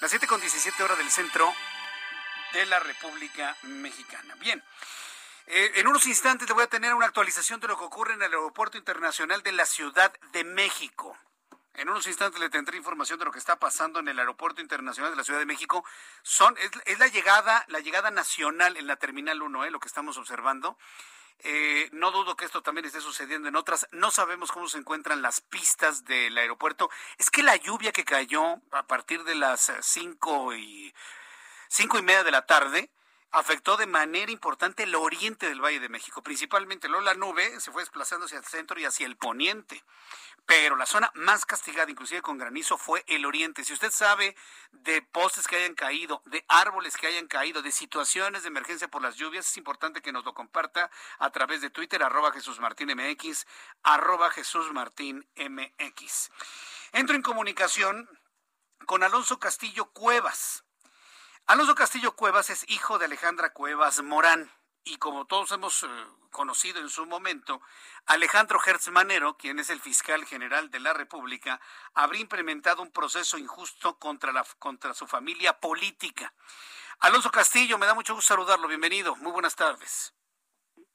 las 0.00 0.10
7 0.10 0.26
con 0.26 0.40
17 0.40 0.82
horas 0.82 0.98
del 0.98 1.10
centro 1.10 1.52
de 2.52 2.66
la 2.66 2.78
República 2.80 3.56
Mexicana. 3.62 4.34
Bien. 4.36 4.62
Eh, 5.46 5.72
en 5.76 5.88
unos 5.88 6.06
instantes 6.06 6.46
te 6.46 6.52
voy 6.52 6.62
a 6.62 6.68
tener 6.68 6.94
una 6.94 7.06
actualización 7.06 7.58
de 7.58 7.66
lo 7.66 7.76
que 7.76 7.84
ocurre 7.84 8.14
en 8.14 8.22
el 8.22 8.32
Aeropuerto 8.32 8.78
Internacional 8.78 9.42
de 9.42 9.52
la 9.52 9.66
Ciudad 9.66 10.12
de 10.32 10.44
México. 10.44 11.16
En 11.74 11.88
unos 11.88 12.06
instantes 12.06 12.40
le 12.40 12.50
tendré 12.50 12.76
información 12.76 13.18
de 13.18 13.24
lo 13.24 13.32
que 13.32 13.38
está 13.38 13.58
pasando 13.58 14.00
en 14.00 14.08
el 14.08 14.18
Aeropuerto 14.18 14.60
Internacional 14.60 15.10
de 15.10 15.16
la 15.16 15.24
Ciudad 15.24 15.38
de 15.38 15.46
México. 15.46 15.84
Son, 16.22 16.54
es, 16.58 16.98
la 16.98 17.06
llegada, 17.06 17.64
la 17.68 17.80
llegada 17.80 18.10
nacional 18.10 18.76
en 18.76 18.86
la 18.86 18.96
Terminal 18.96 19.40
1, 19.40 19.64
eh, 19.64 19.70
lo 19.70 19.80
que 19.80 19.88
estamos 19.88 20.18
observando. 20.18 20.76
Eh, 21.38 21.88
no 21.92 22.10
dudo 22.12 22.36
que 22.36 22.44
esto 22.44 22.62
también 22.62 22.84
esté 22.84 23.00
sucediendo 23.00 23.48
en 23.48 23.56
otras. 23.56 23.88
No 23.90 24.10
sabemos 24.10 24.52
cómo 24.52 24.68
se 24.68 24.78
encuentran 24.78 25.22
las 25.22 25.40
pistas 25.40 26.04
del 26.04 26.36
aeropuerto. 26.36 26.90
Es 27.16 27.30
que 27.30 27.42
la 27.42 27.56
lluvia 27.56 27.90
que 27.90 28.04
cayó 28.04 28.60
a 28.70 28.86
partir 28.86 29.24
de 29.24 29.34
las 29.34 29.72
cinco 29.80 30.54
y 30.54 30.94
cinco 31.68 31.98
y 31.98 32.02
media 32.02 32.22
de 32.22 32.30
la 32.30 32.44
tarde 32.44 32.90
afectó 33.32 33.76
de 33.76 33.86
manera 33.86 34.30
importante 34.30 34.82
el 34.82 34.94
oriente 34.94 35.48
del 35.48 35.60
Valle 35.60 35.80
de 35.80 35.88
México, 35.88 36.22
principalmente 36.22 36.88
la 36.88 37.14
nube 37.14 37.58
se 37.60 37.72
fue 37.72 37.82
desplazando 37.82 38.26
hacia 38.26 38.38
el 38.38 38.44
centro 38.44 38.78
y 38.78 38.84
hacia 38.84 39.06
el 39.06 39.16
poniente. 39.16 39.82
Pero 40.44 40.76
la 40.76 40.86
zona 40.86 41.10
más 41.14 41.46
castigada, 41.46 41.90
inclusive 41.90 42.20
con 42.20 42.36
granizo, 42.36 42.76
fue 42.76 43.04
el 43.06 43.24
oriente. 43.24 43.64
Si 43.64 43.72
usted 43.72 43.90
sabe 43.90 44.36
de 44.72 45.00
postes 45.00 45.46
que 45.46 45.56
hayan 45.56 45.74
caído, 45.74 46.20
de 46.26 46.44
árboles 46.48 46.96
que 46.96 47.06
hayan 47.06 47.28
caído, 47.28 47.62
de 47.62 47.72
situaciones 47.72 48.42
de 48.42 48.48
emergencia 48.48 48.88
por 48.88 49.02
las 49.02 49.16
lluvias, 49.16 49.46
es 49.46 49.56
importante 49.56 50.02
que 50.02 50.12
nos 50.12 50.24
lo 50.24 50.34
comparta 50.34 50.90
a 51.18 51.30
través 51.30 51.60
de 51.60 51.70
Twitter, 51.70 52.02
arroba 52.02 52.32
Jesús 52.32 52.58
Martín 52.60 52.88
MX, 52.94 53.46
arroba 53.82 54.30
Jesús 54.30 54.72
Martín 54.72 55.26
MX. 55.36 56.30
Entro 56.92 57.14
en 57.14 57.22
comunicación 57.22 58.08
con 58.84 59.04
Alonso 59.04 59.38
Castillo 59.38 59.86
Cuevas. 59.92 60.64
Alonso 61.46 61.74
Castillo 61.74 62.14
Cuevas 62.14 62.50
es 62.50 62.68
hijo 62.70 62.98
de 62.98 63.06
Alejandra 63.06 63.52
Cuevas 63.52 64.02
Morán 64.02 64.50
y 64.84 64.96
como 64.96 65.26
todos 65.26 65.52
hemos 65.52 65.82
eh, 65.82 65.88
conocido 66.30 66.80
en 66.80 66.88
su 66.88 67.06
momento, 67.06 67.60
Alejandro 68.06 68.58
Hertz 68.64 68.88
Manero, 68.88 69.36
quien 69.36 69.58
es 69.58 69.70
el 69.70 69.80
fiscal 69.80 70.24
general 70.24 70.70
de 70.70 70.80
la 70.80 70.92
República, 70.92 71.60
habría 71.94 72.22
implementado 72.22 72.82
un 72.82 72.90
proceso 72.90 73.38
injusto 73.38 73.98
contra, 73.98 74.32
la, 74.32 74.44
contra 74.58 74.94
su 74.94 75.06
familia 75.06 75.58
política. 75.60 76.32
Alonso 77.00 77.30
Castillo, 77.30 77.78
me 77.78 77.86
da 77.86 77.94
mucho 77.94 78.14
gusto 78.14 78.34
saludarlo. 78.34 78.68
Bienvenido. 78.68 79.14
Muy 79.16 79.32
buenas 79.32 79.56
tardes. 79.56 80.14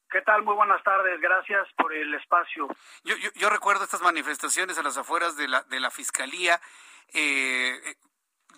¿Qué 0.10 0.22
tal? 0.22 0.44
Muy 0.44 0.56
buenas 0.56 0.82
tardes. 0.84 1.20
Gracias 1.20 1.68
por 1.78 1.94
el 1.94 2.14
espacio. 2.14 2.68
Yo, 3.04 3.16
yo, 3.36 3.50
recuerdo 3.50 3.84
estas 3.84 4.02
manifestaciones 4.02 4.78
a 4.78 4.84
las 4.84 4.98
afueras 4.98 5.36
de 5.36 5.50
la, 5.50 5.64
de 5.64 5.82
la 5.82 5.92
Fiscalía. 5.92 6.62
Eh, 7.14 7.98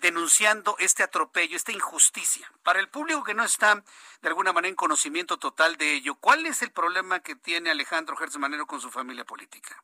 denunciando 0.00 0.76
este 0.78 1.02
atropello, 1.02 1.56
esta 1.56 1.72
injusticia. 1.72 2.50
Para 2.62 2.80
el 2.80 2.88
público 2.88 3.22
que 3.22 3.34
no 3.34 3.44
está 3.44 3.82
de 4.20 4.28
alguna 4.28 4.52
manera 4.52 4.70
en 4.70 4.76
conocimiento 4.76 5.38
total 5.38 5.76
de 5.76 5.94
ello, 5.94 6.16
¿cuál 6.16 6.46
es 6.46 6.62
el 6.62 6.72
problema 6.72 7.20
que 7.20 7.36
tiene 7.36 7.70
Alejandro 7.70 8.16
Gertz 8.16 8.38
Manero 8.38 8.66
con 8.66 8.80
su 8.80 8.90
familia 8.90 9.24
política? 9.24 9.82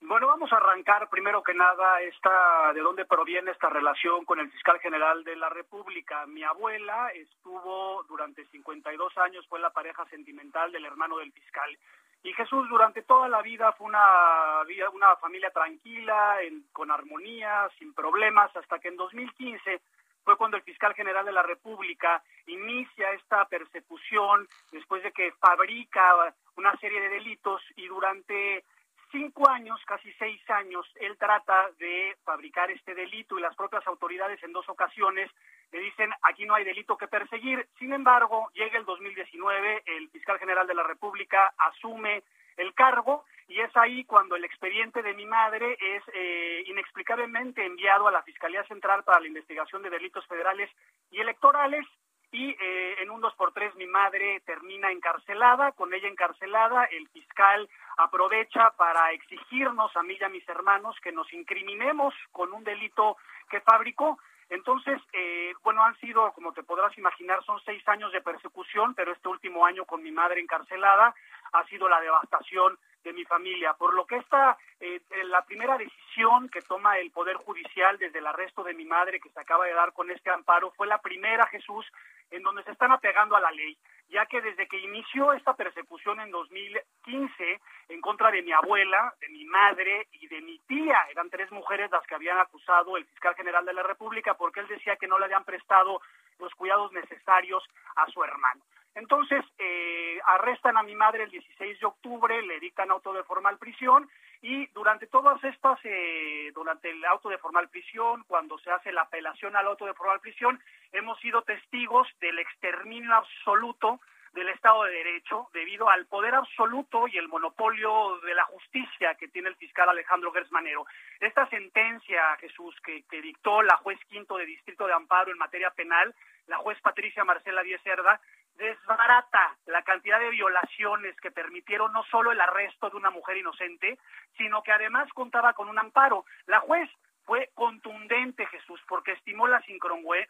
Bueno, 0.00 0.28
vamos 0.28 0.52
a 0.52 0.56
arrancar 0.56 1.10
primero 1.10 1.42
que 1.42 1.54
nada 1.54 2.00
esta 2.02 2.72
de 2.72 2.80
dónde 2.80 3.04
proviene 3.04 3.50
esta 3.50 3.68
relación 3.68 4.24
con 4.24 4.38
el 4.38 4.50
fiscal 4.52 4.78
general 4.78 5.24
de 5.24 5.34
la 5.34 5.48
República. 5.48 6.24
Mi 6.26 6.44
abuela 6.44 7.08
estuvo 7.08 8.04
durante 8.04 8.46
52 8.46 9.18
años 9.18 9.46
fue 9.48 9.58
la 9.58 9.70
pareja 9.70 10.06
sentimental 10.06 10.70
del 10.70 10.86
hermano 10.86 11.18
del 11.18 11.32
fiscal 11.32 11.76
y 12.22 12.32
Jesús 12.32 12.68
durante 12.68 13.02
toda 13.02 13.28
la 13.28 13.42
vida 13.42 13.72
fue 13.72 13.86
una, 13.86 14.62
una 14.92 15.16
familia 15.16 15.50
tranquila, 15.50 16.36
con 16.72 16.90
armonía, 16.90 17.68
sin 17.78 17.94
problemas, 17.94 18.54
hasta 18.56 18.78
que 18.78 18.88
en 18.88 18.96
2015 18.96 19.80
fue 20.24 20.36
cuando 20.36 20.56
el 20.56 20.62
fiscal 20.62 20.94
general 20.94 21.24
de 21.24 21.32
la 21.32 21.42
República 21.42 22.22
inicia 22.46 23.12
esta 23.12 23.44
persecución 23.46 24.46
después 24.72 25.02
de 25.02 25.12
que 25.12 25.32
fabrica 25.40 26.34
una 26.56 26.76
serie 26.76 27.00
de 27.00 27.08
delitos 27.08 27.62
y 27.76 27.86
durante 27.86 28.64
cinco 29.10 29.48
años, 29.48 29.80
casi 29.86 30.12
seis 30.18 30.40
años, 30.50 30.86
él 31.00 31.16
trata 31.16 31.70
de 31.78 32.16
fabricar 32.24 32.70
este 32.70 32.94
delito 32.94 33.38
y 33.38 33.42
las 33.42 33.56
propias 33.56 33.86
autoridades 33.86 34.42
en 34.42 34.52
dos 34.52 34.68
ocasiones 34.68 35.30
le 35.72 35.80
dicen 35.80 36.10
aquí 36.22 36.44
no 36.46 36.54
hay 36.54 36.64
delito 36.64 36.96
que 36.96 37.08
perseguir. 37.08 37.66
Sin 37.78 37.92
embargo, 37.92 38.48
llega 38.54 38.78
el 38.78 38.84
2019, 38.84 39.82
el 39.86 40.08
fiscal 40.10 40.38
general 40.38 40.66
de 40.66 40.74
la 40.74 40.82
República 40.82 41.52
asume 41.58 42.22
el 42.56 42.74
cargo 42.74 43.24
y 43.46 43.60
es 43.60 43.74
ahí 43.76 44.04
cuando 44.04 44.36
el 44.36 44.44
expediente 44.44 45.02
de 45.02 45.14
mi 45.14 45.24
madre 45.24 45.76
es 45.80 46.02
eh, 46.12 46.64
inexplicablemente 46.66 47.64
enviado 47.64 48.06
a 48.06 48.12
la 48.12 48.22
Fiscalía 48.22 48.64
Central 48.64 49.04
para 49.04 49.20
la 49.20 49.28
investigación 49.28 49.82
de 49.82 49.90
delitos 49.90 50.26
federales 50.26 50.70
y 51.10 51.20
electorales 51.20 51.86
y 52.30 52.50
eh, 52.50 52.96
en 53.00 53.10
un 53.10 53.22
dos 53.22 53.34
por 53.36 53.52
tres 53.52 53.74
mi 53.76 53.86
madre 53.86 54.42
termina 54.44 54.92
encarcelada, 54.92 55.72
con 55.72 55.94
ella 55.94 56.08
encarcelada 56.08 56.84
el 56.84 57.08
fiscal 57.08 57.68
aprovecha 57.96 58.70
para 58.76 59.12
exigirnos 59.12 59.96
a 59.96 60.02
mí 60.02 60.16
y 60.20 60.24
a 60.24 60.28
mis 60.28 60.46
hermanos 60.48 60.94
que 61.02 61.12
nos 61.12 61.32
incriminemos 61.32 62.14
con 62.30 62.52
un 62.52 62.64
delito 62.64 63.16
que 63.48 63.60
fabricó. 63.62 64.18
Entonces, 64.50 65.00
eh, 65.12 65.52
bueno, 65.62 65.82
han 65.82 65.96
sido, 65.98 66.32
como 66.32 66.52
te 66.52 66.62
podrás 66.62 66.96
imaginar, 66.96 67.44
son 67.44 67.60
seis 67.64 67.86
años 67.88 68.12
de 68.12 68.22
persecución, 68.22 68.94
pero 68.94 69.12
este 69.12 69.28
último 69.28 69.66
año 69.66 69.84
con 69.84 70.02
mi 70.02 70.10
madre 70.10 70.40
encarcelada 70.40 71.14
ha 71.52 71.64
sido 71.66 71.88
la 71.88 72.00
devastación 72.00 72.78
de 73.04 73.12
mi 73.12 73.24
familia, 73.24 73.74
por 73.74 73.94
lo 73.94 74.06
que 74.06 74.16
esta, 74.16 74.56
eh, 74.80 75.00
la 75.24 75.44
primera 75.44 75.78
decisión 75.78 76.48
que 76.48 76.62
toma 76.62 76.98
el 76.98 77.10
Poder 77.10 77.36
Judicial 77.36 77.96
desde 77.98 78.18
el 78.18 78.26
arresto 78.26 78.64
de 78.64 78.74
mi 78.74 78.84
madre 78.84 79.20
que 79.20 79.30
se 79.30 79.40
acaba 79.40 79.66
de 79.66 79.74
dar 79.74 79.92
con 79.92 80.10
este 80.10 80.30
amparo 80.30 80.72
fue 80.72 80.86
la 80.86 80.98
primera, 80.98 81.46
Jesús, 81.46 81.86
en 82.30 82.42
donde 82.42 82.62
se 82.64 82.72
están 82.72 82.92
apegando 82.92 83.36
a 83.36 83.40
la 83.40 83.50
ley, 83.50 83.76
ya 84.08 84.26
que 84.26 84.40
desde 84.40 84.66
que 84.66 84.78
inició 84.78 85.32
esta 85.32 85.54
persecución 85.54 86.20
en 86.20 86.30
2015 86.30 87.60
en 87.88 88.00
contra 88.00 88.30
de 88.30 88.42
mi 88.42 88.52
abuela, 88.52 89.14
de 89.20 89.28
mi 89.28 89.44
madre 89.44 90.06
y 90.12 90.26
de 90.28 90.40
mi 90.40 90.58
tía, 90.60 90.98
eran 91.10 91.30
tres 91.30 91.50
mujeres 91.52 91.90
las 91.90 92.06
que 92.06 92.14
habían 92.14 92.38
acusado 92.38 92.96
el 92.96 93.04
fiscal 93.06 93.34
general 93.34 93.64
de 93.64 93.74
la 93.74 93.82
República 93.82 94.34
porque 94.34 94.60
él 94.60 94.68
decía 94.68 94.96
que 94.96 95.08
no 95.08 95.18
le 95.18 95.26
habían 95.26 95.44
prestado 95.44 96.00
los 96.38 96.54
cuidados 96.54 96.92
necesarios 96.92 97.62
a 97.96 98.06
su 98.06 98.22
hermano. 98.22 98.62
Entonces, 98.94 99.44
eh, 99.58 100.18
arrestan 100.26 100.76
a 100.76 100.82
mi 100.82 100.94
madre 100.94 101.24
el 101.24 101.30
16 101.30 101.78
de 101.78 101.86
octubre, 101.86 102.42
le 102.42 102.58
dictan 102.58 102.90
auto 102.90 103.12
de 103.12 103.22
formal 103.24 103.58
prisión 103.58 104.08
y 104.40 104.66
durante 104.68 105.06
todas 105.06 105.42
estas, 105.42 105.78
eh, 105.84 106.52
durante 106.54 106.90
el 106.90 107.04
auto 107.04 107.28
de 107.28 107.38
formal 107.38 107.68
prisión, 107.68 108.24
cuando 108.28 108.58
se 108.58 108.70
hace 108.70 108.92
la 108.92 109.02
apelación 109.02 109.56
al 109.56 109.66
auto 109.66 109.84
de 109.86 109.94
formal 109.94 110.20
prisión, 110.20 110.60
hemos 110.92 111.18
sido 111.20 111.42
testigos 111.42 112.06
del 112.20 112.38
exterminio 112.38 113.14
absoluto 113.14 114.00
del 114.32 114.48
Estado 114.50 114.84
de 114.84 114.92
Derecho 114.92 115.48
debido 115.52 115.88
al 115.88 116.06
poder 116.06 116.34
absoluto 116.34 117.08
y 117.08 117.18
el 117.18 117.28
monopolio 117.28 118.18
de 118.20 118.34
la 118.34 118.44
justicia 118.44 119.14
que 119.14 119.28
tiene 119.28 119.48
el 119.48 119.56
fiscal 119.56 119.88
Alejandro 119.88 120.30
Gersmanero. 120.32 120.86
Esta 121.18 121.48
sentencia, 121.48 122.36
Jesús, 122.36 122.76
que, 122.84 123.02
que 123.10 123.20
dictó 123.20 123.62
la 123.62 123.76
juez 123.78 123.98
quinto 124.08 124.36
de 124.36 124.46
Distrito 124.46 124.86
de 124.86 124.92
Amparo 124.92 125.32
en 125.32 125.38
materia 125.38 125.70
penal, 125.70 126.14
la 126.46 126.58
juez 126.58 126.80
Patricia 126.80 127.24
Marcela 127.24 127.62
Díez 127.62 127.82
Cerda, 127.82 128.20
desbarata 128.58 129.56
la 129.66 129.82
cantidad 129.82 130.18
de 130.18 130.30
violaciones 130.30 131.16
que 131.20 131.30
permitieron 131.30 131.92
no 131.92 132.02
solo 132.04 132.32
el 132.32 132.40
arresto 132.40 132.90
de 132.90 132.96
una 132.96 133.10
mujer 133.10 133.36
inocente, 133.36 133.98
sino 134.36 134.62
que 134.62 134.72
además 134.72 135.08
contaba 135.14 135.54
con 135.54 135.68
un 135.68 135.78
amparo. 135.78 136.24
La 136.46 136.60
juez 136.60 136.90
fue 137.28 137.50
contundente, 137.54 138.46
Jesús, 138.46 138.80
porque 138.88 139.12
estimó 139.12 139.46
las, 139.46 139.62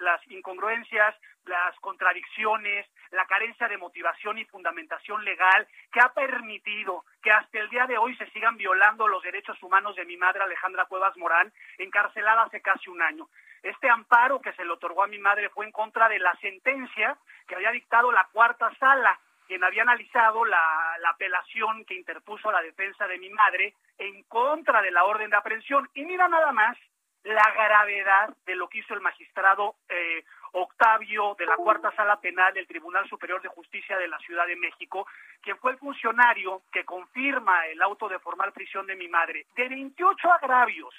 las 0.00 0.30
incongruencias, 0.30 1.14
las 1.46 1.78
contradicciones, 1.78 2.86
la 3.12 3.24
carencia 3.26 3.68
de 3.68 3.78
motivación 3.78 4.36
y 4.36 4.44
fundamentación 4.46 5.24
legal 5.24 5.68
que 5.92 6.00
ha 6.00 6.12
permitido 6.12 7.04
que 7.22 7.30
hasta 7.30 7.60
el 7.60 7.70
día 7.70 7.86
de 7.86 7.96
hoy 7.98 8.16
se 8.16 8.28
sigan 8.30 8.56
violando 8.56 9.06
los 9.06 9.22
derechos 9.22 9.62
humanos 9.62 9.94
de 9.94 10.04
mi 10.06 10.16
madre 10.16 10.42
Alejandra 10.42 10.86
Cuevas 10.86 11.16
Morán, 11.16 11.52
encarcelada 11.78 12.42
hace 12.42 12.60
casi 12.60 12.90
un 12.90 13.00
año. 13.00 13.28
Este 13.62 13.88
amparo 13.88 14.40
que 14.40 14.52
se 14.52 14.64
le 14.64 14.72
otorgó 14.72 15.02
a 15.02 15.08
mi 15.08 15.18
madre 15.18 15.48
fue 15.50 15.66
en 15.66 15.72
contra 15.72 16.08
de 16.08 16.18
la 16.18 16.34
sentencia 16.36 17.16
que 17.46 17.54
había 17.54 17.72
dictado 17.72 18.12
la 18.12 18.28
cuarta 18.32 18.70
sala 18.78 19.18
quien 19.48 19.64
había 19.64 19.82
analizado 19.82 20.44
la, 20.44 20.60
apelación 21.08 21.84
que 21.86 21.94
interpuso 21.94 22.52
la 22.52 22.60
defensa 22.60 23.08
de 23.08 23.18
mi 23.18 23.30
madre 23.30 23.74
en 23.96 24.22
contra 24.24 24.82
de 24.82 24.90
la 24.90 25.04
orden 25.04 25.30
de 25.30 25.36
aprehensión. 25.36 25.88
Y 25.94 26.04
mira 26.04 26.28
nada 26.28 26.52
más 26.52 26.76
la 27.24 27.50
gravedad 27.54 28.36
de 28.44 28.54
lo 28.54 28.68
que 28.68 28.78
hizo 28.78 28.92
el 28.92 29.00
magistrado 29.00 29.76
eh, 29.88 30.22
Octavio 30.52 31.34
de 31.38 31.46
la 31.46 31.56
Cuarta 31.56 31.90
Sala 31.96 32.20
Penal 32.20 32.52
del 32.52 32.66
Tribunal 32.66 33.08
Superior 33.08 33.40
de 33.40 33.48
Justicia 33.48 33.96
de 33.96 34.06
la 34.06 34.18
Ciudad 34.18 34.46
de 34.46 34.56
México, 34.56 35.06
quien 35.40 35.56
fue 35.58 35.72
el 35.72 35.78
funcionario 35.78 36.62
que 36.70 36.84
confirma 36.84 37.66
el 37.66 37.80
auto 37.82 38.08
de 38.08 38.18
formal 38.18 38.52
prisión 38.52 38.86
de 38.86 38.96
mi 38.96 39.08
madre. 39.08 39.46
De 39.56 39.68
28 39.68 40.30
agravios 40.30 40.94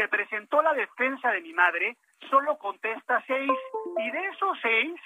que 0.00 0.08
presentó 0.08 0.62
la 0.62 0.72
defensa 0.72 1.30
de 1.30 1.42
mi 1.42 1.52
madre, 1.52 1.98
solo 2.30 2.56
contesta 2.56 3.22
seis, 3.26 3.50
y 3.98 4.10
de 4.10 4.28
esos 4.28 4.58
seis, 4.62 4.98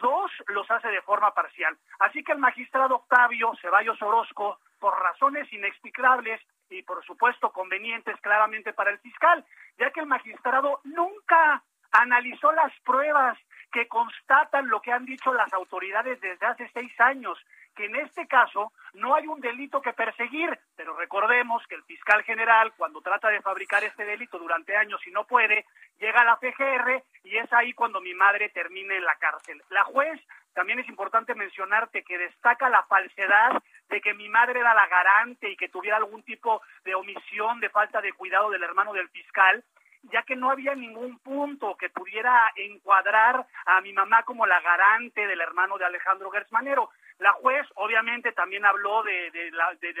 dos 0.00 0.28
los 0.48 0.68
hace 0.68 0.88
de 0.88 1.02
forma 1.02 1.32
parcial. 1.32 1.78
Así 2.00 2.24
que 2.24 2.32
el 2.32 2.38
magistrado 2.38 2.96
Octavio 2.96 3.52
Ceballos 3.62 4.02
Orozco, 4.02 4.58
por 4.80 5.00
razones 5.00 5.52
inexplicables 5.52 6.40
y 6.68 6.82
por 6.82 7.04
supuesto 7.04 7.52
convenientes 7.52 8.20
claramente 8.22 8.72
para 8.72 8.90
el 8.90 8.98
fiscal, 8.98 9.44
ya 9.78 9.92
que 9.92 10.00
el 10.00 10.06
magistrado 10.06 10.80
nunca 10.82 11.62
analizó 11.92 12.50
las 12.50 12.72
pruebas 12.80 13.38
que 13.72 13.88
constatan 13.88 14.68
lo 14.68 14.80
que 14.80 14.92
han 14.92 15.04
dicho 15.04 15.32
las 15.32 15.52
autoridades 15.52 16.20
desde 16.20 16.46
hace 16.46 16.70
seis 16.72 16.92
años, 17.00 17.38
que 17.74 17.86
en 17.86 17.96
este 17.96 18.26
caso 18.26 18.72
no 18.94 19.14
hay 19.14 19.26
un 19.26 19.40
delito 19.40 19.80
que 19.80 19.92
perseguir, 19.92 20.58
pero 20.76 20.96
recordemos 20.96 21.66
que 21.66 21.76
el 21.76 21.84
fiscal 21.84 22.22
general, 22.24 22.72
cuando 22.76 23.00
trata 23.00 23.28
de 23.28 23.40
fabricar 23.40 23.84
este 23.84 24.04
delito 24.04 24.38
durante 24.38 24.76
años 24.76 25.00
y 25.06 25.10
no 25.10 25.24
puede, 25.24 25.64
llega 25.98 26.20
a 26.20 26.24
la 26.24 26.36
PGR 26.36 27.02
y 27.24 27.36
es 27.36 27.52
ahí 27.52 27.72
cuando 27.72 28.00
mi 28.00 28.14
madre 28.14 28.48
termina 28.48 28.94
en 28.94 29.04
la 29.04 29.14
cárcel. 29.16 29.62
La 29.70 29.84
juez 29.84 30.20
también 30.52 30.80
es 30.80 30.88
importante 30.88 31.34
mencionarte 31.34 32.02
que 32.02 32.18
destaca 32.18 32.68
la 32.68 32.82
falsedad 32.84 33.62
de 33.88 34.00
que 34.00 34.14
mi 34.14 34.28
madre 34.28 34.60
era 34.60 34.74
la 34.74 34.86
garante 34.88 35.50
y 35.50 35.56
que 35.56 35.68
tuviera 35.68 35.96
algún 35.96 36.22
tipo 36.22 36.60
de 36.84 36.94
omisión, 36.94 37.60
de 37.60 37.70
falta 37.70 38.00
de 38.00 38.12
cuidado 38.12 38.50
del 38.50 38.62
hermano 38.62 38.92
del 38.92 39.08
fiscal, 39.10 39.64
ya 40.04 40.22
que 40.22 40.36
no 40.36 40.50
había 40.50 40.74
ningún 40.74 41.18
punto 41.18 41.76
que 41.76 41.90
pudiera 41.90 42.50
encuadrar 42.56 43.46
a 43.66 43.80
mi 43.80 43.92
mamá 43.92 44.22
como 44.24 44.46
la 44.46 44.60
garante 44.60 45.26
del 45.26 45.40
hermano 45.40 45.78
de 45.78 45.84
Alejandro 45.84 46.30
Gersmanero. 46.30 46.90
La 47.18 47.32
juez 47.32 47.66
obviamente 47.74 48.32
también 48.32 48.64
habló 48.64 49.02
de, 49.02 49.30
de, 49.30 49.50
la, 49.50 49.74
de, 49.74 49.92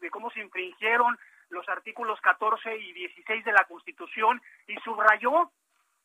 de, 0.00 0.10
cómo 0.10 0.30
se 0.30 0.40
infringieron 0.40 1.18
los 1.48 1.66
artículos 1.68 2.20
14 2.20 2.76
y 2.76 2.92
16 2.92 3.44
de 3.44 3.52
la 3.52 3.64
Constitución 3.64 4.42
y 4.66 4.76
subrayó 4.80 5.50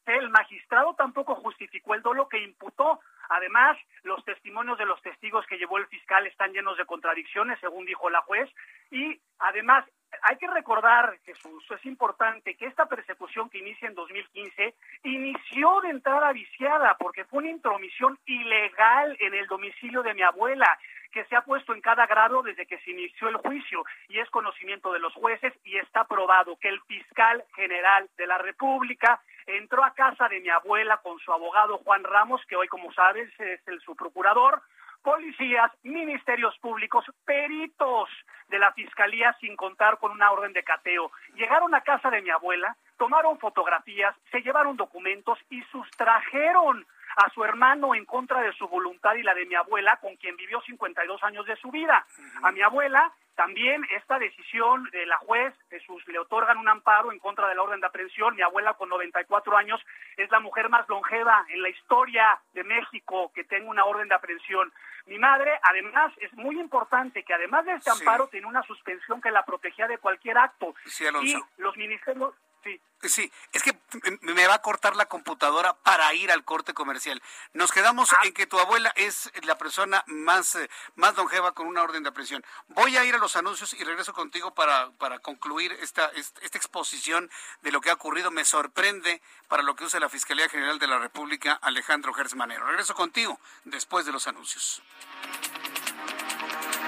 que 0.06 0.15
el 0.15 0.30
magistrado 0.30 0.95
tampoco 0.95 1.35
justificó 1.35 1.93
el 1.93 2.02
dolo 2.02 2.27
que 2.27 2.39
imputó. 2.39 2.99
Además, 3.30 3.77
los 4.03 4.23
testimonios 4.23 4.77
de 4.77 4.85
los 4.85 5.02
testigos 5.02 5.45
que 5.45 5.57
llevó 5.57 5.77
el 5.77 5.88
fiscal 5.88 6.26
están 6.26 6.53
llenos 6.53 6.77
de 6.77 6.85
contradicciones, 6.85 7.60
según 7.60 7.85
dijo 7.85 8.10
la 8.10 8.22
juez, 8.22 8.49
y 8.89 9.19
además 9.39 9.85
hay 10.23 10.38
que 10.38 10.47
recordar, 10.47 11.17
Jesús, 11.25 11.63
es 11.71 11.85
importante 11.85 12.55
que 12.55 12.65
esta 12.65 12.85
persecución 12.85 13.49
que 13.49 13.59
inicia 13.59 13.88
en 13.88 13.95
2015 13.95 14.75
inició 15.03 15.81
de 15.81 15.89
entrada 15.89 16.31
viciada 16.31 16.95
porque 16.99 17.25
fue 17.25 17.39
una 17.39 17.51
intromisión 17.51 18.19
ilegal 18.25 19.15
en 19.19 19.33
el 19.33 19.47
domicilio 19.47 20.03
de 20.03 20.13
mi 20.13 20.21
abuela 20.21 20.77
que 21.11 21.25
se 21.25 21.35
ha 21.35 21.41
puesto 21.41 21.73
en 21.73 21.81
cada 21.81 22.07
grado 22.07 22.41
desde 22.41 22.65
que 22.65 22.79
se 22.79 22.91
inició 22.91 23.27
el 23.29 23.38
juicio 23.38 23.83
y 24.07 24.19
es 24.19 24.29
conocimiento 24.29 24.93
de 24.93 24.99
los 24.99 25.13
jueces 25.13 25.53
y 25.63 25.77
está 25.77 26.05
probado 26.05 26.57
que 26.57 26.69
el 26.69 26.79
fiscal 26.81 27.43
general 27.55 28.09
de 28.17 28.27
la 28.27 28.38
República 28.38 29.21
entró 29.45 29.83
a 29.83 29.93
casa 29.93 30.29
de 30.29 30.39
mi 30.39 30.49
abuela 30.49 30.97
con 30.97 31.19
su 31.19 31.31
abogado 31.33 31.79
Juan 31.79 32.03
Ramos, 32.03 32.41
que 32.47 32.55
hoy 32.55 32.67
como 32.67 32.91
sabes 32.93 33.29
es 33.39 33.67
el 33.67 33.81
su 33.81 33.95
procurador, 33.95 34.61
policías, 35.01 35.71
ministerios 35.83 36.57
públicos, 36.59 37.05
peritos 37.25 38.09
de 38.49 38.59
la 38.59 38.71
fiscalía 38.73 39.35
sin 39.39 39.55
contar 39.55 39.97
con 39.97 40.11
una 40.11 40.31
orden 40.31 40.53
de 40.53 40.63
cateo. 40.63 41.11
Llegaron 41.35 41.73
a 41.73 41.81
casa 41.81 42.09
de 42.09 42.21
mi 42.21 42.29
abuela, 42.29 42.75
tomaron 42.97 43.39
fotografías, 43.39 44.15
se 44.31 44.41
llevaron 44.41 44.77
documentos 44.77 45.39
y 45.49 45.61
sustrajeron 45.63 46.85
a 47.15 47.29
su 47.29 47.43
hermano 47.43 47.95
en 47.95 48.05
contra 48.05 48.41
de 48.41 48.53
su 48.53 48.67
voluntad 48.67 49.15
y 49.15 49.23
la 49.23 49.33
de 49.33 49.45
mi 49.45 49.55
abuela, 49.55 49.97
con 49.97 50.15
quien 50.15 50.35
vivió 50.35 50.61
52 50.61 51.23
años 51.23 51.45
de 51.45 51.55
su 51.57 51.71
vida. 51.71 52.05
A 52.43 52.51
mi 52.51 52.61
abuela 52.61 53.11
también 53.35 53.85
esta 53.91 54.19
decisión 54.19 54.83
de 54.91 55.05
la 55.05 55.17
juez, 55.17 55.53
Jesús, 55.69 56.03
le 56.07 56.19
otorgan 56.19 56.57
un 56.57 56.67
amparo 56.69 57.11
en 57.11 57.19
contra 57.19 57.47
de 57.47 57.55
la 57.55 57.63
orden 57.63 57.79
de 57.79 57.88
aprehensión. 57.88 58.35
Mi 58.35 58.41
abuela 58.41 58.73
con 58.73 58.89
94 58.89 59.57
años 59.57 59.81
es 60.17 60.29
la 60.29 60.39
mujer 60.39 60.69
más 60.69 60.88
longeva 60.89 61.45
en 61.49 61.61
la 61.61 61.69
historia 61.69 62.39
de 62.53 62.63
México 62.63 63.31
que 63.33 63.43
tenga 63.45 63.69
una 63.69 63.85
orden 63.85 64.07
de 64.09 64.15
aprehensión. 64.15 64.71
Mi 65.07 65.17
madre, 65.17 65.59
además, 65.63 66.13
es 66.17 66.31
muy 66.33 66.59
importante 66.59 67.23
que 67.23 67.33
además 67.33 67.65
de 67.65 67.73
este 67.73 67.89
amparo 67.89 68.27
tiene 68.27 68.47
una 68.47 68.61
suspensión 68.63 69.21
que 69.21 69.31
la 69.31 69.43
protegía 69.43 69.88
de 69.88 69.97
cualquier 69.97 70.38
acto. 70.38 70.75
y 71.23 71.35
los 71.57 71.75
ministerios 71.77 72.35
Sí. 72.63 72.81
Sí, 73.03 73.31
es 73.51 73.63
que 73.63 73.75
me 74.21 74.45
va 74.45 74.55
a 74.55 74.61
cortar 74.61 74.95
la 74.95 75.07
computadora 75.07 75.73
para 75.73 76.13
ir 76.13 76.31
al 76.31 76.43
corte 76.43 76.73
comercial. 76.73 77.19
Nos 77.53 77.71
quedamos 77.71 78.13
ah. 78.13 78.17
en 78.25 78.33
que 78.33 78.45
tu 78.45 78.59
abuela 78.59 78.93
es 78.95 79.31
la 79.43 79.57
persona 79.57 80.03
más, 80.05 80.53
eh, 80.55 80.69
más 80.95 81.15
longeva 81.15 81.53
con 81.53 81.65
una 81.65 81.81
orden 81.81 82.03
de 82.03 82.09
aprehensión. 82.09 82.45
Voy 82.67 82.97
a 82.97 83.03
ir 83.03 83.15
a 83.15 83.17
los 83.17 83.35
anuncios 83.35 83.73
y 83.73 83.83
regreso 83.83 84.13
contigo 84.13 84.53
para, 84.53 84.91
para 84.99 85.17
concluir 85.17 85.71
esta, 85.81 86.11
esta 86.13 86.57
exposición 86.57 87.31
de 87.63 87.71
lo 87.71 87.81
que 87.81 87.89
ha 87.89 87.93
ocurrido. 87.93 88.29
Me 88.29 88.45
sorprende 88.45 89.21
para 89.47 89.63
lo 89.63 89.75
que 89.75 89.85
usa 89.85 89.99
la 89.99 90.09
Fiscalía 90.09 90.47
General 90.47 90.77
de 90.77 90.88
la 90.88 90.99
República, 90.99 91.53
Alejandro 91.53 92.13
Gersmanero. 92.13 92.67
Regreso 92.67 92.93
contigo 92.93 93.39
después 93.63 94.05
de 94.05 94.11
los 94.11 94.27
anuncios. 94.27 94.83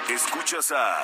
Escuchas 0.10 0.72
a 0.72 1.04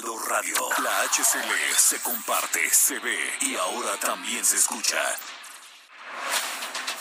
Radio. 0.00 0.56
La 0.82 1.02
HCL 1.02 1.74
se 1.76 2.00
comparte, 2.00 2.70
se 2.70 2.98
ve 3.00 3.36
y 3.40 3.56
ahora 3.56 3.94
también 3.98 4.42
se 4.42 4.56
escucha. 4.56 4.98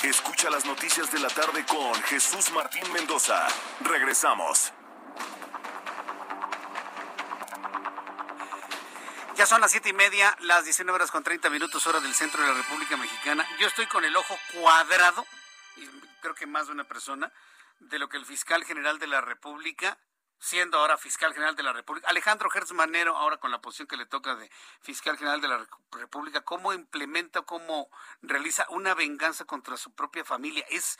Escucha 0.04 0.50
las 0.50 0.66
noticias 0.66 1.10
de 1.10 1.20
la 1.20 1.30
tarde 1.30 1.66
con 1.66 1.94
Jesús 2.04 2.52
Martín 2.52 2.84
Mendoza. 2.92 3.48
Regresamos. 3.80 4.74
Ya 9.38 9.46
son 9.46 9.62
las 9.62 9.72
siete 9.72 9.88
y 9.88 9.94
media, 9.94 10.36
las 10.42 10.66
19 10.66 10.94
horas 10.94 11.12
con 11.12 11.24
30 11.24 11.50
minutos, 11.50 11.88
hora 11.88 12.02
del 12.02 12.14
centro 12.14 12.42
de 12.42 12.50
la 12.50 12.56
República 12.56 12.98
Mexicana. 12.98 13.48
Yo 13.58 13.68
estoy 13.68 13.86
con 13.86 14.04
el 14.04 14.14
ojo 14.18 14.38
cuadrado, 14.54 15.26
y 15.78 15.88
creo 16.20 16.36
que 16.36 16.46
más 16.46 16.66
de 16.66 16.74
una 16.74 16.84
persona, 16.84 17.32
de 17.80 18.00
lo 18.00 18.10
que 18.10 18.18
el 18.18 18.26
fiscal 18.26 18.66
general 18.66 19.00
de 19.00 19.08
la 19.08 19.22
República 19.22 19.98
siendo 20.42 20.80
ahora 20.80 20.98
fiscal 20.98 21.34
general 21.34 21.56
de 21.56 21.62
la 21.62 21.72
República. 21.72 22.10
Alejandro 22.10 22.50
Gertz 22.50 22.72
Manero, 22.72 23.16
ahora 23.16 23.38
con 23.38 23.52
la 23.52 23.62
posición 23.62 23.88
que 23.88 23.96
le 23.96 24.08
toca 24.08 24.36
de 24.36 24.50
fiscal 24.82 25.16
general 25.16 25.40
de 25.40 25.48
la 25.48 25.68
República, 25.92 26.42
cómo 26.42 26.74
implementa, 26.74 27.44
cómo 27.44 27.92
realiza 28.24 28.66
una 28.70 28.96
venganza 28.96 29.46
contra 29.46 29.78
su 29.78 29.94
propia 29.94 30.26
familia. 30.26 30.66
Es 30.70 30.98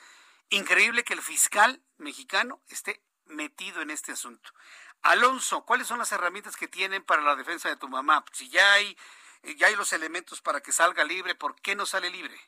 increíble 0.52 1.04
que 1.04 1.16
el 1.16 1.24
fiscal 1.24 1.82
mexicano 1.98 2.62
esté 2.68 3.04
metido 3.26 3.82
en 3.82 3.90
este 3.90 4.12
asunto. 4.12 4.54
Alonso, 5.02 5.66
¿cuáles 5.66 5.88
son 5.88 5.98
las 5.98 6.12
herramientas 6.12 6.56
que 6.56 6.68
tienen 6.68 7.04
para 7.04 7.24
la 7.24 7.36
defensa 7.36 7.68
de 7.68 7.78
tu 7.78 7.90
mamá? 7.90 8.24
Si 8.34 8.48
ya 8.50 8.74
hay, 8.74 8.96
ya 9.58 9.68
hay 9.68 9.76
los 9.76 9.92
elementos 9.92 10.40
para 10.42 10.62
que 10.62 10.72
salga 10.72 11.04
libre, 11.04 11.34
¿por 11.34 11.60
qué 11.62 11.76
no 11.76 11.88
sale 11.88 12.12
libre? 12.12 12.40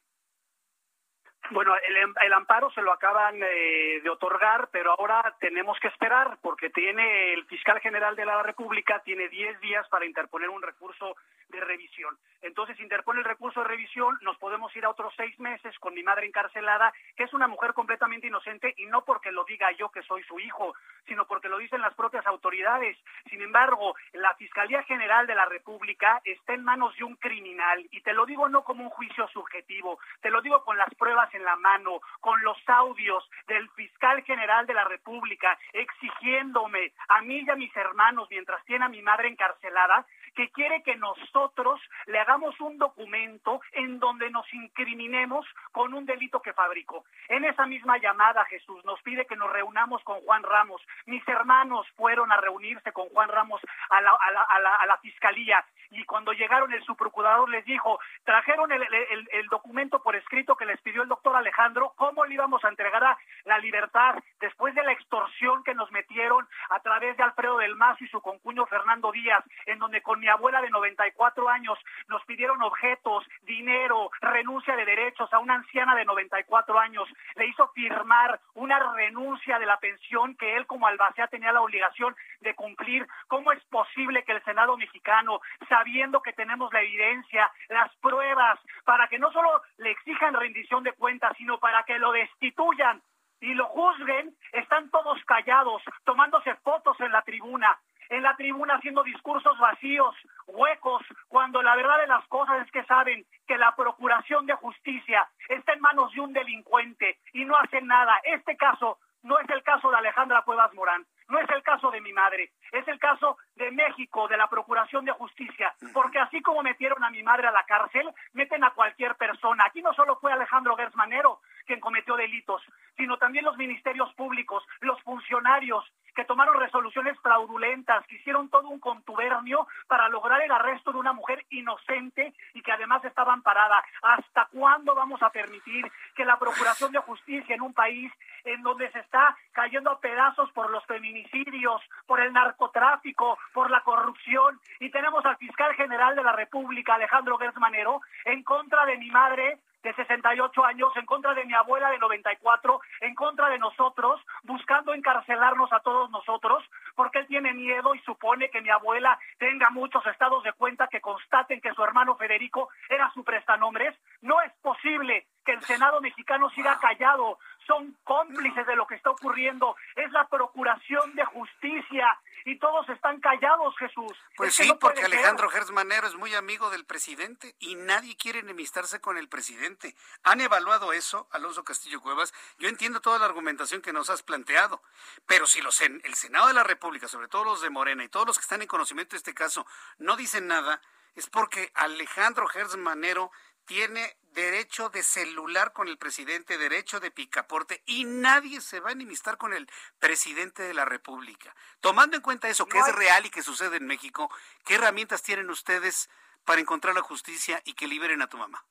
Bueno, 1.51 1.73
el, 1.75 2.33
amparo 2.33 2.71
se 2.71 2.81
lo 2.81 2.91
acaban 2.93 3.35
eh, 3.43 3.99
de 4.01 4.09
otorgar, 4.09 4.69
pero 4.71 4.91
ahora 4.91 5.35
tenemos 5.39 5.77
que 5.79 5.89
esperar 5.89 6.37
porque 6.41 6.69
tiene 6.69 7.33
el 7.33 7.45
fiscal 7.45 7.79
general 7.79 8.15
de 8.15 8.25
la 8.25 8.41
República 8.43 9.01
tiene 9.03 9.27
10 9.27 9.59
días 9.59 9.87
para 9.89 10.05
interponer 10.05 10.49
un 10.49 10.61
recurso 10.61 11.15
de 11.53 11.65
revisión. 11.65 12.17
Entonces 12.41 12.77
interpone 12.80 13.19
el 13.19 13.25
recurso 13.25 13.61
de 13.61 13.69
revisión, 13.69 14.17
nos 14.21 14.38
podemos 14.38 14.75
ir 14.75 14.84
a 14.84 14.89
otros 14.89 15.13
seis 15.15 15.39
meses 15.39 15.77
con 15.80 15.93
mi 15.93 16.03
madre 16.03 16.27
encarcelada, 16.27 16.93
que 17.15 17.23
es 17.23 17.34
una 17.34 17.47
mujer 17.47 17.73
completamente 17.73 18.27
inocente 18.27 18.73
y 18.77 18.85
no 18.88 19.05
porque 19.05 19.31
lo 19.31 19.45
diga 19.45 19.71
yo 19.71 19.89
que 19.89 20.01
soy 20.03 20.23
su 20.23 20.39
hijo, 20.39 20.73
sino 21.07 21.25
porque 21.25 21.47
lo 21.47 21.57
dicen 21.57 21.81
las 21.81 21.93
propias 21.93 22.25
autoridades. 22.27 22.97
Sin 23.30 23.41
embargo, 23.41 23.95
la 24.13 24.35
Fiscalía 24.35 24.84
General 24.84 25.25
de 25.25 25.35
la 25.35 25.45
República 25.45 26.21
está 26.25 26.53
en 26.53 26.63
manos 26.63 26.95
de 26.97 27.05
un 27.05 27.15
criminal 27.15 27.88
y 27.91 28.01
te 28.01 28.13
lo 28.13 28.25
digo 28.25 28.49
no 28.49 28.63
como 28.63 28.84
un 28.84 28.89
juicio 28.89 29.27
subjetivo, 29.30 29.99
te 30.21 30.30
lo 30.30 30.41
digo 30.41 30.63
con 30.63 30.77
las 30.77 30.93
pruebas 30.95 31.34
en 31.34 31.45
la 31.45 31.55
mano, 31.55 32.01
con 32.19 32.41
los 32.41 32.57
audios 32.67 33.30
del 33.47 33.69
fiscal 33.69 34.21
general 34.23 34.65
de 34.65 34.73
la 34.73 34.84
República 34.84 35.57
exigiéndome 35.71 36.91
a 37.07 37.21
mí 37.21 37.43
y 37.45 37.49
a 37.49 37.55
mis 37.55 37.75
hermanos 37.75 38.27
mientras 38.30 38.63
tiene 38.65 38.85
a 38.85 38.89
mi 38.89 39.01
madre 39.01 39.27
encarcelada 39.30 40.05
que 40.35 40.49
quiere 40.51 40.84
que 40.84 40.95
nosotros 40.95 41.80
le 42.07 42.19
hagamos 42.19 42.60
un 42.60 42.77
documento 42.77 43.61
en 43.72 43.99
donde 43.99 44.30
nos 44.30 44.51
incriminemos 44.53 45.45
con 45.72 45.93
un 45.93 46.05
delito 46.05 46.41
que 46.41 46.53
fabricó. 46.53 47.05
En 47.30 47.45
esa 47.45 47.65
misma 47.65 47.97
llamada 47.97 48.45
Jesús 48.45 48.84
nos 48.85 49.01
pide 49.01 49.26
que 49.26 49.35
nos 49.35 49.51
reunamos 49.51 50.03
con 50.03 50.22
Juan 50.22 50.43
Ramos. 50.43 50.81
Mis 51.05 51.27
hermanos 51.27 51.88
fueron 51.95 52.31
a 52.31 52.38
reunirse 52.38 52.91
con 52.91 53.10
Juan 53.10 53.30
Ramos 53.30 53.61
a 53.89 54.01
la, 54.01 54.11
a 54.11 54.31
la, 54.31 54.41
a 54.41 54.60
la, 54.60 54.76
a 54.76 54.85
la 54.85 54.97
fiscalía 54.97 55.64
y 55.93 56.03
cuando 56.05 56.33
llegaron 56.33 56.73
el 56.73 56.83
subprocurador 56.83 57.49
les 57.49 57.63
dijo, 57.65 57.99
trajeron 58.23 58.71
el, 58.71 58.81
el, 58.83 59.29
el, 59.31 59.47
documento 59.47 60.01
por 60.01 60.15
escrito 60.15 60.55
que 60.55 60.65
les 60.65 60.81
pidió 60.81 61.03
el 61.03 61.09
doctor 61.09 61.35
Alejandro, 61.35 61.93
¿cómo 61.95 62.25
le 62.25 62.33
íbamos 62.33 62.63
a 62.63 62.69
entregar 62.69 63.03
a 63.03 63.17
la 63.45 63.59
libertad 63.59 64.15
después 64.39 64.73
de 64.75 64.83
la 64.83 64.91
extorsión 64.91 65.63
que 65.63 65.75
nos 65.75 65.91
metieron 65.91 66.47
a 66.69 66.79
través 66.79 67.15
de 67.17 67.23
Alfredo 67.23 67.57
del 67.57 67.75
Mazo 67.75 68.03
y 68.03 68.07
su 68.07 68.21
concuño 68.21 68.65
Fernando 68.65 69.11
Díaz, 69.11 69.43
en 69.65 69.79
donde 69.79 70.01
con 70.01 70.19
mi 70.19 70.27
abuela 70.27 70.61
de 70.61 70.69
94 70.69 71.49
años 71.49 71.77
nos 72.07 72.23
pidieron 72.25 72.61
objetos, 72.61 73.25
dinero, 73.43 74.09
renuncia 74.21 74.75
de 74.75 74.85
derechos 74.85 75.31
a 75.33 75.39
una 75.39 75.55
anciana 75.55 75.95
de 75.95 76.05
94 76.05 76.79
años, 76.79 77.07
le 77.35 77.47
hizo 77.47 77.67
firmar 77.69 78.39
una 78.55 78.79
renuncia 78.93 79.59
de 79.59 79.65
la 79.65 79.77
pensión 79.77 80.35
que 80.35 80.55
él 80.55 80.65
como 80.65 80.87
albacea 80.87 81.27
tenía 81.27 81.51
la 81.51 81.61
obligación 81.61 82.15
de 82.43 82.55
cumplir. 82.55 83.07
¿Cómo 83.27 83.51
es 83.51 83.63
posible 83.65 84.23
que 84.23 84.33
el 84.33 84.43
Senado 84.43 84.77
mexicano, 84.77 85.41
sabiendo 85.67 86.21
que 86.21 86.33
tenemos 86.33 86.71
la 86.73 86.81
evidencia, 86.81 87.51
las 87.69 87.93
pruebas, 87.97 88.59
para 88.85 89.07
que 89.07 89.19
no 89.19 89.31
solo 89.31 89.61
le 89.77 89.91
exijan 89.91 90.33
rendición 90.33 90.83
de 90.83 90.93
cuentas, 90.93 91.35
sino 91.37 91.57
para 91.59 91.83
que 91.83 91.97
lo 91.97 92.11
destituyan 92.11 93.01
y 93.39 93.53
lo 93.53 93.65
juzguen, 93.67 94.35
están 94.53 94.89
todos 94.89 95.23
callados, 95.25 95.81
tomándose 96.05 96.55
fotos 96.55 96.97
en 97.01 97.11
la 97.11 97.21
tribuna, 97.23 97.77
en 98.09 98.23
la 98.23 98.35
tribuna 98.35 98.75
haciendo 98.75 99.03
discursos 99.03 99.57
vacíos, 99.57 100.15
huecos, 100.47 101.01
cuando 101.27 101.61
la 101.61 101.75
verdad 101.75 101.99
de 101.99 102.07
las 102.07 102.25
cosas 102.27 102.65
es 102.65 102.71
que 102.71 102.83
saben 102.85 103.25
que 103.47 103.57
la 103.57 103.75
procuración 103.75 104.45
de 104.45 104.53
justicia 104.53 105.27
está 105.49 105.73
en 105.73 105.81
manos 105.81 106.11
de 106.13 106.21
un 106.21 106.31
delincuente 106.31 107.17
y 107.33 107.43
no 107.45 107.57
hacen 107.57 107.87
nada. 107.87 108.19
Este 108.23 108.55
caso 108.55 108.99
no 109.23 109.39
es 109.39 109.49
el 109.49 109.63
caso 109.63 109.89
de 109.89 109.97
Alejandra 109.97 110.43
Cuevas 110.43 110.73
Morán, 110.73 111.05
no 111.29 111.39
es 111.39 111.49
el 111.49 111.63
caso 111.63 111.91
de 111.91 112.01
mi 112.01 112.13
madre, 112.13 112.51
es 112.71 112.87
el 112.87 112.99
caso 112.99 113.37
de 113.55 113.71
México, 113.71 114.27
de 114.27 114.38
la 114.38 114.47
Procuración 114.47 115.05
de 115.05 115.11
Justicia, 115.11 115.73
porque 115.93 116.19
así 116.19 116.41
como 116.41 116.63
metieron 116.63 117.03
a 117.03 117.09
mi 117.09 117.21
madre 117.23 117.47
a 117.47 117.51
la 117.51 117.63
cárcel, 117.63 118.09
meten 118.34 118.63
a 118.63 118.71
cualquier 118.71 119.15
persona. 119.15 119.65
Aquí 119.65 119.81
no 119.81 119.93
solo 119.93 120.17
fue 120.17 120.31
Alejandro 120.31 120.75
Gersmanero 120.75 121.39
quien 121.65 121.80
cometió 121.80 122.15
delitos, 122.15 122.61
sino 122.97 123.17
también 123.17 123.45
los 123.45 123.57
ministerios 123.57 124.13
públicos, 124.15 124.63
los 124.81 125.01
funcionarios 125.03 125.85
que 126.13 126.25
tomaron 126.25 126.59
resoluciones 126.59 127.17
fraudulentas, 127.21 128.05
que 128.05 128.15
hicieron 128.15 128.49
todo 128.49 128.69
un 128.69 128.80
contubernio 128.80 129.67
para 129.88 130.09
lograr 130.09 130.41
el 130.41 130.51
arresto 130.51 130.91
de 130.91 130.99
una 130.99 131.13
mujer 131.13 131.43
inocente 131.49 132.34
y 132.53 132.61
que 132.61 132.71
además 132.71 133.03
estaba 133.03 133.34
amparada. 133.34 133.84
¿Hasta 134.01 134.47
cuándo 134.51 134.93
vamos 134.93 135.21
a 135.23 135.31
permitir 135.31 135.91
que 136.15 136.25
la 136.25 136.38
Procuración 136.38 136.91
de 136.91 136.99
Justicia 136.99 137.55
en 137.55 137.61
un 137.61 137.73
país 137.73 138.11
en 138.43 138.61
donde 138.61 138.91
se 138.91 138.99
está 138.99 139.35
cayendo 139.53 139.89
a 139.89 139.99
pedazos 139.99 140.51
por 140.51 140.69
los 140.69 140.85
feminicidios, 140.85 141.81
por 142.05 142.19
el 142.19 142.34
narcotráfico, 142.34 143.38
por 143.53 143.69
la 143.69 143.81
corrupción, 143.81 144.59
y 144.79 144.89
tenemos 144.91 145.25
al 145.25 145.37
fiscal 145.37 145.73
general 145.75 146.15
de 146.15 146.23
la 146.23 146.33
República, 146.33 146.95
Alejandro 146.95 147.37
Gersmanero, 147.37 148.01
en 148.25 148.43
contra 148.43 148.85
de 148.85 148.97
mi 148.97 149.09
madre, 149.11 149.59
de 149.83 149.93
68 149.93 150.65
años, 150.65 150.95
en 150.95 151.05
contra 151.05 151.33
de 151.33 151.45
mi 151.45 151.53
abuela 151.53 151.89
de 151.89 151.99
94, 151.99 152.79
en 153.01 153.13
contra 153.15 153.49
de 153.49 153.59
nosotros, 153.59 154.21
buscando 154.43 154.93
encarcelarnos 154.93 155.71
a 155.73 155.81
todos 155.81 156.09
nosotros, 156.09 156.63
porque 156.95 157.19
él 157.19 157.27
tiene 157.27 157.53
miedo 157.53 157.93
y 157.93 157.99
supone 157.99 158.49
que 158.49 158.61
mi 158.61 158.69
abuela 158.69 159.19
tenga 159.37 159.69
muchos 159.69 160.05
estados 160.07 160.43
de 160.43 160.53
cuenta 160.53 160.87
que 160.87 161.01
constaten 161.01 161.59
que 161.59 161.73
su 161.73 161.83
hermano 161.83 162.15
Federico 162.15 162.69
era 162.89 163.11
su 163.13 163.23
prestanombres. 163.23 163.95
No 164.21 164.41
es 164.41 164.53
posible 164.61 165.27
que 165.45 165.51
el 165.51 165.61
Senado 165.61 165.99
mexicano 165.99 166.49
siga 166.51 166.79
callado. 166.79 167.37
Son 167.67 167.95
cómplices 168.03 168.65
de 168.65 168.75
lo 168.75 168.87
que 168.87 168.95
está 168.95 169.09
ocurriendo. 169.09 169.75
Es 169.95 170.11
la 170.11 170.27
procuración 170.27 171.13
de 171.15 171.25
justicia 171.25 172.17
y 172.45 172.57
todos 172.57 172.87
están 172.89 173.19
callados, 173.19 173.72
Jesús. 173.88 174.18
Pues 174.35 174.55
sí, 174.55 174.72
porque 174.80 175.03
Alejandro 175.03 175.49
Gersmanero 175.49 176.07
es 176.07 176.15
muy 176.15 176.34
amigo 176.35 176.69
del 176.69 176.85
presidente 176.85 177.55
y 177.60 177.76
nadie 177.76 178.15
quiere 178.15 178.39
enemistarse 178.39 179.01
con 179.01 179.18
el 179.18 179.30
presidente. 179.30 179.95
¿Han 180.23 180.41
evaluado 180.41 180.93
eso, 180.93 181.27
Alonso 181.31 181.64
Castillo 181.64 182.01
Cuevas? 182.01 182.34
Yo 182.57 182.69
entiendo 182.69 183.01
toda 183.01 183.19
la 183.19 183.26
argumentación 183.26 183.81
que 183.81 183.93
nos 183.93 184.10
has 184.10 184.23
planteado, 184.23 184.81
pero 185.26 185.47
si 185.47 185.61
los, 185.61 185.80
el 185.81 186.15
Senado 186.15 186.47
de 186.47 186.53
la 186.53 186.64
República, 186.64 187.07
sobre 187.07 187.27
todo 187.27 187.43
los 187.43 187.61
de 187.61 187.69
Morena 187.69 188.03
y 188.03 188.10
todos 188.10 188.26
los 188.26 188.38
que 188.38 188.43
están 188.43 188.61
en 188.61 188.68
conocimiento 188.68 189.11
de 189.11 189.18
este 189.18 189.34
caso, 189.34 189.65
no 189.97 190.15
dicen 190.15 190.47
nada, 190.47 190.81
es 191.15 191.27
porque 191.27 191.72
Alejandro 191.76 192.47
Gersmanero 192.47 193.31
tiene 193.65 194.15
derecho 194.34 194.90
de 194.90 195.03
celular 195.03 195.73
con 195.73 195.88
el 195.88 195.98
presidente, 195.98 196.57
derecho 196.57 196.99
de 196.99 197.11
picaporte 197.11 197.84
y 197.85 198.06
nadie 198.06 198.61
se 198.61 198.80
va 198.80 198.90
a 198.90 198.94
enemistar 198.94 199.38
con 199.38 199.53
el 199.53 199.68
presidente 199.99 200.64
de 200.64 200.73
la 200.73 200.85
República. 200.85 201.56
Tomando 201.80 202.15
en 202.15 202.22
cuenta 202.22 202.48
eso, 202.48 202.65
que 202.65 202.80
es 202.80 202.95
real 202.95 203.26
y 203.26 203.30
que 203.30 203.44
sucede 203.44 203.77
en 203.77 203.85
México, 203.85 204.30
¿qué 204.65 204.76
herramientas 204.76 205.23
tienen 205.23 205.49
ustedes 205.49 206.10
para 206.45 206.61
encontrar 206.61 206.95
la 206.95 207.02
justicia 207.02 207.61
y 207.65 207.73
que 207.73 207.88
liberen 207.88 208.22
a 208.22 208.27
tu 208.27 208.38
mamá? 208.38 208.65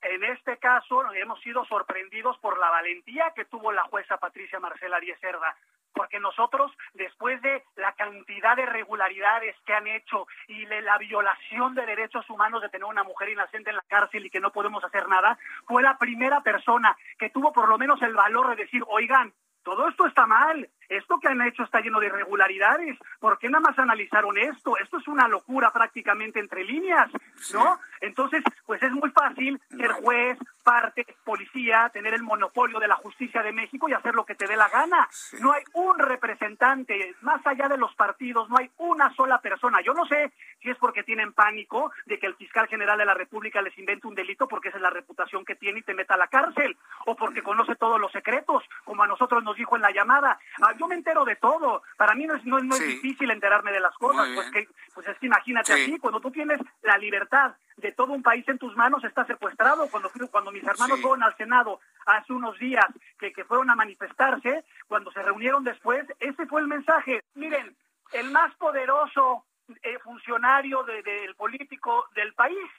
En 0.00 0.22
este 0.24 0.58
caso 0.58 1.02
hemos 1.14 1.40
sido 1.40 1.64
sorprendidos 1.64 2.36
por 2.38 2.58
la 2.58 2.68
valentía 2.70 3.32
que 3.34 3.46
tuvo 3.46 3.72
la 3.72 3.84
jueza 3.84 4.18
Patricia 4.18 4.60
Marcela 4.60 5.00
Díez 5.00 5.18
Cerda 5.20 5.56
porque 5.94 6.20
nosotros, 6.20 6.72
después 6.92 7.40
de 7.42 7.62
la 7.76 7.92
cantidad 7.92 8.56
de 8.56 8.62
irregularidades 8.62 9.56
que 9.64 9.74
han 9.74 9.86
hecho 9.86 10.26
y 10.48 10.66
de 10.66 10.82
la 10.82 10.98
violación 10.98 11.74
de 11.74 11.86
derechos 11.86 12.28
humanos 12.28 12.60
de 12.60 12.68
tener 12.68 12.84
una 12.84 13.04
mujer 13.04 13.30
inocente 13.30 13.70
en 13.70 13.76
la 13.76 13.84
cárcel 13.88 14.26
y 14.26 14.30
que 14.30 14.40
no 14.40 14.52
podemos 14.52 14.84
hacer 14.84 15.08
nada, 15.08 15.38
fue 15.66 15.82
la 15.82 15.96
primera 15.96 16.40
persona 16.42 16.96
que 17.18 17.30
tuvo 17.30 17.52
por 17.52 17.68
lo 17.68 17.78
menos 17.78 18.02
el 18.02 18.14
valor 18.14 18.50
de 18.50 18.64
decir, 18.64 18.82
oigan, 18.88 19.32
todo 19.62 19.88
esto 19.88 20.06
está 20.06 20.26
mal, 20.26 20.68
esto 20.88 21.18
que 21.20 21.28
han 21.28 21.40
hecho 21.42 21.62
está 21.62 21.80
lleno 21.80 22.00
de 22.00 22.06
irregularidades, 22.06 22.98
¿por 23.20 23.38
qué 23.38 23.48
nada 23.48 23.68
más 23.68 23.78
analizaron 23.78 24.36
esto? 24.38 24.76
Esto 24.78 24.98
es 24.98 25.08
una 25.08 25.28
locura 25.28 25.70
prácticamente 25.70 26.40
entre 26.40 26.64
líneas, 26.64 27.10
¿no? 27.52 27.78
Entonces, 28.00 28.42
pues 28.66 28.82
es 28.82 28.92
muy 28.92 29.10
fácil 29.10 29.60
ser 29.70 29.92
juez, 29.92 30.38
parte, 30.62 31.06
policía, 31.24 31.90
tener 31.92 32.14
el 32.14 32.22
monopolio 32.22 32.78
de 32.80 32.88
la 32.88 32.96
justicia 32.96 33.42
de 33.42 33.52
México 33.52 33.88
y 33.88 33.92
hacer 33.92 34.14
lo 34.14 34.24
que 34.24 34.34
te 34.34 34.46
dé 34.46 34.56
la 34.56 34.68
gana. 34.68 35.08
No 35.40 35.52
hay 35.52 35.62
un 35.74 35.98
representante, 35.98 37.14
más 37.20 37.46
allá 37.46 37.68
de 37.68 37.76
los 37.76 37.94
partidos, 37.94 38.48
no 38.48 38.56
hay 38.58 38.70
una 38.78 39.14
sola 39.14 39.38
persona. 39.40 39.80
Yo 39.82 39.94
no 39.94 40.06
sé 40.06 40.32
si 40.62 40.70
es 40.70 40.78
porque 40.78 41.02
tienen 41.02 41.32
pánico 41.32 41.92
de 42.06 42.18
que 42.18 42.26
el 42.26 42.34
fiscal 42.34 42.66
general 42.68 42.98
de 42.98 43.04
la 43.04 43.14
República 43.14 43.62
les 43.62 43.76
invente 43.78 44.06
un 44.06 44.14
delito 44.14 44.48
porque 44.48 44.68
esa 44.68 44.78
es 44.78 44.82
la 44.82 44.90
reputación 44.90 45.44
que 45.44 45.54
tiene 45.54 45.80
y 45.80 45.82
te 45.82 45.94
meta 45.94 46.14
a 46.14 46.18
la 46.18 46.28
cárcel, 46.28 46.76
o 47.06 47.14
porque 47.16 47.42
conoce 47.42 47.74
todos 47.76 48.00
los 48.00 48.12
secretos, 48.12 48.62
como 48.84 49.02
a 49.02 49.06
nosotros 49.06 49.42
nos 49.44 49.56
dijo 49.56 49.76
en 49.76 49.82
la 49.82 49.90
llamada. 49.90 50.38
Yo 50.78 50.86
me 50.86 50.94
entero 50.94 51.24
de 51.24 51.36
todo. 51.36 51.82
Para 51.96 52.14
mí 52.14 52.26
no 52.26 52.34
es, 52.34 52.44
no, 52.44 52.58
es 52.58 52.86
difícil 52.86 53.30
enterarme 53.30 53.72
de 53.72 53.80
las 53.80 53.94
cosas, 53.96 54.28
pues, 54.34 54.50
que, 54.50 54.68
pues 54.94 55.06
es 55.08 55.18
que 55.18 55.26
imagínate 55.26 55.72
así, 55.72 55.98
cuando 55.98 56.20
tú 56.20 56.30
tienes 56.30 56.60
la 56.82 56.98
libertad 56.98 57.54
de 57.76 57.92
todo 57.92 58.12
un 58.12 58.22
país 58.22 58.46
en 58.48 58.58
tus 58.58 58.76
manos, 58.76 59.04
está 59.04 59.24
secuestrado. 59.26 59.88
Cuando, 59.88 60.10
cuando 60.30 60.52
mis 60.52 60.64
hermanos 60.64 61.00
fueron 61.00 61.22
al 61.22 61.36
Senado 61.36 61.80
hace 62.06 62.32
unos 62.32 62.58
días, 62.58 62.86
que, 63.18 63.32
que 63.32 63.44
fueron 63.44 63.70
a 63.70 63.74
manifestarse, 63.74 64.64
cuando 64.86 65.10
se 65.12 65.22
reunieron 65.22 65.64
después, 65.64 66.04
ese 66.20 66.46
fue 66.46 66.60
el 66.60 66.68
mensaje. 66.68 67.22
Miren, 67.34 67.76
el 68.12 68.30
más 68.30 68.54
poderoso 68.56 69.44
eh, 69.82 69.98
funcionario 70.00 70.82
del 70.82 71.34
político 71.36 72.06
del 72.14 72.34
país 72.34 72.70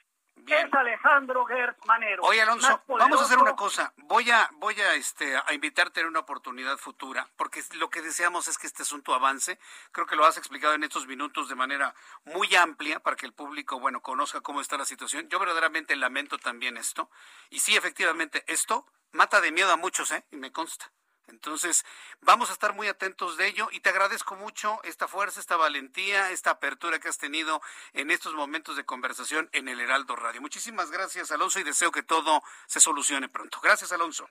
es 0.54 0.72
Alejandro 0.72 1.44
Gertz 1.46 1.84
Manero. 1.86 2.22
Oye, 2.22 2.42
Alonso, 2.42 2.82
vamos 2.86 3.20
a 3.20 3.24
hacer 3.24 3.38
una 3.38 3.56
cosa. 3.56 3.92
Voy 3.96 4.30
a, 4.30 4.48
voy 4.54 4.80
a, 4.80 4.94
este, 4.94 5.36
a 5.36 5.52
invitarte 5.52 6.00
en 6.00 6.06
una 6.06 6.20
oportunidad 6.20 6.76
futura, 6.78 7.28
porque 7.36 7.62
lo 7.74 7.90
que 7.90 8.02
deseamos 8.02 8.48
es 8.48 8.58
que 8.58 8.66
este 8.66 8.82
asunto 8.82 9.14
avance. 9.14 9.58
Creo 9.92 10.06
que 10.06 10.16
lo 10.16 10.24
has 10.24 10.36
explicado 10.36 10.74
en 10.74 10.84
estos 10.84 11.06
minutos 11.06 11.48
de 11.48 11.54
manera 11.54 11.94
muy 12.24 12.54
amplia 12.54 13.00
para 13.00 13.16
que 13.16 13.26
el 13.26 13.32
público, 13.32 13.80
bueno, 13.80 14.00
conozca 14.00 14.40
cómo 14.40 14.60
está 14.60 14.76
la 14.76 14.84
situación. 14.84 15.28
Yo 15.28 15.38
verdaderamente 15.38 15.96
lamento 15.96 16.38
también 16.38 16.76
esto. 16.76 17.10
Y 17.50 17.60
sí, 17.60 17.76
efectivamente, 17.76 18.44
esto 18.46 18.86
mata 19.12 19.40
de 19.40 19.52
miedo 19.52 19.72
a 19.72 19.76
muchos, 19.76 20.10
¿eh? 20.12 20.24
Y 20.30 20.36
me 20.36 20.52
consta. 20.52 20.90
Entonces, 21.28 21.84
vamos 22.20 22.50
a 22.50 22.52
estar 22.52 22.74
muy 22.74 22.88
atentos 22.88 23.36
de 23.36 23.48
ello 23.48 23.68
y 23.72 23.80
te 23.80 23.90
agradezco 23.90 24.36
mucho 24.36 24.80
esta 24.84 25.08
fuerza, 25.08 25.40
esta 25.40 25.56
valentía, 25.56 26.30
esta 26.30 26.50
apertura 26.50 26.98
que 26.98 27.08
has 27.08 27.18
tenido 27.18 27.60
en 27.92 28.10
estos 28.10 28.34
momentos 28.34 28.76
de 28.76 28.84
conversación 28.84 29.48
en 29.52 29.68
el 29.68 29.80
Heraldo 29.80 30.14
Radio. 30.16 30.40
Muchísimas 30.40 30.90
gracias, 30.90 31.30
Alonso, 31.32 31.58
y 31.58 31.64
deseo 31.64 31.90
que 31.90 32.02
todo 32.02 32.42
se 32.66 32.80
solucione 32.80 33.28
pronto. 33.28 33.60
Gracias, 33.60 33.92
Alonso. 33.92 34.28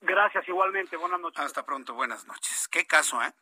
Gracias, 0.00 0.48
igualmente. 0.48 0.96
Buenas 0.96 1.20
noches. 1.20 1.40
Hasta 1.40 1.64
pronto, 1.64 1.94
buenas 1.94 2.26
noches. 2.26 2.68
Qué 2.68 2.86
caso, 2.86 3.22
¿eh? 3.22 3.32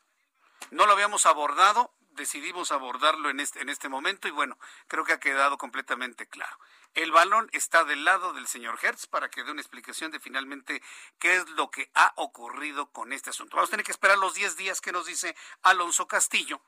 No 0.70 0.86
lo 0.86 0.92
habíamos 0.92 1.24
abordado, 1.24 1.94
decidimos 2.10 2.72
abordarlo 2.72 3.30
en 3.30 3.40
este, 3.40 3.62
en 3.62 3.68
este 3.68 3.88
momento 3.88 4.28
y 4.28 4.32
bueno, 4.32 4.58
creo 4.88 5.04
que 5.04 5.12
ha 5.12 5.20
quedado 5.20 5.56
completamente 5.56 6.26
claro. 6.26 6.58
El 6.94 7.12
balón 7.12 7.48
está 7.52 7.84
del 7.84 8.04
lado 8.04 8.32
del 8.32 8.46
señor 8.48 8.78
Hertz 8.82 9.06
para 9.06 9.30
que 9.30 9.44
dé 9.44 9.52
una 9.52 9.60
explicación 9.60 10.10
de 10.10 10.20
finalmente 10.20 10.82
qué 11.18 11.36
es 11.36 11.48
lo 11.50 11.70
que 11.70 11.90
ha 11.94 12.12
ocurrido 12.16 12.90
con 12.90 13.12
este 13.12 13.30
asunto. 13.30 13.56
Vamos 13.56 13.70
a 13.70 13.72
tener 13.72 13.86
que 13.86 13.92
esperar 13.92 14.18
los 14.18 14.34
10 14.34 14.56
días 14.56 14.80
que 14.80 14.92
nos 14.92 15.06
dice 15.06 15.36
Alonso 15.62 16.08
Castillo 16.08 16.60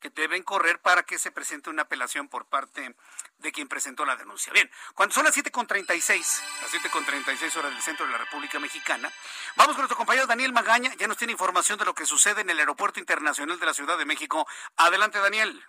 que 0.00 0.10
deben 0.10 0.42
correr 0.42 0.80
para 0.80 1.02
que 1.02 1.18
se 1.18 1.30
presente 1.30 1.70
una 1.70 1.82
apelación 1.82 2.28
por 2.28 2.46
parte 2.46 2.94
de 3.38 3.52
quien 3.52 3.68
presentó 3.68 4.04
la 4.04 4.16
denuncia. 4.16 4.52
Bien, 4.52 4.70
cuando 4.94 5.14
son 5.14 5.24
las 5.24 5.36
7.36, 5.36 6.42
las 6.62 6.72
7.36 6.72 7.56
horas 7.56 7.72
del 7.72 7.82
centro 7.82 8.06
de 8.06 8.12
la 8.12 8.18
República 8.18 8.58
Mexicana, 8.58 9.12
vamos 9.56 9.74
con 9.74 9.82
nuestro 9.82 9.96
compañero 9.96 10.26
Daniel 10.26 10.52
Magaña, 10.52 10.94
ya 10.94 11.06
nos 11.06 11.16
tiene 11.16 11.32
información 11.32 11.78
de 11.78 11.84
lo 11.84 11.94
que 11.94 12.06
sucede 12.06 12.42
en 12.42 12.50
el 12.50 12.58
Aeropuerto 12.58 13.00
Internacional 13.00 13.58
de 13.58 13.66
la 13.66 13.74
Ciudad 13.74 13.98
de 13.98 14.04
México. 14.04 14.46
Adelante, 14.76 15.18
Daniel. 15.18 15.64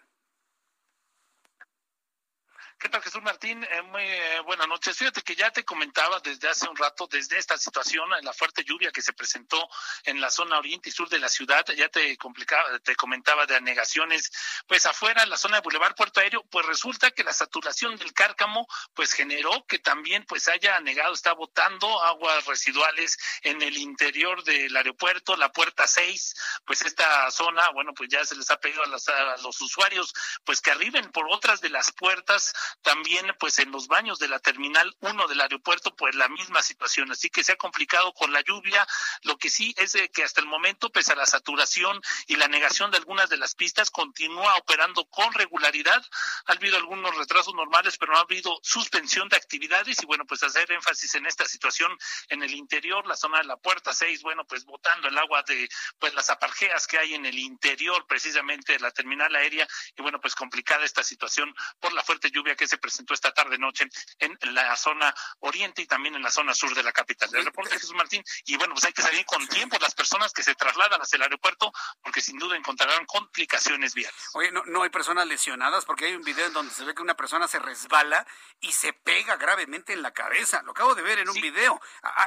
¿Qué 2.79 2.89
tal, 2.89 3.01
Jesús 3.01 3.23
Martín? 3.23 3.63
Eh, 3.63 3.81
muy 3.81 4.03
eh, 4.03 4.39
buenas 4.45 4.67
noches. 4.67 4.95
Fíjate 4.95 5.23
que 5.23 5.35
ya 5.35 5.49
te 5.49 5.65
comentaba 5.65 6.19
desde 6.19 6.47
hace 6.47 6.69
un 6.69 6.75
rato, 6.75 7.07
desde 7.07 7.39
esta 7.39 7.57
situación, 7.57 8.07
la 8.21 8.33
fuerte 8.33 8.63
lluvia 8.63 8.91
que 8.91 9.01
se 9.01 9.13
presentó 9.13 9.67
en 10.03 10.21
la 10.21 10.29
zona 10.29 10.59
oriente 10.59 10.89
y 10.89 10.91
sur 10.91 11.09
de 11.09 11.17
la 11.17 11.27
ciudad, 11.27 11.65
ya 11.75 11.89
te 11.89 12.15
complicaba, 12.17 12.77
te 12.79 12.95
comentaba 12.95 13.47
de 13.47 13.55
anegaciones, 13.55 14.31
pues 14.67 14.85
afuera, 14.85 15.23
en 15.23 15.31
la 15.31 15.37
zona 15.37 15.57
de 15.57 15.61
Boulevard 15.61 15.95
Puerto 15.95 16.19
Aéreo, 16.19 16.43
pues 16.51 16.67
resulta 16.67 17.09
que 17.09 17.23
la 17.23 17.33
saturación 17.33 17.97
del 17.97 18.13
cárcamo, 18.13 18.67
pues 18.93 19.11
generó 19.11 19.65
que 19.65 19.79
también 19.79 20.23
pues 20.25 20.47
haya 20.47 20.75
anegado, 20.75 21.15
está 21.15 21.33
botando 21.33 22.03
aguas 22.03 22.45
residuales 22.45 23.17
en 23.41 23.59
el 23.63 23.75
interior 23.75 24.43
del 24.43 24.77
aeropuerto, 24.77 25.35
la 25.35 25.51
puerta 25.51 25.87
6, 25.87 26.35
pues 26.63 26.83
esta 26.83 27.31
zona, 27.31 27.71
bueno, 27.71 27.95
pues 27.95 28.09
ya 28.09 28.23
se 28.23 28.35
les 28.35 28.51
ha 28.51 28.59
pedido 28.59 28.83
a, 28.83 29.33
a 29.33 29.37
los 29.37 29.59
usuarios, 29.61 30.13
pues 30.45 30.61
que 30.61 30.69
arriben 30.69 31.11
por 31.11 31.25
otras 31.31 31.59
de 31.59 31.69
las 31.69 31.91
puertas 31.91 32.53
también, 32.81 33.35
pues 33.39 33.59
en 33.59 33.71
los 33.71 33.87
baños 33.87 34.19
de 34.19 34.27
la 34.27 34.39
terminal 34.39 34.95
1 34.99 35.27
del 35.27 35.41
aeropuerto, 35.41 35.95
pues 35.95 36.15
la 36.15 36.27
misma 36.29 36.61
situación. 36.61 37.11
Así 37.11 37.29
que 37.29 37.43
se 37.43 37.53
ha 37.53 37.57
complicado 37.57 38.13
con 38.13 38.31
la 38.33 38.41
lluvia. 38.41 38.85
Lo 39.23 39.37
que 39.37 39.49
sí 39.49 39.73
es 39.77 39.95
que 40.13 40.23
hasta 40.23 40.41
el 40.41 40.47
momento, 40.47 40.89
pese 40.91 41.13
a 41.13 41.15
la 41.15 41.25
saturación 41.25 42.01
y 42.27 42.35
la 42.35 42.47
negación 42.47 42.91
de 42.91 42.97
algunas 42.97 43.29
de 43.29 43.37
las 43.37 43.55
pistas, 43.55 43.91
continúa 43.91 44.55
operando 44.57 45.05
con 45.05 45.33
regularidad. 45.33 46.03
Ha 46.45 46.53
habido 46.53 46.77
algunos 46.77 47.15
retrasos 47.15 47.53
normales, 47.53 47.97
pero 47.97 48.13
no 48.13 48.19
ha 48.19 48.21
habido 48.21 48.59
suspensión 48.63 49.29
de 49.29 49.37
actividades. 49.37 50.01
Y 50.01 50.05
bueno, 50.05 50.25
pues 50.25 50.43
hacer 50.43 50.71
énfasis 50.71 51.15
en 51.15 51.25
esta 51.25 51.45
situación 51.45 51.95
en 52.29 52.43
el 52.43 52.53
interior, 52.53 53.05
la 53.07 53.15
zona 53.15 53.39
de 53.39 53.45
la 53.45 53.57
puerta 53.57 53.93
6, 53.93 54.21
bueno, 54.21 54.45
pues 54.45 54.65
botando 54.65 55.07
el 55.07 55.17
agua 55.17 55.43
de 55.43 55.69
pues 55.99 56.13
las 56.13 56.29
aparjeas 56.29 56.87
que 56.87 56.97
hay 56.97 57.13
en 57.13 57.25
el 57.25 57.37
interior 57.39 58.05
precisamente 58.07 58.73
de 58.73 58.79
la 58.79 58.91
terminal 58.91 59.33
aérea. 59.35 59.67
Y 59.95 60.01
bueno, 60.01 60.19
pues 60.19 60.35
complicada 60.35 60.85
esta 60.85 61.03
situación 61.03 61.53
por 61.79 61.93
la 61.93 62.03
fuerte 62.03 62.31
lluvia 62.31 62.55
que 62.57 62.67
se 62.67 62.77
presentó 62.77 63.13
esta 63.13 63.33
tarde 63.33 63.57
noche 63.57 63.87
en 64.19 64.37
la 64.53 64.75
zona 64.75 65.13
oriente 65.39 65.81
y 65.81 65.87
también 65.87 66.15
en 66.15 66.23
la 66.23 66.31
zona 66.31 66.53
sur 66.53 66.73
de 66.75 66.83
la 66.83 66.91
capital. 66.91 67.29
El 67.33 67.45
reporte 67.45 67.79
Jesús 67.79 67.93
Martín. 67.95 68.23
Y 68.45 68.57
bueno, 68.57 68.73
pues 68.73 68.85
hay 68.85 68.93
que 68.93 69.01
salir 69.01 69.25
con 69.25 69.47
tiempo 69.47 69.77
las 69.79 69.95
personas 69.95 70.33
que 70.33 70.43
se 70.43 70.55
trasladan 70.55 71.01
hacia 71.01 71.17
el 71.17 71.23
aeropuerto 71.23 71.71
porque 72.01 72.21
sin 72.21 72.37
duda 72.37 72.57
encontrarán 72.57 73.05
complicaciones 73.05 73.93
viales. 73.93 74.19
Oye, 74.33 74.51
no, 74.51 74.63
no 74.65 74.83
hay 74.83 74.89
personas 74.89 75.27
lesionadas 75.27 75.85
porque 75.85 76.05
hay 76.05 76.15
un 76.15 76.23
video 76.23 76.47
en 76.47 76.53
donde 76.53 76.73
se 76.73 76.83
ve 76.83 76.93
que 76.93 77.01
una 77.01 77.15
persona 77.15 77.47
se 77.47 77.59
resbala 77.59 78.25
y 78.59 78.71
se 78.71 78.93
pega 78.93 79.37
gravemente 79.37 79.93
en 79.93 80.01
la 80.01 80.11
cabeza. 80.11 80.61
Lo 80.63 80.71
acabo 80.71 80.95
de 80.95 81.03
ver 81.03 81.19
en 81.19 81.29
un 81.29 81.39
video. 81.39 81.79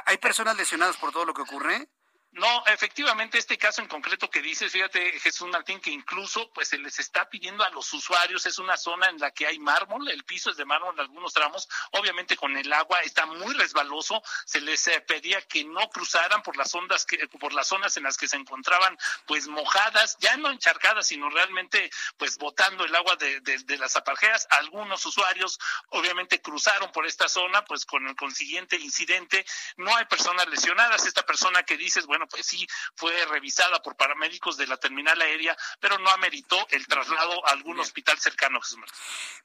¿Hay 0.05 0.17
personas 0.17 0.55
lesionadas 0.55 0.97
por 0.97 1.11
todo 1.11 1.25
lo 1.25 1.33
que 1.33 1.41
ocurre? 1.41 1.89
No, 2.33 2.63
efectivamente, 2.67 3.37
este 3.37 3.57
caso 3.57 3.81
en 3.81 3.89
concreto 3.89 4.29
que 4.29 4.41
dices, 4.41 4.71
fíjate, 4.71 5.19
Jesús 5.19 5.49
Martín, 5.49 5.81
que 5.81 5.91
incluso 5.91 6.49
pues 6.53 6.69
se 6.69 6.77
les 6.77 6.97
está 6.97 7.29
pidiendo 7.29 7.61
a 7.61 7.69
los 7.71 7.91
usuarios, 7.91 8.45
es 8.45 8.57
una 8.57 8.77
zona 8.77 9.09
en 9.09 9.19
la 9.19 9.31
que 9.31 9.47
hay 9.47 9.59
mármol, 9.59 10.07
el 10.09 10.23
piso 10.23 10.49
es 10.49 10.55
de 10.55 10.63
mármol 10.63 10.93
en 10.93 11.01
algunos 11.01 11.33
tramos, 11.33 11.67
obviamente 11.91 12.37
con 12.37 12.55
el 12.55 12.71
agua 12.71 13.01
está 13.01 13.25
muy 13.25 13.53
resbaloso, 13.53 14.23
se 14.45 14.61
les 14.61 14.87
eh, 14.87 15.01
pedía 15.01 15.41
que 15.41 15.65
no 15.65 15.89
cruzaran 15.89 16.41
por 16.41 16.55
las 16.55 16.73
ondas 16.73 17.05
que, 17.05 17.17
por 17.27 17.51
las 17.51 17.67
zonas 17.67 17.97
en 17.97 18.03
las 18.03 18.15
que 18.15 18.29
se 18.29 18.37
encontraban 18.37 18.97
pues 19.27 19.49
mojadas, 19.49 20.15
ya 20.21 20.37
no 20.37 20.51
encharcadas, 20.51 21.07
sino 21.07 21.29
realmente 21.29 21.91
pues 22.15 22.37
botando 22.37 22.85
el 22.85 22.95
agua 22.95 23.17
de, 23.17 23.41
de 23.41 23.77
las 23.77 23.97
aparjeas. 23.97 24.47
Algunos 24.51 25.05
usuarios 25.05 25.59
obviamente 25.89 26.41
cruzaron 26.41 26.93
por 26.93 27.05
esta 27.05 27.27
zona, 27.27 27.65
pues 27.65 27.85
con 27.85 28.07
el 28.07 28.15
consiguiente 28.15 28.77
incidente, 28.77 29.45
no 29.75 29.93
hay 29.97 30.05
personas 30.05 30.47
lesionadas, 30.47 31.05
esta 31.05 31.25
persona 31.25 31.63
que 31.63 31.75
dices, 31.75 32.05
bueno, 32.05 32.20
pues 32.27 32.45
sí, 32.45 32.67
fue 32.95 33.25
revisada 33.25 33.81
por 33.81 33.95
paramédicos 33.95 34.57
de 34.57 34.67
la 34.67 34.77
terminal 34.77 35.19
aérea, 35.21 35.55
pero 35.79 35.97
no 35.99 36.09
ameritó 36.09 36.57
el 36.69 36.85
traslado 36.87 37.45
a 37.47 37.51
algún 37.51 37.79
hospital 37.79 38.17
cercano. 38.19 38.59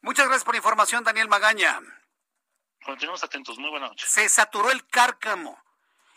Muchas 0.00 0.26
gracias 0.26 0.44
por 0.44 0.54
la 0.54 0.58
información, 0.58 1.04
Daniel 1.04 1.28
Magaña. 1.28 1.80
Continuamos 2.84 3.24
atentos. 3.24 3.58
Muy 3.58 3.70
buenas 3.70 3.90
noches. 3.90 4.08
Se 4.08 4.28
saturó 4.28 4.70
el 4.70 4.86
cárcamo 4.86 5.60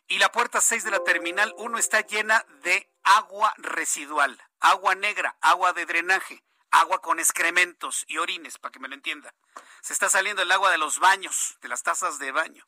y 0.07 0.19
la 0.19 0.31
puerta 0.31 0.61
6 0.61 0.83
de 0.83 0.91
la 0.91 1.03
terminal 1.03 1.53
1 1.57 1.77
está 1.77 2.01
llena 2.01 2.45
de 2.63 2.91
agua 3.03 3.53
residual, 3.57 4.39
agua 4.59 4.95
negra, 4.95 5.37
agua 5.41 5.73
de 5.73 5.85
drenaje, 5.85 6.43
agua 6.71 7.01
con 7.01 7.19
excrementos 7.19 8.05
y 8.07 8.17
orines, 8.17 8.57
para 8.57 8.71
que 8.71 8.79
me 8.79 8.87
lo 8.87 8.95
entienda. 8.95 9.33
Se 9.81 9.93
está 9.93 10.09
saliendo 10.09 10.41
el 10.41 10.51
agua 10.51 10.71
de 10.71 10.77
los 10.77 10.99
baños, 10.99 11.57
de 11.61 11.69
las 11.69 11.83
tazas 11.83 12.19
de 12.19 12.31
baño, 12.31 12.67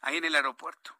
ahí 0.00 0.16
en 0.16 0.24
el 0.24 0.34
aeropuerto. 0.34 0.96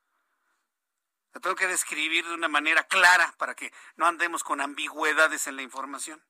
La 1.34 1.40
tengo 1.40 1.56
que 1.56 1.66
describir 1.66 2.24
de 2.24 2.34
una 2.34 2.48
manera 2.48 2.84
clara 2.84 3.34
para 3.38 3.54
que 3.54 3.72
no 3.96 4.06
andemos 4.06 4.44
con 4.44 4.60
ambigüedades 4.60 5.46
en 5.48 5.56
la 5.56 5.62
información. 5.62 6.22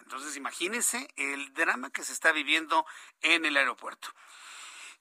Entonces, 0.00 0.36
imagínense 0.36 1.08
el 1.16 1.52
drama 1.54 1.90
que 1.90 2.04
se 2.04 2.12
está 2.12 2.32
viviendo 2.32 2.84
en 3.22 3.46
el 3.46 3.56
aeropuerto. 3.56 4.08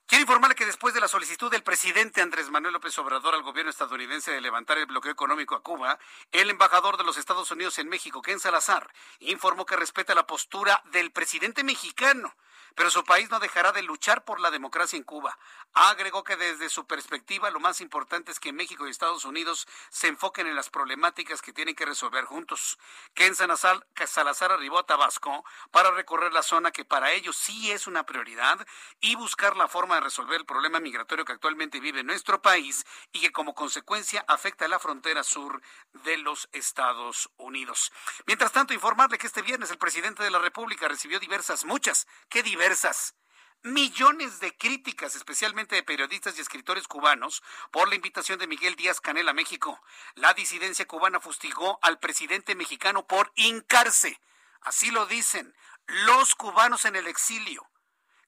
Quiero 0.05 0.21
informarle 0.23 0.55
que 0.55 0.65
después 0.65 0.93
de 0.93 0.99
la 0.99 1.07
solicitud 1.07 1.51
del 1.51 1.63
presidente 1.63 2.21
Andrés 2.21 2.49
Manuel 2.49 2.73
López 2.73 2.97
Obrador 2.99 3.33
al 3.33 3.43
gobierno 3.43 3.69
estadounidense 3.69 4.31
de 4.31 4.41
levantar 4.41 4.77
el 4.77 4.85
bloqueo 4.85 5.11
económico 5.11 5.55
a 5.55 5.63
Cuba, 5.63 5.99
el 6.31 6.49
embajador 6.49 6.97
de 6.97 7.03
los 7.03 7.17
Estados 7.17 7.51
Unidos 7.51 7.79
en 7.79 7.87
México, 7.87 8.21
Ken 8.21 8.39
Salazar, 8.39 8.93
informó 9.19 9.65
que 9.65 9.77
respeta 9.77 10.15
la 10.15 10.27
postura 10.27 10.81
del 10.91 11.11
presidente 11.11 11.63
mexicano 11.63 12.35
pero 12.75 12.89
su 12.89 13.03
país 13.03 13.29
no 13.29 13.39
dejará 13.39 13.71
de 13.71 13.83
luchar 13.83 14.23
por 14.23 14.39
la 14.39 14.51
democracia 14.51 14.97
en 14.97 15.03
Cuba. 15.03 15.37
Agregó 15.73 16.23
que 16.23 16.35
desde 16.35 16.69
su 16.69 16.85
perspectiva 16.85 17.49
lo 17.49 17.59
más 17.59 17.81
importante 17.81 18.31
es 18.31 18.39
que 18.39 18.53
México 18.53 18.87
y 18.87 18.91
Estados 18.91 19.25
Unidos 19.25 19.67
se 19.89 20.07
enfoquen 20.07 20.47
en 20.47 20.55
las 20.55 20.69
problemáticas 20.69 21.41
que 21.41 21.53
tienen 21.53 21.75
que 21.75 21.85
resolver 21.85 22.25
juntos. 22.25 22.79
Ken 23.13 23.35
Salazar 23.35 24.51
arribó 24.51 24.79
a 24.79 24.85
Tabasco 24.85 25.43
para 25.71 25.91
recorrer 25.91 26.33
la 26.33 26.43
zona 26.43 26.71
que 26.71 26.85
para 26.85 27.11
ellos 27.11 27.35
sí 27.35 27.71
es 27.71 27.87
una 27.87 28.05
prioridad 28.05 28.65
y 28.99 29.15
buscar 29.15 29.57
la 29.57 29.67
forma 29.67 29.95
de 29.95 30.01
resolver 30.01 30.39
el 30.39 30.45
problema 30.45 30.79
migratorio 30.79 31.25
que 31.25 31.33
actualmente 31.33 31.79
vive 31.79 32.03
nuestro 32.03 32.41
país 32.41 32.85
y 33.11 33.21
que 33.21 33.31
como 33.31 33.53
consecuencia 33.53 34.23
afecta 34.27 34.65
a 34.65 34.69
la 34.69 34.79
frontera 34.79 35.23
sur 35.23 35.61
de 36.03 36.17
los 36.17 36.49
Estados 36.51 37.29
Unidos. 37.37 37.91
Mientras 38.25 38.51
tanto, 38.51 38.73
informarle 38.73 39.17
que 39.17 39.27
este 39.27 39.41
viernes 39.41 39.71
el 39.71 39.77
presidente 39.77 40.23
de 40.23 40.31
la 40.31 40.39
República 40.39 40.87
recibió 40.87 41.19
diversas, 41.19 41.65
muchas, 41.65 42.07
qué 42.29 42.43
diversas 42.43 42.60
diversas. 42.61 43.15
Millones 43.63 44.39
de 44.39 44.55
críticas, 44.55 45.15
especialmente 45.15 45.73
de 45.73 45.81
periodistas 45.81 46.37
y 46.37 46.41
escritores 46.41 46.87
cubanos, 46.87 47.41
por 47.71 47.89
la 47.89 47.95
invitación 47.95 48.37
de 48.37 48.45
Miguel 48.45 48.75
Díaz 48.75 49.01
Canel 49.01 49.27
a 49.29 49.33
México. 49.33 49.81
La 50.13 50.35
disidencia 50.35 50.85
cubana 50.85 51.19
fustigó 51.19 51.79
al 51.81 51.97
presidente 51.97 52.53
mexicano 52.53 53.07
por 53.07 53.31
hincarse. 53.35 54.21
Así 54.61 54.91
lo 54.91 55.07
dicen 55.07 55.55
los 55.87 56.35
cubanos 56.35 56.85
en 56.85 56.95
el 56.95 57.07
exilio, 57.07 57.67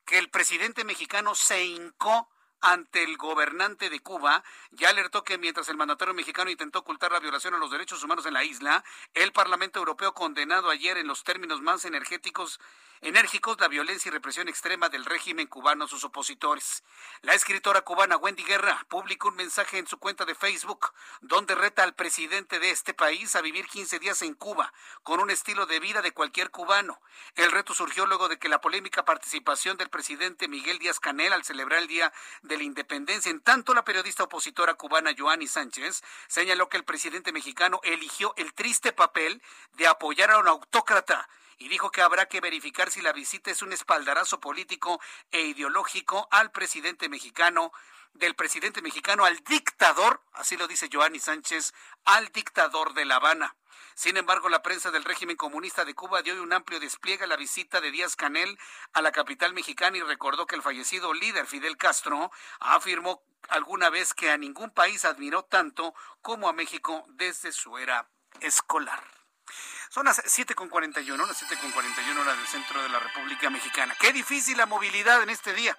que 0.04 0.18
el 0.18 0.32
presidente 0.32 0.84
mexicano 0.84 1.36
se 1.36 1.64
hincó 1.64 2.28
ante 2.64 3.04
el 3.04 3.18
gobernante 3.18 3.90
de 3.90 4.00
Cuba, 4.00 4.44
ya 4.72 4.90
alertó 4.90 5.24
que 5.24 5.38
mientras 5.38 5.68
el 5.70 5.78
mandatario 5.78 6.14
mexicano 6.14 6.50
intentó 6.50 6.80
ocultar 6.80 7.12
la 7.12 7.20
violación 7.20 7.54
a 7.54 7.58
los 7.58 7.70
derechos 7.70 8.04
humanos 8.04 8.26
en 8.26 8.34
la 8.34 8.44
isla, 8.44 8.84
el 9.14 9.34
Parlamento 9.34 9.80
Europeo 9.80 10.14
condenado 10.14 10.70
ayer 10.70 10.98
en 10.98 11.08
los 11.08 11.24
términos 11.24 11.62
más 11.62 11.84
energéticos 11.86 12.60
enérgicos 13.04 13.60
la 13.60 13.68
violencia 13.68 14.10
y 14.10 14.14
represión 14.14 14.48
extrema 14.48 14.88
del 14.88 15.04
régimen 15.04 15.48
cubano 15.48 15.86
a 15.86 15.88
sus 15.88 16.06
opositores. 16.06 16.84
La 17.22 17.34
escritora 17.34 17.82
cubana 17.82 18.16
Wendy 18.16 18.44
Guerra 18.44 18.86
publicó 18.88 19.28
un 19.28 19.36
mensaje 19.36 19.78
en 19.78 19.88
su 19.88 19.98
cuenta 19.98 20.24
de 20.24 20.36
Facebook 20.36 20.94
donde 21.20 21.54
reta 21.54 21.84
al 21.84 21.96
presidente 21.96 22.60
de 22.60 22.72
este 22.72 22.94
país 22.94 23.36
a 23.36 23.42
vivir 23.42 23.68
15 23.68 24.00
días 24.00 24.22
en 24.22 24.34
Cuba 24.36 24.74
con 25.04 25.20
un 25.20 25.30
estilo 25.30 25.66
de 25.66 25.82
vida 25.82 26.02
de 26.02 26.14
cualquier 26.14 26.50
cubano. 26.50 27.02
El 27.36 27.52
reto 27.52 27.74
surgió 27.74 28.06
luego 28.06 28.30
de 28.30 28.40
que 28.40 28.48
la 28.48 28.62
polémica 28.62 29.04
participación 29.04 29.76
del 29.76 29.90
presidente 29.90 30.48
Miguel 30.48 30.80
Díaz 30.80 31.02
Canel 31.02 31.34
al 31.34 31.44
celebrar 31.44 31.80
el 31.80 31.88
Día 31.88 32.14
de 32.42 32.53
de 32.54 32.60
la 32.60 32.64
independencia. 32.64 33.32
En 33.32 33.42
tanto, 33.42 33.74
la 33.74 33.84
periodista 33.84 34.24
opositora 34.24 34.76
cubana 34.76 35.12
Joanny 35.18 35.48
Sánchez 35.48 36.04
señaló 36.28 36.70
que 36.70 36.78
el 36.78 36.84
presidente 36.84 37.32
mexicano 37.32 37.80
eligió 37.84 38.34
el 38.38 38.54
triste 38.54 38.94
papel 38.94 39.42
de 39.74 39.88
apoyar 39.88 40.30
a 40.30 40.38
un 40.38 40.48
autócrata 40.48 41.28
y 41.58 41.68
dijo 41.68 41.90
que 41.92 42.02
habrá 42.02 42.28
que 42.28 42.42
verificar 42.42 42.92
si 42.92 43.02
la 43.02 43.12
visita 43.12 43.50
es 43.50 43.64
un 43.64 43.74
espaldarazo 43.74 44.40
político 44.40 45.02
e 45.32 45.42
ideológico 45.42 46.28
al 46.30 46.52
presidente 46.52 47.10
mexicano, 47.10 47.72
del 48.14 48.36
presidente 48.36 48.84
mexicano 48.84 49.26
al 49.26 49.38
dictador, 49.46 50.22
así 50.34 50.56
lo 50.56 50.68
dice 50.68 50.90
Joanny 50.92 51.20
Sánchez, 51.20 51.74
al 52.06 52.28
dictador 52.28 52.94
de 52.94 53.06
La 53.06 53.16
Habana. 53.16 53.56
Sin 53.96 54.18
embargo, 54.18 54.50
la 54.50 54.62
prensa 54.62 54.92
del 54.92 55.04
régimen 55.04 55.36
comunista 55.36 55.86
de 55.86 55.94
Cuba 55.94 56.22
dio 56.22 56.42
un 56.42 56.54
amplio 56.54 56.80
despliegue 56.80 57.24
a 57.26 57.28
la 57.28 57.36
visita 57.36 57.82
de 57.82 57.92
Díaz 57.92 58.16
Canel 58.16 58.58
a 58.94 59.02
la 59.02 59.12
capital 59.12 59.54
mexicana 59.54 59.98
y 59.98 60.02
recordó 60.02 60.46
que 60.46 60.56
el 60.56 60.62
fallecido 60.62 61.14
líder 61.14 61.46
Fidel 61.46 61.78
Castro 61.78 62.32
afirmó 62.60 63.24
alguna 63.50 63.90
vez 63.90 64.14
que 64.14 64.32
a 64.32 64.38
ningún 64.38 64.72
país 64.72 65.06
admiró 65.06 65.44
tanto 65.44 65.94
como 66.22 66.50
a 66.50 66.54
México 66.54 67.06
desde 67.10 67.52
su 67.52 67.78
era 67.78 68.10
escolar. 68.40 69.04
Son 69.90 70.06
las 70.06 70.24
7.41, 70.24 71.28
las 71.28 71.44
7.41 71.44 72.20
horas 72.20 72.38
del 72.38 72.48
centro 72.48 72.82
de 72.82 72.90
la 72.90 73.00
República 73.00 73.50
Mexicana. 73.50 73.96
Qué 74.00 74.12
difícil 74.12 74.58
la 74.58 74.66
movilidad 74.66 75.22
en 75.22 75.30
este 75.30 75.54
día. 75.54 75.78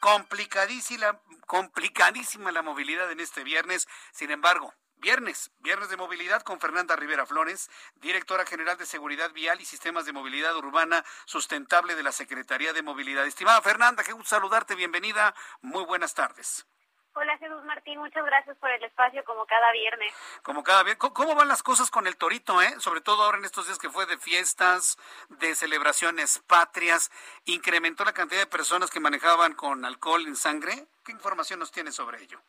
Complicadísima, 0.00 1.18
complicadísima 1.46 2.52
la 2.52 2.60
movilidad 2.60 3.10
en 3.10 3.20
este 3.20 3.42
viernes. 3.42 3.88
Sin 4.12 4.30
embargo, 4.30 4.74
Viernes, 5.04 5.50
viernes 5.58 5.90
de 5.90 5.98
movilidad 5.98 6.40
con 6.40 6.60
Fernanda 6.60 6.96
Rivera 6.96 7.26
Flores, 7.26 7.70
directora 7.96 8.46
general 8.46 8.78
de 8.78 8.86
Seguridad 8.86 9.30
Vial 9.32 9.60
y 9.60 9.66
Sistemas 9.66 10.06
de 10.06 10.14
Movilidad 10.14 10.56
Urbana 10.56 11.04
Sustentable 11.26 11.94
de 11.94 12.02
la 12.02 12.10
Secretaría 12.10 12.72
de 12.72 12.80
Movilidad. 12.80 13.26
Estimada 13.26 13.60
Fernanda, 13.60 14.02
qué 14.02 14.12
gusto 14.14 14.30
saludarte, 14.30 14.74
bienvenida, 14.74 15.34
muy 15.60 15.84
buenas 15.84 16.14
tardes. 16.14 16.66
Hola 17.12 17.36
Jesús 17.36 17.62
Martín, 17.64 17.98
muchas 17.98 18.24
gracias 18.24 18.56
por 18.56 18.70
el 18.70 18.82
espacio 18.82 19.22
como 19.26 19.44
cada 19.44 19.72
viernes. 19.72 20.10
Como 20.42 20.62
cada 20.62 20.82
viernes. 20.82 21.10
¿Cómo 21.12 21.34
van 21.34 21.48
las 21.48 21.62
cosas 21.62 21.90
con 21.90 22.06
el 22.06 22.16
torito, 22.16 22.62
eh? 22.62 22.74
Sobre 22.78 23.02
todo 23.02 23.24
ahora 23.24 23.36
en 23.36 23.44
estos 23.44 23.66
días 23.66 23.78
que 23.78 23.90
fue 23.90 24.06
de 24.06 24.16
fiestas, 24.16 24.96
de 25.28 25.54
celebraciones 25.54 26.38
patrias, 26.46 27.12
incrementó 27.44 28.06
la 28.06 28.14
cantidad 28.14 28.40
de 28.40 28.46
personas 28.46 28.90
que 28.90 29.00
manejaban 29.00 29.52
con 29.52 29.84
alcohol 29.84 30.26
en 30.26 30.34
sangre. 30.34 30.86
¿Qué 31.04 31.12
información 31.12 31.60
nos 31.60 31.72
tiene 31.72 31.92
sobre 31.92 32.22
ello? 32.22 32.40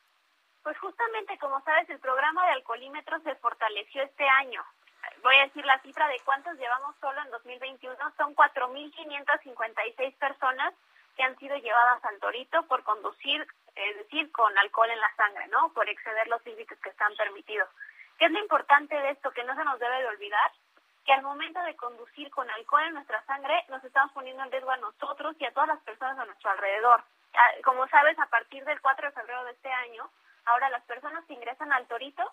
Pues 0.66 0.80
justamente, 0.80 1.38
como 1.38 1.62
sabes, 1.62 1.88
el 1.92 2.00
programa 2.00 2.44
de 2.48 2.54
alcoholímetros 2.54 3.22
se 3.22 3.36
fortaleció 3.36 4.02
este 4.02 4.28
año. 4.28 4.66
Voy 5.22 5.36
a 5.36 5.44
decir 5.44 5.64
la 5.64 5.78
cifra 5.82 6.08
de 6.08 6.20
cuántos 6.26 6.58
llevamos 6.58 6.96
solo 7.00 7.22
en 7.22 7.30
2021. 7.30 7.96
Son 8.18 8.36
4.556 8.36 10.16
personas 10.18 10.74
que 11.16 11.22
han 11.22 11.38
sido 11.38 11.56
llevadas 11.58 12.04
al 12.06 12.18
torito 12.18 12.64
por 12.64 12.82
conducir, 12.82 13.46
es 13.76 13.98
decir, 13.98 14.32
con 14.32 14.58
alcohol 14.58 14.90
en 14.90 15.00
la 15.00 15.16
sangre, 15.16 15.48
¿no? 15.50 15.70
Por 15.70 15.88
exceder 15.88 16.28
los 16.30 16.44
límites 16.48 16.80
que 16.80 16.90
están 16.90 17.16
permitidos. 17.16 17.70
¿Qué 18.18 18.26
es 18.26 18.32
lo 18.32 18.40
importante 18.40 18.96
de 18.96 19.12
esto 19.12 19.30
que 19.34 19.44
no 19.44 19.54
se 19.54 19.66
nos 19.66 19.78
debe 19.78 20.00
de 20.02 20.08
olvidar? 20.08 20.52
Que 21.06 21.14
al 21.14 21.22
momento 21.22 21.62
de 21.62 21.76
conducir 21.76 22.32
con 22.32 22.50
alcohol 22.50 22.88
en 22.88 22.96
nuestra 22.96 23.24
sangre 23.26 23.66
nos 23.70 23.84
estamos 23.84 24.12
poniendo 24.14 24.42
en 24.42 24.52
riesgo 24.52 24.72
a 24.72 24.78
nosotros 24.78 25.36
y 25.38 25.46
a 25.46 25.54
todas 25.54 25.70
las 25.70 25.82
personas 25.82 26.18
a 26.18 26.26
nuestro 26.26 26.50
alrededor. 26.50 27.04
Ah, 27.36 27.52
como 27.64 27.88
sabes, 27.90 28.18
a 28.18 28.26
partir 28.26 28.66
del 28.66 28.82
4 28.82 29.10
de 29.10 29.14
febrero 29.14 29.44
de 29.44 29.52
este 29.52 29.72
año, 29.72 30.10
Ahora 30.46 30.70
las 30.70 30.84
personas 30.84 31.26
que 31.26 31.34
ingresan 31.34 31.72
al 31.74 31.88
Torito 31.88 32.24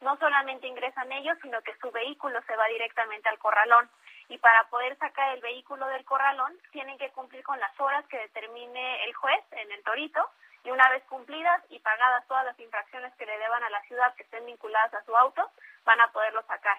no 0.00 0.16
solamente 0.16 0.66
ingresan 0.66 1.12
ellos, 1.12 1.36
sino 1.42 1.60
que 1.62 1.76
su 1.76 1.90
vehículo 1.90 2.40
se 2.42 2.56
va 2.56 2.66
directamente 2.66 3.28
al 3.28 3.38
corralón. 3.38 3.88
Y 4.28 4.38
para 4.38 4.64
poder 4.68 4.96
sacar 4.98 5.34
el 5.34 5.40
vehículo 5.40 5.86
del 5.88 6.04
corralón, 6.04 6.56
tienen 6.72 6.96
que 6.98 7.10
cumplir 7.10 7.42
con 7.42 7.58
las 7.60 7.78
horas 7.80 8.06
que 8.06 8.18
determine 8.18 9.04
el 9.04 9.14
juez 9.14 9.44
en 9.52 9.70
el 9.72 9.82
Torito. 9.82 10.30
Y 10.64 10.70
una 10.70 10.88
vez 10.90 11.02
cumplidas 11.04 11.62
y 11.70 11.78
pagadas 11.80 12.26
todas 12.26 12.44
las 12.44 12.58
infracciones 12.58 13.14
que 13.14 13.26
le 13.26 13.38
deban 13.38 13.62
a 13.62 13.70
la 13.70 13.80
ciudad 13.82 14.14
que 14.14 14.22
estén 14.22 14.44
vinculadas 14.46 14.92
a 14.94 15.04
su 15.04 15.16
auto, 15.16 15.50
van 15.84 16.00
a 16.00 16.12
poderlo 16.12 16.42
sacar. 16.42 16.78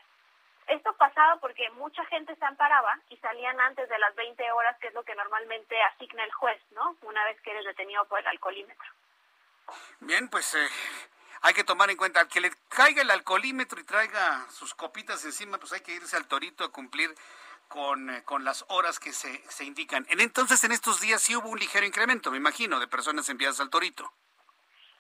Esto 0.68 0.94
pasaba 0.94 1.38
porque 1.38 1.70
mucha 1.72 2.06
gente 2.06 2.36
se 2.36 2.46
amparaba 2.46 3.00
y 3.10 3.18
salían 3.18 3.60
antes 3.60 3.90
de 3.90 4.00
las 4.00 4.16
20 4.16 4.52
horas, 4.52 4.78
que 4.80 4.88
es 4.88 4.94
lo 4.94 5.04
que 5.04 5.16
normalmente 5.16 5.82
asigna 5.84 6.24
el 6.24 6.32
juez, 6.32 6.62
¿no? 6.72 6.96
Una 7.02 7.26
vez 7.26 7.42
que 7.42 7.52
eres 7.52 7.66
detenido 7.66 8.06
por 8.06 8.20
el 8.20 8.28
alcoholímetro. 8.28 9.01
Bien, 10.00 10.30
pues 10.30 10.54
eh, 10.56 10.68
hay 11.42 11.54
que 11.54 11.64
tomar 11.64 11.90
en 11.90 11.98
cuenta 11.98 12.28
que 12.28 12.42
le 12.42 12.52
caiga 12.70 13.02
el 13.02 13.12
alcoholímetro 13.12 13.80
y 13.80 13.84
traiga 13.84 14.46
sus 14.50 14.74
copitas 14.74 15.24
encima, 15.26 15.58
pues 15.58 15.74
hay 15.74 15.82
que 15.82 15.94
irse 15.94 16.16
al 16.16 16.28
torito 16.28 16.64
a 16.64 16.72
cumplir 16.72 17.14
con, 17.68 18.10
eh, 18.10 18.24
con 18.24 18.44
las 18.44 18.66
horas 18.68 19.00
que 19.00 19.14
se, 19.14 19.38
se 19.50 19.64
indican. 19.64 20.06
En, 20.10 20.20
entonces, 20.20 20.64
en 20.64 20.72
estos 20.72 21.00
días 21.02 21.22
sí 21.22 21.36
hubo 21.36 21.50
un 21.50 21.60
ligero 21.60 21.86
incremento, 21.86 22.32
me 22.32 22.38
imagino, 22.38 22.80
de 22.80 22.88
personas 22.88 23.28
enviadas 23.30 23.60
al 23.60 23.70
torito. 23.70 24.12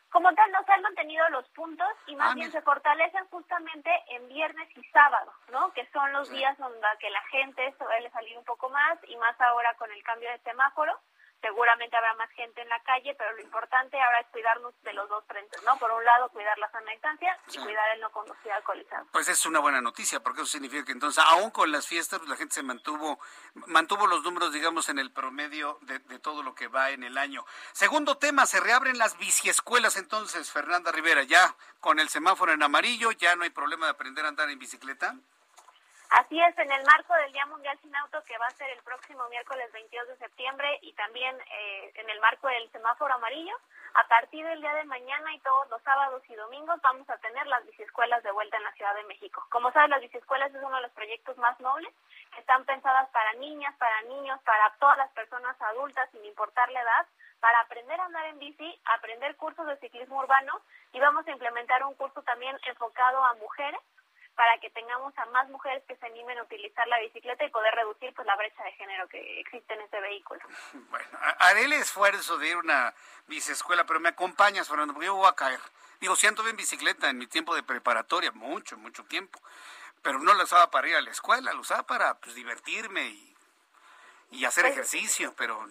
Como 0.09 0.33
tal, 0.33 0.51
no 0.51 0.61
se 0.65 0.71
han 0.73 0.81
mantenido 0.81 1.29
los 1.29 1.47
puntos 1.49 1.87
y 2.05 2.15
más 2.17 2.31
ah, 2.31 2.35
bien 2.35 2.51
se 2.51 2.61
fortalecen 2.61 3.25
justamente 3.27 3.89
en 4.09 4.27
viernes 4.27 4.67
y 4.75 4.83
sábado, 4.91 5.31
¿no? 5.51 5.71
Que 5.71 5.87
son 5.93 6.11
los 6.11 6.29
días 6.29 6.57
donde 6.57 6.85
que 6.99 7.09
la 7.09 7.21
gente 7.29 7.73
suele 7.77 8.11
salir 8.11 8.37
un 8.37 8.43
poco 8.43 8.69
más 8.69 8.99
y 9.07 9.15
más 9.15 9.39
ahora 9.39 9.73
con 9.75 9.89
el 9.89 10.03
cambio 10.03 10.29
de 10.29 10.39
semáforo 10.39 10.99
seguramente 11.41 11.95
habrá 11.97 12.13
más 12.15 12.29
gente 12.31 12.61
en 12.61 12.69
la 12.69 12.79
calle, 12.83 13.15
pero 13.17 13.33
lo 13.33 13.41
importante 13.41 13.99
ahora 13.99 14.19
es 14.19 14.27
cuidarnos 14.27 14.73
de 14.83 14.93
los 14.93 15.09
dos 15.09 15.23
frentes, 15.27 15.61
¿no? 15.63 15.77
Por 15.77 15.91
un 15.91 16.03
lado, 16.03 16.29
cuidar 16.29 16.57
la 16.57 16.69
sana 16.71 16.91
distancia 16.91 17.37
y 17.51 17.57
cuidar 17.57 17.95
el 17.95 18.01
no 18.01 18.11
conducir 18.11 18.51
alcoholizado. 18.51 19.07
Pues 19.11 19.27
es 19.27 19.45
una 19.45 19.59
buena 19.59 19.81
noticia, 19.81 20.21
porque 20.21 20.41
eso 20.41 20.51
significa 20.51 20.85
que 20.85 20.91
entonces, 20.91 21.23
aún 21.27 21.51
con 21.51 21.71
las 21.71 21.87
fiestas, 21.87 22.19
pues 22.19 22.29
la 22.29 22.37
gente 22.37 22.53
se 22.53 22.63
mantuvo, 22.63 23.19
mantuvo 23.67 24.07
los 24.07 24.23
números, 24.23 24.53
digamos, 24.53 24.89
en 24.89 24.99
el 24.99 25.11
promedio 25.11 25.79
de, 25.81 25.99
de 25.99 26.19
todo 26.19 26.43
lo 26.43 26.55
que 26.55 26.67
va 26.67 26.91
en 26.91 27.03
el 27.03 27.17
año. 27.17 27.45
Segundo 27.73 28.17
tema, 28.17 28.45
se 28.45 28.59
reabren 28.59 28.97
las 28.97 29.17
biciescuelas 29.17 29.97
entonces, 29.97 30.51
Fernanda 30.51 30.91
Rivera, 30.91 31.23
ya 31.23 31.55
con 31.79 31.99
el 31.99 32.09
semáforo 32.09 32.53
en 32.53 32.63
amarillo, 32.63 33.11
ya 33.11 33.35
no 33.35 33.43
hay 33.43 33.49
problema 33.49 33.87
de 33.87 33.91
aprender 33.91 34.25
a 34.25 34.29
andar 34.29 34.49
en 34.49 34.59
bicicleta. 34.59 35.15
Así 36.11 36.37
es, 36.41 36.57
en 36.57 36.69
el 36.69 36.83
marco 36.83 37.13
del 37.13 37.31
Día 37.31 37.45
Mundial 37.45 37.79
Sin 37.81 37.95
Auto, 37.95 38.21
que 38.25 38.37
va 38.37 38.45
a 38.45 38.57
ser 38.59 38.69
el 38.69 38.83
próximo 38.83 39.23
miércoles 39.29 39.71
22 39.71 40.09
de 40.09 40.17
septiembre, 40.17 40.77
y 40.81 40.91
también 40.91 41.39
eh, 41.39 41.91
en 41.95 42.09
el 42.09 42.19
marco 42.19 42.49
del 42.49 42.69
semáforo 42.71 43.13
amarillo, 43.13 43.55
a 43.93 44.05
partir 44.09 44.45
del 44.45 44.59
día 44.59 44.73
de 44.73 44.83
mañana 44.83 45.33
y 45.33 45.39
todos 45.39 45.69
los 45.69 45.81
sábados 45.83 46.21
y 46.27 46.35
domingos 46.35 46.81
vamos 46.81 47.09
a 47.09 47.17
tener 47.19 47.47
las 47.47 47.65
biciescuelas 47.65 48.21
de 48.23 48.31
vuelta 48.31 48.57
en 48.57 48.63
la 48.63 48.73
Ciudad 48.73 48.93
de 48.95 49.05
México. 49.05 49.45
Como 49.49 49.71
sabes, 49.71 49.89
las 49.89 50.01
biciescuelas 50.01 50.53
es 50.53 50.61
uno 50.61 50.75
de 50.75 50.81
los 50.81 50.91
proyectos 50.91 51.37
más 51.37 51.57
nobles, 51.61 51.93
que 52.33 52.41
están 52.41 52.65
pensadas 52.65 53.07
para 53.11 53.31
niñas, 53.35 53.73
para 53.77 54.01
niños, 54.01 54.37
para 54.43 54.69
todas 54.79 54.97
las 54.97 55.11
personas 55.11 55.55
adultas, 55.61 56.09
sin 56.11 56.25
importar 56.25 56.69
la 56.71 56.81
edad, 56.81 57.07
para 57.39 57.61
aprender 57.61 57.97
a 58.01 58.05
andar 58.05 58.25
en 58.25 58.39
bici, 58.39 58.81
aprender 58.83 59.37
cursos 59.37 59.65
de 59.65 59.77
ciclismo 59.77 60.19
urbano, 60.19 60.59
y 60.91 60.99
vamos 60.99 61.25
a 61.25 61.31
implementar 61.31 61.85
un 61.85 61.93
curso 61.95 62.21
también 62.23 62.59
enfocado 62.65 63.23
a 63.23 63.33
mujeres 63.35 63.79
para 64.35 64.57
que 64.59 64.69
tengamos 64.69 65.17
a 65.17 65.25
más 65.27 65.49
mujeres 65.49 65.83
que 65.87 65.95
se 65.95 66.05
animen 66.05 66.37
a 66.37 66.43
utilizar 66.43 66.87
la 66.87 66.99
bicicleta 66.99 67.43
y 67.43 67.49
poder 67.49 67.73
reducir 67.75 68.13
pues 68.13 68.25
la 68.25 68.35
brecha 68.35 68.63
de 68.63 68.71
género 68.73 69.07
que 69.07 69.39
existe 69.39 69.73
en 69.73 69.81
ese 69.81 69.99
vehículo. 69.99 70.41
Bueno, 70.89 71.07
haré 71.39 71.65
el 71.65 71.73
esfuerzo 71.73 72.37
de 72.37 72.47
ir 72.49 72.55
a 72.55 72.59
una 72.59 72.93
biciescuela, 73.27 73.85
pero 73.85 73.99
me 73.99 74.09
acompañas, 74.09 74.67
Fernando, 74.67 74.93
porque 74.93 75.07
yo 75.07 75.15
voy 75.15 75.27
a 75.27 75.35
caer. 75.35 75.59
Digo, 75.99 76.15
si 76.15 76.27
anduve 76.27 76.49
en 76.49 76.57
bicicleta 76.57 77.09
en 77.09 77.17
mi 77.17 77.27
tiempo 77.27 77.53
de 77.53 77.63
preparatoria, 77.63 78.31
mucho, 78.31 78.77
mucho 78.77 79.03
tiempo, 79.05 79.39
pero 80.01 80.19
no 80.19 80.33
la 80.33 80.45
usaba 80.45 80.71
para 80.71 80.87
ir 80.87 80.95
a 80.95 81.01
la 81.01 81.11
escuela, 81.11 81.53
la 81.53 81.59
usaba 81.59 81.83
para 81.83 82.15
pues, 82.15 82.33
divertirme 82.33 83.07
y, 83.09 83.35
y 84.31 84.45
hacer 84.45 84.63
pues 84.63 84.73
ejercicio, 84.73 85.33
pero 85.37 85.67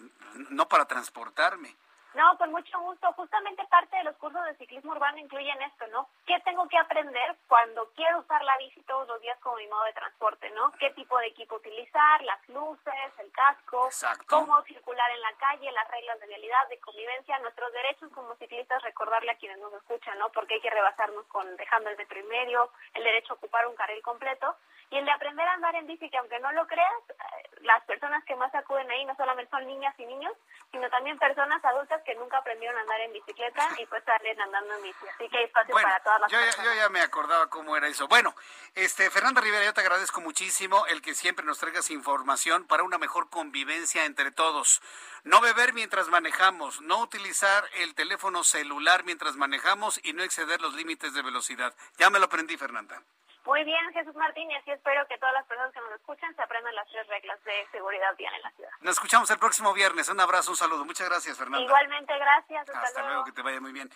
no 0.49 0.69
para 0.69 0.85
transportarme. 0.85 1.75
No, 2.13 2.37
con 2.37 2.51
mucho 2.51 2.79
gusto. 2.81 3.11
Justamente 3.13 3.65
parte 3.69 3.95
de 3.95 4.03
los 4.03 4.15
cursos 4.17 4.43
de 4.45 4.55
ciclismo 4.55 4.91
urbano 4.91 5.17
incluyen 5.17 5.61
esto, 5.61 5.87
¿no? 5.87 6.09
¿Qué 6.25 6.39
tengo 6.41 6.67
que 6.67 6.77
aprender 6.77 7.35
cuando 7.47 7.89
quiero 7.95 8.19
usar 8.19 8.43
la 8.43 8.57
bici 8.57 8.81
todos 8.83 9.07
los 9.07 9.21
días 9.21 9.39
como 9.39 9.55
mi 9.55 9.67
modo 9.67 9.83
de 9.85 9.93
transporte, 9.93 10.49
¿no? 10.51 10.71
¿Qué 10.73 10.91
tipo 10.91 11.17
de 11.19 11.27
equipo 11.27 11.55
utilizar? 11.55 12.21
Las 12.23 12.49
luces, 12.49 13.11
el 13.19 13.31
casco, 13.31 13.89
cómo 14.27 14.61
circular 14.63 15.09
en 15.11 15.21
la 15.21 15.33
calle, 15.33 15.71
las 15.71 15.87
reglas 15.89 16.19
de 16.19 16.27
vialidad, 16.27 16.67
de 16.69 16.79
convivencia, 16.79 17.39
nuestros 17.39 17.71
derechos 17.71 18.11
como 18.13 18.35
ciclistas, 18.35 18.81
recordarle 18.83 19.31
a 19.31 19.37
quienes 19.37 19.59
nos 19.59 19.73
escuchan, 19.73 20.17
¿no? 20.19 20.29
Porque 20.31 20.55
hay 20.55 20.61
que 20.61 20.69
rebasarnos 20.69 21.25
con 21.27 21.55
dejando 21.55 21.89
el 21.89 21.97
metro 21.97 22.19
y 22.19 22.23
medio, 22.23 22.71
el 22.93 23.03
derecho 23.03 23.33
a 23.33 23.35
ocupar 23.37 23.67
un 23.67 23.75
carril 23.75 24.01
completo 24.01 24.55
y 24.91 24.97
el 24.97 25.05
de 25.05 25.11
aprender 25.11 25.47
a 25.47 25.53
andar 25.53 25.73
en 25.75 25.87
bici, 25.87 26.09
que 26.09 26.17
aunque 26.17 26.39
no 26.39 26.51
lo 26.51 26.67
creas, 26.67 26.91
eh, 27.09 27.49
las 27.61 27.81
personas 27.85 28.23
que 28.25 28.35
más 28.35 28.53
acuden 28.53 28.91
ahí 28.91 29.05
no 29.05 29.15
solamente 29.15 29.49
son 29.49 29.65
niñas 29.65 29.95
y 29.97 30.05
niños, 30.05 30.33
sino 30.69 30.89
también 30.89 31.17
personas 31.17 31.63
adultas 31.63 32.00
que 32.03 32.15
nunca 32.15 32.37
aprendieron 32.37 32.77
a 32.77 32.81
andar 32.81 33.01
en 33.01 33.13
bicicleta 33.13 33.69
y 33.77 33.85
pues 33.85 34.03
salen 34.03 34.39
andando 34.41 34.75
en 34.75 34.83
bici. 34.83 35.07
Así 35.07 35.29
que 35.29 35.37
hay 35.37 35.43
espacio 35.45 35.73
para 35.73 35.99
todas 36.01 36.21
las 36.21 36.31
yo 36.31 36.39
personas. 36.39 36.65
Ya, 36.65 36.71
yo 36.71 36.79
ya 36.79 36.89
me 36.89 37.01
acordaba 37.01 37.49
cómo 37.49 37.75
era 37.75 37.87
eso. 37.87 38.07
Bueno, 38.07 38.35
este 38.75 39.09
Fernanda 39.09 39.41
Rivera, 39.41 39.65
yo 39.65 39.73
te 39.73 39.81
agradezco 39.81 40.21
muchísimo 40.21 40.85
el 40.87 41.01
que 41.01 41.15
siempre 41.15 41.45
nos 41.45 41.59
traigas 41.59 41.89
información 41.89 42.65
para 42.65 42.83
una 42.83 42.97
mejor 42.97 43.29
convivencia 43.29 44.05
entre 44.05 44.31
todos. 44.31 44.81
No 45.23 45.41
beber 45.41 45.73
mientras 45.73 46.07
manejamos, 46.07 46.81
no 46.81 46.99
utilizar 46.99 47.63
el 47.75 47.93
teléfono 47.95 48.43
celular 48.43 49.03
mientras 49.03 49.35
manejamos 49.35 49.99
y 50.03 50.13
no 50.13 50.23
exceder 50.23 50.61
los 50.61 50.73
límites 50.73 51.13
de 51.13 51.21
velocidad. 51.21 51.75
Ya 51.97 52.09
me 52.09 52.19
lo 52.19 52.25
aprendí, 52.25 52.57
Fernanda. 52.57 53.03
Muy 53.45 53.63
bien, 53.63 53.91
Jesús 53.93 54.15
Martín, 54.15 54.49
y 54.51 54.55
así 54.55 54.71
espero 54.71 55.05
que 55.07 55.17
todas 55.17 55.33
las 55.33 55.45
personas 55.45 55.73
que 55.73 55.79
nos 55.81 55.91
escuchan 55.93 56.35
se 56.35 56.41
aprendan 56.41 56.75
las 56.75 56.87
tres 56.89 57.07
reglas 57.07 57.43
de 57.43 57.67
seguridad 57.71 58.15
vial 58.15 58.33
en 58.35 58.41
la 58.41 58.51
ciudad. 58.51 58.71
Nos 58.81 58.93
escuchamos 58.93 59.29
el 59.31 59.39
próximo 59.39 59.73
viernes. 59.73 60.09
Un 60.09 60.19
abrazo, 60.19 60.51
un 60.51 60.57
saludo. 60.57 60.85
Muchas 60.85 61.09
gracias, 61.09 61.37
Fernanda. 61.37 61.65
Igualmente, 61.65 62.17
gracias. 62.17 62.69
Hasta, 62.69 63.01
luego. 63.03 63.25
que 63.25 63.31
te 63.31 63.41
vaya 63.41 63.59
muy 63.59 63.71
bien. 63.71 63.89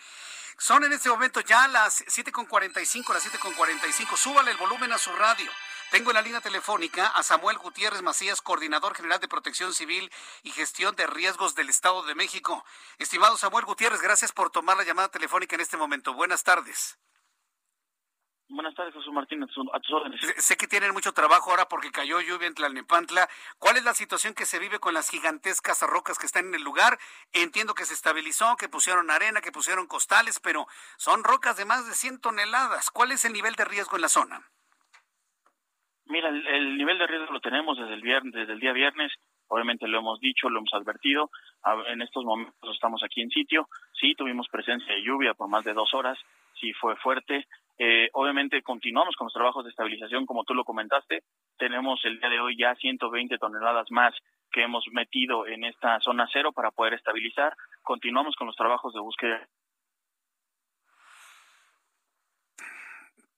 Son 0.58 0.82
en 0.84 0.92
este 0.92 1.08
momento 1.08 1.40
ya 1.40 1.68
las 1.68 2.04
7.45, 2.06 3.12
las 3.12 3.32
7.45. 3.32 4.16
Súbale 4.16 4.50
el 4.50 4.56
volumen 4.56 4.92
a 4.92 4.98
su 4.98 5.14
radio. 5.14 5.50
Tengo 5.90 6.10
en 6.10 6.16
la 6.16 6.22
línea 6.22 6.40
telefónica 6.40 7.06
a 7.06 7.22
Samuel 7.22 7.58
Gutiérrez 7.58 8.02
Macías, 8.02 8.42
coordinador 8.42 8.96
general 8.96 9.20
de 9.20 9.28
Protección 9.28 9.72
Civil 9.72 10.10
y 10.42 10.50
Gestión 10.50 10.96
de 10.96 11.06
Riesgos 11.06 11.54
del 11.54 11.68
Estado 11.68 12.02
de 12.02 12.16
México. 12.16 12.64
Estimado 12.98 13.36
Samuel 13.36 13.64
Gutiérrez, 13.64 14.00
gracias 14.00 14.32
por 14.32 14.50
tomar 14.50 14.76
la 14.76 14.82
llamada 14.82 15.08
telefónica 15.08 15.54
en 15.54 15.60
este 15.60 15.76
momento. 15.76 16.12
Buenas 16.12 16.42
tardes. 16.42 16.98
Buenas 18.48 18.74
tardes, 18.76 18.94
Jesús 18.94 19.12
Martín, 19.12 19.42
a 19.42 19.46
tus 19.46 19.92
órdenes. 19.92 20.20
Sé 20.38 20.56
que 20.56 20.68
tienen 20.68 20.92
mucho 20.92 21.12
trabajo 21.12 21.50
ahora 21.50 21.68
porque 21.68 21.90
cayó 21.90 22.20
lluvia 22.20 22.46
en 22.46 22.54
Tlalnepantla. 22.54 23.28
¿Cuál 23.58 23.76
es 23.76 23.84
la 23.84 23.92
situación 23.92 24.34
que 24.34 24.44
se 24.44 24.60
vive 24.60 24.78
con 24.78 24.94
las 24.94 25.10
gigantescas 25.10 25.82
rocas 25.82 26.16
que 26.18 26.26
están 26.26 26.46
en 26.46 26.54
el 26.54 26.62
lugar? 26.62 26.98
Entiendo 27.32 27.74
que 27.74 27.84
se 27.84 27.94
estabilizó, 27.94 28.56
que 28.56 28.68
pusieron 28.68 29.10
arena, 29.10 29.40
que 29.40 29.50
pusieron 29.50 29.88
costales, 29.88 30.38
pero 30.38 30.66
son 30.96 31.24
rocas 31.24 31.56
de 31.56 31.64
más 31.64 31.88
de 31.88 31.94
100 31.94 32.20
toneladas. 32.20 32.90
¿Cuál 32.90 33.10
es 33.10 33.24
el 33.24 33.32
nivel 33.32 33.54
de 33.56 33.64
riesgo 33.64 33.96
en 33.96 34.02
la 34.02 34.08
zona? 34.08 34.40
Mira, 36.04 36.28
el, 36.28 36.78
nivel 36.78 36.98
de 36.98 37.06
riesgo 37.08 37.32
lo 37.32 37.40
tenemos 37.40 37.76
desde 37.76 37.94
el 37.94 38.02
viernes, 38.02 38.32
desde 38.32 38.52
el 38.52 38.60
día 38.60 38.72
viernes. 38.72 39.12
Obviamente 39.48 39.88
lo 39.88 39.98
hemos 39.98 40.20
dicho, 40.20 40.48
lo 40.48 40.58
hemos 40.58 40.72
advertido. 40.72 41.30
En 41.88 42.00
estos 42.00 42.24
momentos 42.24 42.54
estamos 42.72 43.02
aquí 43.02 43.22
en 43.22 43.30
sitio. 43.30 43.68
Sí, 43.92 44.14
tuvimos 44.14 44.46
presencia 44.48 44.94
de 44.94 45.02
lluvia 45.02 45.34
por 45.34 45.48
más 45.48 45.64
de 45.64 45.74
dos 45.74 45.92
horas. 45.94 46.16
Sí, 46.60 46.72
fue 46.74 46.94
fuerte. 46.96 47.46
Eh, 47.78 48.08
obviamente 48.12 48.62
continuamos 48.62 49.16
con 49.16 49.26
los 49.26 49.34
trabajos 49.34 49.64
de 49.64 49.70
estabilización, 49.70 50.26
como 50.26 50.44
tú 50.44 50.54
lo 50.54 50.64
comentaste. 50.64 51.22
Tenemos 51.58 52.00
el 52.04 52.18
día 52.18 52.30
de 52.30 52.40
hoy 52.40 52.56
ya 52.56 52.74
120 52.74 53.38
toneladas 53.38 53.90
más 53.90 54.14
que 54.50 54.62
hemos 54.62 54.84
metido 54.92 55.46
en 55.46 55.64
esta 55.64 56.00
zona 56.00 56.28
cero 56.32 56.52
para 56.52 56.70
poder 56.70 56.94
estabilizar. 56.94 57.54
Continuamos 57.82 58.34
con 58.36 58.46
los 58.46 58.56
trabajos 58.56 58.94
de 58.94 59.00
búsqueda 59.00 59.46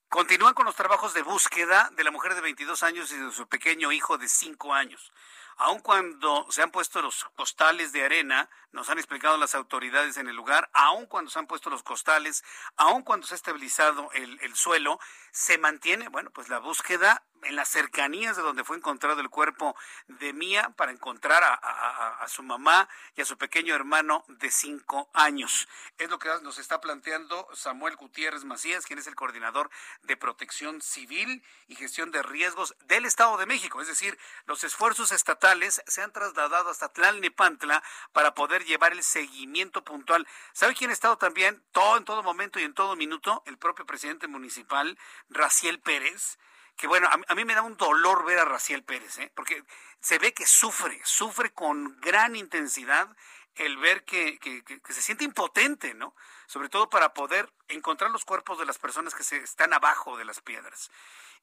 Continúan 0.09 0.55
con 0.55 0.64
los 0.64 0.74
trabajos 0.74 1.12
de 1.12 1.20
búsqueda 1.20 1.90
de 1.94 2.02
la 2.02 2.10
mujer 2.10 2.35
de 2.35 2.40
22 2.40 2.82
años 2.82 3.12
y 3.12 3.18
de 3.18 3.30
su 3.30 3.47
pequeño 3.47 3.93
hijo 3.93 4.16
de 4.16 4.26
5 4.26 4.72
años. 4.72 5.12
Aun 5.59 5.80
cuando 5.80 6.47
se 6.51 6.62
han 6.62 6.70
puesto 6.70 7.02
los 7.02 7.26
costales 7.36 7.93
de 7.93 8.06
arena, 8.06 8.48
nos 8.72 8.89
han 8.89 8.97
explicado 8.97 9.36
las 9.36 9.55
autoridades 9.55 10.16
en 10.16 10.26
el 10.28 10.35
lugar, 10.35 10.70
aun 10.72 11.05
cuando 11.05 11.30
se 11.30 11.39
han 11.39 11.47
puesto 11.47 11.68
los 11.68 11.82
costales, 11.82 12.43
aun 12.76 13.02
cuando 13.02 13.26
se 13.26 13.35
ha 13.35 13.36
estabilizado 13.36 14.10
el, 14.14 14.39
el 14.40 14.56
suelo, 14.56 14.98
se 15.30 15.59
mantiene, 15.59 16.09
bueno, 16.09 16.30
pues 16.30 16.48
la 16.48 16.59
búsqueda 16.59 17.22
en 17.43 17.56
las 17.56 17.69
cercanías 17.69 18.36
de 18.36 18.43
donde 18.43 18.65
fue 18.65 18.77
encontrado 18.77 19.20
el 19.20 19.31
cuerpo 19.31 19.77
de 20.06 20.32
Mía 20.32 20.73
para 20.77 20.93
encontrar 20.93 21.43
a, 21.44 22.27
su 22.28 22.43
mamá 22.43 22.89
y 23.16 23.23
a 23.23 23.24
su 23.24 23.39
pequeño 23.39 23.74
hermano 23.74 24.24
de 24.28 24.51
cinco 24.51 25.09
años. 25.15 25.69
Es 25.97 26.10
lo 26.10 26.19
que 26.19 26.28
nos 26.43 26.59
está 26.59 26.81
planteando 26.81 27.48
Samuel 27.55 27.97
Gutiérrez 27.97 28.44
Macías, 28.44 28.85
quien 28.85 28.98
es 28.98 29.06
el 29.06 29.15
coordinador 29.15 29.70
de 30.02 30.16
protección 30.16 30.82
civil 30.82 31.43
y 31.66 31.74
gestión 31.74 32.10
de 32.10 32.23
riesgos 32.23 32.77
del 32.85 33.06
Estado 33.06 33.36
de 33.39 33.47
México. 33.47 33.81
Es 33.81 33.89
decir, 33.89 34.19
los 34.47 34.62
esfuerzos 34.65 35.12
estatales 35.12 35.82
se 35.86 36.02
han 36.02 36.12
trasladado 36.12 36.70
hasta 36.70 36.93
Tlalnepantla 36.93 37.82
para 38.12 38.35
poder 38.35 38.65
llevar 38.65 38.93
el 38.93 39.02
seguimiento 39.02 39.82
puntual. 39.85 40.27
¿Sabe 40.52 40.74
quién 40.74 40.90
ha 40.90 40.93
estado 40.93 41.19
también 41.19 41.62
todo 41.73 41.97
en 41.97 42.05
todo 42.05 42.23
momento 42.23 42.60
y 42.60 42.65
en 42.65 42.74
todo 42.74 42.97
minuto? 42.97 43.43
El 43.47 43.59
propio 43.59 43.86
presidente 43.86 44.28
municipal, 44.28 44.98
Raciel 45.31 45.81
Pérez 45.81 46.39
que 46.78 46.86
bueno, 46.86 47.09
a, 47.10 47.34
mí 47.34 47.44
me 47.44 47.55
da 47.55 47.62
un 47.62 47.76
dolor 47.76 48.24
ver 48.24 48.38
a 48.38 48.44
Raciel 48.44 48.84
Pérez, 48.84 49.18
¿eh? 49.18 49.32
porque 49.34 49.64
se 50.00 50.18
ve 50.18 50.32
que 50.32 50.46
sufre, 50.46 51.00
sufre 51.05 51.50
con 51.50 52.00
gran 52.00 52.36
intensidad 52.36 53.09
el 53.59 53.76
ver 53.76 54.05
que, 54.05 54.39
que, 54.39 54.93
se 54.93 55.02
siente 55.02 55.24
impotente, 55.24 55.94
¿no? 55.94 56.14
Sobre 56.47 56.68
todo 56.68 56.89
para 56.89 57.12
poder 57.12 57.52
encontrar 57.68 58.10
los 58.10 58.24
cuerpos 58.24 58.59
de 58.59 58.66
las 58.66 58.78
personas 58.78 59.14
que 59.14 59.24
se 59.24 59.36
están 59.39 59.72
abajo 59.72 60.16
de 60.16 60.24
las 60.24 60.40
piedras 60.40 60.90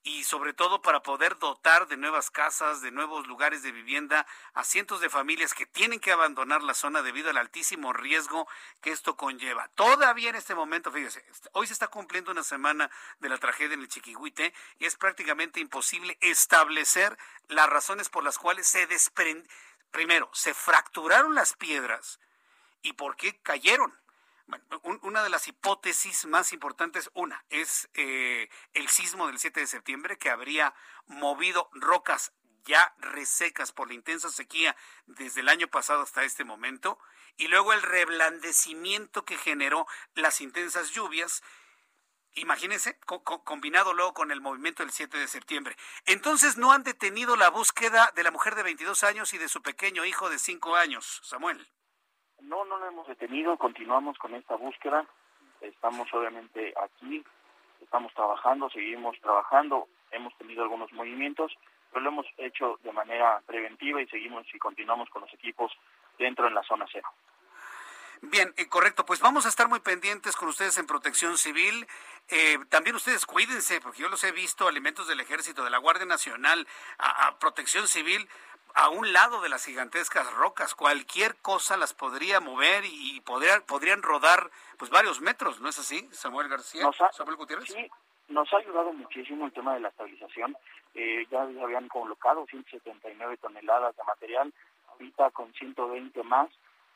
y 0.05 0.23
sobre 0.23 0.53
todo 0.53 0.83
para 0.83 1.01
poder 1.01 1.37
dotar 1.39 1.87
de 1.87 1.97
nuevas 1.97 2.29
casas, 2.29 2.81
de 2.81 2.91
nuevos 2.91 3.25
lugares 3.25 3.63
de 3.63 3.71
vivienda 3.71 4.27
a 4.53 4.63
cientos 4.63 5.01
de 5.01 5.09
familias 5.09 5.55
que 5.55 5.65
tienen 5.65 5.99
que 5.99 6.11
abandonar 6.11 6.61
la 6.61 6.75
zona 6.75 7.01
debido 7.01 7.31
al 7.31 7.37
altísimo 7.37 7.91
riesgo 7.91 8.47
que 8.81 8.91
esto 8.91 9.17
conlleva. 9.17 9.67
Todavía 9.69 10.29
en 10.29 10.35
este 10.35 10.53
momento, 10.53 10.91
fíjese, 10.91 11.25
hoy 11.53 11.65
se 11.65 11.73
está 11.73 11.87
cumpliendo 11.87 12.31
una 12.31 12.43
semana 12.43 12.91
de 13.19 13.29
la 13.29 13.39
tragedia 13.39 13.73
en 13.73 13.81
el 13.81 13.87
Chiquihuite 13.87 14.53
y 14.77 14.85
es 14.85 14.95
prácticamente 14.95 15.59
imposible 15.59 16.19
establecer 16.21 17.17
las 17.49 17.67
razones 17.67 18.07
por 18.07 18.23
las 18.23 18.37
cuales 18.37 18.67
se 18.67 18.85
desprende, 18.85 19.49
primero, 19.95 20.29
se 20.33 20.53
fracturaron 20.53 21.35
las 21.35 21.53
piedras. 21.53 22.19
Y 22.81 22.93
por 22.93 23.15
qué 23.15 23.39
cayeron 23.41 23.97
una 25.03 25.23
de 25.23 25.29
las 25.29 25.47
hipótesis 25.47 26.25
más 26.25 26.51
importantes, 26.51 27.09
una, 27.13 27.45
es 27.49 27.89
eh, 27.93 28.49
el 28.73 28.89
sismo 28.89 29.25
del 29.27 29.39
7 29.39 29.61
de 29.61 29.67
septiembre 29.67 30.17
que 30.17 30.29
habría 30.29 30.75
movido 31.07 31.69
rocas 31.71 32.33
ya 32.65 32.93
resecas 32.99 33.71
por 33.71 33.87
la 33.87 33.93
intensa 33.93 34.29
sequía 34.29 34.75
desde 35.05 35.39
el 35.39 35.47
año 35.47 35.69
pasado 35.69 36.01
hasta 36.01 36.25
este 36.25 36.43
momento, 36.43 36.99
y 37.37 37.47
luego 37.47 37.71
el 37.71 37.81
reblandecimiento 37.81 39.23
que 39.23 39.37
generó 39.37 39.87
las 40.13 40.41
intensas 40.41 40.91
lluvias, 40.91 41.41
imagínense, 42.35 42.97
combinado 43.43 43.93
luego 43.93 44.13
con 44.13 44.31
el 44.31 44.41
movimiento 44.41 44.83
del 44.83 44.91
7 44.91 45.17
de 45.17 45.27
septiembre. 45.27 45.75
Entonces 46.05 46.57
no 46.57 46.71
han 46.71 46.83
detenido 46.83 47.35
la 47.35 47.49
búsqueda 47.49 48.11
de 48.15 48.23
la 48.23 48.31
mujer 48.31 48.55
de 48.55 48.63
22 48.63 49.03
años 49.03 49.33
y 49.33 49.37
de 49.37 49.47
su 49.47 49.61
pequeño 49.61 50.05
hijo 50.05 50.29
de 50.29 50.37
5 50.37 50.75
años, 50.75 51.21
Samuel. 51.23 51.65
No, 52.41 52.65
no 52.65 52.77
lo 52.77 52.87
hemos 52.87 53.07
detenido, 53.07 53.57
continuamos 53.57 54.17
con 54.17 54.35
esta 54.35 54.55
búsqueda. 54.55 55.05
Estamos 55.61 56.13
obviamente 56.13 56.73
aquí, 56.81 57.23
estamos 57.81 58.13
trabajando, 58.13 58.69
seguimos 58.69 59.19
trabajando, 59.21 59.87
hemos 60.11 60.37
tenido 60.37 60.63
algunos 60.63 60.91
movimientos, 60.93 61.51
pero 61.91 62.03
lo 62.03 62.09
hemos 62.09 62.27
hecho 62.37 62.79
de 62.83 62.91
manera 62.91 63.41
preventiva 63.45 64.01
y 64.01 64.07
seguimos 64.07 64.45
y 64.53 64.59
continuamos 64.59 65.09
con 65.09 65.21
los 65.21 65.33
equipos 65.33 65.71
dentro 66.19 66.47
en 66.47 66.53
la 66.53 66.63
zona 66.63 66.85
cero. 66.91 67.07
Bien, 68.21 68.53
eh, 68.57 68.67
correcto. 68.67 69.05
Pues 69.05 69.19
vamos 69.19 69.45
a 69.45 69.49
estar 69.49 69.67
muy 69.67 69.79
pendientes 69.79 70.35
con 70.35 70.47
ustedes 70.49 70.77
en 70.77 70.87
Protección 70.87 71.37
Civil. 71.37 71.87
Eh, 72.29 72.57
también 72.69 72.95
ustedes 72.95 73.25
cuídense, 73.25 73.79
porque 73.81 74.01
yo 74.01 74.09
los 74.09 74.23
he 74.23 74.31
visto, 74.31 74.67
alimentos 74.67 75.07
del 75.07 75.19
Ejército, 75.19 75.63
de 75.63 75.69
la 75.69 75.77
Guardia 75.77 76.05
Nacional, 76.05 76.67
a 76.97 77.37
Protección 77.39 77.87
Civil, 77.87 78.27
a 78.75 78.89
un 78.89 79.13
lado 79.13 79.41
de 79.41 79.49
las 79.49 79.65
gigantescas 79.65 80.31
rocas. 80.33 80.75
Cualquier 80.75 81.35
cosa 81.37 81.77
las 81.77 81.93
podría 81.93 82.41
mover 82.41 82.83
y 82.85 83.21
podrían, 83.21 83.61
podrían 83.63 84.03
rodar 84.03 84.51
pues 84.77 84.91
varios 84.91 85.21
metros, 85.21 85.61
¿no 85.61 85.69
es 85.69 85.79
así, 85.79 86.07
Samuel 86.11 86.49
García? 86.49 86.89
Samuel 87.13 87.37
Gutiérrez. 87.37 87.71
Sí, 87.71 87.89
nos 88.27 88.51
ha 88.53 88.57
ayudado 88.57 88.91
muchísimo 88.91 89.45
el 89.45 89.53
tema 89.53 89.73
de 89.73 89.79
la 89.79 89.87
estabilización. 89.87 90.57
Eh, 90.93 91.25
ya 91.31 91.43
habían 91.43 91.87
colocado 91.87 92.45
179 92.47 93.37
toneladas 93.37 93.95
de 93.95 94.03
material, 94.03 94.53
ahorita 94.89 95.31
con 95.31 95.53
120 95.53 96.23
más 96.23 96.49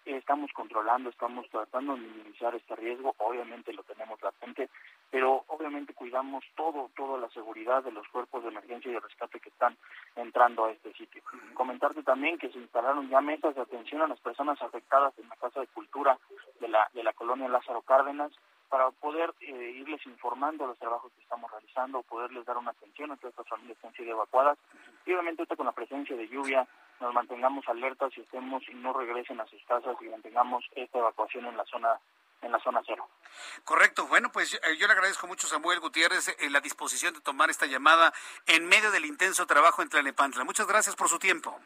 estamos 0.05 0.51
controlando, 0.53 1.09
estamos 1.09 1.47
tratando 1.49 1.95
de 1.95 2.01
minimizar 2.01 2.53
este 2.55 2.75
riesgo, 2.75 3.15
obviamente 3.17 3.73
lo 3.73 3.83
tenemos 3.83 4.21
latente, 4.21 4.69
pero 5.09 5.43
obviamente 5.47 5.93
cuidamos 5.93 6.43
todo, 6.55 6.89
toda 6.95 7.19
la 7.19 7.29
seguridad 7.29 7.83
de 7.83 7.91
los 7.91 8.07
cuerpos 8.09 8.43
de 8.43 8.49
emergencia 8.49 8.91
y 8.91 8.93
de 8.93 8.99
rescate 8.99 9.39
que 9.39 9.49
están 9.49 9.77
entrando 10.15 10.65
a 10.65 10.71
este 10.71 10.93
sitio. 10.93 11.21
Comentarte 11.53 12.03
también 12.03 12.37
que 12.37 12.49
se 12.49 12.59
instalaron 12.59 13.09
ya 13.09 13.21
mesas 13.21 13.55
de 13.55 13.61
atención 13.61 14.01
a 14.01 14.07
las 14.07 14.19
personas 14.19 14.61
afectadas 14.61 15.13
en 15.19 15.29
la 15.29 15.35
Casa 15.35 15.61
de 15.61 15.67
Cultura 15.67 16.17
de 16.59 16.67
la, 16.67 16.89
de 16.93 17.03
la 17.03 17.13
colonia 17.13 17.47
Lázaro 17.47 17.81
Cárdenas, 17.81 18.31
para 18.69 18.91
poder 18.91 19.33
eh, 19.41 19.73
irles 19.77 20.05
informando 20.05 20.67
los 20.67 20.77
trabajos 20.77 21.11
que 21.13 21.23
estamos 21.23 21.49
realizando, 21.51 22.03
poderles 22.03 22.45
dar 22.45 22.57
una 22.57 22.71
atención 22.71 23.11
a 23.11 23.17
todas 23.17 23.31
estas 23.31 23.47
familias 23.47 23.77
que 23.79 23.87
han 23.87 23.93
sido 23.93 24.11
evacuadas. 24.11 24.57
Y 25.05 25.11
obviamente 25.11 25.45
con 25.55 25.65
la 25.65 25.71
presencia 25.71 26.15
de 26.15 26.27
lluvia 26.27 26.67
nos 27.01 27.13
mantengamos 27.13 27.67
alertas 27.67 28.11
y 28.17 28.21
estemos 28.21 28.63
y 28.67 28.73
no 28.73 28.93
regresen 28.93 29.39
a 29.39 29.47
sus 29.47 29.63
casas 29.63 29.95
y 30.01 30.05
mantengamos 30.05 30.65
esta 30.75 30.99
evacuación 30.99 31.45
en 31.45 31.57
la 31.57 31.65
zona 31.65 31.99
en 32.41 32.51
la 32.51 32.59
zona 32.59 32.81
cero. 32.85 33.07
Correcto. 33.65 34.07
Bueno, 34.07 34.31
pues 34.31 34.53
eh, 34.53 34.77
yo 34.77 34.87
le 34.87 34.93
agradezco 34.93 35.27
mucho 35.27 35.47
a 35.47 35.49
Samuel 35.49 35.79
Gutiérrez 35.79 36.29
eh, 36.29 36.49
la 36.49 36.61
disposición 36.61 37.13
de 37.13 37.21
tomar 37.21 37.49
esta 37.49 37.65
llamada 37.65 38.13
en 38.45 38.67
medio 38.67 38.91
del 38.91 39.05
intenso 39.05 39.45
trabajo 39.45 39.81
en 39.81 39.89
Tlanepantla. 39.89 40.43
Muchas 40.45 40.67
gracias 40.67 40.95
por 40.95 41.09
su 41.09 41.19
tiempo. 41.19 41.59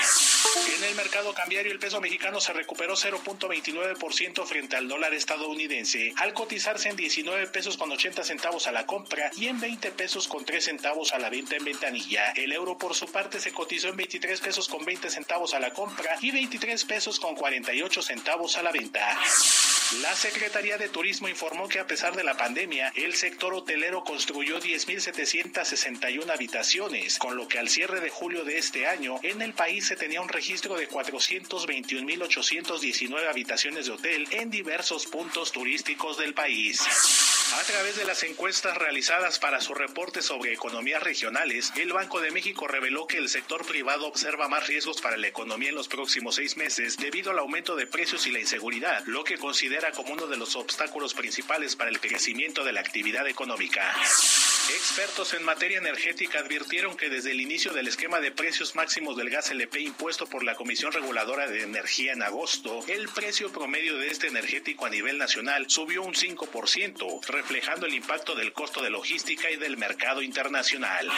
En 0.77 0.85
el 0.85 0.95
mercado 0.95 1.35
cambiario, 1.35 1.73
el 1.73 1.79
peso 1.79 2.01
mexicano 2.01 2.41
se 2.41 2.53
recuperó 2.53 2.95
0.29% 2.95 4.47
frente 4.47 4.77
al 4.77 4.87
dólar 4.89 5.13
estadounidense, 5.15 6.13
al 6.17 6.33
cotizarse 6.33 6.89
en 6.89 6.97
19 6.97 7.47
pesos 7.49 7.77
con 7.77 7.93
80 7.93 8.25
centavos 8.25 8.67
a 8.67 8.73
la 8.73 8.87
compra 8.87 9.31
y 9.37 9.49
en 9.49 9.61
20 9.61 9.91
pesos 9.93 10.27
con 10.29 10.45
3 10.45 10.65
centavos 10.65 11.13
a 11.13 11.19
la 11.19 11.29
venta 11.31 11.57
en 11.57 11.65
ventanilla. 11.65 12.14
El 12.37 12.53
euro 12.53 12.79
por 12.79 12.95
su 12.95 13.07
parte 13.07 13.41
se 13.41 13.53
cotizó 13.53 13.89
en 13.89 13.97
23 13.97 14.41
pesos 14.41 14.69
con 14.69 14.85
20 14.85 15.11
centavos 15.11 15.55
a 15.55 15.61
la 15.61 15.73
compra 15.73 16.17
y 16.21 16.31
23 16.31 16.85
pesos 16.85 17.19
con 17.19 17.35
48 17.35 18.03
centavos 18.03 18.57
a 18.57 18.63
la 18.63 18.71
venta. 18.71 19.19
La 20.01 20.15
Secretaría 20.15 20.79
de 20.79 20.89
Turismo 20.89 21.29
informó 21.29 21.69
que 21.69 21.79
a 21.79 21.87
pesar 21.87 22.17
de 22.17 22.25
la 22.25 22.37
pandemia, 22.37 22.93
el 22.97 23.15
sector 23.15 23.53
hotelero 23.53 24.03
construyó 24.03 24.59
10.761 24.61 26.31
habitaciones, 26.31 27.19
con 27.19 27.37
lo 27.37 27.47
que 27.49 27.59
al 27.59 27.69
cierre 27.69 28.01
de 28.01 28.09
julio 28.11 28.45
de 28.45 28.59
este 28.59 28.87
año, 28.87 29.19
en 29.23 29.43
el 29.43 29.53
país 29.53 29.87
se 29.87 29.97
tenía 29.97 30.21
un 30.21 30.29
registro 30.29 30.77
de 30.77 30.89
421.819 30.89 33.29
habitaciones 33.29 33.87
de 33.87 33.93
hotel 33.93 34.29
en 34.31 34.51
diversos 34.51 35.07
puntos 35.07 35.53
turísticos 35.53 36.19
del 36.19 36.35
país. 36.35 36.81
A 37.53 37.63
través 37.67 37.97
de 37.97 38.05
las 38.05 38.23
encuestas 38.23 38.77
realizadas 38.79 39.39
para 39.39 39.61
su 39.61 39.75
reporte 39.75 40.23
sobre 40.23 40.53
economías 40.53 41.03
regionales, 41.03 41.73
el 41.77 41.93
Banco 41.93 42.21
de 42.21 42.31
México 42.31 42.67
reveló 42.67 43.07
que 43.07 43.19
el 43.19 43.29
sector 43.29 43.67
privado 43.67 44.07
observa 44.07 44.49
más 44.49 44.67
riesgos 44.67 45.01
para 45.03 45.19
la 45.19 45.27
economía 45.27 45.69
en 45.69 45.75
los 45.75 45.89
próximos 45.89 46.37
seis 46.37 46.57
meses 46.57 46.97
debido 46.97 47.31
al 47.31 47.39
aumento 47.39 47.77
de 47.77 47.87
precios 47.87 48.27
y 48.27 48.31
la 48.31 48.41
inseguridad, 48.41 49.05
lo 49.07 49.25
que 49.25 49.37
considera 49.37 49.93
como 49.93 50.15
uno 50.15 50.27
de 50.27 50.39
los 50.39 50.57
obstáculos 50.57 51.13
principales 51.13 51.77
para 51.77 51.91
el 51.91 52.01
crecimiento 52.01 52.65
de 52.65 52.73
la 52.73 52.81
actividad 52.81 53.29
económica. 53.29 53.95
Expertos 54.71 55.35
en 55.35 55.45
materia 55.45 55.77
energética 55.77 56.39
advirtieron 56.39 56.97
que 56.97 57.11
desde 57.11 57.33
el 57.33 57.41
inicio 57.43 57.75
del 57.75 57.87
esquema 57.87 58.21
de 58.21 58.33
precios 58.33 58.75
máximos 58.75 59.15
del 59.15 59.29
gas 59.29 59.51
LP 59.51 59.81
impuesto 59.81 60.27
por 60.27 60.43
la 60.43 60.55
Comisión 60.55 60.91
Reguladora 60.91 61.47
de 61.47 61.63
Energía 61.63 62.15
en 62.15 62.23
agosto, 62.23 62.83
el 62.89 63.11
precio 63.11 63.53
promedio 63.53 63.99
de 63.99 64.09
este 64.09 64.29
energético 64.29 64.87
a 64.87 64.91
nivel 64.91 65.19
nacional 65.19 65.67
subió 65.69 66.03
un 66.03 66.15
5%, 66.15 67.21
reflejando 67.35 67.87
el 67.87 67.95
impacto 67.95 68.35
del 68.35 68.53
costo 68.53 68.81
de 68.81 68.91
logística 68.91 69.51
y 69.51 69.57
del 69.57 69.77
mercado 69.77 70.23
internacional. 70.23 71.11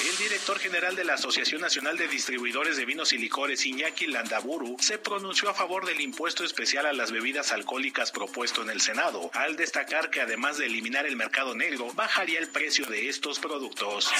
El 0.00 0.16
director 0.16 0.58
general 0.58 0.96
de 0.96 1.04
la 1.04 1.14
Asociación 1.14 1.60
Nacional 1.60 1.98
de 1.98 2.08
Distribuidores 2.08 2.78
de 2.78 2.86
Vinos 2.86 3.12
y 3.12 3.18
Licores, 3.18 3.66
Iñaki 3.66 4.06
Landaburu, 4.06 4.76
se 4.80 4.98
pronunció 4.98 5.50
a 5.50 5.54
favor 5.54 5.84
del 5.84 6.00
impuesto 6.00 6.44
especial 6.44 6.86
a 6.86 6.94
las 6.94 7.12
bebidas 7.12 7.52
alcohólicas 7.52 8.10
propuesto 8.10 8.62
en 8.62 8.70
el 8.70 8.80
Senado, 8.80 9.30
al 9.34 9.56
destacar 9.56 10.08
que 10.08 10.22
además 10.22 10.56
de 10.56 10.66
eliminar 10.66 11.06
el 11.06 11.16
mercado 11.16 11.54
negro, 11.54 11.92
bajaría 11.92 12.38
el 12.38 12.48
precio 12.48 12.86
de 12.86 13.08
estos 13.08 13.38
productos. 13.38 14.10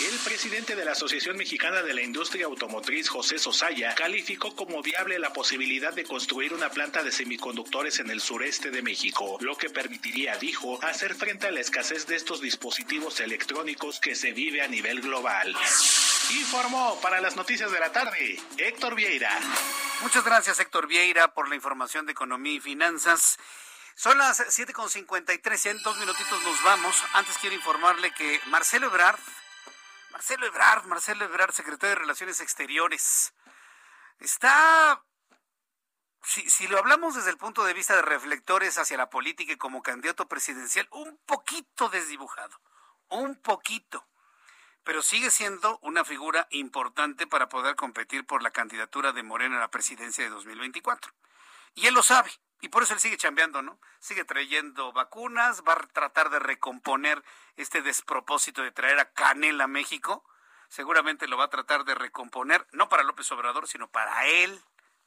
El 0.00 0.16
presidente 0.20 0.76
de 0.76 0.84
la 0.84 0.92
Asociación 0.92 1.36
Mexicana 1.36 1.82
de 1.82 1.92
la 1.92 2.02
Industria 2.02 2.46
Automotriz, 2.46 3.08
José 3.08 3.38
Sosaya, 3.38 3.94
calificó 3.94 4.54
como 4.56 4.80
viable 4.80 5.18
la 5.18 5.32
posibilidad 5.32 5.92
de 5.92 6.04
construir 6.04 6.54
una 6.54 6.70
planta 6.70 7.02
de 7.02 7.12
semiconductores 7.12 7.98
en 7.98 8.10
el 8.10 8.20
sureste 8.22 8.70
de 8.70 8.80
México, 8.80 9.36
lo 9.40 9.56
que 9.58 9.68
permitiría, 9.68 10.36
dijo, 10.38 10.59
hacer 10.82 11.14
frente 11.14 11.46
a 11.46 11.50
la 11.50 11.60
escasez 11.60 12.06
de 12.06 12.16
estos 12.16 12.40
dispositivos 12.40 13.20
electrónicos 13.20 13.98
que 14.00 14.14
se 14.14 14.32
vive 14.32 14.62
a 14.62 14.68
nivel 14.68 15.00
global. 15.00 15.56
Informó 16.30 17.00
para 17.00 17.20
las 17.20 17.36
noticias 17.36 17.72
de 17.72 17.80
la 17.80 17.92
tarde 17.92 18.38
Héctor 18.58 18.94
Vieira. 18.94 19.30
Muchas 20.02 20.24
gracias 20.24 20.60
Héctor 20.60 20.86
Vieira 20.86 21.32
por 21.34 21.48
la 21.48 21.54
información 21.54 22.06
de 22.06 22.12
economía 22.12 22.54
y 22.54 22.60
finanzas. 22.60 23.38
Son 23.94 24.16
las 24.18 24.40
7.53 24.40 25.66
y 25.66 25.68
en 25.68 25.82
dos 25.82 25.98
minutitos 25.98 26.42
nos 26.42 26.62
vamos. 26.62 26.96
Antes 27.14 27.36
quiero 27.38 27.56
informarle 27.56 28.12
que 28.12 28.40
Marcelo 28.46 28.86
Ebrard, 28.86 29.18
Marcelo 30.12 30.46
Ebrard, 30.46 30.84
Marcelo 30.86 31.24
Ebrard, 31.24 31.52
secretario 31.52 31.94
de 31.94 32.00
Relaciones 32.00 32.40
Exteriores, 32.40 33.32
está, 34.18 35.02
si, 36.22 36.48
si 36.48 36.68
lo 36.68 36.78
hablamos 36.78 37.14
desde 37.14 37.30
el 37.30 37.36
punto 37.36 37.64
de 37.64 37.74
vista 37.74 37.96
de 37.96 38.02
reflectores 38.02 38.78
hacia 38.78 38.96
la 38.96 39.10
política 39.10 39.52
y 39.52 39.56
como 39.56 39.82
candidato 39.82 40.28
presidencial, 40.28 40.88
un 40.90 41.18
poquito 41.26 41.88
desdibujado, 41.88 42.60
un 43.08 43.36
poquito 43.36 44.06
pero 44.84 45.02
sigue 45.02 45.30
siendo 45.30 45.78
una 45.82 46.04
figura 46.04 46.46
importante 46.50 47.26
para 47.26 47.48
poder 47.48 47.76
competir 47.76 48.26
por 48.26 48.42
la 48.42 48.50
candidatura 48.50 49.12
de 49.12 49.22
Morena 49.22 49.56
a 49.56 49.60
la 49.60 49.70
presidencia 49.70 50.24
de 50.24 50.30
2024. 50.30 51.12
Y 51.74 51.86
él 51.86 51.94
lo 51.94 52.02
sabe, 52.02 52.30
y 52.60 52.68
por 52.68 52.82
eso 52.82 52.94
él 52.94 53.00
sigue 53.00 53.16
chambeando, 53.16 53.62
¿no? 53.62 53.78
Sigue 54.00 54.24
trayendo 54.24 54.92
vacunas, 54.92 55.62
va 55.62 55.74
a 55.74 55.86
tratar 55.86 56.30
de 56.30 56.38
recomponer 56.38 57.22
este 57.56 57.82
despropósito 57.82 58.62
de 58.62 58.72
traer 58.72 58.98
a 58.98 59.12
Canela 59.12 59.64
a 59.64 59.68
México. 59.68 60.24
Seguramente 60.68 61.28
lo 61.28 61.36
va 61.36 61.44
a 61.44 61.50
tratar 61.50 61.84
de 61.84 61.94
recomponer, 61.94 62.66
no 62.72 62.88
para 62.88 63.02
López 63.02 63.30
Obrador, 63.32 63.68
sino 63.68 63.88
para 63.90 64.26
él, 64.26 64.60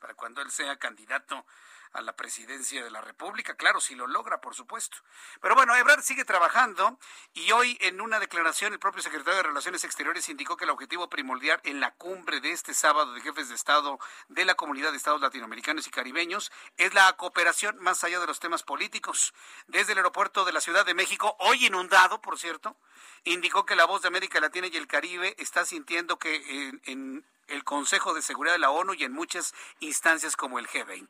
para 0.03 0.15
cuando 0.15 0.41
él 0.41 0.51
sea 0.51 0.75
candidato 0.75 1.45
a 1.93 2.01
la 2.01 2.13
presidencia 2.13 2.84
de 2.84 2.91
la 2.91 2.99
República, 2.99 3.55
claro, 3.55 3.80
si 3.80 3.95
lo 3.95 4.05
logra, 4.05 4.41
por 4.41 4.53
supuesto. 4.53 4.97
Pero 5.39 5.55
bueno, 5.55 5.73
Ebrard 5.77 6.01
sigue 6.01 6.25
trabajando 6.25 6.99
y 7.34 7.53
hoy 7.53 7.77
en 7.80 8.01
una 8.01 8.19
declaración 8.19 8.73
el 8.73 8.80
propio 8.80 9.01
secretario 9.01 9.38
de 9.38 9.43
Relaciones 9.43 9.85
Exteriores 9.85 10.27
indicó 10.27 10.57
que 10.57 10.65
el 10.65 10.71
objetivo 10.71 11.09
primordial 11.09 11.61
en 11.63 11.80
la 11.80 11.91
cumbre 11.91 12.41
de 12.41 12.51
este 12.51 12.73
sábado 12.73 13.13
de 13.13 13.21
jefes 13.21 13.47
de 13.47 13.55
Estado 13.55 13.97
de 14.27 14.43
la 14.43 14.55
Comunidad 14.55 14.91
de 14.91 14.97
Estados 14.97 15.21
Latinoamericanos 15.21 15.88
y 15.88 15.91
Caribeños 15.91 16.51
es 16.75 16.93
la 16.93 17.13
cooperación 17.13 17.77
más 17.80 18.03
allá 18.03 18.19
de 18.19 18.27
los 18.27 18.41
temas 18.41 18.63
políticos. 18.63 19.34
Desde 19.67 19.93
el 19.93 19.99
aeropuerto 19.99 20.43
de 20.43 20.51
la 20.51 20.59
Ciudad 20.59 20.85
de 20.85 20.95
México, 20.95 21.38
hoy 21.39 21.65
inundado, 21.65 22.19
por 22.19 22.38
cierto, 22.38 22.75
indicó 23.23 23.65
que 23.65 23.77
la 23.77 23.85
voz 23.85 24.01
de 24.01 24.09
América 24.09 24.41
Latina 24.41 24.67
y 24.67 24.75
el 24.75 24.88
Caribe 24.88 25.34
está 25.38 25.63
sintiendo 25.63 26.19
que 26.19 26.35
en, 26.57 26.81
en 26.88 27.25
el 27.48 27.64
Consejo 27.64 28.14
de 28.14 28.22
Seguridad 28.22 28.53
de 28.53 28.60
la 28.60 28.70
ONU 28.70 28.94
y 28.94 29.03
en 29.03 29.11
muchas 29.11 29.53
instancias 29.80 30.36
como 30.36 30.60
el 30.60 30.68
G20. 30.68 31.07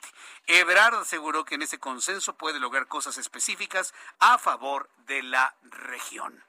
Ebrard 0.48 0.96
aseguró 0.96 1.46
que 1.46 1.56
en 1.56 1.62
ese 1.62 1.80
consenso 1.80 2.36
puede 2.36 2.60
lograr 2.60 2.88
cosas 2.88 3.18
específicas 3.18 3.94
a 4.20 4.38
favor 4.38 4.90
de 5.06 5.24
la 5.24 5.56
región. 5.64 6.44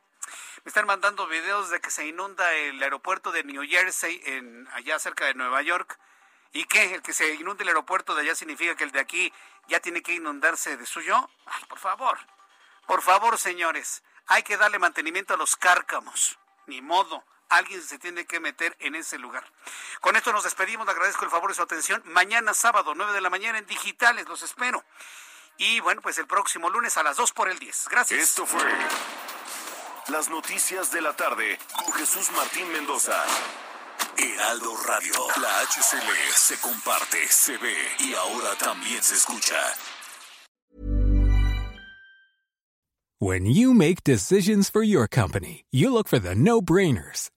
Me 0.65 0.71
están 0.71 0.87
mandando 0.87 1.27
videos 1.27 1.69
de 1.71 1.81
que 1.81 1.91
se 1.91 2.07
inunda 2.07 2.53
el 2.55 2.83
aeropuerto 2.83 3.33
de 3.33 3.45
New 3.45 3.63
Jersey, 3.69 4.21
en, 4.25 4.67
allá 4.73 4.99
cerca 4.99 5.27
de 5.27 5.35
Nueva 5.35 5.61
York. 5.63 5.99
¿Y 6.53 6.65
qué? 6.65 6.95
¿El 6.95 7.03
que 7.03 7.13
se 7.13 7.35
inunde 7.35 7.65
el 7.65 7.69
aeropuerto 7.69 8.15
de 8.15 8.23
allá 8.23 8.35
significa 8.35 8.75
que 8.75 8.85
el 8.85 8.93
de 8.93 9.01
aquí 9.01 9.33
ya 9.69 9.81
tiene 9.81 10.03
que 10.03 10.15
inundarse 10.15 10.77
de 10.77 10.87
suyo? 10.87 11.29
Ay, 11.47 11.65
por 11.69 11.79
favor. 11.79 12.19
Por 12.87 13.03
favor, 13.03 13.39
señores. 13.39 14.03
Hay 14.27 14.43
que 14.43 14.57
darle 14.57 14.79
mantenimiento 14.79 15.35
a 15.35 15.37
los 15.37 15.57
cárcamos. 15.57 16.39
Ni 16.67 16.81
modo 16.81 17.25
alguien 17.49 17.83
se 17.83 17.99
tiene 17.99 18.27
que 18.27 18.41
meter 18.41 18.77
en 18.81 18.95
ese 18.95 19.19
lugar. 19.19 19.45
Con 20.01 20.17
esto 20.17 20.33
nos 20.33 20.45
despedimos, 20.45 20.87
le 20.87 20.93
agradezco 20.93 21.25
el 21.25 21.31
favor 21.31 21.51
de 21.51 21.55
su 21.55 21.63
atención. 21.63 22.03
Mañana 22.07 22.55
sábado, 22.55 22.95
9 22.95 23.13
de 23.13 23.21
la 23.21 23.31
mañana 23.31 23.59
en 23.59 23.67
digitales, 23.67 24.29
los 24.29 24.43
espero. 24.43 24.85
Y 25.57 25.81
bueno, 25.81 26.01
pues 26.01 26.19
el 26.19 26.27
próximo 26.27 26.69
lunes 26.69 26.97
a 26.97 27.03
las 27.03 27.17
2 27.17 27.33
por 27.33 27.49
el 27.49 27.59
10. 27.59 27.89
Gracias. 27.89 28.21
Esto 28.21 28.47
fue 28.47 28.63
las 30.09 30.29
noticias 30.29 30.91
de 30.91 31.01
la 31.01 31.15
tarde 31.15 31.59
con 31.73 31.93
Jesús 31.95 32.31
Martín 32.33 32.71
Mendoza. 32.73 33.25
Heraldo 34.17 34.77
Radio, 34.87 35.15
la 35.41 35.61
HCL 35.61 36.35
se 36.35 36.61
comparte, 36.61 37.27
se 37.29 37.57
ve 37.59 37.77
y 37.99 38.15
ahora 38.15 38.55
también 38.57 39.03
se 39.03 39.15
escucha. 39.15 39.57
When 43.21 43.47
you 43.47 43.73
make 43.73 44.05
decisions 44.05 44.69
for 44.69 44.83
your 44.83 45.09
company, 45.09 45.65
you 45.71 45.91
look 45.93 46.09
for 46.09 46.19
the 46.19 46.35
no-brainers. 46.35 47.31